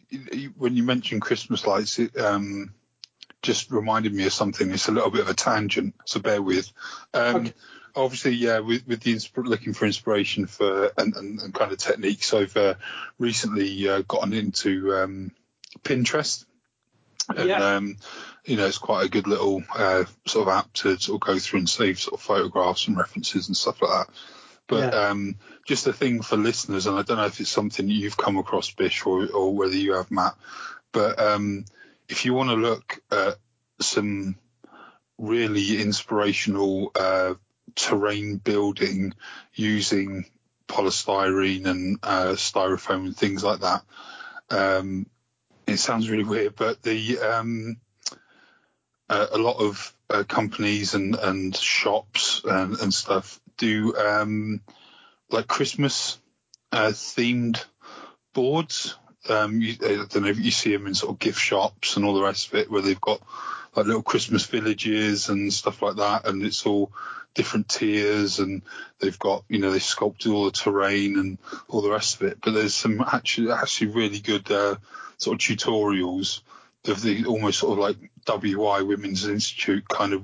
when 0.58 0.76
you 0.76 0.84
mentioned 0.84 1.22
Christmas 1.22 1.68
lights, 1.68 2.00
it, 2.00 2.18
um, 2.18 2.74
just 3.46 3.72
reminded 3.72 4.14
me 4.14 4.26
of 4.26 4.34
something. 4.34 4.72
It's 4.72 4.88
a 4.88 4.92
little 4.92 5.12
bit 5.12 5.22
of 5.22 5.30
a 5.30 5.34
tangent, 5.34 5.94
so 6.06 6.20
bear 6.20 6.42
with. 6.42 6.72
Um, 7.14 7.36
okay. 7.36 7.54
obviously, 7.96 8.34
yeah, 8.34 8.60
with, 8.60 8.88
with 8.88 9.02
the 9.02 9.14
insp- 9.14 9.46
looking 9.46 9.74
for 9.74 9.86
inspiration 9.86 10.48
for 10.48 10.92
and, 10.98 11.16
and, 11.16 11.40
and 11.40 11.54
kind 11.54 11.72
of 11.72 11.78
techniques, 11.78 12.34
I've 12.34 12.58
uh, 12.58 12.76
recently 13.20 13.88
uh, 13.88 14.02
gotten 14.08 14.34
into 14.34 14.96
um, 14.96 15.32
Pinterest. 15.84 16.46
And, 17.30 17.50
Yeah. 17.50 17.76
um, 17.76 17.98
you 18.46 18.58
know, 18.58 18.68
it's 18.68 18.78
quite 18.78 19.06
a 19.06 19.10
good 19.10 19.28
little 19.28 19.64
uh, 19.76 20.06
sort 20.28 20.48
of 20.48 20.54
app 20.54 20.74
to 20.74 20.98
sort 20.98 21.22
of 21.22 21.28
go 21.28 21.40
through 21.40 21.60
and 21.60 21.70
save 21.70 22.00
sort 22.00 22.14
of 22.20 22.22
photographs 22.22 22.88
and 22.88 22.98
references 22.98 23.48
and 23.48 23.58
stuff 23.58 23.82
like 23.82 23.92
that. 23.92 24.14
But 24.68 24.94
Yeah. 24.94 25.10
um, 25.10 25.36
just 25.66 25.88
a 25.88 25.94
thing 25.94 26.22
for 26.22 26.38
listeners, 26.38 26.88
and 26.88 26.98
I 26.98 27.04
don't 27.04 27.18
know 27.18 27.26
if 27.26 27.40
it's 27.40 27.50
something 27.50 27.88
you've 27.88 28.18
come 28.18 28.38
across, 28.38 28.72
Bish, 28.72 29.06
or, 29.06 29.28
or 29.28 29.56
whether 29.56 29.76
you 29.76 29.94
have, 29.94 30.12
Matt. 30.12 30.36
But 30.92 31.20
um, 31.20 31.66
if 32.10 32.26
you 32.26 32.34
want 32.34 32.50
to 32.50 32.56
look 32.56 33.00
at 33.12 33.38
some 33.80 34.36
really 35.18 35.82
inspirational 35.82 36.92
uh, 36.96 37.34
terrain 37.76 38.38
building 38.38 39.14
using 39.54 40.26
polystyrene 40.68 41.66
and 41.66 42.00
uh, 42.04 42.34
styrofoam 42.34 43.06
and 43.06 43.18
things 43.18 43.44
like 43.44 43.62
that. 43.62 43.84
Um, 44.50 45.08
it 45.68 45.78
sounds 45.78 46.10
really 46.10 46.24
weird, 46.24 46.56
but 46.56 46.82
the 46.82 47.20
um, 47.20 47.78
uh, 49.10 49.28
a 49.32 49.38
lot 49.38 49.58
of 49.60 49.96
uh, 50.10 50.24
companies 50.24 50.94
and, 50.94 51.16
and 51.16 51.56
shops 51.56 52.42
and, 52.44 52.80
and 52.80 52.94
stuff 52.94 53.40
do 53.58 53.96
um, 53.96 54.62
like 55.30 55.48
Christmas 55.48 56.20
uh, 56.72 56.90
themed 56.90 57.64
boards. 58.34 58.96
Um, 59.30 59.62
you, 59.62 59.76
I 59.82 60.06
don't 60.10 60.24
know 60.24 60.30
if 60.30 60.40
you 60.40 60.52
see 60.52 60.76
them 60.76 60.88
in 60.88 60.96
sort 60.96 61.14
of 61.14 61.20
gift 61.20 61.40
shops 61.40 61.96
and 61.96 62.06
all 62.06 62.14
the 62.14 62.24
rest 62.24 62.48
of 62.48 62.56
it, 62.56 62.70
where 62.70 62.82
they've 62.82 63.00
got 63.00 63.22
like 63.76 63.86
little 63.86 64.04
Christmas 64.04 64.46
villages 64.46 65.30
and 65.30 65.52
stuff 65.54 65.82
like 65.82 65.98
that, 65.98 66.28
and 66.28 66.44
it's 66.44 66.66
all 66.66 66.92
different 67.34 67.68
tiers, 67.68 68.40
and 68.40 68.62
they've 69.00 69.20
got 69.20 69.44
you 69.50 69.60
know 69.60 69.72
they 69.72 69.80
sculpted 69.80 70.32
all 70.32 70.46
the 70.46 70.52
terrain 70.52 71.18
and 71.18 71.38
all 71.68 71.82
the 71.82 71.92
rest 71.92 72.16
of 72.16 72.28
it. 72.28 72.40
But 72.42 72.54
there's 72.54 72.76
some 72.76 73.02
actually 73.02 73.52
actually 73.52 73.88
really 73.88 74.20
good 74.20 74.50
uh, 74.52 74.76
sort 75.18 75.36
of 75.36 75.58
tutorials 75.58 76.42
of 76.88 77.02
the 77.02 77.26
almost 77.26 77.60
sort 77.60 77.74
of 77.74 77.80
like 77.80 77.98
WI 78.26 78.82
Women's 78.82 79.28
Institute 79.28 79.88
kind 79.88 80.14
of 80.14 80.24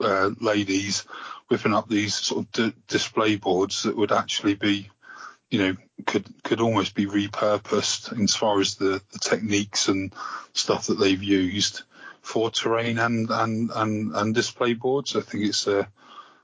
uh, 0.00 0.30
ladies 0.40 1.04
whipping 1.48 1.74
up 1.74 1.88
these 1.88 2.14
sort 2.14 2.44
of 2.44 2.52
d- 2.52 2.74
display 2.86 3.36
boards 3.36 3.82
that 3.82 3.96
would 3.96 4.12
actually 4.12 4.54
be 4.54 4.88
you 5.50 5.58
know 5.58 5.76
could 6.06 6.26
could 6.42 6.60
almost 6.60 6.94
be 6.94 7.06
repurposed 7.06 8.22
as 8.22 8.34
far 8.34 8.60
as 8.60 8.76
the, 8.76 9.00
the 9.12 9.18
techniques 9.18 9.88
and 9.88 10.12
stuff 10.52 10.86
that 10.88 10.98
they've 10.98 11.22
used 11.22 11.82
for 12.22 12.50
terrain 12.50 12.98
and 12.98 13.30
and 13.30 13.70
and, 13.74 14.14
and 14.14 14.34
display 14.34 14.74
boards. 14.74 15.16
I 15.16 15.20
think 15.20 15.44
it's 15.44 15.66
uh, 15.66 15.84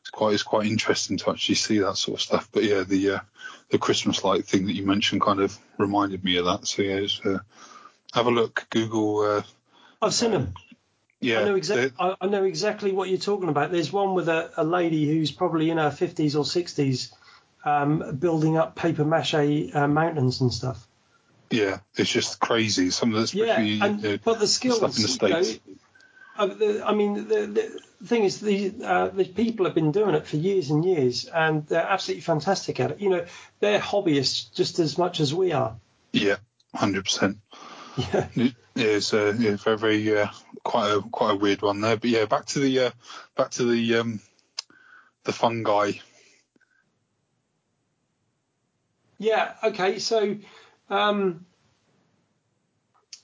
it's 0.01 0.11
quite 0.11 0.35
it's 0.35 0.43
quite 0.43 0.67
interesting 0.67 1.19
to 1.19 1.31
actually 1.31 1.57
see 1.57 1.79
that 1.79 1.97
sort 1.97 2.19
of 2.19 2.23
stuff. 2.23 2.49
But 2.53 2.65
yeah, 2.65 2.83
the 2.83 3.11
uh, 3.11 3.19
the 3.71 3.79
Christmas 3.79 4.25
light 4.25 4.45
thing 4.47 4.67
that 4.67 4.75
you 4.75 4.87
mentioned 4.87 5.21
kind 5.21 5.41
of 5.41 5.57
reminded 5.79 6.25
me 6.25 6.37
of 6.37 6.45
that. 6.47 6.67
So 6.67 6.83
yeah, 6.83 6.97
it's, 6.97 7.21
uh, 7.25 7.39
have 8.15 8.27
a 8.27 8.31
look. 8.31 8.67
Google. 8.71 9.21
Uh, 9.21 9.43
I've 10.01 10.15
seen 10.15 10.31
them. 10.31 10.55
yeah, 11.21 11.41
I 11.41 11.45
know 11.45 11.55
exactly. 11.57 11.89
they- 11.89 11.95
I, 11.99 12.15
I 12.21 12.27
know 12.27 12.45
exactly 12.45 12.93
what 12.93 13.09
you're 13.09 13.19
talking 13.19 13.49
about. 13.49 13.73
There's 13.73 13.93
one 13.93 14.15
with 14.15 14.29
a, 14.29 14.51
a 14.57 14.65
lady 14.65 15.07
who's 15.07 15.33
probably 15.33 15.71
in 15.71 15.79
her 15.79 15.91
50s 15.91 16.35
or 16.37 16.45
60s, 16.45 17.13
um, 17.67 18.17
building 18.19 18.57
up 18.57 18.75
paper 18.77 19.05
mache 19.05 19.35
uh, 19.75 19.89
mountains 19.89 20.41
and 20.41 20.53
stuff. 20.55 20.87
yeah, 21.51 21.81
it's 21.97 22.11
just 22.11 22.41
crazy. 22.41 22.91
Some 22.91 23.15
of 23.15 23.31
the 23.31 23.37
Yeah, 23.37 23.59
and, 23.59 24.05
uh, 24.07 24.19
but 24.25 24.41
the 24.41 24.47
skills. 24.47 24.79
stuff 24.79 24.97
in 24.97 25.03
the 25.03 25.09
you 25.11 25.35
know, 25.35 25.43
states. 25.43 25.61
uh, 26.39 26.85
I 26.85 26.95
mean, 26.95 27.29
the, 27.29 27.47
the 28.01 28.07
thing 28.07 28.25
is, 28.25 28.41
the, 28.41 28.73
uh, 28.85 29.09
the 29.09 29.25
people 29.25 29.67
have 29.67 29.75
been 29.75 29.93
doing 29.93 30.15
it 30.15 30.27
for 30.27 30.37
years 30.37 30.71
and 30.71 30.85
years, 30.85 31.27
and 31.27 31.67
they're 31.67 31.83
absolutely 31.83 32.23
fantastic 32.23 32.81
at 32.81 32.93
it. 32.93 33.01
You 33.01 33.11
know, 33.11 33.25
they're 33.61 33.81
hobbyists 33.81 34.55
just 34.55 34.79
as 34.79 34.97
much 34.97 35.21
as 35.21 35.35
we 35.35 35.53
are. 35.53 35.77
Yeah, 36.13 36.37
hundred 36.75 37.05
percent. 37.05 37.39
Yeah. 37.97 38.29
Yeah, 38.35 38.49
it's 38.75 39.15
a 39.15 39.35
yeah, 39.39 39.57
very, 39.57 39.79
very 39.79 40.19
uh, 40.19 40.29
quite 40.63 40.91
a 40.91 41.01
quite 41.01 41.33
a 41.33 41.37
weird 41.37 41.63
one 41.63 41.81
there. 41.81 41.97
But 41.97 42.11
yeah, 42.11 42.27
back 42.27 42.45
to 42.47 42.59
the 42.59 42.79
uh, 42.81 42.91
back 43.35 43.51
to 43.53 43.65
the 43.65 43.97
um, 43.97 44.21
the 45.25 45.33
fungi. 45.33 45.93
Yeah. 49.19 49.55
Okay. 49.63 49.99
So, 49.99 50.37
um, 50.91 51.47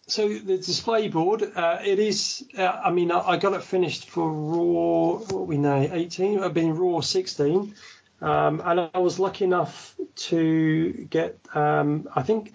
so 0.06 0.28
the 0.28 0.56
display 0.56 1.09
board, 1.09 1.43
uh, 1.55 1.78
it 1.85 1.98
is. 1.98 2.44
Uh, 2.56 2.64
I 2.85 2.90
mean, 2.90 3.10
I, 3.10 3.20
I 3.20 3.36
got 3.36 3.52
it 3.55 3.62
finished 3.62 4.10
for 4.10 4.31
raw. 4.31 5.19
What 5.19 5.47
we 5.47 5.59
now? 5.59 5.81
18. 5.81 6.40
I've 6.43 6.55
been 6.55 6.74
raw 6.74 7.01
16, 7.01 7.74
um, 8.20 8.62
and 8.64 8.90
I 8.93 8.98
was 8.98 9.19
lucky 9.19 9.44
enough 9.44 9.94
to 10.28 10.93
get. 11.10 11.39
Um, 11.55 12.09
I 12.14 12.23
think 12.23 12.52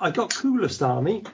I 0.00 0.10
got 0.10 0.34
coolest 0.34 0.82
army, 0.82 1.24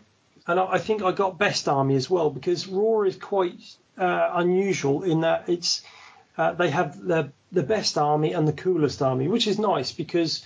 and 0.47 0.59
I, 0.59 0.73
I 0.73 0.79
think 0.79 1.03
I 1.03 1.13
got 1.13 1.39
best 1.39 1.69
army 1.69 1.97
as 1.97 2.09
well 2.09 2.31
because 2.31 2.67
raw 2.67 3.03
is 3.03 3.17
quite 3.17 3.61
uh, 3.99 4.31
unusual 4.35 5.03
in 5.03 5.23
that 5.23 5.49
it's. 5.49 5.83
Uh, 6.39 6.53
they 6.53 6.71
have 6.71 6.99
the 7.05 7.33
the 7.53 7.63
best 7.63 7.99
army 7.99 8.33
and 8.33 8.47
the 8.49 8.53
coolest 8.53 9.03
army, 9.03 9.29
which 9.29 9.47
is 9.47 9.59
nice 9.59 9.93
because 9.93 10.43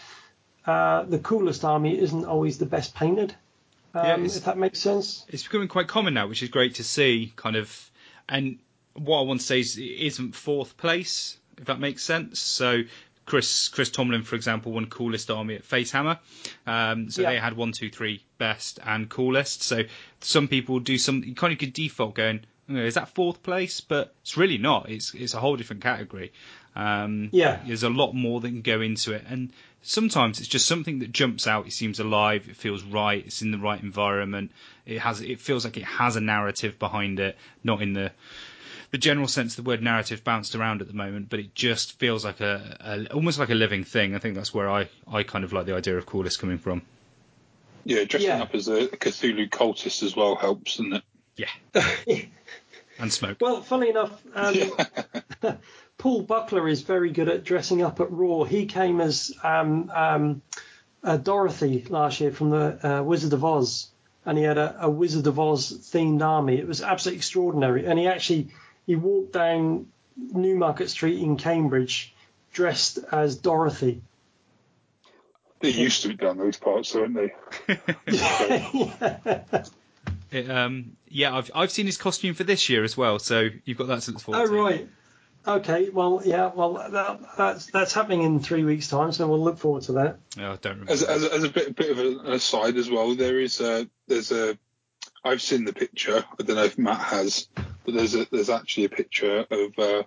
uh, 0.66 1.02
the 1.04 1.18
coolest 1.18 1.64
army 1.64 1.98
isn't 1.98 2.24
always 2.24 2.58
the 2.58 2.66
best 2.66 2.94
painted. 2.94 3.34
Um, 3.94 4.04
Yeah, 4.04 4.16
if 4.26 4.44
that 4.44 4.58
makes 4.58 4.80
sense. 4.80 5.24
it's 5.28 5.44
becoming 5.44 5.68
quite 5.68 5.86
common 5.88 6.14
now, 6.14 6.26
which 6.26 6.42
is 6.42 6.48
great 6.48 6.76
to 6.76 6.84
see. 6.84 7.32
Kind 7.36 7.56
of, 7.56 7.90
and 8.28 8.58
what 8.94 9.18
I 9.18 9.22
want 9.22 9.40
to 9.40 9.46
say 9.46 9.60
is 9.60 9.76
it 9.78 9.82
isn't 9.82 10.34
fourth 10.34 10.76
place, 10.76 11.36
if 11.58 11.66
that 11.66 11.78
makes 11.80 12.02
sense. 12.02 12.40
So. 12.40 12.82
Chris 13.26 13.68
Chris 13.68 13.88
Tomlin, 13.88 14.22
for 14.22 14.36
example, 14.36 14.70
won 14.72 14.84
coolest 14.84 15.30
army 15.30 15.54
at 15.54 15.62
Facehammer. 15.66 16.18
Um, 16.66 17.10
so 17.10 17.22
Yeah. 17.22 17.30
they 17.30 17.38
had 17.38 17.56
one, 17.56 17.72
two, 17.72 17.88
three, 17.88 18.22
best 18.36 18.78
and 18.84 19.08
coolest. 19.08 19.62
So 19.62 19.84
some 20.20 20.46
people 20.46 20.78
do 20.78 20.98
some. 20.98 21.24
You 21.24 21.34
kind 21.34 21.50
of 21.50 21.58
could 21.58 21.72
default 21.72 22.14
going, 22.14 22.40
"Oh, 22.68 22.74
is 22.76 22.92
that 22.96 23.08
fourth 23.14 23.42
place? 23.42 23.80
But 23.80 24.14
it's 24.20 24.36
really 24.36 24.58
not. 24.58 24.90
It's 24.90 25.14
it's 25.14 25.32
a 25.32 25.40
whole 25.40 25.56
different 25.56 25.80
category. 25.82 26.34
Um, 26.76 27.30
Yeah. 27.32 27.60
there's 27.66 27.82
a 27.82 27.88
lot 27.88 28.12
more 28.12 28.42
that 28.42 28.48
can 28.50 28.60
go 28.60 28.82
into 28.82 29.14
it, 29.14 29.24
and 29.26 29.54
sometimes 29.84 30.40
it's 30.40 30.48
just 30.48 30.66
something 30.66 30.98
that 30.98 31.12
jumps 31.12 31.46
out. 31.46 31.66
It 31.66 31.72
seems 31.72 32.00
alive. 32.00 32.48
It 32.48 32.56
feels 32.56 32.82
right. 32.82 33.24
It's 33.24 33.42
in 33.42 33.50
the 33.52 33.58
right 33.58 33.80
environment. 33.80 34.50
It 34.86 34.98
has. 34.98 35.20
It 35.20 35.40
feels 35.40 35.64
like 35.64 35.76
it 35.76 35.84
has 35.84 36.16
a 36.16 36.20
narrative 36.20 36.78
behind 36.78 37.20
it, 37.20 37.36
not 37.62 37.80
in 37.82 37.92
the 37.92 38.10
the 38.90 38.98
general 38.98 39.26
sense 39.26 39.58
of 39.58 39.64
the 39.64 39.68
word 39.68 39.82
narrative 39.82 40.22
bounced 40.22 40.54
around 40.54 40.80
at 40.80 40.86
the 40.86 40.94
moment, 40.94 41.28
but 41.28 41.40
it 41.40 41.52
just 41.54 41.98
feels 41.98 42.24
like 42.24 42.40
a, 42.40 42.76
a 43.10 43.14
almost 43.14 43.38
like 43.38 43.50
a 43.50 43.54
living 43.54 43.84
thing. 43.84 44.14
I 44.14 44.18
think 44.18 44.34
that's 44.34 44.54
where 44.54 44.70
I 44.70 44.88
I 45.06 45.22
kind 45.22 45.44
of 45.44 45.52
like 45.52 45.66
the 45.66 45.74
idea 45.74 45.96
of 45.96 46.06
coolest 46.06 46.38
coming 46.38 46.58
from. 46.58 46.82
Yeah, 47.84 48.04
dressing 48.04 48.28
Yeah. 48.30 48.42
up 48.42 48.54
as 48.54 48.68
a 48.68 48.86
Cthulhu 48.88 49.48
cultist 49.50 50.02
as 50.02 50.16
well 50.16 50.36
helps, 50.36 50.76
doesn't 50.76 50.94
it? 50.94 51.02
Yeah, 51.36 51.48
and 52.98 53.12
smoke. 53.12 53.38
Well, 53.40 53.62
funny 53.62 53.90
enough, 53.90 54.22
um, 54.34 54.54
Paul 55.98 56.22
Buckler 56.22 56.68
is 56.68 56.82
very 56.82 57.10
good 57.10 57.28
at 57.28 57.44
dressing 57.44 57.82
up 57.82 58.00
at 58.00 58.10
Raw. 58.10 58.44
He 58.44 58.66
came 58.66 59.00
as 59.00 59.32
um, 59.42 59.90
um, 59.94 60.42
uh, 61.02 61.16
Dorothy 61.16 61.84
last 61.88 62.20
year 62.20 62.32
from 62.32 62.50
the 62.50 62.98
uh, 62.98 63.02
Wizard 63.02 63.32
of 63.32 63.44
Oz, 63.44 63.88
and 64.24 64.38
he 64.38 64.44
had 64.44 64.58
a, 64.58 64.76
a 64.80 64.90
Wizard 64.90 65.26
of 65.26 65.38
Oz 65.38 65.90
themed 65.92 66.22
army. 66.22 66.58
It 66.58 66.66
was 66.66 66.82
absolutely 66.82 67.18
extraordinary, 67.18 67.86
and 67.86 67.98
he 67.98 68.06
actually 68.06 68.48
he 68.86 68.96
walked 68.96 69.32
down 69.32 69.86
Newmarket 70.16 70.90
Street 70.90 71.20
in 71.20 71.36
Cambridge 71.36 72.14
dressed 72.52 72.98
as 73.10 73.36
Dorothy. 73.36 74.00
They 75.60 75.70
used 75.70 76.02
to 76.02 76.08
be 76.08 76.14
down 76.14 76.38
those 76.38 76.56
parts, 76.56 76.92
don't 76.92 77.14
they? 77.14 77.32
It, 80.34 80.50
um, 80.50 80.96
yeah, 81.08 81.36
I've 81.36 81.50
I've 81.54 81.70
seen 81.70 81.86
his 81.86 81.96
costume 81.96 82.34
for 82.34 82.42
this 82.42 82.68
year 82.68 82.82
as 82.82 82.96
well, 82.96 83.20
so 83.20 83.48
you've 83.64 83.78
got 83.78 83.86
that 83.86 84.02
to 84.02 84.10
look 84.10 84.20
forward 84.20 84.42
Oh 84.42 84.46
to. 84.46 84.62
right. 84.62 84.88
Okay. 85.46 85.90
Well, 85.90 86.22
yeah. 86.24 86.50
Well, 86.52 86.74
that, 86.90 87.20
that's 87.36 87.66
that's 87.66 87.92
happening 87.92 88.22
in 88.22 88.40
three 88.40 88.64
weeks' 88.64 88.88
time, 88.88 89.12
so 89.12 89.28
we'll 89.28 89.42
look 89.44 89.58
forward 89.58 89.84
to 89.84 89.92
that. 89.92 90.18
Oh, 90.40 90.52
I 90.52 90.56
don't 90.56 90.72
remember. 90.72 90.90
As, 90.92 91.04
as, 91.04 91.24
as 91.24 91.44
a 91.44 91.48
bit, 91.48 91.76
bit 91.76 91.90
of 91.90 91.98
an 92.00 92.32
aside 92.32 92.76
as 92.76 92.90
well, 92.90 93.14
there 93.14 93.38
is 93.38 93.60
a 93.60 93.88
there's 94.08 94.32
a 94.32 94.58
I've 95.24 95.40
seen 95.40 95.64
the 95.64 95.72
picture. 95.72 96.24
I 96.38 96.42
don't 96.42 96.56
know 96.56 96.64
if 96.64 96.78
Matt 96.78 97.00
has, 97.00 97.46
but 97.54 97.94
there's 97.94 98.16
a 98.16 98.26
there's 98.32 98.50
actually 98.50 98.86
a 98.86 98.88
picture 98.90 99.46
of 99.48 99.78
uh, 99.78 100.02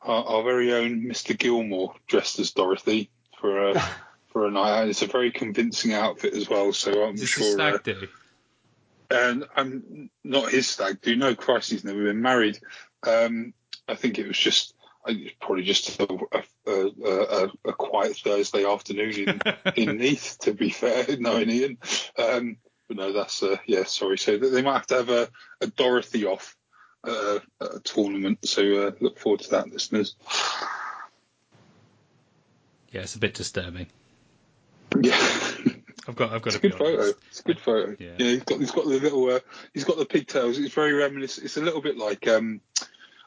our, 0.00 0.24
our 0.24 0.42
very 0.44 0.72
own 0.72 1.02
Mr. 1.02 1.38
Gilmore 1.38 1.94
dressed 2.06 2.38
as 2.38 2.52
Dorothy 2.52 3.10
for 3.38 3.68
a 3.70 3.90
for 4.28 4.46
a 4.46 4.50
night 4.50 4.78
out. 4.78 4.88
It's 4.88 5.02
a 5.02 5.06
very 5.08 5.30
convincing 5.30 5.92
outfit 5.92 6.32
as 6.32 6.48
well. 6.48 6.72
So 6.72 7.04
I'm 7.04 7.16
Is 7.16 7.28
sure. 7.28 7.44
a 7.44 7.50
uh, 7.74 7.78
stag 7.78 7.82
do? 7.82 8.08
And 9.12 9.44
I'm 9.54 10.10
not 10.24 10.50
his 10.50 10.68
stag 10.68 11.00
do. 11.00 11.16
No, 11.16 11.34
Christ, 11.34 11.70
he's 11.70 11.84
never 11.84 12.02
been 12.02 12.22
married. 12.22 12.58
Um, 13.06 13.54
I 13.88 13.94
think 13.94 14.18
it 14.18 14.26
was 14.26 14.38
just 14.38 14.74
I 15.06 15.10
it's 15.12 15.34
probably 15.40 15.64
just 15.64 16.00
a, 16.00 16.06
a, 16.32 16.70
a, 16.70 16.90
a, 17.06 17.50
a 17.66 17.72
quiet 17.72 18.16
Thursday 18.16 18.64
afternoon 18.64 19.12
in, 19.12 19.40
in 19.76 19.98
Neath, 19.98 20.38
to 20.42 20.54
be 20.54 20.70
fair, 20.70 21.04
knowing 21.18 21.50
Ian. 21.50 21.78
Um, 22.18 22.56
but 22.88 22.96
no, 22.96 23.12
that's 23.12 23.42
uh, 23.42 23.56
yeah, 23.66 23.84
sorry. 23.84 24.18
So 24.18 24.38
they 24.38 24.62
might 24.62 24.74
have 24.74 24.86
to 24.88 24.94
have 24.94 25.08
a, 25.08 25.28
a 25.60 25.66
Dorothy 25.66 26.26
off 26.26 26.56
uh, 27.04 27.38
at 27.60 27.74
a 27.74 27.80
tournament. 27.80 28.46
So 28.46 28.88
uh, 28.88 28.90
look 29.00 29.18
forward 29.18 29.40
to 29.40 29.50
that, 29.50 29.70
listeners. 29.70 30.14
Yeah, 32.92 33.00
it's 33.00 33.14
a 33.14 33.18
bit 33.18 33.34
disturbing. 33.34 33.86
Yeah. 35.00 35.18
I've 36.08 36.16
got 36.16 36.32
I've 36.32 36.42
got 36.42 36.48
It's 36.48 36.56
a 36.56 36.60
be 36.60 36.68
good 36.70 36.78
photo. 36.78 37.12
It's 37.28 37.40
a 37.40 37.42
good 37.44 37.60
photo. 37.60 37.96
Yeah. 37.98 38.10
Yeah, 38.18 38.26
he's 38.30 38.42
got 38.42 38.58
he's 38.58 38.70
got 38.72 38.84
the 38.84 38.98
little 38.98 39.30
uh, 39.30 39.40
he's 39.72 39.84
got 39.84 39.98
the 39.98 40.04
pigtails. 40.06 40.58
It's 40.58 40.74
very 40.74 40.92
reminiscent. 40.92 41.44
It's 41.44 41.56
a 41.56 41.62
little 41.62 41.80
bit 41.82 41.96
like 41.96 42.26
um, 42.28 42.60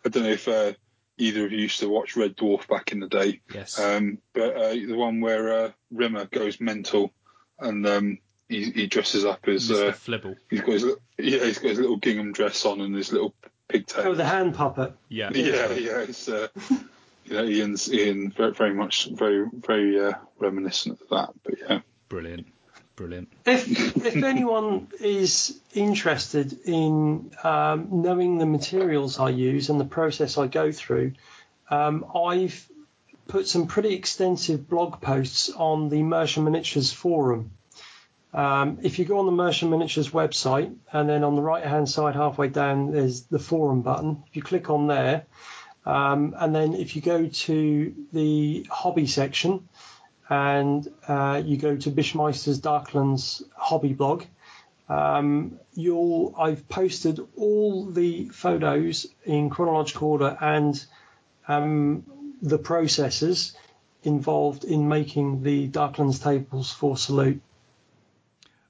I 0.06 0.10
don't 0.10 0.24
know 0.24 0.30
if 0.30 0.48
uh, 0.48 0.74
either 1.18 1.46
of 1.46 1.52
you 1.52 1.60
used 1.60 1.80
to 1.80 1.90
watch 1.90 2.16
Red 2.18 2.36
Dwarf 2.36 2.68
back 2.68 2.92
in 2.92 3.00
the 3.00 3.08
day, 3.08 3.42
Yes. 3.54 3.80
um, 3.80 4.18
but 4.34 4.56
uh, 4.56 4.72
the 4.74 4.94
one 4.96 5.22
where 5.22 5.54
uh, 5.66 5.72
Rimmer 5.92 6.26
goes 6.26 6.60
mental 6.60 7.12
and 7.60 7.88
um, 7.88 8.18
he, 8.50 8.72
he 8.72 8.88
dresses 8.88 9.24
up 9.24 9.48
as 9.48 9.70
Mr. 9.70 9.90
uh, 9.90 9.92
Flibble. 9.94 10.36
he's 10.50 10.60
got 10.62 10.72
his 10.74 10.84
yeah 11.18 11.46
he's 11.46 11.60
got 11.60 11.70
his 11.70 11.80
little 11.80 11.98
gingham 11.98 12.34
dress 12.34 12.66
on 12.66 12.82
and 12.82 12.94
his 12.94 13.14
little 13.14 13.34
pigtail. 13.70 14.08
Oh, 14.10 14.14
the 14.16 14.26
hand 14.26 14.54
puppet. 14.54 14.94
Yeah. 15.08 15.32
yeah, 15.34 15.72
yeah, 15.72 16.00
it's 16.02 16.28
uh, 16.28 16.50
you 17.24 17.34
know 17.34 17.46
Ian's 17.46 17.92
Ian 17.92 18.32
very, 18.32 18.52
very 18.52 18.74
much 18.74 19.10
very 19.14 19.48
very 19.54 19.98
uh, 20.06 20.12
reminiscent 20.40 21.00
of 21.00 21.08
that. 21.10 21.30
But 21.44 21.54
yeah, 21.62 21.80
Brilliant. 22.10 22.48
Brilliant. 22.96 23.28
If 23.46 23.68
if 23.98 24.24
anyone 24.24 24.88
is 25.02 25.60
interested 25.74 26.58
in 26.66 27.32
um, 27.44 27.90
knowing 27.92 28.38
the 28.38 28.46
materials 28.46 29.20
I 29.20 29.30
use 29.30 29.70
and 29.70 29.80
the 29.80 29.86
process 29.86 30.38
I 30.38 30.48
go 30.48 30.72
through, 30.72 31.14
um, 31.70 32.06
I've 32.16 32.70
put 33.28 33.48
some 33.48 33.68
pretty 33.68 33.94
extensive 33.96 34.70
blog 34.70 35.02
posts 35.02 35.50
on 35.50 35.90
the 35.90 36.04
Mierce 36.04 36.38
Miniatures 36.38 36.94
forum. 36.94 37.52
Um, 38.34 38.80
if 38.84 39.00
you 39.00 39.06
go 39.06 39.20
on 39.20 39.26
the 39.26 39.32
Mierce 39.32 39.64
Miniatures 39.64 40.12
website 40.12 40.74
and 40.92 41.10
then 41.10 41.24
on 41.24 41.36
the 41.36 41.42
right 41.42 41.66
hand 41.66 41.90
side, 41.90 42.16
halfway 42.16 42.48
down, 42.48 42.92
there's 42.92 43.24
the 43.24 43.40
forum 43.40 43.82
button. 43.82 44.24
If 44.28 44.36
you 44.36 44.42
click 44.42 44.70
on 44.70 44.88
there, 44.88 45.26
um, 45.86 46.34
and 46.38 46.56
then 46.56 46.74
if 46.74 46.96
you 46.96 47.02
go 47.02 47.28
to 47.28 47.94
the 48.12 48.68
hobby 48.70 49.08
section, 49.08 49.68
and 50.30 50.88
uh, 51.08 51.42
you 51.44 51.58
go 51.58 51.76
to 51.76 51.92
Bishmeister's 51.92 52.60
Darklands 52.60 53.44
hobby 53.56 53.94
blog, 53.94 54.24
um, 54.90 55.60
you'll 55.74 56.36
I've 56.38 56.68
posted 56.70 57.20
all 57.36 57.86
the 57.86 58.30
photos 58.30 59.08
in 59.24 59.50
chronological 59.50 60.10
order 60.10 60.38
and 60.40 60.84
um, 61.48 62.06
the 62.42 62.58
processes 62.58 63.56
involved 64.04 64.64
in 64.64 64.88
making 64.88 65.44
the 65.44 65.68
Darklands 65.68 66.22
tables 66.22 66.72
for 66.72 66.98
Salute. 66.98 67.42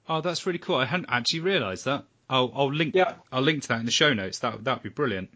Oh, 0.08 0.20
that's 0.20 0.46
really 0.46 0.58
cool. 0.58 0.76
I 0.76 0.84
hadn't 0.84 1.08
actually 1.10 1.40
realised 1.40 1.84
that. 1.84 2.04
I'll 2.28 2.52
I'll 2.54 2.72
link 2.72 2.94
Yeah. 2.94 3.14
I'll 3.30 3.42
link 3.42 3.62
to 3.62 3.68
that 3.68 3.80
in 3.80 3.86
the 3.86 3.92
show 3.92 4.12
notes. 4.14 4.40
That 4.40 4.64
that'd 4.64 4.82
be 4.82 4.88
brilliant. 4.88 5.30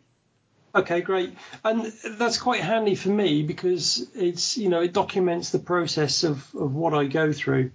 Okay, 0.74 1.00
great. 1.00 1.34
And 1.64 1.92
that's 2.04 2.38
quite 2.38 2.60
handy 2.60 2.94
for 2.94 3.08
me 3.08 3.42
because 3.42 4.08
it's 4.14 4.56
you 4.56 4.68
know 4.68 4.82
it 4.82 4.92
documents 4.92 5.50
the 5.50 5.58
process 5.58 6.24
of, 6.24 6.54
of 6.54 6.74
what 6.74 6.94
I 6.94 7.06
go 7.06 7.32
through, 7.32 7.72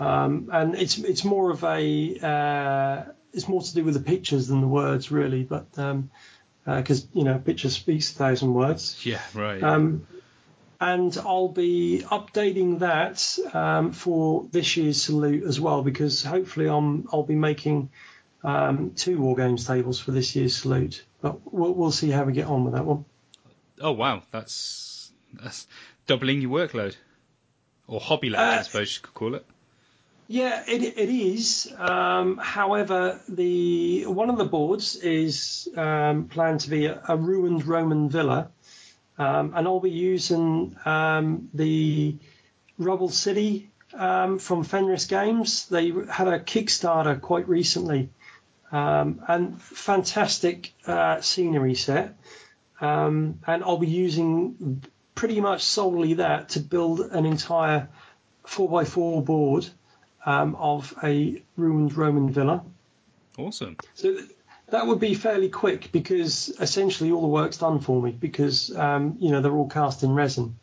um, 0.00 0.50
and 0.52 0.74
it's 0.74 0.98
it's 0.98 1.24
more 1.24 1.50
of 1.50 1.64
a 1.64 2.18
uh, 2.20 3.12
it's 3.32 3.48
more 3.48 3.62
to 3.62 3.74
do 3.74 3.84
with 3.84 3.94
the 3.94 4.00
pictures 4.00 4.48
than 4.48 4.60
the 4.60 4.68
words 4.68 5.10
really, 5.10 5.42
but 5.42 5.70
because 6.64 7.06
you 7.14 7.24
know 7.24 7.38
picture 7.38 7.70
speaks 7.70 8.12
a 8.12 8.14
thousand 8.14 8.52
words. 8.52 9.04
Yeah. 9.06 9.22
Right. 9.34 9.62
Um, 9.62 10.06
and 10.80 11.16
I'll 11.18 11.48
be 11.48 12.04
updating 12.06 12.80
that 12.80 13.38
um, 13.52 13.92
for 13.92 14.46
this 14.52 14.76
year's 14.76 15.02
salute 15.02 15.44
as 15.44 15.58
well 15.60 15.82
because 15.82 16.22
hopefully 16.22 16.68
I'm 16.68 17.08
I'll 17.12 17.24
be 17.24 17.34
making 17.34 17.90
um, 18.44 18.92
two 18.94 19.20
war 19.20 19.36
games 19.36 19.66
tables 19.66 19.98
for 20.00 20.10
this 20.12 20.34
year's 20.36 20.56
salute. 20.56 21.04
But 21.20 21.52
we'll, 21.52 21.74
we'll 21.74 21.92
see 21.92 22.10
how 22.10 22.24
we 22.24 22.32
get 22.32 22.46
on 22.46 22.64
with 22.64 22.74
that 22.74 22.84
one. 22.84 23.04
oh 23.80 23.92
wow, 23.92 24.22
that's 24.30 25.10
that's 25.34 25.66
doubling 26.06 26.40
your 26.40 26.50
workload, 26.50 26.96
or 27.86 28.00
hobby 28.00 28.30
load, 28.30 28.40
I 28.40 28.56
Uh, 28.58 28.62
suppose 28.62 28.94
you 28.96 29.02
could 29.02 29.14
call 29.14 29.34
it. 29.34 29.44
Yeah, 30.30 30.62
it, 30.68 30.82
it 30.82 31.08
is. 31.08 31.72
Um, 31.78 32.36
however, 32.36 33.18
the 33.28 34.04
one 34.06 34.28
of 34.30 34.36
the 34.36 34.44
boards 34.44 34.94
is 34.96 35.68
um, 35.74 36.28
planned 36.28 36.60
to 36.60 36.70
be 36.70 36.84
a, 36.86 37.00
a 37.08 37.16
ruined 37.16 37.66
Roman 37.66 38.10
villa, 38.10 38.50
um, 39.18 39.54
and 39.56 39.66
I'll 39.66 39.80
be 39.80 39.90
using 39.90 40.76
um, 40.84 41.48
the 41.54 42.16
Rubble 42.76 43.08
City 43.08 43.70
um, 43.94 44.38
from 44.38 44.64
Fenris 44.64 45.06
Games. 45.06 45.66
They 45.68 45.92
had 46.10 46.28
a 46.28 46.38
Kickstarter 46.38 47.18
quite 47.20 47.48
recently, 47.48 48.10
um, 48.72 49.22
and 49.28 49.60
fantastic 49.60 50.72
uh, 50.86 51.20
scenery 51.20 51.74
set. 51.74 52.16
Um, 52.80 53.40
and 53.46 53.64
I'll 53.64 53.78
be 53.78 53.88
using 53.88 54.82
pretty 55.14 55.40
much 55.40 55.62
solely 55.62 56.14
that 56.14 56.50
to 56.50 56.60
build 56.60 57.00
an 57.00 57.26
entire 57.26 57.88
4x4 58.46 59.24
board 59.24 59.68
um, 60.24 60.54
of 60.56 60.94
a 61.02 61.42
ruined 61.56 61.96
Roman 61.96 62.30
villa. 62.30 62.64
Awesome. 63.36 63.76
So 63.94 64.14
th- 64.14 64.30
that 64.68 64.86
would 64.86 65.00
be 65.00 65.14
fairly 65.14 65.48
quick 65.48 65.90
because 65.92 66.50
essentially 66.60 67.10
all 67.10 67.22
the 67.22 67.28
work's 67.28 67.56
done 67.56 67.80
for 67.80 68.00
me 68.02 68.10
because 68.10 68.74
um, 68.76 69.16
you 69.18 69.30
know 69.30 69.40
they're 69.40 69.52
all 69.52 69.68
cast 69.68 70.02
in 70.02 70.12
resin. 70.12 70.56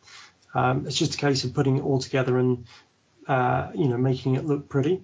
Um, 0.54 0.86
it's 0.88 0.98
just 0.98 1.16
a 1.16 1.18
case 1.18 1.44
of 1.44 1.54
putting 1.54 1.78
it 1.78 1.82
all 1.82 2.00
together 2.00 2.38
and 2.38 2.66
uh, 3.28 3.72
you 3.74 3.88
know 3.88 3.98
making 3.98 4.36
it 4.36 4.46
look 4.46 4.70
pretty. 4.70 5.02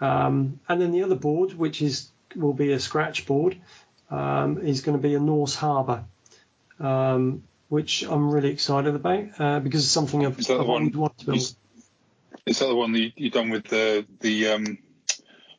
Um, 0.00 0.60
and 0.68 0.80
then 0.80 0.92
the 0.92 1.02
other 1.02 1.16
board, 1.16 1.54
which 1.54 1.82
is 1.82 2.10
will 2.36 2.52
be 2.54 2.72
a 2.72 2.80
scratch 2.80 3.26
board, 3.26 3.56
um, 4.10 4.58
is 4.58 4.80
going 4.82 4.96
to 4.96 5.02
be 5.02 5.14
a 5.14 5.20
Norse 5.20 5.54
Harbour, 5.54 6.04
um, 6.80 7.42
which 7.68 8.02
I'm 8.02 8.30
really 8.30 8.50
excited 8.50 8.94
about 8.94 9.24
uh, 9.38 9.60
because 9.60 9.84
it's 9.84 9.92
something 9.92 10.24
I've, 10.24 10.38
Is 10.38 10.46
that 10.46 10.54
the 10.54 10.60
I've 10.60 10.66
one- 10.68 10.82
always 10.82 10.96
wanted 10.96 11.18
to 11.18 11.24
build. 11.26 11.36
is, 11.38 11.56
is 12.46 12.58
that 12.60 12.66
the 12.66 12.74
one 12.74 12.92
that 12.92 13.00
you, 13.00 13.12
you 13.16 13.30
done 13.30 13.50
with 13.50 13.64
the 13.64 14.06
the 14.20 14.48
um, 14.48 14.78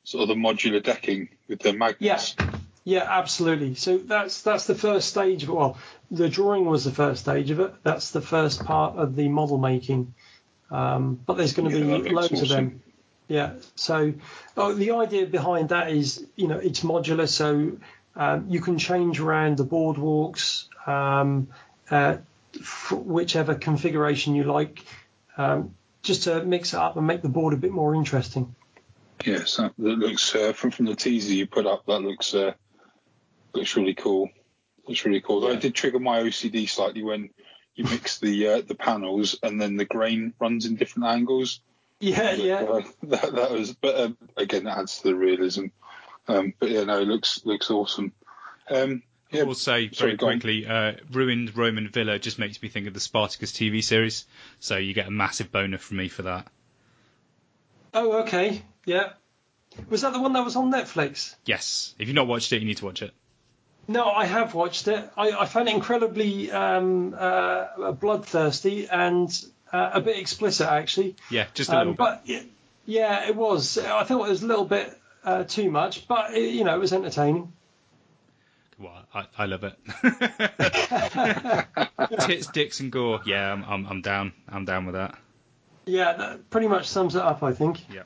sort 0.03 0.23
of 0.23 0.27
the 0.29 0.35
modular 0.35 0.81
decking 0.83 1.29
with 1.47 1.59
the 1.59 1.73
magnets? 1.73 2.35
Yeah, 2.37 2.49
yeah, 2.83 3.05
absolutely. 3.07 3.75
So 3.75 3.97
that's 3.99 4.41
that's 4.41 4.65
the 4.65 4.75
first 4.75 5.09
stage 5.09 5.43
of 5.43 5.49
it. 5.49 5.53
Well, 5.53 5.77
the 6.09 6.29
drawing 6.29 6.65
was 6.65 6.83
the 6.85 6.91
first 6.91 7.21
stage 7.21 7.51
of 7.51 7.59
it. 7.59 7.73
That's 7.83 8.11
the 8.11 8.21
first 8.21 8.63
part 8.65 8.95
of 8.97 9.15
the 9.15 9.27
model 9.27 9.57
making. 9.59 10.15
Um, 10.71 11.19
but 11.25 11.37
there's 11.37 11.53
going 11.53 11.69
to 11.71 11.77
Yeah, 11.79 11.97
be 11.97 12.09
loads 12.09 12.41
of 12.41 12.47
them. 12.49 12.81
Yeah. 13.29 13.53
So 13.75 14.13
oh, 14.57 14.73
the 14.73 14.91
idea 14.91 15.27
behind 15.27 15.69
that 15.69 15.91
is, 15.91 16.25
you 16.35 16.47
know, 16.47 16.57
it's 16.57 16.81
modular, 16.81 17.29
so 17.29 17.77
um, 18.15 18.47
you 18.49 18.59
can 18.59 18.77
change 18.79 19.19
around 19.19 19.57
the 19.57 19.65
boardwalks, 19.65 20.65
um, 20.87 21.47
uh, 21.91 22.17
whichever 22.91 23.53
configuration 23.53 24.33
you 24.33 24.43
like, 24.45 24.83
um, 25.37 25.75
just 26.01 26.23
to 26.23 26.43
mix 26.43 26.73
it 26.73 26.79
up 26.79 26.97
and 26.97 27.05
make 27.05 27.21
the 27.21 27.29
board 27.29 27.53
a 27.53 27.57
bit 27.57 27.71
more 27.71 27.93
interesting. 27.93 28.55
Yes, 29.23 29.57
that, 29.57 29.77
looks 29.77 30.33
uh, 30.33 30.53
from 30.53 30.71
from 30.71 30.87
the 30.87 30.95
teaser 30.95 31.33
you 31.33 31.45
put 31.45 31.67
up. 31.67 31.85
That 31.85 31.99
looks 31.99 32.33
uh, 32.33 32.53
looks 33.53 33.77
really 33.77 33.93
cool. 33.93 34.29
Looks 34.87 35.05
really 35.05 35.21
cool. 35.21 35.45
I 35.45 35.51
Yeah. 35.51 35.59
did 35.59 35.75
trigger 35.75 35.99
my 35.99 36.21
OCD 36.21 36.67
slightly 36.67 37.03
when 37.03 37.29
you 37.75 37.83
mix 37.83 38.17
the 38.17 38.47
uh, 38.47 38.61
the 38.61 38.75
panels 38.75 39.37
and 39.43 39.61
then 39.61 39.77
the 39.77 39.85
grain 39.85 40.33
runs 40.39 40.65
in 40.65 40.77
different 40.77 41.09
angles. 41.09 41.61
Yeah, 41.99 42.31
yeah. 42.31 42.61
Uh, 42.61 42.81
that, 43.03 43.33
that 43.33 43.51
was, 43.51 43.73
but 43.73 43.99
um, 43.99 44.17
again, 44.37 44.63
that 44.65 44.77
adds 44.77 44.99
to 44.99 45.09
the 45.09 45.15
realism. 45.15 45.65
Um, 46.27 46.53
but 46.59 46.69
yeah, 46.69 46.83
no, 46.83 46.99
it 46.99 47.07
looks 47.07 47.45
looks 47.45 47.69
awesome. 47.71 48.13
Um, 48.69 49.03
yeah, 49.31 49.41
I 49.41 49.43
will 49.43 49.55
say 49.55 49.89
sorry, 49.91 50.11
very 50.11 50.17
go 50.17 50.27
on. 50.27 50.33
quickly, 50.33 50.65
uh, 50.65 50.93
ruined 51.11 51.55
Roman 51.57 51.89
villa 51.89 52.17
just 52.19 52.39
makes 52.39 52.61
me 52.61 52.69
think 52.69 52.87
of 52.87 52.93
the 52.93 52.99
Spartacus 52.99 53.51
TV 53.51 53.83
series. 53.83 54.25
So 54.59 54.77
you 54.77 54.93
get 54.93 55.07
a 55.07 55.11
massive 55.11 55.51
boner 55.51 55.77
from 55.77 55.97
me 55.97 56.07
for 56.07 56.23
that. 56.23 56.47
Oh, 57.93 58.21
okay. 58.21 58.61
Yeah. 58.85 59.09
Was 59.89 60.01
that 60.01 60.13
the 60.13 60.19
one 60.19 60.33
that 60.33 60.43
was 60.43 60.55
on 60.55 60.71
Netflix? 60.71 61.35
Yes. 61.45 61.93
If 61.99 62.07
you've 62.07 62.15
not 62.15 62.27
watched 62.27 62.51
it, 62.53 62.61
you 62.61 62.67
need 62.67 62.77
to 62.77 62.85
watch 62.85 63.01
it. 63.01 63.11
No, 63.87 64.05
I 64.09 64.25
have 64.25 64.53
watched 64.53 64.87
it. 64.87 65.09
I, 65.17 65.31
I 65.31 65.45
found 65.45 65.67
it 65.67 65.73
incredibly 65.73 66.51
um, 66.51 67.15
uh, 67.17 67.91
bloodthirsty 67.93 68.87
and 68.87 69.29
uh, 69.71 69.91
a 69.93 70.01
bit 70.01 70.17
explicit, 70.17 70.67
actually. 70.67 71.15
Yeah, 71.29 71.45
just 71.53 71.69
a 71.69 71.73
little 71.77 71.89
Um, 71.89 71.93
bit. 71.93 71.97
but 71.97 72.23
y- 72.27 72.45
yeah, 72.85 73.27
it 73.27 73.35
was. 73.35 73.77
I 73.77 74.03
thought 74.03 74.25
it 74.27 74.29
was 74.29 74.43
a 74.43 74.47
little 74.47 74.65
bit 74.65 74.97
uh, 75.23 75.43
too 75.43 75.69
much, 75.71 76.07
but 76.07 76.33
it, 76.33 76.53
you 76.53 76.63
know, 76.63 76.75
it 76.75 76.79
was 76.79 76.93
entertaining. 76.93 77.51
Well, 78.79 79.05
I, 79.13 79.25
I 79.37 79.45
love 79.45 79.63
it. 79.65 79.77
Tits, 82.21 82.47
dicks, 82.47 82.79
and 82.79 82.91
gore. 82.91 83.21
Yeah, 83.25 83.51
I'm, 83.51 83.63
I'm, 83.65 83.85
I'm 83.87 84.01
down. 84.01 84.33
I'm 84.47 84.65
down 84.65 84.85
with 84.85 84.95
that. 84.95 85.17
Yeah, 85.85 86.13
that 86.13 86.49
pretty 86.49 86.67
much 86.67 86.87
sums 86.87 87.15
it 87.15 87.21
up, 87.21 87.43
I 87.43 87.53
think. 87.53 87.83
Yeah. 87.93 88.03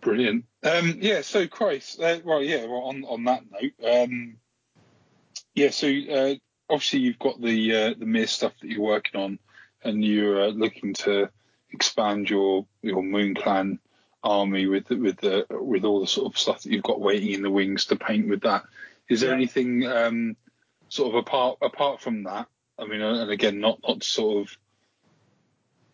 Brilliant. 0.00 0.44
Um, 0.62 0.98
yeah, 1.00 1.22
so 1.22 1.46
Christ, 1.46 2.00
uh, 2.00 2.18
well, 2.24 2.42
yeah, 2.42 2.64
well, 2.66 2.82
on 2.84 3.04
on 3.04 3.24
that 3.24 3.42
note, 3.50 3.72
um, 4.04 4.36
yeah, 5.54 5.70
so 5.70 5.86
uh, 5.88 6.34
obviously 6.68 7.00
you've 7.00 7.18
got 7.18 7.40
the 7.40 7.74
uh, 7.74 7.94
the 7.98 8.04
Mierce 8.06 8.32
stuff 8.32 8.52
that 8.60 8.70
you're 8.70 8.82
working 8.82 9.20
on, 9.20 9.38
and 9.84 10.04
you're 10.04 10.44
uh, 10.44 10.48
looking 10.48 10.94
to 10.94 11.30
expand 11.72 12.30
your 12.30 12.66
your 12.82 13.02
Moon 13.02 13.34
Clan 13.34 13.78
army 14.22 14.66
with 14.66 14.88
with 14.90 15.18
the 15.18 15.46
with 15.50 15.84
all 15.84 16.00
the 16.00 16.06
sort 16.06 16.32
of 16.32 16.38
stuff 16.38 16.62
that 16.62 16.72
you've 16.72 16.82
got 16.82 17.00
waiting 17.00 17.32
in 17.32 17.42
the 17.42 17.50
wings 17.50 17.86
to 17.86 17.96
paint 17.96 18.28
with 18.28 18.42
that. 18.42 18.64
Is 19.08 19.20
there 19.20 19.34
anything 19.34 19.86
um, 19.86 20.36
sort 20.88 21.10
of 21.10 21.16
apart 21.16 21.58
apart 21.60 22.00
from 22.00 22.24
that? 22.24 22.46
I 22.78 22.86
mean, 22.86 23.02
uh, 23.02 23.22
and 23.22 23.30
again, 23.30 23.60
not 23.60 23.80
not 23.86 24.00
to 24.00 24.06
sort 24.06 24.42
of 24.42 24.58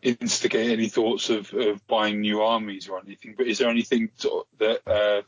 instigate 0.03 0.71
any 0.71 0.89
thoughts 0.89 1.29
of, 1.29 1.53
of 1.53 1.87
buying 1.87 2.21
new 2.21 2.41
armies 2.41 2.89
or 2.89 2.99
anything. 2.99 3.35
But 3.37 3.49
is 3.49 3.59
there 3.59 3.69
anything 3.69 4.11
sort 4.17 4.47
of 4.47 4.59
that 4.59 4.91
uh, 4.91 5.23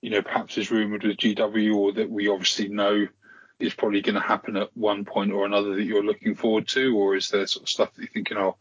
you 0.00 0.10
know 0.10 0.22
perhaps 0.22 0.56
is 0.58 0.70
rumored 0.70 1.04
with 1.04 1.16
GW 1.16 1.74
or 1.74 1.92
that 1.92 2.10
we 2.10 2.28
obviously 2.28 2.68
know 2.68 3.06
is 3.58 3.74
probably 3.74 4.02
going 4.02 4.14
to 4.14 4.20
happen 4.20 4.56
at 4.56 4.76
one 4.76 5.04
point 5.04 5.32
or 5.32 5.44
another 5.44 5.74
that 5.74 5.84
you're 5.84 6.04
looking 6.04 6.34
forward 6.34 6.68
to, 6.68 6.96
or 6.96 7.16
is 7.16 7.30
there 7.30 7.46
sort 7.46 7.64
of 7.64 7.68
stuff 7.68 7.92
that 7.94 8.02
you're 8.02 8.10
thinking, 8.10 8.36
oh, 8.36 8.56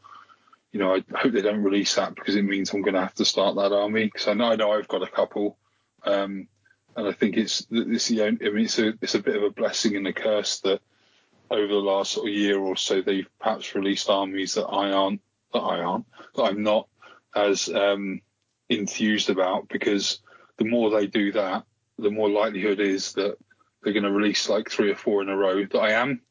you 0.72 0.80
know, 0.80 0.96
I 0.96 1.04
hope 1.16 1.34
they 1.34 1.42
don't 1.42 1.64
release 1.64 1.96
that 1.96 2.16
because 2.16 2.36
it 2.36 2.44
means 2.44 2.72
I'm 2.72 2.82
going 2.82 2.96
to 2.96 3.02
have 3.02 3.16
to 3.16 3.26
start 3.26 3.56
that 3.56 3.72
army? 3.72 4.06
Because 4.06 4.28
I 4.28 4.34
know 4.34 4.52
I 4.52 4.56
know 4.56 4.72
I've 4.72 4.88
got 4.88 5.04
a 5.04 5.08
couple, 5.08 5.58
um, 6.04 6.48
and 6.96 7.08
I 7.08 7.12
think 7.12 7.38
it's 7.38 7.66
it's 7.72 8.08
the 8.08 8.24
only, 8.24 8.46
I 8.46 8.50
mean 8.50 8.66
it's 8.66 8.80
a 8.80 8.94
it's 9.02 9.16
a 9.16 9.20
bit 9.20 9.36
of 9.36 9.44
a 9.44 9.52
blessing 9.52 9.96
and 9.96 10.08
a 10.08 10.14
curse 10.14 10.60
that 10.62 10.82
over 11.50 11.68
the 11.68 11.76
last 11.76 12.12
sort 12.12 12.28
of 12.28 12.34
year 12.34 12.60
or 12.60 12.76
so 12.76 13.02
they've 13.02 13.30
perhaps 13.40 13.74
released 13.76 14.10
armies 14.10 14.56
that 14.56 14.66
I 14.66 14.92
aren't 14.92 15.22
that 15.54 15.60
I 15.60 15.80
aren't 15.80 16.06
that 16.36 16.44
I'm 16.44 16.64
not 16.64 16.88
as 17.36 17.70
um, 17.70 18.22
enthused 18.70 19.30
about 19.30 19.70
because 19.70 20.20
the 20.58 20.66
more 20.66 20.90
they 20.90 21.08
do 21.08 21.32
that, 21.34 21.64
the 21.98 22.10
more 22.10 22.30
likelihood 22.30 22.80
is 22.80 23.14
that 23.14 23.38
they're 23.84 23.94
going 23.94 24.04
to 24.04 24.12
release 24.12 24.50
like 24.50 24.70
three 24.70 24.92
or 24.92 24.96
four 24.96 25.22
in 25.22 25.30
a 25.30 25.38
row 25.38 25.66
that 25.66 25.80
I 25.80 25.92
am. 25.94 26.22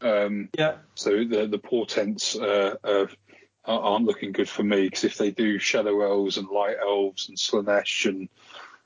Um, 0.00 0.48
yeah. 0.56 0.76
So 0.94 1.24
the 1.24 1.46
the 1.46 1.58
portents 1.58 2.36
uh, 2.36 2.76
of, 2.82 3.14
aren't 3.64 4.06
looking 4.06 4.32
good 4.32 4.48
for 4.48 4.62
me 4.62 4.84
because 4.84 5.04
if 5.04 5.16
they 5.16 5.30
do 5.30 5.58
shadow 5.58 6.02
elves 6.02 6.36
and 6.36 6.48
light 6.48 6.76
elves 6.80 7.28
and 7.28 7.38
Slaanesh 7.38 8.06
and 8.06 8.28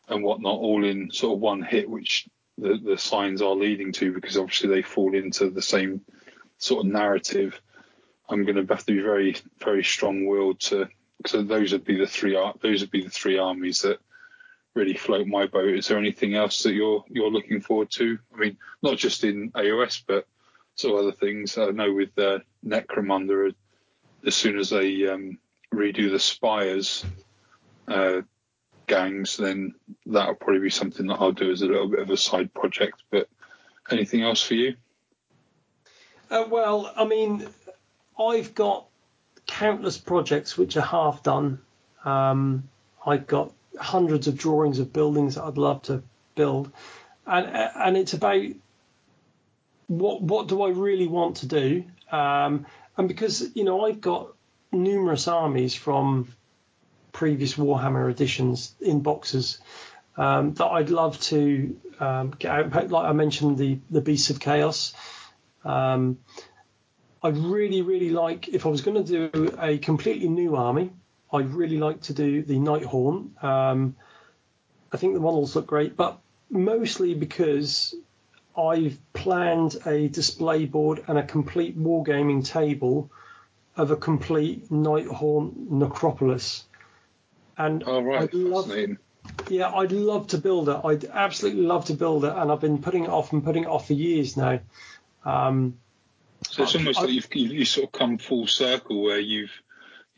and 0.09 0.23
whatnot 0.23 0.59
all 0.59 0.85
in 0.85 1.11
sort 1.11 1.35
of 1.35 1.40
one 1.40 1.62
hit, 1.62 1.89
which 1.89 2.28
the 2.57 2.78
the 2.78 2.99
signs 2.99 3.43
are 3.43 3.55
leading 3.55 3.93
to 3.93 4.12
because 4.12 4.36
obviously 4.36 4.69
they 4.69 4.82
fall 4.82 5.15
into 5.15 5.51
the 5.51 5.62
same 5.62 6.03
sort 6.59 6.85
of 6.85 6.93
narrative. 6.93 7.61
I'm 8.28 8.45
going 8.45 8.57
to 8.57 8.74
have 8.74 8.85
to 8.85 8.93
be 8.93 9.01
very 9.01 9.36
very 9.59 9.85
strong 9.85 10.27
willed 10.27 10.61
to. 10.61 10.89
So 11.27 11.43
those 11.43 11.73
would 11.73 11.85
be 11.85 11.97
the 11.97 12.07
three 12.07 12.39
those 12.61 12.81
would 12.82 12.90
be 12.90 13.03
the 13.03 13.11
three 13.11 13.39
armies 13.39 13.81
that 13.82 13.99
really 14.79 14.95
float 14.95 15.27
my 15.27 15.47
boat. 15.47 15.75
Is 15.75 15.89
there 15.89 15.99
anything 15.99 16.35
else 16.35 16.63
that 16.63 16.73
you're 16.73 17.05
you're 17.09 17.31
looking 17.31 17.61
forward 17.61 17.91
to? 17.93 18.19
I 18.35 18.39
mean, 18.39 18.57
not 18.83 18.97
just 18.97 19.25
in 19.25 19.51
AOS, 19.51 20.03
but 20.07 20.27
sort 20.77 20.95
of 20.95 21.07
other 21.07 21.17
things. 21.17 21.59
I 21.59 21.71
know 21.71 21.93
with 21.93 22.17
uh, 22.17 22.39
Necromunda, 22.65 23.53
as 24.25 24.35
soon 24.35 24.59
as 24.59 24.71
they 24.71 25.07
um, 25.09 25.39
redo 25.75 26.11
the 26.11 26.19
Spyrers 26.19 27.05
uh, 27.89 28.23
gangs, 28.87 29.37
then 29.37 29.75
that'll 30.07 30.37
probably 30.37 30.61
be 30.61 30.71
something 30.71 31.09
that 31.09 31.21
I'll 31.21 31.33
do 31.33 31.51
as 31.51 31.63
a 31.63 31.67
little 31.67 31.89
bit 31.89 32.01
of 32.01 32.11
a 32.11 32.17
side 32.17 32.55
project. 32.55 33.03
But 33.11 33.29
anything 33.91 34.23
else 34.23 34.43
for 34.43 34.55
you? 34.55 34.77
Uh, 36.31 36.45
well, 36.49 36.93
I 36.97 37.05
mean, 37.05 37.49
I've 38.19 38.55
got 38.55 38.87
countless 39.47 39.99
projects 39.99 40.57
which 40.57 40.77
are 40.77 40.83
half 40.83 41.23
done. 41.25 41.59
Um, 42.05 42.69
I've 43.05 43.27
got 43.27 43.53
hundreds 43.79 44.29
of 44.29 44.37
drawings 44.37 44.79
of 44.79 44.93
buildings 44.93 45.35
that 45.35 45.45
I'd 45.45 45.59
love 45.59 45.83
to 45.83 46.03
build, 46.35 46.71
and 47.27 47.47
and 47.47 47.97
it's 47.97 48.15
about 48.15 48.43
what 49.87 50.23
what 50.23 50.49
do 50.49 50.63
I 50.63 50.71
really 50.71 51.07
want 51.07 51.37
to 51.39 51.47
do, 51.47 51.85
um, 52.13 52.67
and 52.97 53.09
because 53.09 53.55
you 53.55 53.65
know 53.65 53.87
I've 53.87 54.01
got 54.01 54.35
numerous 54.73 55.29
armies 55.29 55.75
from 55.75 56.29
previous 57.13 57.55
Warhammer 57.55 58.11
editions 58.11 58.75
in 58.81 59.01
boxes 59.01 59.59
um, 60.17 60.55
that 60.55 60.67
I'd 60.67 60.91
love 60.91 61.19
to 61.23 61.77
um, 62.01 62.31
get 62.39 62.51
out. 62.51 62.91
Like 62.91 63.07
I 63.07 63.13
mentioned, 63.13 63.59
the 63.59 63.79
the 63.91 64.01
Beasts 64.01 64.31
of 64.31 64.41
Chaos. 64.41 64.93
Um, 65.65 66.19
I'd 67.23 67.37
really, 67.37 67.83
really 67.83 68.11
like 68.11 68.49
if 68.49 68.65
I 68.65 68.69
was 68.69 68.81
going 68.83 69.05
to 69.05 69.29
do 69.31 69.57
a 69.61 69.79
completely 69.79 70.29
new 70.29 70.55
army. 70.55 70.91
I 71.33 71.41
really 71.41 71.79
like 71.79 72.03
to 72.03 72.15
do 72.15 72.43
the 72.43 72.57
Nighthaunt. 72.57 73.43
Um, 73.43 73.97
I 74.93 74.97
think 74.97 75.15
the 75.15 75.21
models 75.21 75.55
look 75.55 75.67
great, 75.67 75.97
but 75.97 76.19
mostly 76.51 77.15
because 77.15 77.95
I've 78.57 78.99
planned 79.13 79.77
a 79.87 80.09
display 80.09 80.65
board 80.65 81.05
and 81.07 81.19
a 81.19 81.23
complete 81.23 81.79
wargaming 81.79 82.47
table 82.47 83.11
of 83.77 83.91
a 83.91 83.97
complete 83.97 84.71
Nighthaunt 84.71 85.71
necropolis. 85.71 86.65
And 87.57 87.85
oh, 87.87 88.01
right. 88.01 88.23
I'd 88.23 88.35
love, 88.35 88.73
yeah, 89.49 89.71
I'd 89.71 89.93
love 89.93 90.29
to 90.29 90.39
build 90.39 90.69
it. 90.69 90.81
I'd 90.85 91.05
absolutely 91.05 91.63
love 91.63 91.87
to 91.87 91.95
build 91.95 92.25
it, 92.25 92.33
and 92.35 92.51
I've 92.51 92.61
been 92.61 92.81
putting 92.81 93.05
it 93.05 93.11
off 93.11 93.33
and 93.33 93.45
putting 93.45 93.65
it 93.65 93.69
off 93.69 93.87
for 93.87 93.93
years 93.93 94.37
now. 94.37 94.61
Um, 95.25 95.79
so 96.49 96.63
it's 96.63 96.75
almost 96.75 97.01
I, 97.01 97.03
like 97.03 97.13
you've, 97.13 97.35
you 97.35 97.65
sort 97.65 97.87
of 97.87 97.93
come 97.93 98.19
full 98.19 98.47
circle 98.47 99.03
where 99.03 99.19
you've 99.19 99.51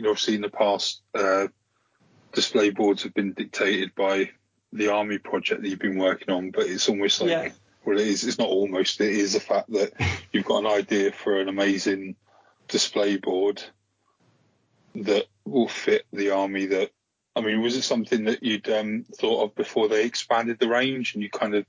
you 0.00 0.04
know, 0.04 0.12
obviously 0.12 0.34
in 0.34 0.40
the 0.40 0.48
past, 0.48 1.02
uh, 1.14 1.46
display 2.32 2.70
boards 2.70 3.02
have 3.02 3.12
been 3.12 3.34
dictated 3.34 3.94
by 3.94 4.30
the 4.72 4.88
army 4.88 5.18
project 5.18 5.60
that 5.60 5.68
you've 5.68 5.78
been 5.78 5.98
working 5.98 6.30
on, 6.30 6.50
but 6.52 6.64
it's 6.64 6.88
almost 6.88 7.20
like, 7.20 7.28
yeah. 7.28 7.48
well, 7.84 7.98
it 7.98 8.06
is, 8.06 8.24
it's 8.24 8.38
not 8.38 8.48
almost, 8.48 8.98
it 9.02 9.12
is 9.12 9.34
the 9.34 9.40
fact 9.40 9.70
that 9.72 9.92
you've 10.32 10.46
got 10.46 10.64
an 10.64 10.70
idea 10.70 11.12
for 11.12 11.38
an 11.38 11.48
amazing 11.48 12.16
display 12.66 13.18
board 13.18 13.62
that 14.94 15.26
will 15.44 15.68
fit 15.68 16.06
the 16.14 16.30
army 16.30 16.64
that, 16.64 16.90
I 17.36 17.42
mean, 17.42 17.60
was 17.60 17.76
it 17.76 17.82
something 17.82 18.24
that 18.24 18.42
you'd 18.42 18.70
um, 18.70 19.04
thought 19.18 19.44
of 19.44 19.54
before 19.54 19.88
they 19.88 20.06
expanded 20.06 20.58
the 20.58 20.68
range 20.68 21.12
and 21.12 21.22
you 21.22 21.28
kind 21.28 21.54
of 21.54 21.66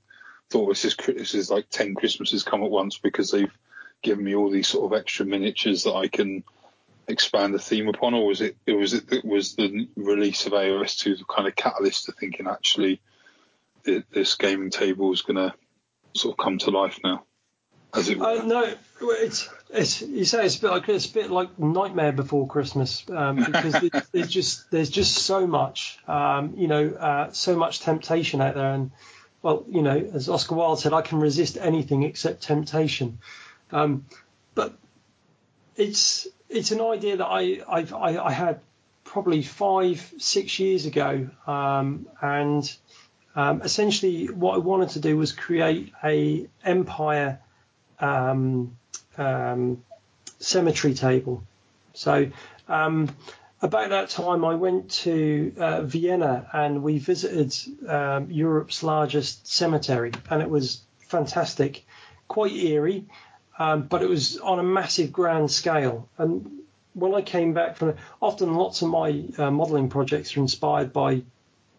thought 0.48 0.68
this 0.68 0.86
is, 0.86 0.96
this 0.96 1.34
is 1.34 1.50
like 1.50 1.68
10 1.68 1.96
Christmases 1.96 2.44
come 2.44 2.62
at 2.62 2.70
once 2.70 2.96
because 2.96 3.30
they've 3.30 3.52
given 4.00 4.24
me 4.24 4.34
all 4.34 4.48
these 4.48 4.68
sort 4.68 4.90
of 4.90 4.98
extra 4.98 5.26
miniatures 5.26 5.84
that 5.84 5.92
I 5.92 6.08
can 6.08 6.44
expand 7.08 7.54
the 7.54 7.58
theme 7.58 7.88
upon, 7.88 8.14
or 8.14 8.26
was 8.26 8.40
it, 8.40 8.56
it 8.66 8.72
was 8.72 8.94
it, 8.94 9.12
it 9.12 9.24
was 9.24 9.54
the 9.54 9.88
release 9.96 10.46
of 10.46 10.52
AOS 10.52 10.98
two 10.98 11.16
the 11.16 11.24
kind 11.24 11.48
of 11.48 11.56
catalyst 11.56 12.06
to 12.06 12.12
thinking 12.12 12.46
actually 12.46 13.00
this 13.84 14.36
gaming 14.36 14.70
table 14.70 15.12
is 15.12 15.22
going 15.22 15.36
to 15.36 15.54
sort 16.14 16.38
of 16.38 16.44
come 16.44 16.58
to 16.58 16.70
life 16.70 17.00
now? 17.02 17.24
As 17.94 18.08
it 18.08 18.20
uh, 18.20 18.42
no, 18.44 18.74
it's, 19.02 19.50
it's 19.70 20.00
you 20.00 20.24
say 20.24 20.46
it's 20.46 20.56
a 20.56 20.60
bit 20.62 20.70
like 20.70 20.88
it's 20.88 21.06
a 21.06 21.12
bit 21.12 21.30
like 21.30 21.58
Nightmare 21.58 22.12
Before 22.12 22.46
Christmas 22.46 23.04
um, 23.10 23.36
because 23.36 23.90
there's 24.12 24.28
just 24.28 24.70
there's 24.70 24.88
just 24.88 25.14
so 25.14 25.46
much 25.46 25.98
um, 26.08 26.54
you 26.56 26.68
know 26.68 26.88
uh, 26.88 27.32
so 27.32 27.54
much 27.54 27.80
temptation 27.80 28.40
out 28.40 28.54
there 28.54 28.72
and 28.72 28.92
well 29.42 29.64
you 29.68 29.82
know 29.82 30.10
as 30.14 30.30
Oscar 30.30 30.54
Wilde 30.54 30.80
said 30.80 30.94
I 30.94 31.02
can 31.02 31.20
resist 31.20 31.58
anything 31.60 32.04
except 32.04 32.42
temptation 32.42 33.18
um, 33.72 34.06
but 34.54 34.74
it's 35.76 36.26
it's 36.52 36.70
an 36.70 36.80
idea 36.80 37.16
that 37.16 37.26
I 37.26 37.60
I've, 37.68 37.92
i 37.94 38.16
I, 38.18 38.32
had 38.32 38.60
probably 39.04 39.42
five 39.42 40.12
six 40.18 40.58
years 40.58 40.86
ago, 40.86 41.28
um, 41.46 42.06
and 42.20 42.72
um, 43.34 43.62
essentially 43.62 44.26
what 44.26 44.54
I 44.54 44.58
wanted 44.58 44.90
to 44.90 45.00
do 45.00 45.16
was 45.16 45.32
create 45.32 45.92
a 46.04 46.46
empire 46.64 47.40
um, 48.00 48.76
um 49.16 49.82
cemetery 50.38 50.94
table. 50.94 51.42
So 51.94 52.30
um, 52.68 53.08
about 53.60 53.90
that 53.90 54.10
time, 54.10 54.44
I 54.44 54.54
went 54.54 54.90
to 55.02 55.54
uh, 55.58 55.82
Vienna 55.82 56.48
and 56.52 56.82
we 56.82 56.98
visited 56.98 57.54
um, 57.88 58.30
Europe's 58.30 58.82
largest 58.82 59.46
cemetery, 59.46 60.12
and 60.30 60.42
it 60.42 60.50
was 60.50 60.82
fantastic, 61.08 61.84
quite 62.28 62.52
eerie 62.52 63.06
um, 63.62 63.82
but 63.82 64.02
it 64.02 64.08
was 64.08 64.38
on 64.38 64.58
a 64.58 64.62
massive 64.64 65.12
grand 65.12 65.48
scale. 65.50 66.08
And 66.18 66.62
when 66.94 67.14
I 67.14 67.22
came 67.22 67.54
back 67.54 67.76
from, 67.76 67.94
often 68.20 68.54
lots 68.54 68.82
of 68.82 68.88
my 68.88 69.24
uh, 69.38 69.52
modelling 69.52 69.88
projects 69.88 70.36
are 70.36 70.40
inspired 70.40 70.92
by 70.92 71.22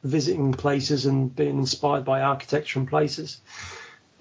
visiting 0.01 0.53
places 0.53 1.05
and 1.05 1.35
being 1.35 1.57
inspired 1.57 2.05
by 2.05 2.21
architecture 2.21 2.79
and 2.79 2.87
places. 2.87 3.41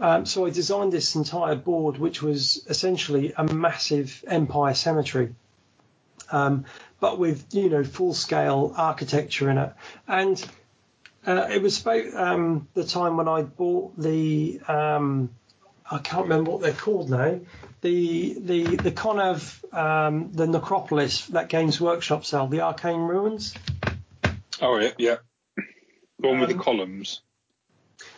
Um, 0.00 0.26
so 0.26 0.44
I 0.44 0.50
designed 0.50 0.92
this 0.92 1.14
entire 1.14 1.54
board, 1.54 1.98
which 1.98 2.20
was 2.20 2.66
essentially 2.68 3.32
a 3.36 3.44
massive 3.44 4.24
empire 4.26 4.74
cemetery, 4.74 5.32
um, 6.32 6.64
but 6.98 7.20
with 7.20 7.46
you 7.52 7.70
know 7.70 7.84
full 7.84 8.12
scale 8.12 8.72
architecture 8.76 9.48
in 9.50 9.58
it. 9.58 9.72
And 10.08 10.44
uh, 11.24 11.46
it 11.48 11.62
was 11.62 11.80
about 11.80 12.12
um, 12.14 12.66
the 12.74 12.84
time 12.84 13.16
when 13.16 13.28
I 13.28 13.42
bought 13.42 13.96
the 13.96 14.60
um, 14.66 15.30
I 15.92 15.98
can't 15.98 16.22
remember 16.22 16.50
what 16.50 16.62
they're 16.62 16.72
called 16.72 17.10
now. 17.10 17.38
The 17.82 18.34
the 18.38 18.76
the 18.76 18.92
Connev, 18.92 19.62
um, 19.74 20.32
the 20.32 20.46
Necropolis 20.46 21.26
that 21.26 21.50
Games 21.50 21.78
Workshop 21.80 22.24
sell, 22.24 22.46
the 22.46 22.62
Arcane 22.62 23.00
Ruins. 23.00 23.54
Oh 24.62 24.78
yeah, 24.78 24.92
yeah. 24.96 25.16
The 26.18 26.28
one 26.28 26.34
um, 26.36 26.40
with 26.40 26.48
the 26.48 26.56
um, 26.56 26.62
columns. 26.62 27.20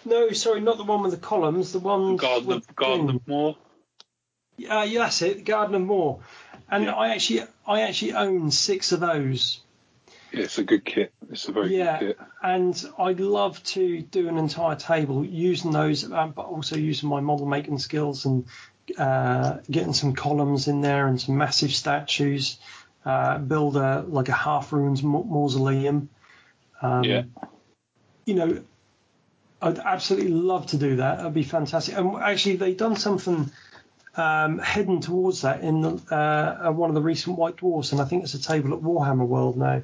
No, 0.05 0.31
sorry, 0.31 0.61
not 0.61 0.77
the 0.77 0.85
one 0.85 1.03
with 1.03 1.11
the 1.11 1.17
columns. 1.17 1.73
The 1.73 1.81
one. 1.81 2.17
Garden 2.17 2.53
of 2.53 2.77
Garden 2.77 3.11
of 3.11 3.27
Morr. 3.27 3.57
Uh, 4.71 4.87
yeah, 4.89 5.01
that's 5.01 5.23
it. 5.23 5.45
Garden 5.45 5.75
of 5.75 5.83
Morr. 5.83 6.21
And 6.71 6.85
yeah. 6.85 6.95
I 6.95 7.09
actually 7.09 7.43
I 7.67 7.81
actually 7.83 8.13
own 8.13 8.53
six 8.53 8.93
of 8.93 9.01
those. 9.01 9.61
Yeah, 10.35 10.45
it's 10.45 10.59
a 10.59 10.65
good 10.65 10.85
kit. 10.85 11.13
It's 11.31 11.49
a 11.49 11.53
very 11.53 11.77
yeah, 11.77 11.99
good 12.01 12.19
kit. 12.19 12.27
and 12.43 12.91
I'd 12.99 13.21
love 13.21 13.63
to 13.65 14.03
do 14.03 14.29
an 14.29 14.39
entire 14.39 14.77
table 14.77 15.25
using 15.25 15.71
those, 15.71 16.11
um, 16.11 16.33
but 16.33 16.47
also 16.47 16.77
using 16.77 17.09
my 17.09 17.21
model 17.21 17.47
making 17.47 17.79
skills 17.79 18.25
and 18.25 18.47
uh, 18.99 19.59
getting 19.71 19.93
some 19.93 20.15
columns 20.15 20.69
in 20.69 20.81
there 20.81 21.07
and 21.07 21.21
some 21.21 21.39
massive 21.39 21.73
statues. 21.73 22.59
uh, 23.05 23.39
build 23.39 23.77
a 23.77 24.05
like 24.09 24.29
a 24.29 24.33
half 24.33 24.73
ruined 24.73 25.03
mausoleum. 25.03 26.09
Um, 26.81 27.05
yeah. 27.05 27.23
You 28.25 28.35
know, 28.35 28.63
I'd 29.61 29.79
absolutely 29.79 30.31
love 30.31 30.67
to 30.69 30.79
do 30.79 30.97
that. 30.97 31.19
That'd 31.19 31.35
be 31.35 31.45
fantastic. 31.45 31.97
And 31.97 32.17
actually, 32.17 32.57
they've 32.57 32.77
done 32.77 32.97
something 32.97 33.51
um, 34.17 34.59
heading 34.59 35.01
towards 35.01 35.43
that 35.43 35.61
in 35.61 35.83
the, 35.83 35.91
uh, 36.15 36.73
one 36.73 36.91
of 36.91 36.95
the 36.95 37.03
recent 37.03 37.37
White 37.37 37.57
Dwarfs, 37.57 37.93
and 37.93 38.01
I 38.01 38.05
think 38.05 38.25
it's 38.25 38.35
a 38.35 38.43
table 38.43 38.75
at 38.75 38.81
Warhammer 38.83 39.27
World 39.27 39.57
now. 39.57 39.83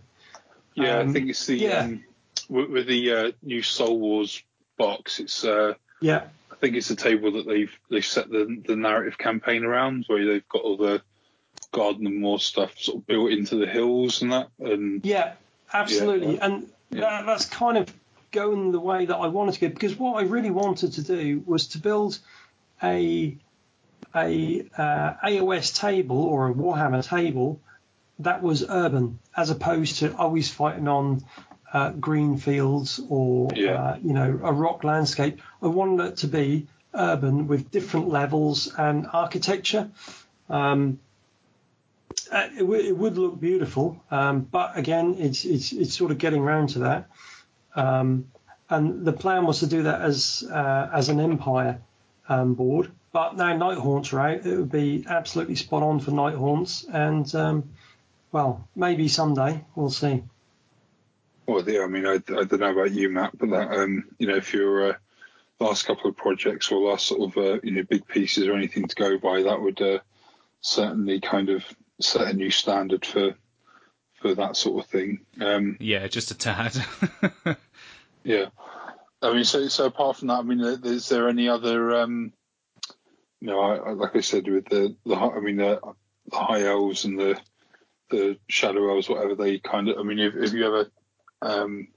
Yeah, 0.74 0.98
um, 0.98 1.08
I 1.08 1.12
think 1.12 1.28
it's 1.30 1.46
the 1.46 1.56
yeah. 1.56 1.80
um, 1.80 2.04
with, 2.48 2.70
with, 2.70 2.86
the 2.86 3.12
uh, 3.12 3.32
new 3.42 3.62
Soul 3.62 3.98
Wars 3.98 4.42
box. 4.78 5.20
It's 5.20 5.44
uh, 5.44 5.74
yeah. 6.00 6.24
I 6.50 6.56
think 6.56 6.76
it's 6.76 6.88
the 6.88 6.96
table 6.96 7.32
that 7.32 7.46
they've 7.46 7.72
they've 7.90 8.04
set 8.04 8.30
the 8.30 8.62
the 8.66 8.76
narrative 8.76 9.18
campaign 9.18 9.64
around, 9.64 10.04
where 10.06 10.24
they've 10.24 10.48
got 10.48 10.62
all 10.62 10.76
the 10.76 11.02
Garden 11.72 12.06
of 12.06 12.12
Morr 12.12 12.38
stuff 12.38 12.78
sort 12.78 12.98
of 12.98 13.06
built 13.06 13.30
into 13.30 13.56
the 13.56 13.66
hills 13.66 14.22
and 14.22 14.32
that. 14.32 14.48
And 14.58 15.04
yeah, 15.04 15.34
absolutely. 15.72 16.34
Yeah. 16.34 16.46
And 16.46 16.70
yeah. 16.90 17.00
That, 17.00 17.26
that's 17.26 17.46
kind 17.46 17.78
of 17.78 17.92
going 18.32 18.72
the 18.72 18.80
way 18.80 19.06
that 19.06 19.16
I 19.16 19.28
wanted 19.28 19.54
to 19.54 19.60
go 19.60 19.68
because 19.68 19.98
what 19.98 20.16
I 20.16 20.26
really 20.26 20.50
wanted 20.50 20.92
to 20.94 21.02
do 21.02 21.42
was 21.46 21.68
to 21.68 21.78
build 21.78 22.18
a 22.82 23.36
a 24.14 24.66
uh, 24.76 25.14
AOS 25.24 25.74
table 25.74 26.22
or 26.22 26.48
a 26.48 26.54
Warhammer 26.54 27.06
table 27.06 27.60
that 28.22 28.42
was 28.42 28.64
urban 28.68 29.18
as 29.36 29.50
opposed 29.50 29.98
to 29.98 30.16
always 30.16 30.50
fighting 30.50 30.88
on 30.88 31.24
uh, 31.72 31.90
green 31.90 32.36
fields 32.36 33.00
or 33.08 33.50
yeah. 33.54 33.72
uh, 33.72 33.98
you 34.02 34.12
know 34.12 34.40
a 34.42 34.52
rock 34.52 34.84
landscape. 34.84 35.40
I 35.62 35.68
wanted 35.68 36.04
it 36.06 36.16
to 36.18 36.26
be 36.26 36.66
urban 36.94 37.46
with 37.46 37.70
different 37.70 38.08
levels 38.08 38.72
and 38.76 39.06
architecture. 39.12 39.90
Um, 40.48 40.98
uh, 42.30 42.48
it, 42.56 42.60
w- 42.60 42.88
it, 42.88 42.96
would 42.96 43.16
look 43.16 43.40
beautiful, 43.40 44.02
um, 44.10 44.40
but 44.40 44.76
again, 44.76 45.16
it's, 45.18 45.44
it's 45.44 45.72
it's 45.72 45.96
sort 45.96 46.10
of 46.10 46.18
getting 46.18 46.42
round 46.42 46.70
to 46.70 46.80
that. 46.80 47.08
Um, 47.74 48.30
and 48.68 49.04
the 49.04 49.12
plan 49.12 49.46
was 49.46 49.60
to 49.60 49.66
do 49.66 49.84
that 49.84 50.00
as 50.00 50.44
uh, 50.50 50.90
as 50.92 51.08
an 51.08 51.20
Empire 51.20 51.80
um, 52.28 52.54
board. 52.54 52.90
But 53.12 53.36
now 53.36 53.56
Nighthaunts 53.56 54.12
are 54.12 54.20
out, 54.20 54.46
it 54.46 54.56
would 54.56 54.70
be 54.70 55.04
absolutely 55.08 55.56
spot 55.56 55.82
on 55.82 55.98
for 55.98 56.12
Nighthaunts, 56.12 56.84
and 56.92 57.32
um, 57.34 57.70
well, 58.32 58.68
maybe 58.74 59.08
someday 59.08 59.64
we'll 59.74 59.90
see. 59.90 60.22
Well, 61.46 61.68
yeah, 61.68 61.82
I 61.82 61.86
mean, 61.86 62.06
I, 62.06 62.14
I 62.14 62.44
don't 62.44 62.60
know 62.60 62.72
about 62.72 62.92
you, 62.92 63.08
Matt, 63.08 63.36
but 63.36 63.50
that 63.50 63.72
um, 63.72 64.04
you 64.18 64.28
know, 64.28 64.36
if 64.36 64.54
your 64.54 64.90
uh, 64.90 64.96
last 65.58 65.86
couple 65.86 66.08
of 66.08 66.16
projects 66.16 66.70
or 66.70 66.90
last 66.90 67.06
sort 67.06 67.28
of 67.28 67.36
uh, 67.36 67.58
you 67.62 67.72
know 67.72 67.82
big 67.82 68.06
pieces 68.06 68.46
or 68.46 68.54
anything 68.54 68.86
to 68.86 68.94
go 68.94 69.18
by, 69.18 69.42
that 69.42 69.60
would 69.60 69.80
uh, 69.82 69.98
certainly 70.60 71.20
kind 71.20 71.48
of 71.48 71.64
set 72.00 72.28
a 72.28 72.32
new 72.32 72.50
standard 72.50 73.04
for 73.04 73.34
for 74.20 74.34
that 74.34 74.56
sort 74.56 74.84
of 74.84 74.90
thing. 74.90 75.20
Um, 75.40 75.76
yeah, 75.80 76.06
just 76.06 76.30
a 76.30 76.34
tad. 76.34 76.76
yeah, 78.24 78.46
I 79.22 79.32
mean, 79.34 79.44
so 79.44 79.68
so 79.68 79.86
apart 79.86 80.18
from 80.18 80.28
that, 80.28 80.38
I 80.38 80.42
mean, 80.42 80.60
is 80.60 81.08
there 81.08 81.28
any 81.28 81.48
other? 81.48 81.96
Um, 81.96 82.32
you 83.40 83.48
know, 83.48 83.60
I, 83.60 83.76
I, 83.76 83.90
like 83.92 84.14
I 84.14 84.20
said 84.20 84.46
with 84.46 84.66
the, 84.66 84.94
the 85.06 85.16
I 85.16 85.40
mean, 85.40 85.56
the, 85.56 85.80
the 86.30 86.36
high 86.36 86.64
elves 86.64 87.06
and 87.06 87.18
the 87.18 87.40
the 88.10 88.38
shadow 88.48 88.90
elves, 88.90 89.08
whatever 89.08 89.34
they 89.34 89.58
kind 89.58 89.88
of. 89.88 89.98
I 89.98 90.02
mean, 90.02 90.18
have, 90.18 90.34
have 90.34 90.54
you 90.54 90.66
ever? 90.66 90.90
Um, 91.42 91.88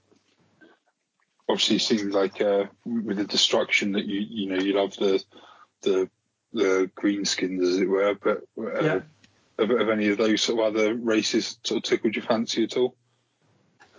obviously, 1.48 1.78
seemed 1.78 2.12
like 2.12 2.40
uh, 2.40 2.64
with 2.84 3.18
the 3.18 3.24
destruction 3.24 3.92
that 3.92 4.06
you 4.06 4.20
you 4.20 4.48
know 4.48 4.62
you 4.62 4.74
love 4.74 4.96
the 4.96 5.22
the 5.82 6.10
the 6.52 6.90
greenskins 6.96 7.62
as 7.62 7.78
it 7.78 7.88
were, 7.88 8.14
but 8.14 8.44
uh, 8.58 8.80
yeah 8.80 9.00
have, 9.58 9.70
have 9.70 9.88
any 9.88 10.08
of 10.08 10.18
those 10.18 10.42
sort 10.42 10.60
of 10.60 10.74
other 10.74 10.94
races 10.94 11.58
sort 11.62 11.78
of 11.78 11.88
tickled 11.88 12.16
your 12.16 12.24
fancy 12.24 12.64
at 12.64 12.76
all? 12.76 12.94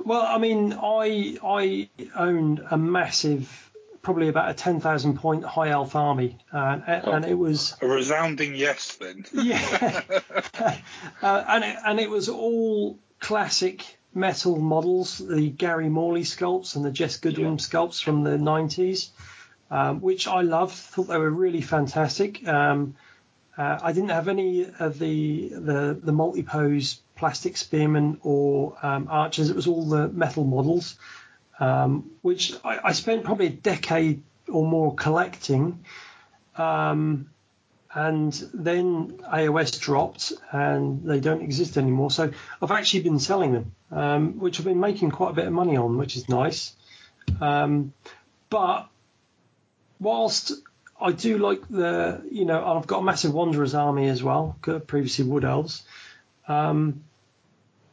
Well, 0.03 0.21
I 0.21 0.37
mean, 0.37 0.73
I 0.73 1.37
I 1.43 1.89
own 2.15 2.65
a 2.69 2.77
massive, 2.77 3.64
probably 4.05 4.29
about 4.29 4.49
a 4.49 4.53
ten 4.53 4.79
thousand 4.79 5.17
point 5.17 5.43
high 5.43 5.69
elf 5.69 5.95
army, 5.95 6.37
uh, 6.53 6.79
oh, 7.03 7.11
and 7.11 7.25
it 7.25 7.33
was 7.33 7.75
a 7.81 7.87
resounding 7.87 8.55
yes. 8.55 8.95
Then 8.95 9.25
yeah, 9.33 10.01
uh, 11.21 11.43
and 11.49 11.63
it, 11.65 11.75
and 11.85 11.99
it 11.99 12.09
was 12.09 12.29
all 12.29 12.97
classic 13.19 13.97
metal 14.13 14.57
models, 14.57 15.17
the 15.17 15.49
Gary 15.49 15.89
Morley 15.89 16.21
sculpts 16.21 16.75
and 16.75 16.85
the 16.85 16.91
Jes 16.91 17.17
Goodwin 17.17 17.53
yeah. 17.53 17.57
sculpts 17.57 18.01
from 18.01 18.23
the 18.23 18.37
nineties, 18.37 19.09
um, 19.69 19.99
which 19.99 20.27
I 20.27 20.41
loved. 20.41 20.75
Thought 20.75 21.07
they 21.07 21.17
were 21.17 21.29
really 21.29 21.61
fantastic. 21.61 22.47
Um, 22.47 22.95
uh, 23.57 23.79
I 23.81 23.91
didn't 23.91 24.09
have 24.09 24.27
any 24.27 24.67
of 24.79 24.99
the 24.99 25.49
the, 25.49 25.99
the 26.01 26.11
multi-pose 26.11 27.01
plastic 27.15 27.57
spearmen 27.57 28.19
or 28.21 28.77
um, 28.83 29.07
archers. 29.09 29.49
It 29.49 29.55
was 29.55 29.67
all 29.67 29.89
the 29.89 30.07
metal 30.09 30.43
models, 30.43 30.97
um, 31.59 32.11
which 32.21 32.53
I, 32.63 32.79
I, 32.85 32.91
spent 32.91 33.23
probably 33.23 33.47
a 33.47 33.51
decade 33.51 34.23
or 34.47 34.65
more 34.65 34.93
collecting. 34.93 35.85
Um, 36.57 37.29
and 37.95 38.33
then 38.53 39.19
AOS 39.33 39.79
dropped 39.79 40.33
and 40.51 41.03
they 41.05 41.21
don't 41.21 41.41
exist 41.41 41.77
anymore. 41.77 42.11
So 42.11 42.29
I've 42.61 42.71
actually 42.71 43.03
been 43.03 43.19
selling 43.19 43.53
them, 43.53 43.71
um, 43.89 44.39
which 44.39 44.59
I've 44.59 44.65
been 44.65 44.81
making 44.81 45.11
quite 45.11 45.31
a 45.31 45.33
bit 45.33 45.47
of 45.47 45.53
money 45.53 45.77
on, 45.77 45.97
which 45.97 46.17
is 46.17 46.27
nice. 46.27 46.73
Um, 47.39 47.93
but 48.49 48.89
whilst 49.99 50.51
I 50.99 51.13
do 51.13 51.37
like 51.37 51.67
the, 51.69 52.21
you 52.29 52.43
know, 52.43 52.65
I've 52.65 52.85
got 52.85 52.99
a 52.99 53.03
massive 53.03 53.33
Wanderers 53.33 53.75
army 53.75 54.09
as 54.09 54.21
well, 54.21 54.57
previously 54.87 55.23
Wood 55.23 55.45
Elves. 55.45 55.83
Um, 56.49 57.03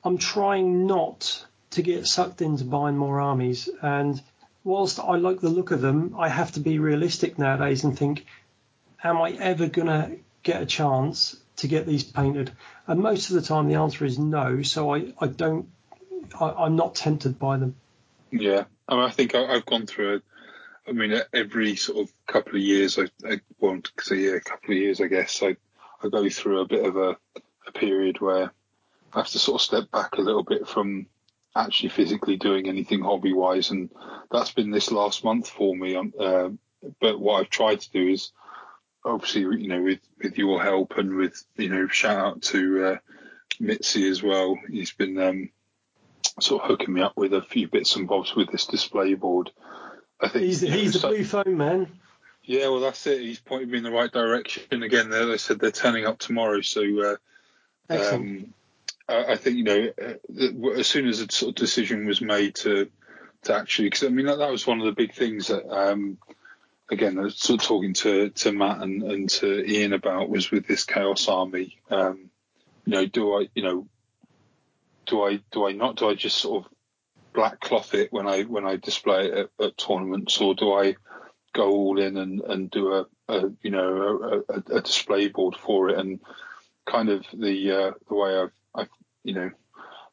I'm 0.02 0.18
trying 0.18 0.86
not 0.86 1.46
to 1.72 1.82
get 1.82 2.06
sucked 2.06 2.42
into 2.42 2.64
buying 2.64 2.96
more 2.96 3.20
armies. 3.20 3.68
And 3.80 4.20
whilst 4.64 4.98
I 4.98 5.16
like 5.16 5.40
the 5.40 5.48
look 5.48 5.70
of 5.70 5.80
them, 5.80 6.14
I 6.18 6.28
have 6.28 6.52
to 6.52 6.60
be 6.60 6.78
realistic 6.78 7.38
nowadays 7.38 7.84
and 7.84 7.98
think, 7.98 8.24
am 9.02 9.20
I 9.20 9.32
ever 9.32 9.66
going 9.66 9.88
to 9.88 10.16
get 10.42 10.62
a 10.62 10.66
chance 10.66 11.36
to 11.56 11.68
get 11.68 11.86
these 11.86 12.04
painted? 12.04 12.52
And 12.86 13.00
most 13.00 13.30
of 13.30 13.36
the 13.36 13.42
time, 13.42 13.68
the 13.68 13.76
answer 13.76 14.04
is 14.04 14.18
no. 14.18 14.62
So 14.62 14.94
I, 14.94 15.12
I 15.20 15.26
don't, 15.26 15.68
I, 16.38 16.66
am 16.66 16.76
not 16.76 16.94
tempted 16.94 17.38
by 17.38 17.56
them. 17.56 17.74
Yeah. 18.30 18.64
I, 18.88 18.94
mean, 18.94 19.04
I 19.04 19.10
think 19.10 19.34
I, 19.34 19.54
have 19.54 19.66
gone 19.66 19.86
through 19.86 20.16
it. 20.16 20.22
I 20.86 20.92
mean, 20.92 21.14
every 21.32 21.76
sort 21.76 21.98
of 21.98 22.12
couple 22.26 22.56
of 22.56 22.60
years, 22.60 22.98
I, 22.98 23.04
I 23.26 23.40
won't 23.60 23.90
say 24.00 24.16
yeah, 24.16 24.32
a 24.32 24.40
couple 24.40 24.72
of 24.72 24.78
years, 24.78 25.00
I 25.00 25.06
guess, 25.06 25.42
I, 25.42 25.56
I 26.02 26.08
go 26.08 26.28
through 26.28 26.60
a 26.60 26.66
bit 26.66 26.84
of 26.84 26.96
a, 26.96 27.16
a 27.66 27.72
period 27.72 28.20
where 28.20 28.52
I 29.14 29.18
have 29.18 29.28
to 29.28 29.38
sort 29.38 29.60
of 29.60 29.64
step 29.64 29.90
back 29.90 30.18
a 30.18 30.22
little 30.22 30.42
bit 30.42 30.66
from 30.66 31.06
actually 31.54 31.90
physically 31.90 32.36
doing 32.36 32.68
anything 32.68 33.02
hobby 33.02 33.32
wise, 33.32 33.70
and 33.70 33.90
that's 34.30 34.52
been 34.52 34.70
this 34.70 34.90
last 34.90 35.24
month 35.24 35.48
for 35.48 35.74
me. 35.74 35.96
Um, 35.96 36.14
uh, 36.18 36.48
but 37.00 37.20
what 37.20 37.40
I've 37.40 37.50
tried 37.50 37.80
to 37.80 37.90
do 37.90 38.08
is 38.08 38.32
obviously, 39.04 39.42
you 39.42 39.68
know, 39.68 39.82
with 39.82 40.00
with 40.22 40.38
your 40.38 40.62
help 40.62 40.96
and 40.98 41.16
with 41.16 41.42
you 41.56 41.68
know, 41.68 41.88
shout 41.88 42.18
out 42.18 42.42
to 42.42 42.84
uh, 42.86 42.96
Mitzi 43.60 44.08
as 44.08 44.22
well. 44.22 44.58
He's 44.68 44.92
been 44.92 45.18
um, 45.18 45.50
sort 46.40 46.62
of 46.62 46.68
hooking 46.68 46.94
me 46.94 47.02
up 47.02 47.16
with 47.16 47.34
a 47.34 47.42
few 47.42 47.68
bits 47.68 47.96
and 47.96 48.08
bobs 48.08 48.34
with 48.34 48.50
this 48.50 48.66
display 48.66 49.14
board 49.14 49.50
I 50.22 50.28
think 50.28 50.44
he's, 50.44 50.60
he's 50.60 50.92
the 50.92 50.98
so, 51.00 51.08
blue 51.08 51.24
phone 51.24 51.56
man. 51.56 51.88
Yeah, 52.44 52.68
well, 52.68 52.80
that's 52.80 53.06
it. 53.06 53.20
He's 53.20 53.40
pointed 53.40 53.68
me 53.68 53.78
in 53.78 53.84
the 53.84 53.90
right 53.90 54.10
direction. 54.10 54.82
Again, 54.82 55.10
There, 55.10 55.26
they 55.26 55.36
said 55.36 55.58
they're 55.58 55.70
turning 55.70 56.06
up 56.06 56.18
tomorrow, 56.18 56.60
so 56.60 56.82
uh, 57.00 57.16
um, 57.90 58.54
I, 59.08 59.36
think 59.36 59.56
you 59.56 59.64
know 59.64 59.90
uh, 60.00 60.70
as 60.78 60.86
soon 60.86 61.08
as 61.08 61.20
a 61.20 61.30
sort 61.30 61.50
of 61.50 61.54
decision 61.56 62.06
was 62.06 62.20
made 62.20 62.54
to 62.56 62.88
to 63.42 63.54
actually, 63.54 63.86
because 63.86 64.04
I 64.04 64.08
mean 64.08 64.26
that, 64.26 64.38
that 64.38 64.50
was 64.50 64.66
one 64.66 64.80
of 64.80 64.86
the 64.86 64.92
big 64.92 65.14
things 65.14 65.48
that 65.48 65.68
um, 65.68 66.18
again 66.90 67.18
I 67.18 67.22
was 67.22 67.38
sort 67.38 67.60
of 67.60 67.66
talking 67.66 67.94
to 67.94 68.30
to 68.30 68.52
Matt 68.52 68.80
and, 68.82 69.02
and 69.02 69.28
to 69.30 69.64
Ian 69.68 69.92
about 69.92 70.28
was 70.28 70.50
with 70.50 70.66
this 70.66 70.84
Chaos 70.84 71.28
Army. 71.28 71.78
Um, 71.90 72.30
you 72.84 72.92
know, 72.92 73.06
do 73.06 73.34
I 73.34 73.48
you 73.54 73.62
know 73.62 73.86
do 75.06 75.22
I 75.22 75.40
do 75.50 75.66
I 75.66 75.72
not 75.72 75.96
do 75.96 76.08
I 76.08 76.14
just 76.14 76.38
sort 76.38 76.64
of 76.64 76.72
black 77.32 77.60
cloth 77.60 77.94
it 77.94 78.12
when 78.12 78.26
I 78.26 78.42
when 78.42 78.64
I 78.64 78.76
display 78.76 79.26
it 79.26 79.50
at, 79.58 79.66
at 79.66 79.78
tournaments, 79.78 80.40
or 80.40 80.54
do 80.54 80.72
I 80.72 80.96
go 81.52 81.70
all 81.70 82.00
in 82.00 82.16
and, 82.16 82.40
and 82.40 82.70
do 82.70 82.92
a, 82.94 83.06
a 83.28 83.50
you 83.62 83.70
know 83.70 84.42
a, 84.48 84.76
a, 84.76 84.80
display 84.80 85.28
board 85.28 85.56
for 85.56 85.90
it? 85.90 85.98
And 85.98 86.20
kind 86.86 87.08
of 87.08 87.24
the 87.32 87.72
uh, 87.72 87.90
the 88.08 88.14
way 88.14 88.36
I've 88.36 88.52
you 89.24 89.34
know 89.34 89.50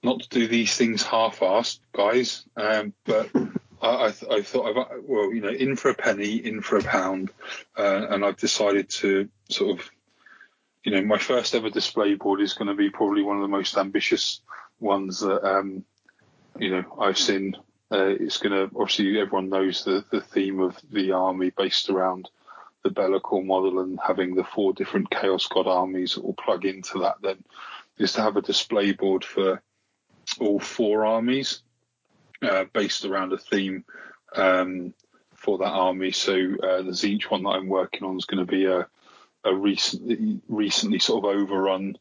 not 0.01 0.21
to 0.21 0.29
do 0.29 0.47
these 0.47 0.75
things 0.77 1.03
half-assed, 1.03 1.79
guys, 1.93 2.45
um, 2.55 2.93
but. 3.05 3.29
I, 3.81 4.07
I, 4.07 4.11
th- 4.11 4.29
I, 4.29 4.41
thought, 4.41 4.67
I've, 4.67 5.03
well, 5.03 5.33
you 5.33 5.39
know, 5.39 5.47
in 5.47 5.77
for 5.77 5.87
a 5.87 5.93
penny, 5.93 6.35
in 6.35 6.61
for 6.61 6.77
a 6.77 6.83
pound, 6.83 7.31
uh, 7.77 8.07
and 8.09 8.25
I've 8.25 8.35
decided 8.35 8.89
to 8.89 9.29
sort 9.49 9.79
of, 9.79 9.89
you 10.83 10.91
know, 10.91 11.01
my 11.01 11.17
first 11.17 11.55
ever 11.55 11.69
display 11.69 12.15
board 12.15 12.41
is 12.41 12.55
going 12.55 12.67
to 12.67 12.73
be 12.73 12.89
probably 12.89 13.23
one 13.23 13.37
of 13.37 13.41
the 13.41 13.47
most 13.47 13.77
ambitious 13.77 14.41
ones 14.81 15.21
that 15.21 15.47
um, 15.47 15.85
you 16.59 16.69
know, 16.69 16.83
I've 16.99 17.17
seen 17.17 17.55
uh, 17.91 18.05
it's 18.05 18.37
going 18.37 18.53
to 18.53 18.75
obviously 18.75 19.19
everyone 19.19 19.49
knows 19.49 19.83
the 19.83 20.05
the 20.11 20.21
theme 20.21 20.59
of 20.59 20.77
the 20.91 21.13
army 21.13 21.51
based 21.55 21.89
around 21.89 22.29
the 22.83 22.89
Be'lakor 22.89 23.45
model 23.45 23.79
and 23.79 23.99
having 24.05 24.35
the 24.35 24.43
four 24.43 24.73
different 24.73 25.09
Chaos 25.09 25.47
God 25.47 25.67
armies 25.67 26.15
that 26.15 26.23
will 26.23 26.33
plug 26.33 26.65
into 26.65 26.99
that. 26.99 27.15
Then 27.21 27.43
is 27.99 28.13
to 28.13 28.21
have 28.21 28.37
a 28.37 28.41
display 28.41 28.93
board 28.93 29.23
for 29.23 29.61
all 30.39 30.59
four 30.59 31.05
armies 31.05 31.61
uh, 32.41 32.65
based 32.73 33.05
around 33.05 33.33
a 33.33 33.37
theme 33.37 33.83
um, 34.35 34.93
for 35.35 35.57
that 35.57 35.65
army. 35.65 36.11
So 36.11 36.33
uh, 36.33 36.81
the 36.81 36.91
Tzeentch 36.91 37.29
one 37.29 37.43
that 37.43 37.49
I'm 37.49 37.67
working 37.67 38.03
on 38.03 38.17
is 38.17 38.25
going 38.25 38.45
to 38.45 38.51
be 38.51 38.65
a, 38.65 38.87
a 39.43 39.53
recently 39.53 40.41
recently 40.47 40.99
sort 40.99 41.23
of 41.23 41.35
overrun 41.35 41.97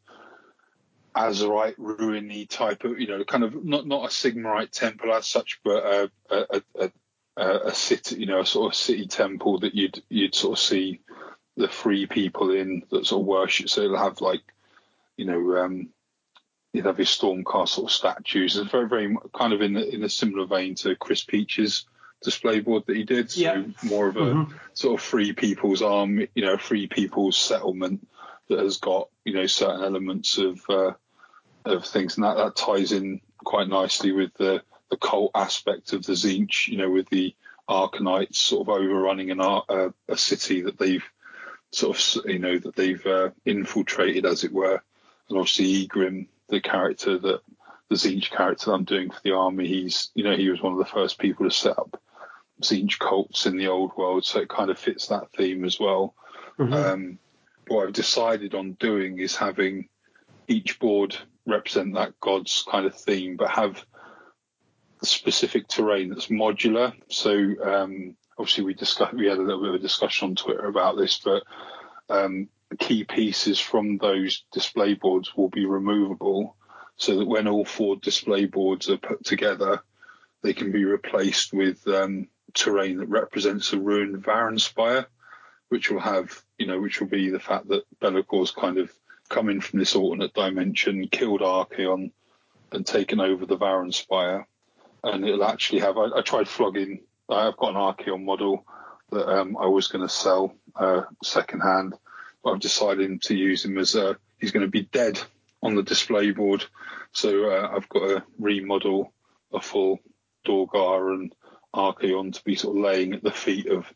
Azyrite 1.16 1.76
ruiny 1.76 2.48
type 2.48 2.84
of 2.84 3.00
you 3.00 3.08
know 3.08 3.24
kind 3.24 3.42
of 3.42 3.64
not 3.64 3.86
not 3.86 4.04
a 4.04 4.08
Sigmarite 4.08 4.70
temple 4.70 5.12
as 5.12 5.26
such, 5.26 5.60
but 5.64 5.84
a 5.84 6.10
a, 6.30 6.62
a, 6.78 6.90
a, 7.36 7.58
a 7.66 7.74
city 7.74 8.20
you 8.20 8.26
know 8.26 8.40
a 8.40 8.46
sort 8.46 8.72
of 8.72 8.76
city 8.76 9.06
temple 9.06 9.58
that 9.60 9.74
you'd 9.74 10.02
you'd 10.08 10.34
sort 10.34 10.58
of 10.58 10.62
see 10.62 11.00
the 11.56 11.68
free 11.68 12.06
people 12.06 12.52
in 12.52 12.84
that 12.90 13.06
sort 13.06 13.22
of 13.22 13.26
worship. 13.26 13.68
So 13.68 13.82
it'll 13.82 13.98
have 13.98 14.20
like 14.20 14.42
you 15.18 15.26
know 15.26 15.56
um, 15.58 15.88
you'd 16.72 16.86
have 16.86 16.98
your 16.98 17.04
Stormcast 17.06 17.68
sort 17.68 17.90
of 17.90 17.94
statues. 17.94 18.56
It's 18.56 18.70
very 18.70 18.88
very 18.88 19.14
kind 19.34 19.52
of 19.52 19.60
in 19.60 19.74
the, 19.74 19.94
in 19.94 20.02
a 20.04 20.08
similar 20.08 20.46
vein 20.46 20.74
to 20.76 20.96
Chris 20.96 21.22
Peach's 21.24 21.84
display 22.22 22.60
board 22.60 22.84
that 22.86 22.96
he 22.96 23.04
did. 23.04 23.30
So 23.30 23.40
Yeah. 23.40 23.62
more 23.82 24.08
of 24.08 24.16
a 24.16 24.20
Mhm. 24.20 24.52
sort 24.74 24.98
of 24.98 25.04
free 25.04 25.32
people's 25.34 25.82
army, 25.82 26.28
you 26.34 26.42
know, 26.46 26.56
free 26.56 26.86
people's 26.86 27.36
settlement 27.36 28.08
that 28.48 28.60
has 28.60 28.78
got 28.78 29.08
you 29.24 29.34
know 29.34 29.46
certain 29.46 29.84
elements 29.84 30.38
of 30.38 30.60
uh, 30.70 30.92
of 31.64 31.84
things, 31.84 32.16
and 32.16 32.24
that, 32.24 32.36
that 32.36 32.56
ties 32.56 32.92
in 32.92 33.20
quite 33.44 33.68
nicely 33.68 34.12
with 34.12 34.32
the 34.34 34.62
the 34.90 34.96
cult 34.96 35.32
aspect 35.34 35.92
of 35.92 36.06
the 36.06 36.14
Tzeentch, 36.14 36.68
you 36.68 36.78
know, 36.78 36.90
with 36.90 37.10
the 37.10 37.34
Arcanites 37.68 38.36
sort 38.36 38.66
of 38.66 38.74
overrunning 38.74 39.30
an 39.30 39.40
ar- 39.40 39.64
uh, 39.68 39.90
a 40.08 40.16
city 40.16 40.62
that 40.62 40.78
they've 40.78 41.04
sort 41.72 41.98
of 41.98 42.24
you 42.30 42.38
know 42.38 42.58
that 42.58 42.74
they've 42.74 43.04
uh, 43.06 43.30
infiltrated, 43.44 44.24
as 44.24 44.44
it 44.44 44.52
were, 44.52 44.82
and 45.28 45.38
obviously 45.38 45.86
Egrimm, 45.86 46.28
the 46.48 46.60
character 46.60 47.18
that 47.18 47.40
the 47.88 47.96
Tzeentch 47.96 48.30
character 48.30 48.66
that 48.66 48.72
I'm 48.72 48.84
doing 48.84 49.10
for 49.10 49.20
the 49.22 49.32
army, 49.32 49.66
he's 49.66 50.10
you 50.14 50.24
know 50.24 50.36
he 50.36 50.48
was 50.50 50.62
one 50.62 50.72
of 50.72 50.78
the 50.78 50.84
first 50.84 51.18
people 51.18 51.48
to 51.48 51.54
set 51.54 51.78
up 51.78 52.00
Tzeentch 52.62 52.98
cults 52.98 53.46
in 53.46 53.56
the 53.56 53.68
old 53.68 53.96
world, 53.96 54.24
so 54.24 54.40
it 54.40 54.48
kind 54.48 54.70
of 54.70 54.78
fits 54.78 55.08
that 55.08 55.32
theme 55.36 55.64
as 55.64 55.78
well. 55.78 56.14
Mhm. 56.58 56.72
Um, 56.74 57.18
what 57.68 57.86
I've 57.86 57.92
decided 57.92 58.54
on 58.54 58.72
doing 58.72 59.18
is 59.18 59.36
having 59.36 59.88
each 60.48 60.78
board 60.78 61.16
represent 61.46 61.94
that 61.94 62.18
god's 62.20 62.64
kind 62.68 62.86
of 62.86 62.94
theme, 62.94 63.36
but 63.36 63.50
have 63.50 63.84
specific 65.02 65.68
terrain 65.68 66.08
that's 66.08 66.26
modular. 66.26 66.92
So 67.08 67.32
um, 67.62 68.16
obviously 68.38 68.64
we 68.64 68.74
discussed, 68.74 69.14
we 69.14 69.26
had 69.26 69.38
a 69.38 69.42
little 69.42 69.60
bit 69.60 69.70
of 69.70 69.74
a 69.76 69.78
discussion 69.78 70.30
on 70.30 70.34
Twitter 70.36 70.66
about 70.66 70.96
this, 70.96 71.18
but 71.18 71.42
um, 72.08 72.48
key 72.76 73.04
pieces 73.04 73.58
from 73.58 73.98
those 73.98 74.44
display 74.52 74.94
boards 74.94 75.36
will 75.36 75.48
be 75.48 75.64
removable, 75.64 76.56
so 76.96 77.16
that 77.18 77.26
when 77.26 77.48
all 77.48 77.64
four 77.64 77.96
display 77.96 78.44
boards 78.44 78.90
are 78.90 78.98
put 78.98 79.24
together, 79.24 79.82
they 80.42 80.52
can 80.52 80.70
be 80.70 80.84
replaced 80.84 81.52
with 81.52 81.86
um, 81.88 82.28
terrain 82.54 82.98
that 82.98 83.08
represents 83.08 83.72
a 83.72 83.78
ruined 83.78 84.22
Varanspire, 84.22 85.06
which 85.68 85.90
will 85.90 86.00
have, 86.00 86.42
you 86.58 86.66
know, 86.66 86.80
which 86.80 87.00
will 87.00 87.08
be 87.08 87.30
the 87.30 87.40
fact 87.40 87.68
that 87.68 87.84
Be'lakor's 88.00 88.50
kind 88.50 88.78
of 88.78 88.92
come 89.28 89.48
in 89.48 89.60
from 89.60 89.78
this 89.78 89.94
alternate 89.94 90.34
dimension, 90.34 91.08
killed 91.08 91.40
Archaon, 91.40 92.10
and 92.72 92.86
taken 92.86 93.20
over 93.20 93.46
the 93.46 93.56
Varanspire. 93.56 94.44
And 95.04 95.26
it'll 95.26 95.44
actually 95.44 95.80
have. 95.80 95.96
I, 95.96 96.08
I 96.16 96.22
tried 96.22 96.48
flogging. 96.48 97.00
I've 97.28 97.56
got 97.56 97.70
an 97.70 97.76
Archaon 97.76 98.24
model 98.24 98.64
that 99.10 99.28
um, 99.28 99.56
I 99.56 99.66
was 99.66 99.88
going 99.88 100.06
to 100.06 100.12
sell 100.12 100.54
uh, 100.74 101.02
second 101.22 101.60
hand, 101.60 101.94
but 102.42 102.52
I've 102.52 102.60
decided 102.60 103.22
to 103.22 103.34
use 103.34 103.64
him 103.64 103.78
as 103.78 103.94
a. 103.94 104.16
He's 104.38 104.52
going 104.52 104.66
to 104.66 104.70
be 104.70 104.82
dead 104.82 105.20
on 105.62 105.74
the 105.74 105.82
display 105.82 106.30
board, 106.30 106.64
so 107.12 107.50
uh, 107.50 107.70
I've 107.74 107.88
got 107.88 108.06
to 108.08 108.24
remodel 108.38 109.12
a 109.52 109.60
full 109.60 109.98
Dorghar 110.46 111.14
and 111.14 111.34
Archaon 111.74 112.32
to 112.32 112.44
be 112.44 112.54
sort 112.54 112.76
of 112.76 112.82
laying 112.82 113.14
at 113.14 113.22
the 113.22 113.30
feet 113.30 113.66
of 113.68 113.86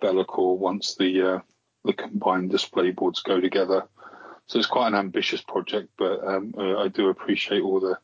Be'lakor 0.00 0.56
once 0.56 0.94
the 0.94 1.34
uh, 1.34 1.38
the 1.84 1.92
combined 1.92 2.50
display 2.50 2.90
boards 2.90 3.22
go 3.22 3.40
together. 3.40 3.86
So 4.46 4.58
it's 4.58 4.66
quite 4.66 4.88
an 4.88 4.94
ambitious 4.94 5.40
project, 5.40 5.90
but 5.96 6.26
um, 6.26 6.54
uh, 6.58 6.78
I 6.78 6.88
do 6.88 7.08
appreciate 7.08 7.62
all 7.62 7.80
the 7.80 7.98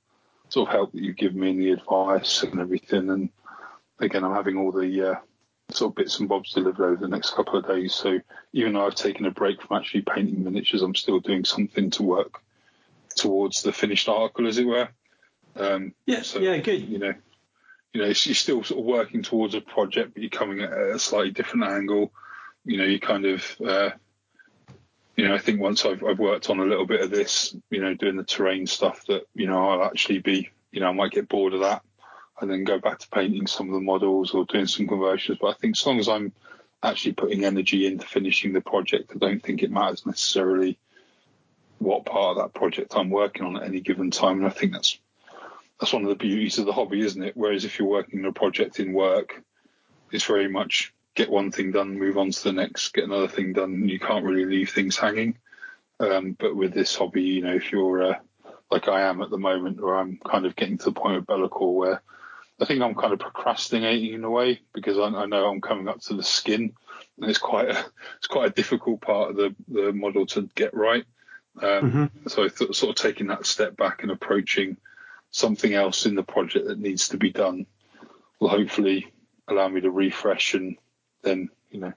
sort 0.48 0.68
of 0.68 0.74
help 0.74 0.92
that 0.92 1.02
you 1.02 1.12
give 1.12 1.34
me 1.34 1.50
and 1.50 1.60
the 1.60 1.72
advice 1.72 2.42
and 2.42 2.60
everything. 2.60 3.10
And 3.10 3.30
again, 3.98 4.24
I'm 4.24 4.34
having 4.34 4.56
all 4.56 4.72
the 4.72 5.10
uh, 5.10 5.14
sort 5.70 5.92
of 5.92 5.96
bits 5.96 6.20
and 6.20 6.28
bobs 6.28 6.52
delivered 6.52 6.84
over 6.84 7.00
the 7.00 7.08
next 7.08 7.34
couple 7.34 7.58
of 7.58 7.66
days. 7.66 7.94
So 7.94 8.20
even 8.52 8.74
though 8.74 8.86
I've 8.86 8.94
taken 8.94 9.26
a 9.26 9.30
break 9.30 9.60
from 9.60 9.76
actually 9.76 10.02
painting 10.02 10.44
miniatures, 10.44 10.82
I'm 10.82 10.94
still 10.94 11.20
doing 11.20 11.44
something 11.44 11.90
to 11.90 12.02
work 12.02 12.40
towards 13.16 13.62
the 13.62 13.72
finished 13.72 14.08
article, 14.08 14.46
as 14.46 14.58
it 14.58 14.66
were. 14.66 14.88
Um, 15.56 15.94
yeah, 16.04 16.22
so, 16.22 16.38
yeah, 16.38 16.58
good. 16.58 16.82
you 16.88 16.98
know, 16.98 17.14
you 17.92 18.02
know, 18.02 18.06
you're 18.06 18.14
still 18.14 18.62
sort 18.62 18.78
of 18.78 18.84
working 18.84 19.22
towards 19.22 19.54
a 19.54 19.60
project, 19.60 20.14
but 20.14 20.22
you're 20.22 20.30
coming 20.30 20.60
at 20.60 20.72
a 20.72 20.98
slightly 20.98 21.30
different 21.30 21.64
angle. 21.64 22.12
You 22.64 22.78
know, 22.78 22.84
you 22.84 23.00
kind 23.00 23.24
of, 23.24 23.56
uh, 23.66 23.90
you 25.16 25.26
know, 25.26 25.34
I 25.34 25.38
think 25.38 25.60
once 25.60 25.84
I've, 25.84 26.04
I've 26.04 26.18
worked 26.18 26.50
on 26.50 26.60
a 26.60 26.64
little 26.64 26.86
bit 26.86 27.00
of 27.00 27.10
this, 27.10 27.56
you 27.70 27.80
know, 27.80 27.94
doing 27.94 28.16
the 28.16 28.24
terrain 28.24 28.66
stuff, 28.66 29.06
that 29.06 29.22
you 29.34 29.46
know, 29.46 29.68
I'll 29.68 29.84
actually 29.84 30.18
be, 30.18 30.50
you 30.72 30.80
know, 30.80 30.88
I 30.88 30.92
might 30.92 31.12
get 31.12 31.28
bored 31.28 31.54
of 31.54 31.60
that, 31.60 31.82
and 32.40 32.50
then 32.50 32.64
go 32.64 32.78
back 32.78 32.98
to 32.98 33.08
painting 33.08 33.46
some 33.46 33.68
of 33.68 33.74
the 33.74 33.80
models 33.80 34.32
or 34.32 34.44
doing 34.44 34.66
some 34.66 34.86
conversions. 34.86 35.38
But 35.40 35.48
I 35.48 35.54
think 35.54 35.76
as 35.76 35.86
long 35.86 35.98
as 35.98 36.08
I'm 36.08 36.32
actually 36.82 37.12
putting 37.12 37.44
energy 37.44 37.86
into 37.86 38.06
finishing 38.06 38.52
the 38.52 38.60
project, 38.60 39.12
I 39.14 39.18
don't 39.18 39.42
think 39.42 39.62
it 39.62 39.70
matters 39.70 40.04
necessarily 40.04 40.78
what 41.78 42.04
part 42.04 42.36
of 42.36 42.42
that 42.42 42.58
project 42.58 42.94
I'm 42.96 43.10
working 43.10 43.46
on 43.46 43.56
at 43.56 43.64
any 43.64 43.80
given 43.80 44.10
time. 44.10 44.38
And 44.38 44.46
I 44.46 44.50
think 44.50 44.72
that's 44.72 44.98
that's 45.80 45.92
one 45.92 46.02
of 46.02 46.08
the 46.08 46.14
beauties 46.14 46.58
of 46.58 46.66
the 46.66 46.72
hobby, 46.72 47.00
isn't 47.00 47.22
it? 47.22 47.36
Whereas 47.36 47.64
if 47.64 47.78
you're 47.78 47.88
working 47.88 48.20
on 48.20 48.26
a 48.26 48.32
project 48.32 48.80
in 48.80 48.94
work, 48.94 49.42
it's 50.10 50.24
very 50.24 50.48
much 50.48 50.94
get 51.14 51.30
one 51.30 51.50
thing 51.50 51.72
done, 51.72 51.98
move 51.98 52.18
on 52.18 52.30
to 52.30 52.44
the 52.44 52.52
next, 52.52 52.92
get 52.92 53.04
another 53.04 53.28
thing 53.28 53.52
done, 53.52 53.88
you 53.88 53.98
can't 53.98 54.24
really 54.24 54.44
leave 54.44 54.70
things 54.70 54.96
hanging. 54.96 55.36
Um, 55.98 56.36
but 56.38 56.54
with 56.54 56.74
this 56.74 56.94
hobby, 56.94 57.22
you 57.22 57.42
know, 57.42 57.54
if 57.54 57.72
you're 57.72 58.12
uh, 58.12 58.18
like 58.70 58.88
I 58.88 59.02
am 59.02 59.22
at 59.22 59.30
the 59.30 59.38
moment, 59.38 59.80
where 59.80 59.96
I'm 59.96 60.18
kind 60.18 60.44
of 60.46 60.56
getting 60.56 60.78
to 60.78 60.84
the 60.86 60.92
point 60.92 61.16
of 61.16 61.26
Be'lakor 61.26 61.74
where 61.74 62.02
I 62.60 62.64
think 62.64 62.82
I'm 62.82 62.94
kind 62.94 63.12
of 63.12 63.18
procrastinating 63.18 64.14
in 64.14 64.24
a 64.24 64.30
way 64.30 64.60
because 64.72 64.98
I, 64.98 65.02
I 65.08 65.26
know 65.26 65.46
I'm 65.46 65.60
coming 65.60 65.88
up 65.88 66.00
to 66.02 66.14
the 66.14 66.22
skin, 66.22 66.72
and 67.20 67.30
it's 67.30 67.38
quite 67.38 67.68
a 67.68 67.84
it's 68.18 68.26
quite 68.28 68.48
a 68.48 68.54
difficult 68.54 69.00
part 69.00 69.30
of 69.30 69.36
the 69.36 69.54
the 69.68 69.92
model 69.92 70.26
to 70.26 70.48
get 70.54 70.74
right. 70.74 71.04
Um, 71.62 72.10
Mhm. 72.24 72.30
So 72.30 72.44
I 72.44 72.48
th- 72.48 72.74
sort 72.74 72.90
of 72.90 72.96
taking 73.02 73.28
that 73.28 73.46
step 73.46 73.76
back 73.76 74.02
and 74.02 74.10
approaching 74.12 74.76
something 75.30 75.72
else 75.74 76.06
in 76.06 76.14
the 76.14 76.22
project 76.22 76.66
that 76.66 76.78
needs 76.78 77.08
to 77.08 77.16
be 77.18 77.30
done 77.30 77.66
will 78.38 78.48
hopefully 78.48 79.12
allow 79.48 79.68
me 79.68 79.80
to 79.80 79.90
refresh 79.90 80.54
and 80.54 80.76
then 81.22 81.48
you 81.70 81.80
know 81.80 81.92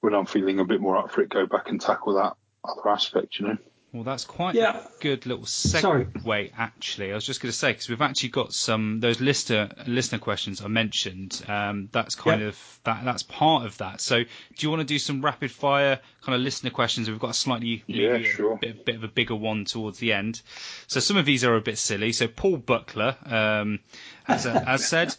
when 0.00 0.14
I'm 0.14 0.26
feeling 0.26 0.60
a 0.60 0.64
bit 0.64 0.80
more 0.80 0.96
up 0.96 1.10
for 1.10 1.22
it, 1.22 1.28
go 1.30 1.46
back 1.46 1.68
and 1.68 1.80
tackle 1.80 2.14
that 2.14 2.36
other 2.64 2.88
aspect. 2.88 3.38
You 3.38 3.48
know. 3.48 3.58
Well, 3.92 4.02
that's 4.02 4.24
quite 4.24 4.54
Yeah. 4.56 4.76
a 4.78 4.88
good 5.00 5.24
little 5.24 5.46
Sorry. 5.46 6.04
segue, 6.04 6.52
actually. 6.58 7.12
I 7.12 7.14
was 7.14 7.24
just 7.24 7.40
going 7.40 7.50
to 7.50 7.56
say 7.56 7.70
because 7.72 7.88
we've 7.88 8.02
actually 8.02 8.28
got 8.30 8.52
some 8.52 9.00
those 9.00 9.20
listener 9.20 9.70
listener 9.86 10.18
questions 10.18 10.60
I 10.60 10.66
mentioned. 10.68 11.42
Um, 11.48 11.88
that's 11.92 12.14
kind 12.14 12.42
of 12.42 12.58
that. 12.84 13.04
That's 13.04 13.22
part 13.22 13.64
of 13.64 13.78
that. 13.78 14.02
So, 14.02 14.22
do 14.22 14.28
you 14.58 14.68
want 14.68 14.80
to 14.80 14.86
do 14.86 14.98
some 14.98 15.24
rapid 15.24 15.50
fire 15.50 16.00
kind 16.22 16.34
of 16.36 16.42
listener 16.42 16.70
questions? 16.70 17.08
We've 17.08 17.18
got 17.18 17.30
a 17.30 17.34
slightly 17.34 17.84
Yeah, 17.86 18.18
sure. 18.22 18.58
bit, 18.60 18.84
bit 18.84 18.96
of 18.96 19.04
a 19.04 19.08
bigger 19.08 19.36
one 19.36 19.64
towards 19.64 19.98
the 19.98 20.12
end. 20.12 20.42
So 20.88 21.00
some 21.00 21.16
of 21.16 21.24
these 21.24 21.42
are 21.44 21.54
a 21.56 21.60
bit 21.62 21.78
silly. 21.78 22.12
So 22.12 22.28
Paul 22.28 22.58
Buckler 22.58 23.16
um, 23.24 23.78
has, 24.24 24.44
has 24.44 24.86
said, 24.88 25.16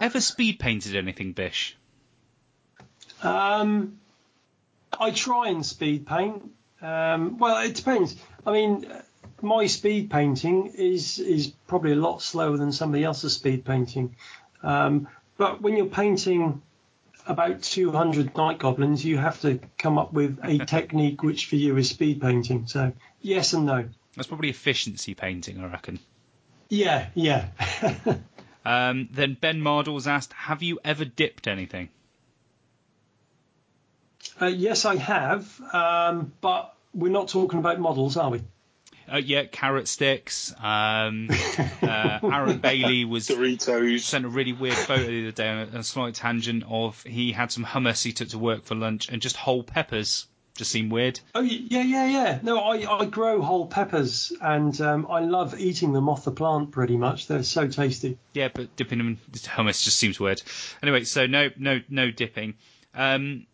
"Ever 0.00 0.20
speed 0.20 0.58
painted 0.58 0.96
anything, 0.96 1.32
Bish?" 1.32 1.76
Um, 3.22 3.98
I 4.98 5.10
try 5.12 5.48
and 5.50 5.64
speed 5.64 6.06
paint. 6.06 6.50
Um, 6.82 7.38
well, 7.38 7.64
it 7.64 7.74
depends. 7.74 8.16
I 8.46 8.52
mean, 8.52 8.86
my 9.42 9.66
speed 9.66 10.10
painting 10.10 10.72
is 10.74 11.18
is 11.18 11.48
probably 11.66 11.92
a 11.92 11.96
lot 11.96 12.22
slower 12.22 12.56
than 12.56 12.72
somebody 12.72 13.04
else's 13.04 13.34
speed 13.34 13.64
painting. 13.64 14.16
Um, 14.62 15.08
but 15.36 15.60
when 15.60 15.76
you're 15.76 15.86
painting 15.86 16.62
about 17.26 17.62
200 17.62 18.36
night 18.36 18.58
goblins, 18.58 19.04
you 19.04 19.18
have 19.18 19.40
to 19.42 19.60
come 19.78 19.98
up 19.98 20.12
with 20.12 20.38
a 20.42 20.58
technique 20.66 21.22
which 21.22 21.46
for 21.46 21.56
you 21.56 21.76
is 21.76 21.90
speed 21.90 22.20
painting. 22.20 22.66
So 22.66 22.92
yes 23.20 23.52
and 23.52 23.66
no. 23.66 23.88
That's 24.16 24.28
probably 24.28 24.50
efficiency 24.50 25.14
painting, 25.14 25.60
I 25.60 25.66
reckon. 25.66 25.98
Yeah, 26.68 27.08
yeah. 27.14 27.48
Um, 28.64 29.08
then 29.10 29.38
Ben 29.40 29.60
Mardles 29.60 30.06
asked, 30.06 30.32
"Have 30.34 30.62
you 30.62 30.78
ever 30.84 31.04
dipped 31.04 31.46
anything?" 31.46 31.88
Uh, 34.40 34.46
yes, 34.46 34.84
I 34.84 34.96
have. 34.96 35.60
Um, 35.72 36.32
but 36.40 36.74
we're 36.94 37.12
not 37.12 37.28
talking 37.28 37.58
about 37.58 37.78
models, 37.78 38.16
are 38.16 38.30
we? 38.30 38.40
Uh, 39.12 39.16
yeah, 39.16 39.44
carrot 39.44 39.88
sticks. 39.88 40.54
Um, 40.62 41.28
uh, 41.82 42.20
Aaron 42.22 42.58
Bailey 42.58 43.04
was 43.04 43.26
Doritos. 43.26 44.00
sent 44.00 44.24
a 44.24 44.28
really 44.28 44.52
weird 44.52 44.76
photo 44.76 45.04
the 45.04 45.22
other 45.28 45.32
day 45.32 45.48
on 45.48 45.58
a, 45.74 45.78
a 45.78 45.82
slight 45.82 46.14
tangent 46.14 46.62
of 46.68 47.02
he 47.02 47.32
had 47.32 47.50
some 47.50 47.64
hummus 47.64 48.04
he 48.04 48.12
took 48.12 48.28
to 48.28 48.38
work 48.38 48.64
for 48.64 48.76
lunch 48.76 49.08
and 49.08 49.20
just 49.20 49.34
whole 49.36 49.64
peppers 49.64 50.26
Just 50.54 50.70
seem 50.70 50.90
weird. 50.90 51.18
Oh 51.34 51.40
yeah, 51.40 51.82
yeah, 51.82 52.06
yeah. 52.06 52.38
No, 52.42 52.58
I, 52.58 52.98
I 53.00 53.04
grow 53.06 53.42
whole 53.42 53.66
peppers 53.66 54.32
and 54.40 54.80
um, 54.80 55.06
I 55.10 55.20
love 55.20 55.58
eating 55.58 55.92
them 55.92 56.08
off 56.08 56.24
the 56.24 56.30
plant. 56.30 56.70
Pretty 56.70 56.96
much, 56.96 57.26
they're 57.26 57.42
so 57.42 57.66
tasty. 57.66 58.16
Yeah, 58.32 58.48
but 58.54 58.76
dipping 58.76 58.98
them 58.98 59.08
in 59.08 59.16
hummus 59.32 59.82
just 59.82 59.96
seems 59.98 60.20
weird. 60.20 60.40
Anyway, 60.84 61.02
so 61.02 61.26
no, 61.26 61.48
no, 61.56 61.80
no 61.88 62.12
dipping. 62.12 62.54
Um, 62.94 63.46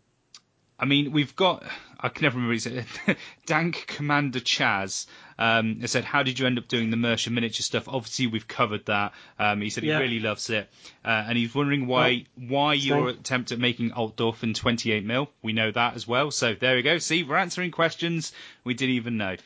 I 0.79 0.85
mean, 0.85 1.11
we've 1.11 1.35
got. 1.35 1.63
I 1.99 2.09
can 2.09 2.23
never 2.23 2.35
remember 2.35 2.53
his 2.53 2.65
name. 3.07 3.17
Dank 3.47 3.85
Commander 3.87 4.39
Chaz 4.39 5.07
um, 5.39 5.85
said, 5.87 6.05
"How 6.05 6.21
did 6.21 6.37
you 6.37 6.45
end 6.45 6.59
up 6.59 6.67
doing 6.67 6.91
the 6.91 6.97
Mierce 6.97 7.27
miniature 7.29 7.63
stuff?" 7.63 7.87
Obviously, 7.87 8.27
we've 8.27 8.47
covered 8.47 8.85
that. 8.85 9.13
Um, 9.39 9.61
he 9.61 9.71
said 9.71 9.83
he 9.83 9.91
really 9.91 10.19
loves 10.19 10.49
it, 10.51 10.69
uh, 11.03 11.25
and 11.27 11.37
he's 11.37 11.55
wondering 11.55 11.87
why 11.87 12.25
why 12.35 12.73
your 12.73 13.09
attempt 13.09 13.51
at 13.51 13.59
making 13.59 13.91
Altdorf 13.91 14.43
in 14.43 14.53
28 14.53 15.03
mil. 15.03 15.29
We 15.41 15.53
know 15.53 15.71
that 15.71 15.95
as 15.95 16.07
well. 16.07 16.29
So 16.29 16.53
there 16.53 16.75
we 16.75 16.83
go. 16.83 16.99
See, 16.99 17.23
we're 17.23 17.37
answering 17.37 17.71
questions 17.71 18.31
we 18.63 18.75
didn't 18.75 18.95
even 18.95 19.17
know 19.17 19.37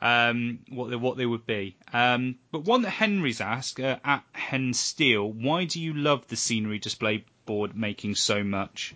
um, 0.00 0.60
what 0.70 0.90
they, 0.90 0.96
what 0.96 1.16
they 1.16 1.26
would 1.26 1.46
be. 1.46 1.76
Um, 1.92 2.36
but 2.50 2.64
one 2.64 2.82
that 2.82 2.90
Henry's 2.90 3.40
asked 3.40 3.80
uh, 3.80 3.98
at 4.04 4.24
Hen 4.32 4.72
Steel, 4.74 5.30
why 5.30 5.64
do 5.64 5.80
you 5.80 5.94
love 5.94 6.26
the 6.28 6.36
scenery 6.36 6.78
display 6.78 7.24
board 7.46 7.76
making 7.76 8.14
so 8.14 8.44
much? 8.44 8.94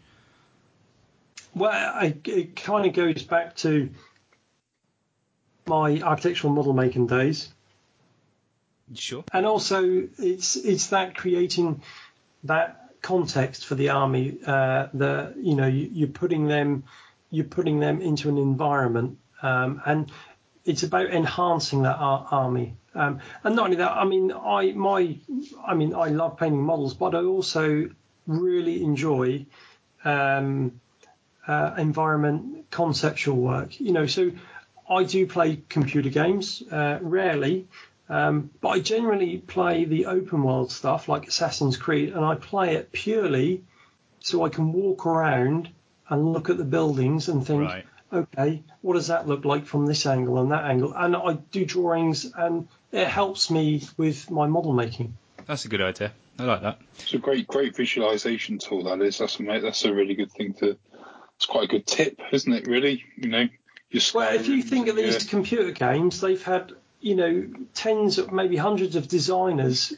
Well, 1.54 1.70
I, 1.70 2.16
it 2.24 2.56
kind 2.56 2.86
of 2.86 2.94
goes 2.94 3.22
back 3.22 3.56
to 3.56 3.90
my 5.66 6.00
architectural 6.00 6.52
model 6.52 6.72
making 6.72 7.06
days. 7.06 7.52
Sure. 8.94 9.24
and 9.32 9.46
also 9.46 10.06
it's 10.18 10.56
it's 10.56 10.88
that 10.88 11.16
creating 11.16 11.82
that 12.44 12.90
context 13.00 13.64
for 13.64 13.74
the 13.74 13.88
army 13.88 14.38
uh, 14.46 14.88
the 14.92 15.32
you 15.38 15.54
know 15.54 15.66
you, 15.66 15.88
you're 15.92 16.08
putting 16.08 16.46
them 16.46 16.84
you're 17.30 17.46
putting 17.46 17.80
them 17.80 18.02
into 18.02 18.28
an 18.28 18.36
environment 18.36 19.18
um, 19.40 19.80
and 19.86 20.12
it's 20.66 20.82
about 20.82 21.06
enhancing 21.06 21.82
that 21.82 21.96
ar- 21.96 22.26
army 22.30 22.76
um, 22.94 23.20
and 23.44 23.56
not 23.56 23.66
only 23.66 23.76
that 23.78 23.92
I 23.92 24.04
mean 24.04 24.30
I 24.32 24.72
my 24.72 25.16
I 25.66 25.74
mean 25.74 25.94
I 25.94 26.08
love 26.08 26.36
painting 26.36 26.62
models 26.62 26.92
but 26.92 27.14
I 27.14 27.22
also 27.22 27.88
really 28.26 28.82
enjoy 28.82 29.46
um, 30.04 30.80
uh, 31.46 31.74
environment 31.78 32.70
conceptual 32.70 33.36
work 33.36 33.80
you 33.80 33.92
know 33.92 34.06
so 34.06 34.30
I 34.88 35.04
do 35.04 35.26
play 35.26 35.62
computer 35.68 36.10
games 36.10 36.62
uh, 36.70 36.98
rarely 37.00 37.66
um, 38.08 38.50
but 38.60 38.68
I 38.68 38.80
generally 38.80 39.38
play 39.38 39.86
the 39.86 40.06
open 40.06 40.42
world 40.42 40.70
stuff 40.70 41.08
like 41.08 41.26
Assassin's 41.26 41.78
Creed, 41.78 42.12
and 42.12 42.22
I 42.22 42.34
play 42.34 42.74
it 42.74 42.92
purely 42.92 43.62
so 44.20 44.44
I 44.44 44.50
can 44.50 44.72
walk 44.74 45.06
around 45.06 45.70
and 46.10 46.32
look 46.32 46.50
at 46.50 46.58
the 46.58 46.64
buildings 46.64 47.28
and 47.28 47.46
think, 47.46 47.62
Right. 47.62 47.86
okay, 48.12 48.62
what 48.82 48.94
does 48.94 49.06
that 49.06 49.26
look 49.26 49.46
like 49.46 49.64
from 49.64 49.86
this 49.86 50.04
angle 50.04 50.38
and 50.42 50.52
that 50.52 50.64
angle? 50.64 50.92
And 50.94 51.16
I 51.16 51.34
do 51.52 51.64
drawings, 51.64 52.30
and 52.36 52.68
it 52.90 53.06
helps 53.06 53.50
me 53.50 53.82
with 53.96 54.30
my 54.30 54.46
model 54.46 54.74
making. 54.74 55.16
That's 55.46 55.64
a 55.64 55.68
good 55.68 55.80
idea. 55.80 56.12
I 56.38 56.44
like 56.44 56.62
that. 56.62 56.78
It's 56.98 57.14
a 57.14 57.18
great, 57.18 57.46
great 57.46 57.74
visualization 57.74 58.58
tool. 58.58 58.84
That 58.84 59.00
is. 59.00 59.18
That's 59.18 59.40
a 59.40 59.58
that's 59.60 59.84
a 59.86 59.94
really 59.94 60.14
good 60.14 60.32
thing 60.32 60.52
to. 60.54 60.76
It's 61.42 61.48
quite 61.48 61.64
a 61.64 61.66
good 61.66 61.88
tip, 61.88 62.20
isn't 62.30 62.52
it? 62.52 62.68
Really, 62.68 63.04
you 63.16 63.28
know. 63.28 63.48
Your 63.90 64.02
Well, 64.14 64.32
if 64.32 64.46
you 64.46 64.62
think 64.62 64.86
of 64.86 64.96
and 64.96 65.04
these 65.04 65.24
computer 65.24 65.72
games, 65.72 66.20
they've 66.20 66.40
had 66.40 66.70
you 67.00 67.16
know 67.16 67.48
tens, 67.74 68.18
of 68.18 68.30
maybe 68.30 68.56
hundreds 68.56 68.94
of 68.94 69.08
designers 69.08 69.92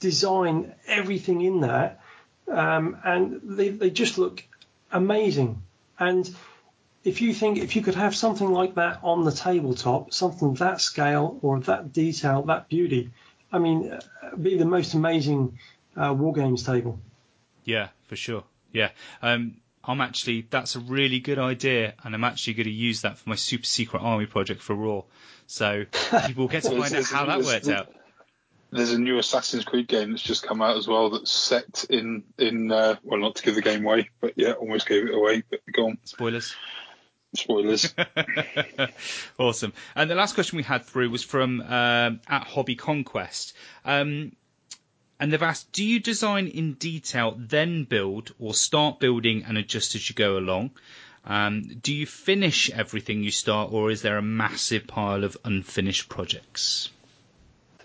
design 0.00 0.74
everything 0.86 1.40
in 1.40 1.60
there, 1.60 1.96
um, 2.46 2.98
and 3.04 3.40
they 3.42 3.70
they 3.70 3.88
just 3.88 4.18
look 4.18 4.44
amazing. 4.90 5.62
And 5.98 6.28
if 7.04 7.22
you 7.22 7.32
think 7.32 7.56
if 7.56 7.74
you 7.74 7.80
could 7.80 7.94
have 7.94 8.14
something 8.14 8.52
like 8.52 8.74
that 8.74 9.00
on 9.02 9.24
the 9.24 9.32
tabletop, 9.32 10.12
something 10.12 10.48
of 10.48 10.58
that 10.58 10.82
scale 10.82 11.38
or 11.40 11.58
that 11.60 11.94
detail, 11.94 12.42
that 12.42 12.68
beauty, 12.68 13.12
I 13.50 13.60
mean, 13.60 13.90
uh, 13.90 14.00
it'd 14.26 14.42
be 14.42 14.58
the 14.58 14.66
most 14.66 14.92
amazing 14.92 15.58
uh, 15.96 16.12
war 16.12 16.34
games 16.34 16.64
table. 16.64 16.98
Yeah, 17.64 17.88
for 18.08 18.16
sure. 18.16 18.44
Yeah. 18.72 18.90
Um, 19.22 19.56
I'm 19.84 20.00
actually, 20.00 20.46
that's 20.48 20.76
a 20.76 20.80
really 20.80 21.20
good 21.20 21.38
idea, 21.38 21.94
and 22.04 22.14
I'm 22.14 22.24
actually 22.24 22.54
going 22.54 22.66
to 22.66 22.70
use 22.72 23.02
that 23.02 23.18
for 23.18 23.28
my 23.28 23.34
super 23.34 23.64
secret 23.64 24.00
army 24.00 24.26
project 24.26 24.62
for 24.62 24.74
Raw. 24.74 25.02
So 25.46 25.84
people 26.26 26.48
get 26.48 26.62
to 26.64 26.70
Well, 26.70 26.82
find 26.82 26.94
out 26.94 27.04
how 27.04 27.26
that 27.26 27.42
worked 27.42 27.68
out. 27.68 27.92
There's 28.70 28.92
a 28.92 28.98
new 28.98 29.18
Assassin's 29.18 29.64
Creed 29.64 29.86
game 29.86 30.12
that's 30.12 30.22
just 30.22 30.44
come 30.44 30.62
out 30.62 30.78
as 30.78 30.88
well 30.88 31.10
that's 31.10 31.30
set 31.30 31.84
in 31.90 32.22
in 32.38 32.72
uh, 32.72 32.96
well 33.02 33.20
not 33.20 33.34
to 33.36 33.42
give 33.42 33.54
the 33.54 33.60
game 33.60 33.84
away, 33.84 34.08
but 34.20 34.32
yeah, 34.36 34.52
almost 34.52 34.88
gave 34.88 35.04
it 35.04 35.14
away. 35.14 35.42
But 35.50 35.60
go 35.70 35.88
on, 35.88 35.98
Spoilers. 36.04 36.54
spoilers. 37.36 37.94
awesome. 39.38 39.74
And 39.94 40.10
the 40.10 40.14
last 40.14 40.34
question 40.34 40.56
we 40.56 40.62
had 40.62 40.84
through 40.86 41.10
was 41.10 41.22
from 41.22 41.60
um, 41.60 42.20
at 42.26 42.44
Hobby 42.44 42.74
Conquest. 42.76 43.54
Um, 43.84 44.32
and 45.22 45.32
they've 45.32 45.40
asked, 45.40 45.70
do 45.70 45.84
you 45.84 46.00
design 46.00 46.48
in 46.48 46.72
detail, 46.72 47.36
then 47.38 47.84
build, 47.84 48.34
or 48.40 48.54
start 48.54 48.98
building 48.98 49.44
and 49.46 49.56
adjust 49.56 49.94
as 49.94 50.10
you 50.10 50.16
go 50.16 50.36
along? 50.36 50.72
Um, 51.24 51.62
do 51.80 51.94
you 51.94 52.06
finish 52.06 52.70
everything 52.70 53.22
you 53.22 53.30
start, 53.30 53.72
or 53.72 53.92
is 53.92 54.02
there 54.02 54.18
a 54.18 54.22
massive 54.22 54.88
pile 54.88 55.22
of 55.22 55.36
unfinished 55.44 56.08
projects? 56.08 56.90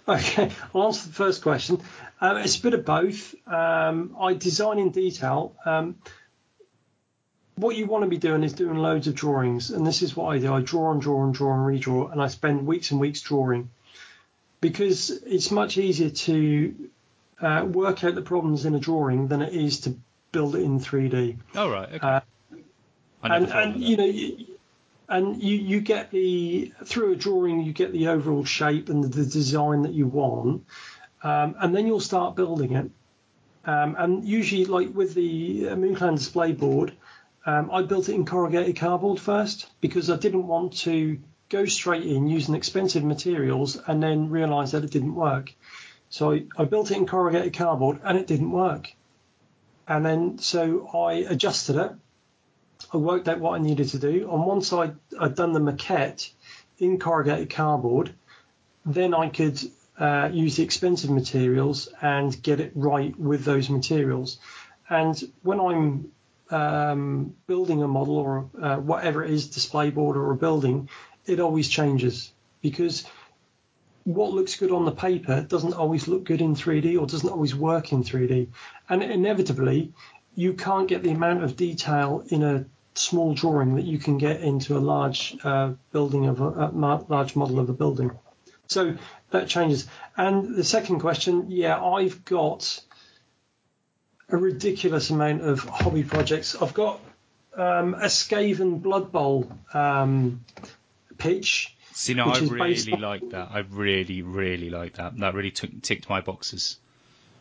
Okay, 0.08 0.50
I'll 0.74 0.88
answer 0.88 1.10
the 1.10 1.14
first 1.14 1.44
question. 1.44 1.80
Um, 2.20 2.38
it's 2.38 2.58
a 2.58 2.62
bit 2.64 2.74
of 2.74 2.84
both. 2.84 3.36
Um, 3.46 4.18
I 4.20 4.34
design 4.34 4.80
in 4.80 4.90
detail. 4.90 5.54
Um, 5.64 5.98
what 7.54 7.76
you 7.76 7.86
want 7.86 8.04
to 8.04 8.10
be 8.10 8.18
doing 8.18 8.44
is 8.44 8.54
doing 8.54 8.80
loads 8.80 9.06
of 9.06 9.14
drawings, 9.14 9.70
and 9.70 9.86
this 9.86 10.02
is 10.02 10.16
what 10.16 10.36
I 10.36 10.40
do. 10.40 10.52
I 10.52 10.62
draw 10.62 10.92
and 10.92 11.00
draw 11.00 11.24
and 11.24 11.36
draw 11.36 11.54
and 11.54 11.62
redraw, 11.62 12.12
and 12.12 12.20
I 12.20 12.30
spend 12.30 12.66
weeks 12.66 12.90
and 12.90 13.00
weeks 13.00 13.22
drawing 13.22 13.70
because 14.60 15.12
it's 15.12 15.52
much 15.52 15.78
easier 15.78 16.10
to 16.10 16.90
uh, 17.42 17.66
work 17.66 18.04
out 18.04 18.16
the 18.16 18.22
problems 18.22 18.66
in 18.66 18.76
a 18.76 18.80
drawing 18.80 19.28
than 19.28 19.42
it 19.42 19.54
is 19.54 19.82
to 19.82 19.96
build 20.32 20.56
it 20.56 20.62
in 20.62 20.80
3D. 20.80 21.38
Oh, 21.56 21.70
right. 21.70 21.90
Okay. 21.94 22.00
Uh, 22.08 22.20
and 23.24 23.52
and 23.52 23.84
you 23.84 23.98
know 23.98 24.06
you, 24.06 24.46
and 25.10 25.42
you 25.42 25.58
you 25.58 25.80
get 25.80 26.12
the 26.12 26.72
through 26.86 27.14
a 27.14 27.16
drawing 27.16 27.62
you 27.62 27.74
get 27.74 27.92
the 27.92 28.08
overall 28.08 28.46
shape 28.46 28.90
and 28.90 29.04
the, 29.04 29.08
the 29.08 29.26
design 29.26 29.84
that 29.84 29.94
you 29.94 30.08
want 30.08 30.66
um, 31.24 31.56
and 31.60 31.76
then 31.76 31.88
you'll 31.88 32.00
start 32.00 32.36
building 32.36 32.74
it 32.74 32.92
um, 33.66 33.96
and 33.98 34.26
usually 34.26 34.66
like 34.66 34.94
with 34.94 35.14
the 35.14 35.70
uh, 35.70 35.76
moonclan 35.76 36.16
display 36.16 36.52
board 36.52 36.94
um, 37.46 37.70
i 37.72 37.82
built 37.82 38.10
it 38.10 38.16
in 38.16 38.26
corrugated 38.26 38.76
cardboard 38.76 39.20
first 39.20 39.68
because 39.82 40.10
i 40.10 40.16
didn't 40.16 40.46
want 40.46 40.78
to 40.78 41.20
go 41.50 41.66
straight 41.66 42.06
in 42.06 42.28
using 42.28 42.56
expensive 42.56 43.04
materials 43.04 43.80
and 43.88 44.04
then 44.04 44.30
realize 44.30 44.74
that 44.74 44.84
it 44.84 44.92
didn't 44.92 45.16
work 45.16 45.54
so 46.10 46.40
I, 46.58 46.66
built 46.66 46.92
it 46.92 46.98
in 46.98 47.06
corrugated 47.06 47.54
cardboard 47.54 48.00
and 48.04 48.18
it 48.18 48.28
didn't 48.28 48.52
work 48.52 48.94
and 49.88 50.06
then 50.06 50.38
so 50.40 50.88
i 50.94 51.14
adjusted 51.14 51.76
it 51.76 51.92
I 52.94 52.98
worked 52.98 53.28
out 53.28 53.40
what 53.40 53.60
I 53.60 53.64
needed 53.64 53.90
to 53.90 54.00
do. 54.00 54.30
And 54.32 54.46
once 54.46 54.72
I'd, 54.72 54.96
I'd 55.20 55.36
done 55.36 55.54
the 55.54 55.60
maquette 55.60 56.30
in 56.78 57.00
corrugated 57.00 57.50
cardboard, 57.50 58.14
then 58.86 59.14
I 59.14 59.30
could 59.30 59.60
uh, 59.98 60.30
use 60.32 60.58
the 60.58 60.64
expensive 60.64 61.10
materials 61.10 61.90
and 62.02 62.42
get 62.42 62.60
it 62.60 62.72
right 62.76 63.18
with 63.20 63.44
those 63.44 63.70
materials. 63.70 64.38
And 64.90 65.22
when 65.42 65.60
I'm 65.60 66.12
um, 66.50 67.36
building 67.48 67.84
a 67.84 67.88
model 67.88 68.18
or 68.18 68.50
uh, 68.62 68.78
whatever 68.78 69.24
it 69.24 69.32
is, 69.32 69.50
display 69.50 69.90
board 69.90 70.16
or 70.16 70.32
a 70.32 70.36
building, 70.36 70.90
it 71.26 71.40
always 71.40 71.68
changes 71.68 72.32
because 72.62 73.06
what 74.08 74.32
looks 74.32 74.56
good 74.56 74.72
on 74.72 74.86
the 74.86 74.92
paper 74.92 75.42
doesn't 75.42 75.74
always 75.74 76.08
look 76.08 76.24
good 76.24 76.40
in 76.40 76.56
3D 76.56 76.98
or 76.98 77.06
doesn't 77.06 77.30
always 77.30 77.54
work 77.54 77.92
in 77.92 78.06
3D. 78.06 78.48
And 78.88 79.04
inevitably, 79.04 79.92
you 80.34 80.54
can't 80.54 80.88
get 80.88 81.04
the 81.04 81.12
amount 81.12 81.44
of 81.44 81.58
detail 81.58 82.24
in 82.30 82.42
a 82.42 82.66
small 82.96 83.34
drawing 83.34 83.76
that 83.76 83.84
you 83.84 83.98
can 83.98 84.18
get 84.18 84.40
into 84.40 84.78
a 84.78 84.80
large 84.80 85.38
uh, 85.44 85.74
building 85.92 86.28
of 86.28 86.40
a, 86.40 86.46
a 86.46 86.72
large 87.10 87.36
model 87.36 87.60
of 87.60 87.68
a 87.68 87.74
building. 87.74 88.12
So 88.68 88.96
that 89.32 89.50
changes. 89.50 89.88
And 90.16 90.56
the 90.56 90.64
second 90.64 91.00
question, 91.00 91.48
yeah, 91.50 91.84
I've 91.84 92.24
got 92.24 92.80
a 94.30 94.38
ridiculous 94.38 95.10
amount 95.10 95.42
of 95.42 95.60
hobby 95.60 96.04
projects. 96.04 96.56
I've 96.56 96.74
got 96.74 97.02
um, 97.58 97.94
a 97.96 98.06
Skaven 98.06 98.82
Blood 98.82 99.12
Bowl 99.12 99.52
um, 99.74 100.46
pitch. 101.18 101.76
See, 101.98 102.14
no, 102.14 102.26
I 102.26 102.38
really 102.38 102.94
on- 102.94 103.02
like 103.02 103.28
that. 103.32 103.50
I 103.52 103.60
really, 103.72 104.22
really 104.22 104.70
like 104.70 104.98
that. 104.98 105.18
That 105.18 105.34
really 105.34 105.50
took, 105.50 105.82
ticked 105.82 106.08
my 106.08 106.22
boxes. 106.22 106.78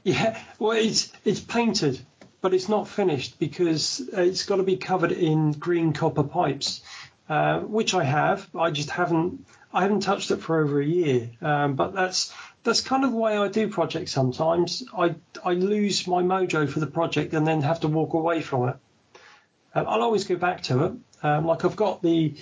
Yeah, 0.02 0.40
well, 0.58 0.70
it's 0.70 1.12
it's 1.26 1.40
painted, 1.40 2.00
but 2.40 2.54
it's 2.54 2.66
not 2.66 2.88
finished 2.88 3.38
because 3.38 4.00
it's 4.00 4.46
got 4.46 4.56
to 4.56 4.62
be 4.62 4.78
covered 4.78 5.12
in 5.12 5.52
green 5.52 5.92
copper 5.92 6.22
pipes, 6.22 6.80
uh, 7.28 7.60
which 7.60 7.92
I 7.92 8.02
have. 8.04 8.48
I 8.56 8.70
just 8.70 8.88
haven't 8.88 9.44
I 9.74 9.82
haven't 9.82 10.00
touched 10.00 10.30
it 10.30 10.38
for 10.38 10.62
over 10.62 10.80
a 10.80 10.86
year. 10.86 11.28
Um, 11.42 11.74
but 11.74 11.92
that's 11.92 12.32
that's 12.64 12.80
kind 12.80 13.04
of 13.04 13.10
the 13.10 13.18
way 13.18 13.36
I 13.36 13.48
do 13.48 13.68
projects. 13.68 14.12
Sometimes 14.12 14.84
I 14.96 15.16
I 15.44 15.52
lose 15.52 16.06
my 16.06 16.22
mojo 16.22 16.66
for 16.66 16.80
the 16.80 16.86
project 16.86 17.34
and 17.34 17.46
then 17.46 17.60
have 17.60 17.80
to 17.80 17.88
walk 17.88 18.14
away 18.14 18.40
from 18.40 18.70
it. 18.70 18.76
Um, 19.74 19.86
I'll 19.86 20.02
always 20.02 20.24
go 20.24 20.36
back 20.36 20.62
to 20.62 20.84
it, 20.86 20.92
Um, 21.22 21.46
like 21.46 21.64
I've 21.64 21.76
got 21.76 22.02
the 22.02 22.34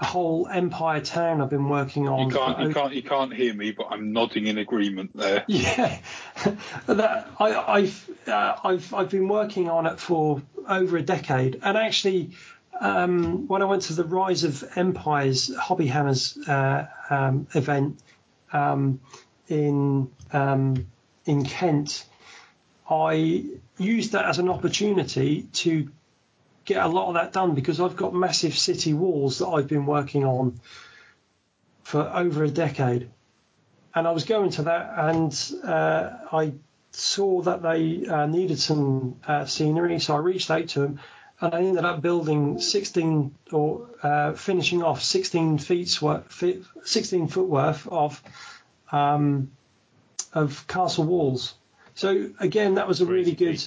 whole 0.00 0.48
Empire 0.48 1.00
Town 1.00 1.40
I've 1.40 1.50
been 1.50 1.68
working 1.68 2.08
on. 2.08 2.30
You 2.30 2.36
can't, 2.36 2.58
you 2.60 2.72
can't, 2.72 2.94
you 2.94 3.02
can't 3.02 3.34
hear 3.34 3.52
me, 3.52 3.72
but 3.72 3.88
I'm 3.90 4.12
nodding 4.12 4.46
in 4.46 4.58
agreement 4.58 5.10
there. 5.14 5.44
Yeah, 5.54 5.98
that, 6.86 7.28
I, 7.38 7.80
have 7.80 8.10
uh, 8.26 8.56
I've 8.64 8.94
I've 8.94 9.10
been 9.10 9.28
working 9.28 9.68
on 9.68 9.86
it 9.86 10.00
for 10.00 10.42
over 10.68 10.96
a 10.96 11.02
decade, 11.02 11.60
and 11.62 11.76
actually, 11.76 12.30
um, 12.80 13.46
when 13.46 13.62
I 13.62 13.66
went 13.66 13.82
to 13.82 13.92
the 13.92 14.04
Rise 14.04 14.44
of 14.44 14.64
Empires 14.74 15.54
Hobby 15.54 15.86
Hammers 15.86 16.36
uh, 16.48 16.86
um, 17.10 17.46
event 17.54 18.00
um, 18.52 19.00
in 19.48 20.10
um, 20.32 20.86
in 21.26 21.44
Kent, 21.44 22.06
I 22.88 23.44
used 23.78 24.12
that 24.12 24.24
as 24.24 24.38
an 24.38 24.48
opportunity 24.48 25.42
to 25.52 25.90
get 26.64 26.82
a 26.82 26.88
lot 26.88 27.08
of 27.08 27.14
that 27.14 27.32
done 27.32 27.54
because 27.54 27.80
I've 27.80 27.96
got 27.96 28.14
massive 28.14 28.56
city 28.56 28.94
walls 28.94 29.38
that 29.38 29.48
I've 29.48 29.68
been 29.68 29.86
working 29.86 30.24
on 30.24 30.60
for 31.82 32.00
over 32.00 32.44
a 32.44 32.50
decade. 32.50 33.10
And 33.94 34.08
I 34.08 34.10
was 34.10 34.24
going 34.24 34.50
to 34.52 34.62
that 34.62 34.94
and 34.96 35.52
uh, 35.62 36.10
I 36.32 36.54
saw 36.90 37.42
that 37.42 37.62
they 37.62 38.06
uh, 38.06 38.26
needed 38.26 38.58
some 38.58 39.16
uh, 39.26 39.44
scenery, 39.44 39.98
so 40.00 40.14
I 40.14 40.18
reached 40.18 40.50
out 40.50 40.68
to 40.68 40.80
them 40.80 41.00
and 41.40 41.54
I 41.54 41.58
ended 41.58 41.84
up 41.84 42.00
building 42.00 42.60
16 42.60 43.34
or 43.52 43.88
uh, 44.02 44.32
finishing 44.32 44.82
off 44.82 45.02
16 45.02 45.58
feet 45.58 46.00
worth, 46.00 46.42
16 46.84 47.28
foot 47.28 47.48
worth 47.48 47.86
of 47.88 48.22
um, 48.90 49.50
of 50.32 50.66
castle 50.66 51.04
walls. 51.04 51.54
So 51.94 52.30
again, 52.40 52.74
that 52.74 52.88
was 52.88 53.00
a 53.00 53.06
really 53.06 53.32
good 53.32 53.62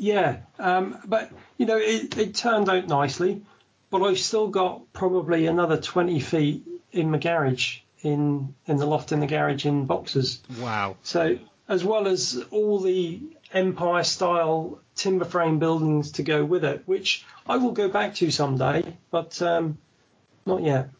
yeah, 0.00 0.38
um, 0.58 0.98
but 1.04 1.30
you 1.58 1.66
know 1.66 1.76
it, 1.76 2.16
it 2.16 2.34
turned 2.34 2.70
out 2.70 2.88
nicely, 2.88 3.42
but 3.90 4.02
I've 4.02 4.18
still 4.18 4.48
got 4.48 4.92
probably 4.94 5.46
another 5.46 5.76
20 5.76 6.20
feet 6.20 6.66
in 6.90 7.10
my 7.10 7.18
garage 7.18 7.80
in 8.02 8.54
in 8.64 8.78
the 8.78 8.86
loft 8.86 9.12
in 9.12 9.20
the 9.20 9.26
garage 9.26 9.66
in 9.66 9.84
boxes. 9.84 10.42
Wow. 10.58 10.96
So 11.02 11.38
as 11.68 11.84
well 11.84 12.08
as 12.08 12.42
all 12.50 12.80
the 12.80 13.20
Empire 13.52 14.04
style 14.04 14.80
timber 14.94 15.26
frame 15.26 15.58
buildings 15.58 16.12
to 16.12 16.22
go 16.22 16.44
with 16.44 16.64
it, 16.64 16.82
which 16.86 17.24
I 17.46 17.58
will 17.58 17.72
go 17.72 17.88
back 17.88 18.14
to 18.16 18.30
someday, 18.30 18.96
but 19.10 19.40
um, 19.42 19.76
not 20.46 20.62
yet. 20.62 20.90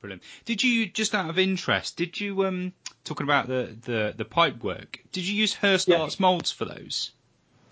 Brilliant. 0.00 0.22
Did 0.46 0.62
you 0.62 0.86
just 0.86 1.14
out 1.14 1.28
of 1.28 1.38
interest? 1.38 1.96
Did 1.98 2.18
you 2.18 2.46
um 2.46 2.72
talking 3.04 3.24
about 3.24 3.48
the 3.48 3.76
the 3.82 4.14
the 4.16 4.24
pipe 4.24 4.64
work? 4.64 5.00
Did 5.12 5.26
you 5.26 5.34
use 5.34 5.52
Hirst 5.52 5.88
yeah. 5.88 5.98
Arts 5.98 6.18
molds 6.18 6.50
for 6.50 6.64
those? 6.64 7.10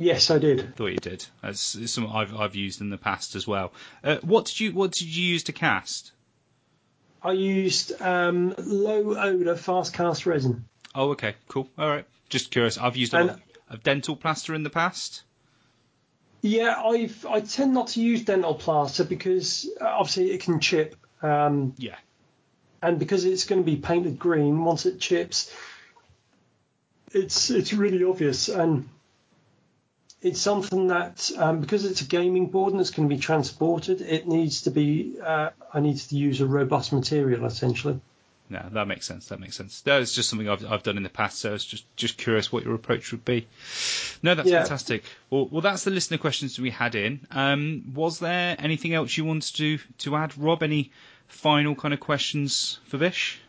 Yes, 0.00 0.30
I 0.30 0.38
did. 0.38 0.76
Thought 0.76 0.86
you 0.86 0.96
did. 0.96 1.26
That's 1.42 1.60
something 1.60 2.12
I've 2.12 2.34
I've 2.34 2.56
used 2.56 2.80
in 2.80 2.88
the 2.88 2.96
past 2.96 3.34
as 3.36 3.46
well. 3.46 3.72
Uh, 4.02 4.16
what 4.22 4.46
did 4.46 4.58
you 4.58 4.72
What 4.72 4.92
did 4.92 5.14
you 5.14 5.24
use 5.24 5.44
to 5.44 5.52
cast? 5.52 6.12
I 7.22 7.32
used 7.32 8.00
um, 8.00 8.54
low 8.56 9.14
odor 9.14 9.56
fast 9.56 9.92
cast 9.92 10.24
resin. 10.24 10.64
Oh, 10.94 11.10
okay, 11.10 11.34
cool. 11.48 11.68
All 11.78 11.88
right. 11.88 12.06
Just 12.30 12.50
curious. 12.50 12.78
I've 12.78 12.96
used 12.96 13.12
a 13.12 13.24
lot 13.24 13.40
of 13.68 13.82
dental 13.82 14.16
plaster 14.16 14.54
in 14.54 14.62
the 14.62 14.70
past. 14.70 15.22
Yeah, 16.40 16.80
I've 16.82 17.26
I 17.26 17.40
tend 17.40 17.74
not 17.74 17.88
to 17.88 18.00
use 18.00 18.24
dental 18.24 18.54
plaster 18.54 19.04
because 19.04 19.68
uh, 19.80 19.84
obviously 19.84 20.30
it 20.30 20.40
can 20.40 20.60
chip. 20.60 20.96
Um, 21.22 21.74
yeah. 21.76 21.96
And 22.80 22.98
because 22.98 23.26
it's 23.26 23.44
going 23.44 23.60
to 23.60 23.66
be 23.66 23.76
painted 23.76 24.18
green, 24.18 24.64
once 24.64 24.86
it 24.86 24.98
chips, 24.98 25.54
it's 27.12 27.50
it's 27.50 27.74
really 27.74 28.02
obvious 28.02 28.48
and 28.48 28.88
it's 30.22 30.40
something 30.40 30.88
that 30.88 31.30
um, 31.38 31.60
because 31.60 31.84
it's 31.84 32.02
a 32.02 32.04
gaming 32.04 32.46
board 32.46 32.72
and 32.72 32.80
it's 32.80 32.90
going 32.90 33.08
to 33.08 33.14
be 33.14 33.20
transported, 33.20 34.00
it 34.00 34.28
needs 34.28 34.62
to 34.62 34.70
be. 34.70 35.16
Uh, 35.22 35.50
I 35.72 35.80
need 35.80 35.96
to 35.96 36.16
use 36.16 36.40
a 36.40 36.46
robust 36.46 36.92
material 36.92 37.44
essentially. 37.46 38.00
No, 38.50 38.66
that 38.72 38.88
makes 38.88 39.06
sense. 39.06 39.28
That 39.28 39.38
makes 39.38 39.56
sense. 39.56 39.80
That 39.82 40.02
is 40.02 40.12
just 40.12 40.28
something 40.28 40.48
I've, 40.48 40.66
I've 40.70 40.82
done 40.82 40.96
in 40.96 41.04
the 41.04 41.08
past, 41.08 41.38
so 41.38 41.50
I 41.50 41.52
was 41.52 41.64
just 41.64 41.84
just 41.96 42.18
curious 42.18 42.50
what 42.50 42.64
your 42.64 42.74
approach 42.74 43.12
would 43.12 43.24
be. 43.24 43.46
No, 44.22 44.34
that's 44.34 44.48
yeah. 44.48 44.62
fantastic. 44.62 45.04
Well, 45.30 45.46
well, 45.46 45.60
that's 45.60 45.84
the 45.84 45.92
listener 45.92 46.18
questions 46.18 46.58
we 46.58 46.70
had 46.70 46.96
in. 46.96 47.20
Um, 47.30 47.92
was 47.94 48.18
there 48.18 48.56
anything 48.58 48.92
else 48.92 49.16
you 49.16 49.24
wanted 49.24 49.54
to 49.56 49.78
to 49.98 50.16
add, 50.16 50.36
Rob? 50.36 50.64
Any 50.64 50.90
final 51.28 51.76
kind 51.76 51.94
of 51.94 52.00
questions 52.00 52.80
for 52.86 52.98
Bish? 52.98 53.40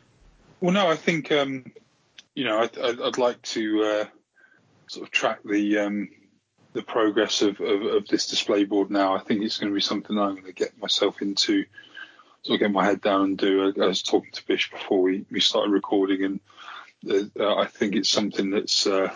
Well, 0.60 0.72
no, 0.72 0.88
I 0.88 0.95
think 0.95 1.31
um, 1.31 1.65
you 2.35 2.43
know 2.45 2.60
I'd, 2.60 2.77
I'd, 2.77 3.18
like 3.18 3.41
to 3.41 3.84
uh, 3.84 4.06
sort 4.85 5.07
of 5.07 5.11
track 5.11 5.39
the 5.43 5.80
um, 5.80 6.10
the 6.73 6.81
progress 6.81 7.41
of, 7.41 7.60
of, 7.60 7.81
of, 7.81 8.07
this 8.07 8.27
display 8.27 8.64
board 8.64 8.89
now. 8.89 9.15
I 9.15 9.19
think 9.19 9.43
it's 9.43 9.57
going 9.57 9.72
to 9.72 9.76
be 9.76 9.81
something 9.81 10.18
I'm 10.18 10.35
going 10.35 10.45
to 10.45 10.53
get 10.53 10.80
myself 10.80 11.22
into, 11.22 11.65
sort 12.43 12.56
of 12.56 12.60
get 12.60 12.72
my 12.72 12.85
head 12.85 13.02
down 13.02 13.22
and 13.22 13.38
do. 13.38 13.73
I, 13.77 13.88
was 13.88 14.02
talking 14.02 14.31
to 14.31 14.48
Bish 14.48 14.72
before 14.72 15.02
we, 15.02 15.26
we 15.30 15.39
started 15.39 15.72
recording, 15.72 16.23
and 16.23 17.31
uh, 17.39 17.56
I 17.56 17.65
think 17.65 17.95
it's 17.95 18.10
something 18.10 18.52
that's 18.52 18.88
uh, 18.88 19.11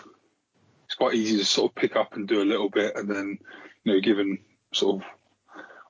it's 0.86 0.96
quite 0.96 1.16
easy 1.16 1.38
to 1.38 1.46
sort 1.46 1.72
of 1.72 1.76
pick 1.76 1.96
up 1.96 2.16
and 2.16 2.28
do 2.28 2.42
a 2.42 2.44
little 2.44 2.70
bit, 2.70 2.96
and 2.96 3.10
then 3.10 3.40
you 3.84 3.94
know, 3.94 4.02
given 4.02 4.40
sort 4.74 5.02
of 5.02 5.08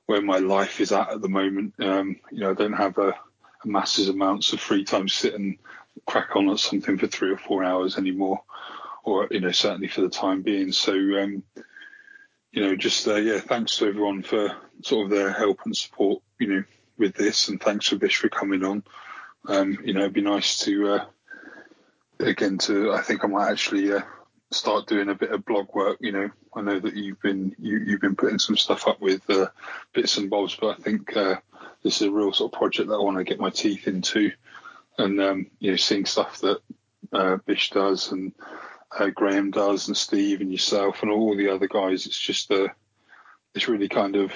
where 0.06 0.22
my 0.22 0.38
life 0.38 0.80
is 0.80 0.92
at 0.92 1.10
at 1.10 1.22
the 1.22 1.30
moment, 1.30 1.74
um, 1.80 2.18
you 2.32 2.42
know, 2.42 2.52
I 2.52 2.54
don't 2.54 2.74
have 2.74 2.98
a, 3.00 3.10
a 3.10 3.68
massive 3.68 4.14
amounts 4.14 4.54
of 4.54 4.60
free 4.60 4.84
time 4.84 5.08
to 5.08 5.14
sit 5.14 5.34
and 5.34 5.58
crack 6.06 6.36
on 6.36 6.50
at 6.50 6.60
something 6.60 6.98
for 6.98 7.08
three 7.08 7.32
or 7.32 7.38
four 7.38 7.64
hours 7.64 7.98
anymore 7.98 8.42
or 9.06 9.28
you 9.32 9.40
know 9.40 9.52
certainly 9.52 9.88
for 9.88 10.02
the 10.02 10.10
time 10.10 10.42
being. 10.42 10.72
So 10.72 10.94
um, 10.94 11.44
you 12.52 12.62
know, 12.62 12.76
just 12.76 13.08
uh, 13.08 13.16
yeah, 13.16 13.40
thanks 13.40 13.78
to 13.78 13.88
everyone 13.88 14.24
for 14.24 14.56
sort 14.82 15.06
of 15.06 15.12
their 15.12 15.32
help 15.32 15.60
and 15.66 15.76
support, 15.76 16.24
you 16.40 16.48
know, 16.48 16.64
with 16.98 17.14
this, 17.14 17.50
and 17.50 17.62
thanks 17.62 17.88
for 17.88 17.98
Bish 17.98 18.18
for 18.18 18.30
coming 18.30 18.64
on. 18.64 18.84
Um, 19.48 19.78
you 19.84 19.94
know, 19.94 20.02
it'd 20.02 20.14
be 20.14 20.22
nice 20.22 20.60
to 20.60 20.94
uh, 20.94 21.06
again 22.20 22.58
to 22.60 22.94
I 22.94 23.02
think 23.02 23.24
I 23.24 23.28
might 23.28 23.52
actually 23.52 23.92
uh, 23.92 24.02
start 24.52 24.88
doing 24.88 25.10
a 25.10 25.16
bit 25.16 25.32
of 25.32 25.46
blog 25.46 25.74
work. 25.76 25.98
You 26.00 26.14
know, 26.14 26.30
I 26.56 26.62
know 26.62 26.80
that 26.80 26.96
you've 26.96 27.22
been 27.22 27.56
you, 27.60 27.80
you've 27.86 28.02
been 28.02 28.16
putting 28.16 28.40
some 28.40 28.58
stuff 28.58 28.88
up 28.88 29.02
with 29.02 29.30
uh, 29.30 29.48
bits 29.94 30.18
and 30.18 30.30
bobs, 30.30 30.56
but 30.56 30.80
I 30.80 30.82
think 30.82 31.16
uh, 31.16 31.36
this 31.84 32.02
is 32.02 32.08
a 32.08 32.12
real 32.12 32.34
sort 32.34 32.54
of 32.54 32.58
project 32.58 32.88
that 32.88 32.96
I 32.96 33.04
want 33.04 33.18
to 33.18 33.24
get 33.26 33.40
my 33.40 33.50
teeth 33.50 33.88
into, 33.88 34.32
and 34.98 35.22
um, 35.22 35.48
you 35.60 35.72
know, 35.72 35.78
seeing 35.78 36.06
stuff 36.06 36.40
that 36.40 36.62
uh, 37.12 37.38
Bish 37.46 37.70
does 37.70 38.12
and 38.12 38.32
uh, 38.98 39.10
Graham 39.10 39.52
does, 39.52 39.88
and 39.88 39.98
Steve, 39.98 40.42
and 40.42 40.52
yourself, 40.52 41.02
and 41.02 41.12
all 41.12 41.36
the 41.36 41.50
other 41.50 41.68
guys. 41.68 42.06
It's 42.06 42.20
just 42.20 42.52
uh, 42.52 42.68
it's 43.54 43.68
really 43.68 43.90
kind 43.90 44.16
of 44.16 44.32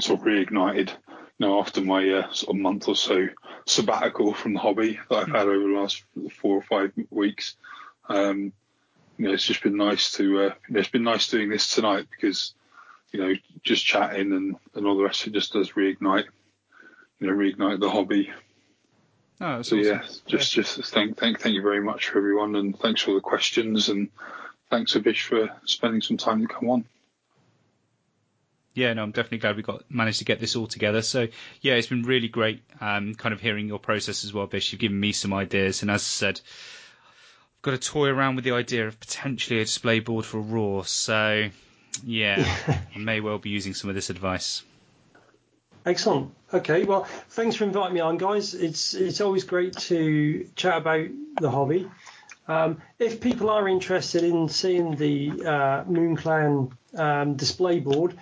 sort 0.00 0.20
of 0.20 0.26
reignited. 0.26 0.90
You 1.38 1.46
know, 1.46 1.60
after 1.60 1.80
my 1.80 2.08
uh, 2.08 2.32
sort 2.32 2.56
of 2.56 2.62
month 2.62 2.88
or 2.88 2.96
so 2.96 3.26
sabbatical 3.66 4.34
from 4.34 4.54
the 4.54 4.60
hobby 4.60 5.00
that 5.08 5.16
I've 5.16 5.28
had 5.28 5.48
over 5.48 5.68
the 5.68 5.78
last 5.80 6.02
four 6.40 6.56
or 6.56 6.62
five 6.62 6.92
weeks, 7.10 7.56
um, 8.08 8.52
you 9.18 9.26
know, 9.26 9.32
it's 9.32 9.46
just 9.46 9.62
been 9.62 9.76
nice 9.76 10.12
to. 10.12 10.40
Uh, 10.40 10.54
you 10.68 10.74
know, 10.74 10.80
it's 10.80 10.88
been 10.88 11.02
nice 11.02 11.28
doing 11.28 11.50
this 11.50 11.74
tonight 11.74 12.06
because 12.10 12.54
you 13.14 13.20
know, 13.20 13.32
just 13.62 13.86
chatting 13.86 14.32
and, 14.32 14.56
and 14.74 14.86
all 14.86 14.96
the 14.96 15.04
rest 15.04 15.22
of 15.22 15.28
it 15.28 15.38
just 15.38 15.52
does 15.52 15.70
reignite, 15.70 16.24
you 17.20 17.28
know, 17.28 17.32
reignite 17.32 17.78
the 17.78 17.88
hobby. 17.88 18.32
Oh, 19.40 19.62
so 19.62 19.76
awesome. 19.76 19.78
yeah, 19.80 20.02
just 20.26 20.56
yeah. 20.56 20.62
just 20.62 20.94
thank 20.94 21.18
thank 21.18 21.40
thank 21.40 21.54
you 21.54 21.62
very 21.62 21.82
much 21.82 22.08
for 22.08 22.18
everyone, 22.18 22.54
and 22.56 22.78
thanks 22.78 23.02
for 23.02 23.14
the 23.14 23.20
questions, 23.20 23.88
and 23.88 24.08
thanks 24.70 24.92
to 24.92 25.00
Bish 25.00 25.24
for 25.24 25.50
spending 25.64 26.00
some 26.00 26.16
time 26.16 26.46
to 26.46 26.52
come 26.52 26.70
on. 26.70 26.84
Yeah, 28.74 28.92
no, 28.92 29.04
I'm 29.04 29.12
definitely 29.12 29.38
glad 29.38 29.56
we 29.56 29.62
got 29.62 29.84
managed 29.88 30.18
to 30.18 30.24
get 30.24 30.40
this 30.40 30.56
all 30.56 30.66
together. 30.66 31.02
So 31.02 31.28
yeah, 31.60 31.74
it's 31.74 31.86
been 31.86 32.02
really 32.02 32.28
great, 32.28 32.62
um, 32.80 33.14
kind 33.14 33.32
of 33.32 33.40
hearing 33.40 33.68
your 33.68 33.78
process 33.78 34.24
as 34.24 34.32
well, 34.32 34.46
Bish. 34.46 34.72
You've 34.72 34.80
given 34.80 34.98
me 34.98 35.12
some 35.12 35.32
ideas, 35.32 35.82
and 35.82 35.90
as 35.90 36.02
I 36.02 36.04
said, 36.04 36.40
I've 37.58 37.62
got 37.62 37.70
to 37.72 37.78
toy 37.78 38.08
around 38.08 38.36
with 38.36 38.44
the 38.44 38.52
idea 38.52 38.86
of 38.88 38.98
potentially 38.98 39.60
a 39.60 39.64
display 39.64 40.00
board 40.00 40.24
for 40.24 40.40
Raw. 40.40 40.82
So 40.82 41.48
yeah, 42.04 42.44
I 42.94 42.98
may 42.98 43.20
well 43.20 43.38
be 43.38 43.50
using 43.50 43.74
some 43.74 43.90
of 43.90 43.94
this 43.94 44.10
advice. 44.10 44.62
Excellent. 45.86 46.32
Okay. 46.52 46.84
Well, 46.84 47.04
thanks 47.30 47.56
for 47.56 47.64
inviting 47.64 47.94
me 47.94 48.00
on, 48.00 48.16
guys. 48.16 48.54
It's 48.54 48.94
it's 48.94 49.20
always 49.20 49.44
great 49.44 49.76
to 49.88 50.48
chat 50.56 50.78
about 50.78 51.08
the 51.40 51.50
hobby. 51.50 51.90
Um, 52.46 52.82
if 52.98 53.20
people 53.20 53.50
are 53.50 53.68
interested 53.68 54.22
in 54.22 54.48
seeing 54.48 54.96
the 54.96 55.30
uh, 55.30 55.84
Moonclan 55.84 56.72
um, 56.94 57.36
display 57.36 57.80
board, 57.80 58.16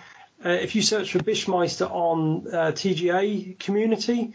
uh, 0.45 0.49
if 0.49 0.75
you 0.75 0.81
search 0.81 1.11
for 1.11 1.19
Bishmeister 1.19 1.89
on 1.89 2.47
uh, 2.47 2.71
TGA 2.71 3.59
community, 3.59 4.33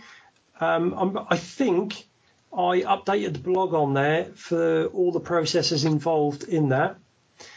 um, 0.61 1.27
i 1.31 1.37
think 1.37 2.07
I 2.53 2.81
updated 2.81 3.35
the 3.35 3.39
blog 3.41 3.75
on 3.75 3.95
there 3.95 4.27
for 4.35 4.87
all 4.87 5.13
the 5.13 5.21
processes 5.21 5.85
involved 5.85 6.45
in 6.45 6.71
that. 6.71 6.97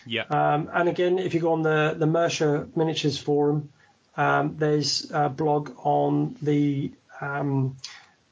Yeah. 0.06 0.24
Um, 0.24 0.70
and 0.74 0.90
again, 0.90 1.18
if 1.18 1.34
you 1.34 1.40
go 1.40 1.54
on 1.54 1.62
the 1.62 1.96
the 1.98 2.06
Mierce 2.06 2.76
Miniatures 2.76 3.18
forum, 3.18 3.72
um, 4.18 4.56
there's 4.58 5.10
a 5.12 5.30
blog 5.30 5.72
on 5.78 6.36
the 6.42 6.92
um, 7.20 7.78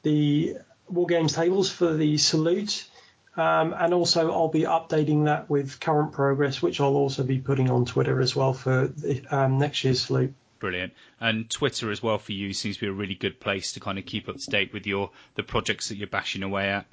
the 0.02 0.56
War 0.88 1.06
Games 1.06 1.32
tables 1.32 1.70
for 1.70 1.94
the 1.94 2.18
salute, 2.18 2.88
um, 3.36 3.74
and 3.76 3.94
also 3.94 4.30
I'll 4.32 4.48
be 4.48 4.62
updating 4.62 5.26
that 5.26 5.48
with 5.48 5.80
current 5.80 6.12
progress, 6.12 6.60
which 6.60 6.80
I'll 6.80 6.96
also 6.96 7.22
be 7.22 7.38
putting 7.38 7.70
on 7.70 7.84
Twitter 7.84 8.20
as 8.20 8.34
well 8.34 8.52
for 8.52 8.88
the, 8.88 9.24
um, 9.30 9.58
next 9.58 9.84
year's 9.84 10.02
salute. 10.02 10.34
Brilliant. 10.58 10.92
And 11.20 11.48
Twitter 11.48 11.90
as 11.90 12.02
well 12.02 12.18
for 12.18 12.32
you 12.32 12.52
seems 12.52 12.76
to 12.76 12.82
be 12.82 12.86
a 12.88 12.92
really 12.92 13.14
good 13.14 13.40
place 13.40 13.72
to 13.72 13.80
kind 13.80 13.98
of 13.98 14.04
keep 14.04 14.28
up 14.28 14.36
to 14.36 14.50
date 14.50 14.72
with 14.72 14.86
your 14.86 15.10
the 15.34 15.42
projects 15.42 15.88
that 15.88 15.96
you're 15.96 16.08
bashing 16.08 16.42
away 16.42 16.70
at. 16.70 16.86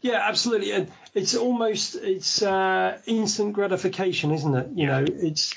Yeah, 0.00 0.20
absolutely. 0.22 0.70
And 0.72 0.90
it's 1.14 1.34
almost 1.34 1.96
it's 1.96 2.42
uh, 2.42 2.98
instant 3.06 3.52
gratification, 3.52 4.30
isn't 4.30 4.54
it? 4.54 4.68
You 4.74 4.86
know, 4.86 5.04
it's 5.06 5.54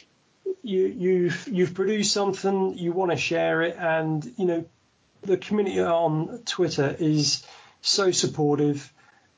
you 0.61 0.85
you've 0.85 1.47
you've 1.47 1.73
produced 1.73 2.11
something, 2.11 2.77
you 2.77 2.91
want 2.91 3.11
to 3.11 3.17
share 3.17 3.61
it, 3.61 3.75
and 3.77 4.33
you 4.37 4.45
know, 4.45 4.65
the 5.21 5.37
community 5.37 5.81
on 5.81 6.39
Twitter 6.45 6.95
is 6.99 7.45
so 7.81 8.11
supportive 8.11 8.91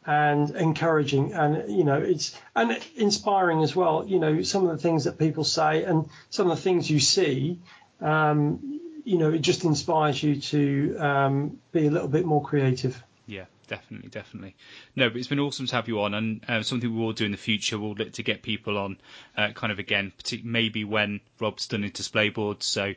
and 0.03 0.49
encouraging 0.52 1.31
and 1.34 1.72
you 1.72 1.84
know 1.84 1.99
it's 1.99 2.35
and 2.56 2.76
inspiring 2.95 3.61
as 3.61 3.76
well 3.76 4.03
you 4.07 4.19
know 4.19 4.41
some 4.41 4.65
of 4.65 4.72
the 4.72 4.81
things 4.81 5.03
that 5.03 5.19
people 5.19 5.43
say 5.43 5.84
and 5.84 6.10
some 6.31 6.49
of 6.49 6.57
the 6.57 6.64
things 6.64 6.89
you 6.89 6.99
see 6.99 7.60
um, 8.02 8.80
you 9.03 9.19
know 9.19 9.31
it 9.31 9.41
just 9.41 9.64
inspires 9.64 10.22
you 10.23 10.41
to 10.41 10.98
um, 10.98 11.60
be 11.72 11.85
a 11.85 11.91
little 11.91 12.07
bit 12.07 12.26
more 12.26 12.41
creative. 12.41 13.02
Yeah 13.27 13.45
definitely 13.72 14.10
definitely 14.10 14.53
no 14.98 15.10
but 15.10 15.18
it's 15.18 15.30
been 15.30 15.39
awesome 15.39 15.65
to 15.65 15.76
have 15.76 15.88
you 15.88 16.02
on 16.02 16.14
and 16.14 16.41
uh, 16.49 16.61
something 16.61 16.93
we 16.93 16.99
will 16.99 17.14
do 17.14 17.23
in 17.23 17.31
the 17.31 17.38
future 17.38 17.80
we'll 17.80 17.93
look 17.93 18.11
to 18.11 18.22
get 18.22 18.41
people 18.41 18.77
on 18.77 18.98
uh, 19.38 19.49
kind 19.53 19.72
of 19.72 19.80
again 19.80 20.11
maybe 20.43 20.84
when 20.84 21.22
rob's 21.39 21.68
done 21.68 21.84
his 21.84 21.93
display 21.93 22.27
boards 22.27 22.65
so 22.65 22.93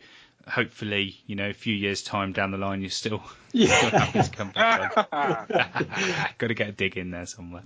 hopefully, 0.47 1.17
you 1.27 1.37
know, 1.37 1.49
a 1.49 1.55
few 1.55 1.75
years' 1.75 2.03
time 2.03 2.33
down 2.33 2.51
the 2.51 2.59
line, 2.59 2.81
you're 2.81 2.91
still, 2.91 3.23
yeah. 3.53 3.77
still 3.77 3.91
happy 3.91 4.23
to 4.23 4.31
come 4.31 4.51
back 4.51 5.09
on. 5.11 5.47
Got 6.39 6.49
to 6.49 6.55
get 6.55 6.69
a 6.69 6.73
dig 6.73 6.97
in 6.97 7.11
there 7.11 7.27
somewhere. 7.27 7.63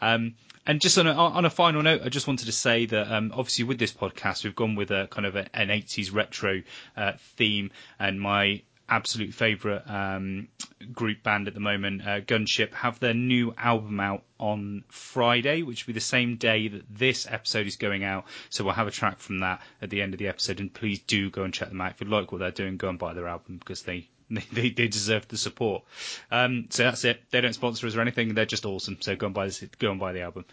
Um, 0.00 0.34
and 0.66 0.80
just 0.80 0.98
on 0.98 1.06
a, 1.06 1.12
on 1.12 1.44
a 1.44 1.50
final 1.50 1.82
note, 1.82 2.02
I 2.04 2.10
just 2.10 2.26
wanted 2.26 2.46
to 2.46 2.52
say 2.52 2.86
that 2.86 3.10
um, 3.10 3.32
obviously 3.34 3.64
with 3.64 3.78
this 3.78 3.92
podcast, 3.92 4.44
we've 4.44 4.54
gone 4.54 4.74
with 4.74 4.90
a 4.90 5.08
kind 5.10 5.26
of 5.26 5.34
a, 5.34 5.48
an 5.56 5.68
80s 5.68 6.12
retro 6.12 6.62
uh, 6.96 7.12
theme, 7.36 7.70
and 7.98 8.20
my 8.20 8.62
absolute 8.90 9.32
favourite 9.32 9.88
um, 9.88 10.48
group 10.92 11.22
band 11.22 11.48
at 11.48 11.54
the 11.54 11.60
moment, 11.60 12.02
uh, 12.02 12.20
Gunship, 12.20 12.74
have 12.74 12.98
their 12.98 13.14
new 13.14 13.54
album 13.56 14.00
out 14.00 14.24
on 14.38 14.84
Friday, 14.88 15.62
which 15.62 15.86
will 15.86 15.92
be 15.92 15.98
the 15.98 16.00
same 16.00 16.36
day 16.36 16.68
that 16.68 16.84
this 16.90 17.26
episode 17.30 17.66
is 17.66 17.76
going 17.76 18.04
out. 18.04 18.24
So 18.50 18.64
we'll 18.64 18.74
have 18.74 18.88
a 18.88 18.92
track 18.92 19.20
from 19.20 19.38
that 19.38 19.62
at 19.80 19.90
the 19.90 20.02
end 20.02 20.12
of 20.12 20.18
the 20.18 20.28
episode, 20.28 20.60
and 20.60 20.72
please 20.72 20.98
do 20.98 21.30
go 21.30 21.44
and 21.44 21.54
check 21.54 21.68
them 21.68 21.80
out. 21.80 21.92
If 21.92 22.00
you 22.00 22.08
like 22.08 22.32
what 22.32 22.38
they're 22.38 22.50
doing, 22.50 22.76
go 22.76 22.88
and 22.88 22.98
buy 22.98 23.14
their 23.14 23.28
album 23.28 23.58
because 23.58 23.82
they 23.84 24.08
they, 24.52 24.70
they 24.70 24.88
deserve 24.88 25.26
the 25.28 25.36
support. 25.36 25.82
Um, 26.30 26.66
so 26.70 26.84
that's 26.84 27.04
it. 27.04 27.20
They 27.30 27.40
don't 27.40 27.52
sponsor 27.52 27.86
us 27.86 27.96
or 27.96 28.00
anything. 28.00 28.34
They're 28.34 28.46
just 28.46 28.64
awesome. 28.64 28.98
So 29.00 29.16
go 29.16 29.26
and 29.26 29.34
buy 29.34 29.46
this, 29.46 29.64
go 29.78 29.90
and 29.90 29.98
buy 29.98 30.12
the 30.12 30.22
album. 30.22 30.44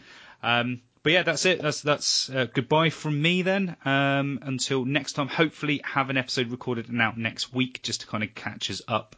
Um, 0.42 0.82
but 1.04 1.12
yeah, 1.12 1.24
that's 1.24 1.46
it. 1.46 1.62
That's 1.62 1.82
that's 1.82 2.30
uh, 2.30 2.48
goodbye 2.54 2.90
from 2.90 3.22
me 3.22 3.42
then. 3.42 3.76
Um, 3.86 4.40
until 4.42 4.86
next 4.86 5.14
time, 5.14 5.28
hopefully 5.28 5.82
have 5.84 6.10
an 6.10 6.18
episode 6.18 6.50
recorded 6.52 6.90
and 6.90 7.02
out 7.02 7.18
next 7.18 7.54
week 7.54 7.82
just 7.84 8.02
to 8.02 8.08
kind 8.08 8.24
of 8.24 8.34
catch 8.36 8.70
us 8.70 8.82
up. 8.88 9.16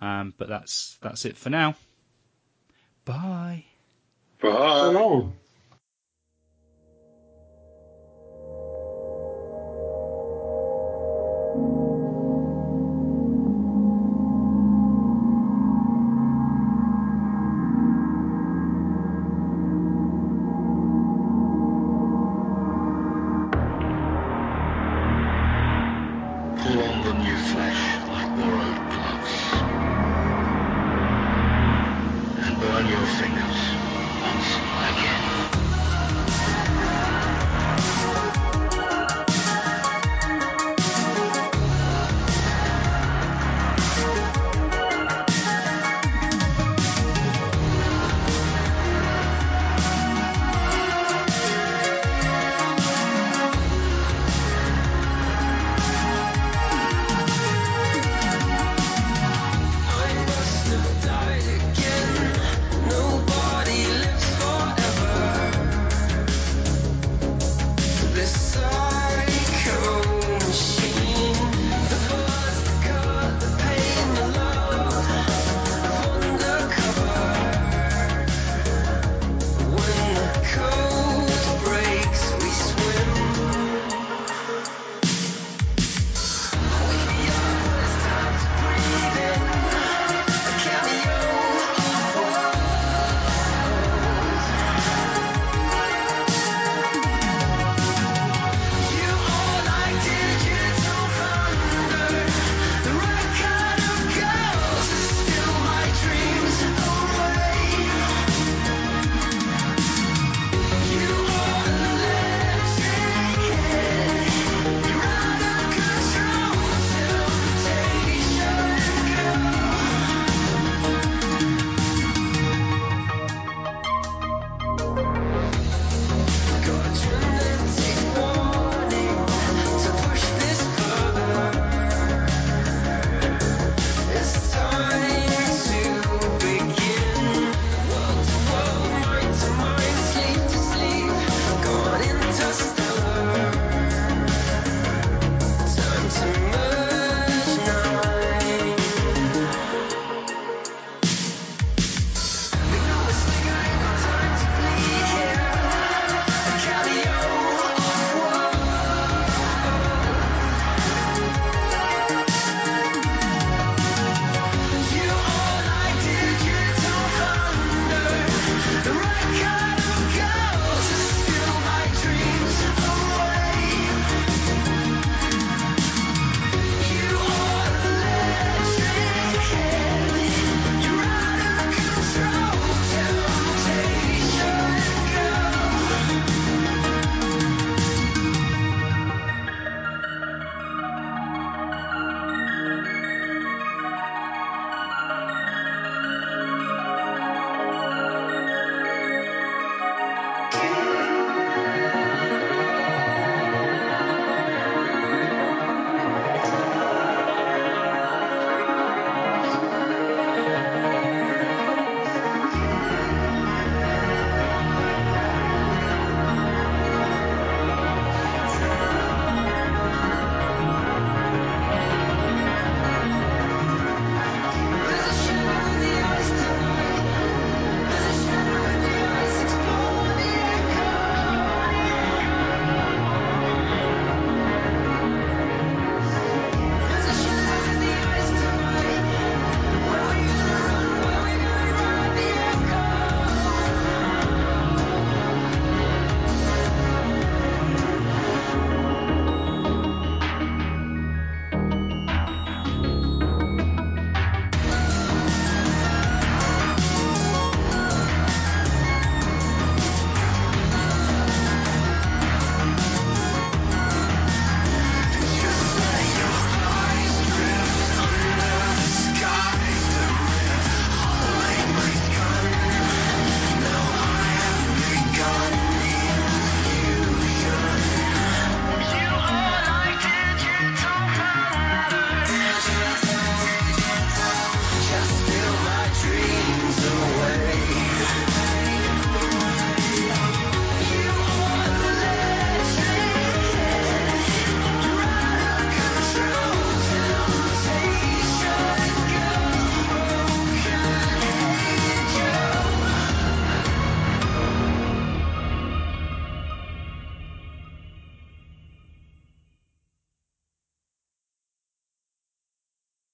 Um, 0.00 0.34
but 0.36 0.48
that's 0.48 0.98
that's 1.00 1.24
it 1.24 1.36
for 1.36 1.50
now. 1.50 1.74
Bye. 3.04 3.64
Bye. 4.40 4.92
so 4.92 5.32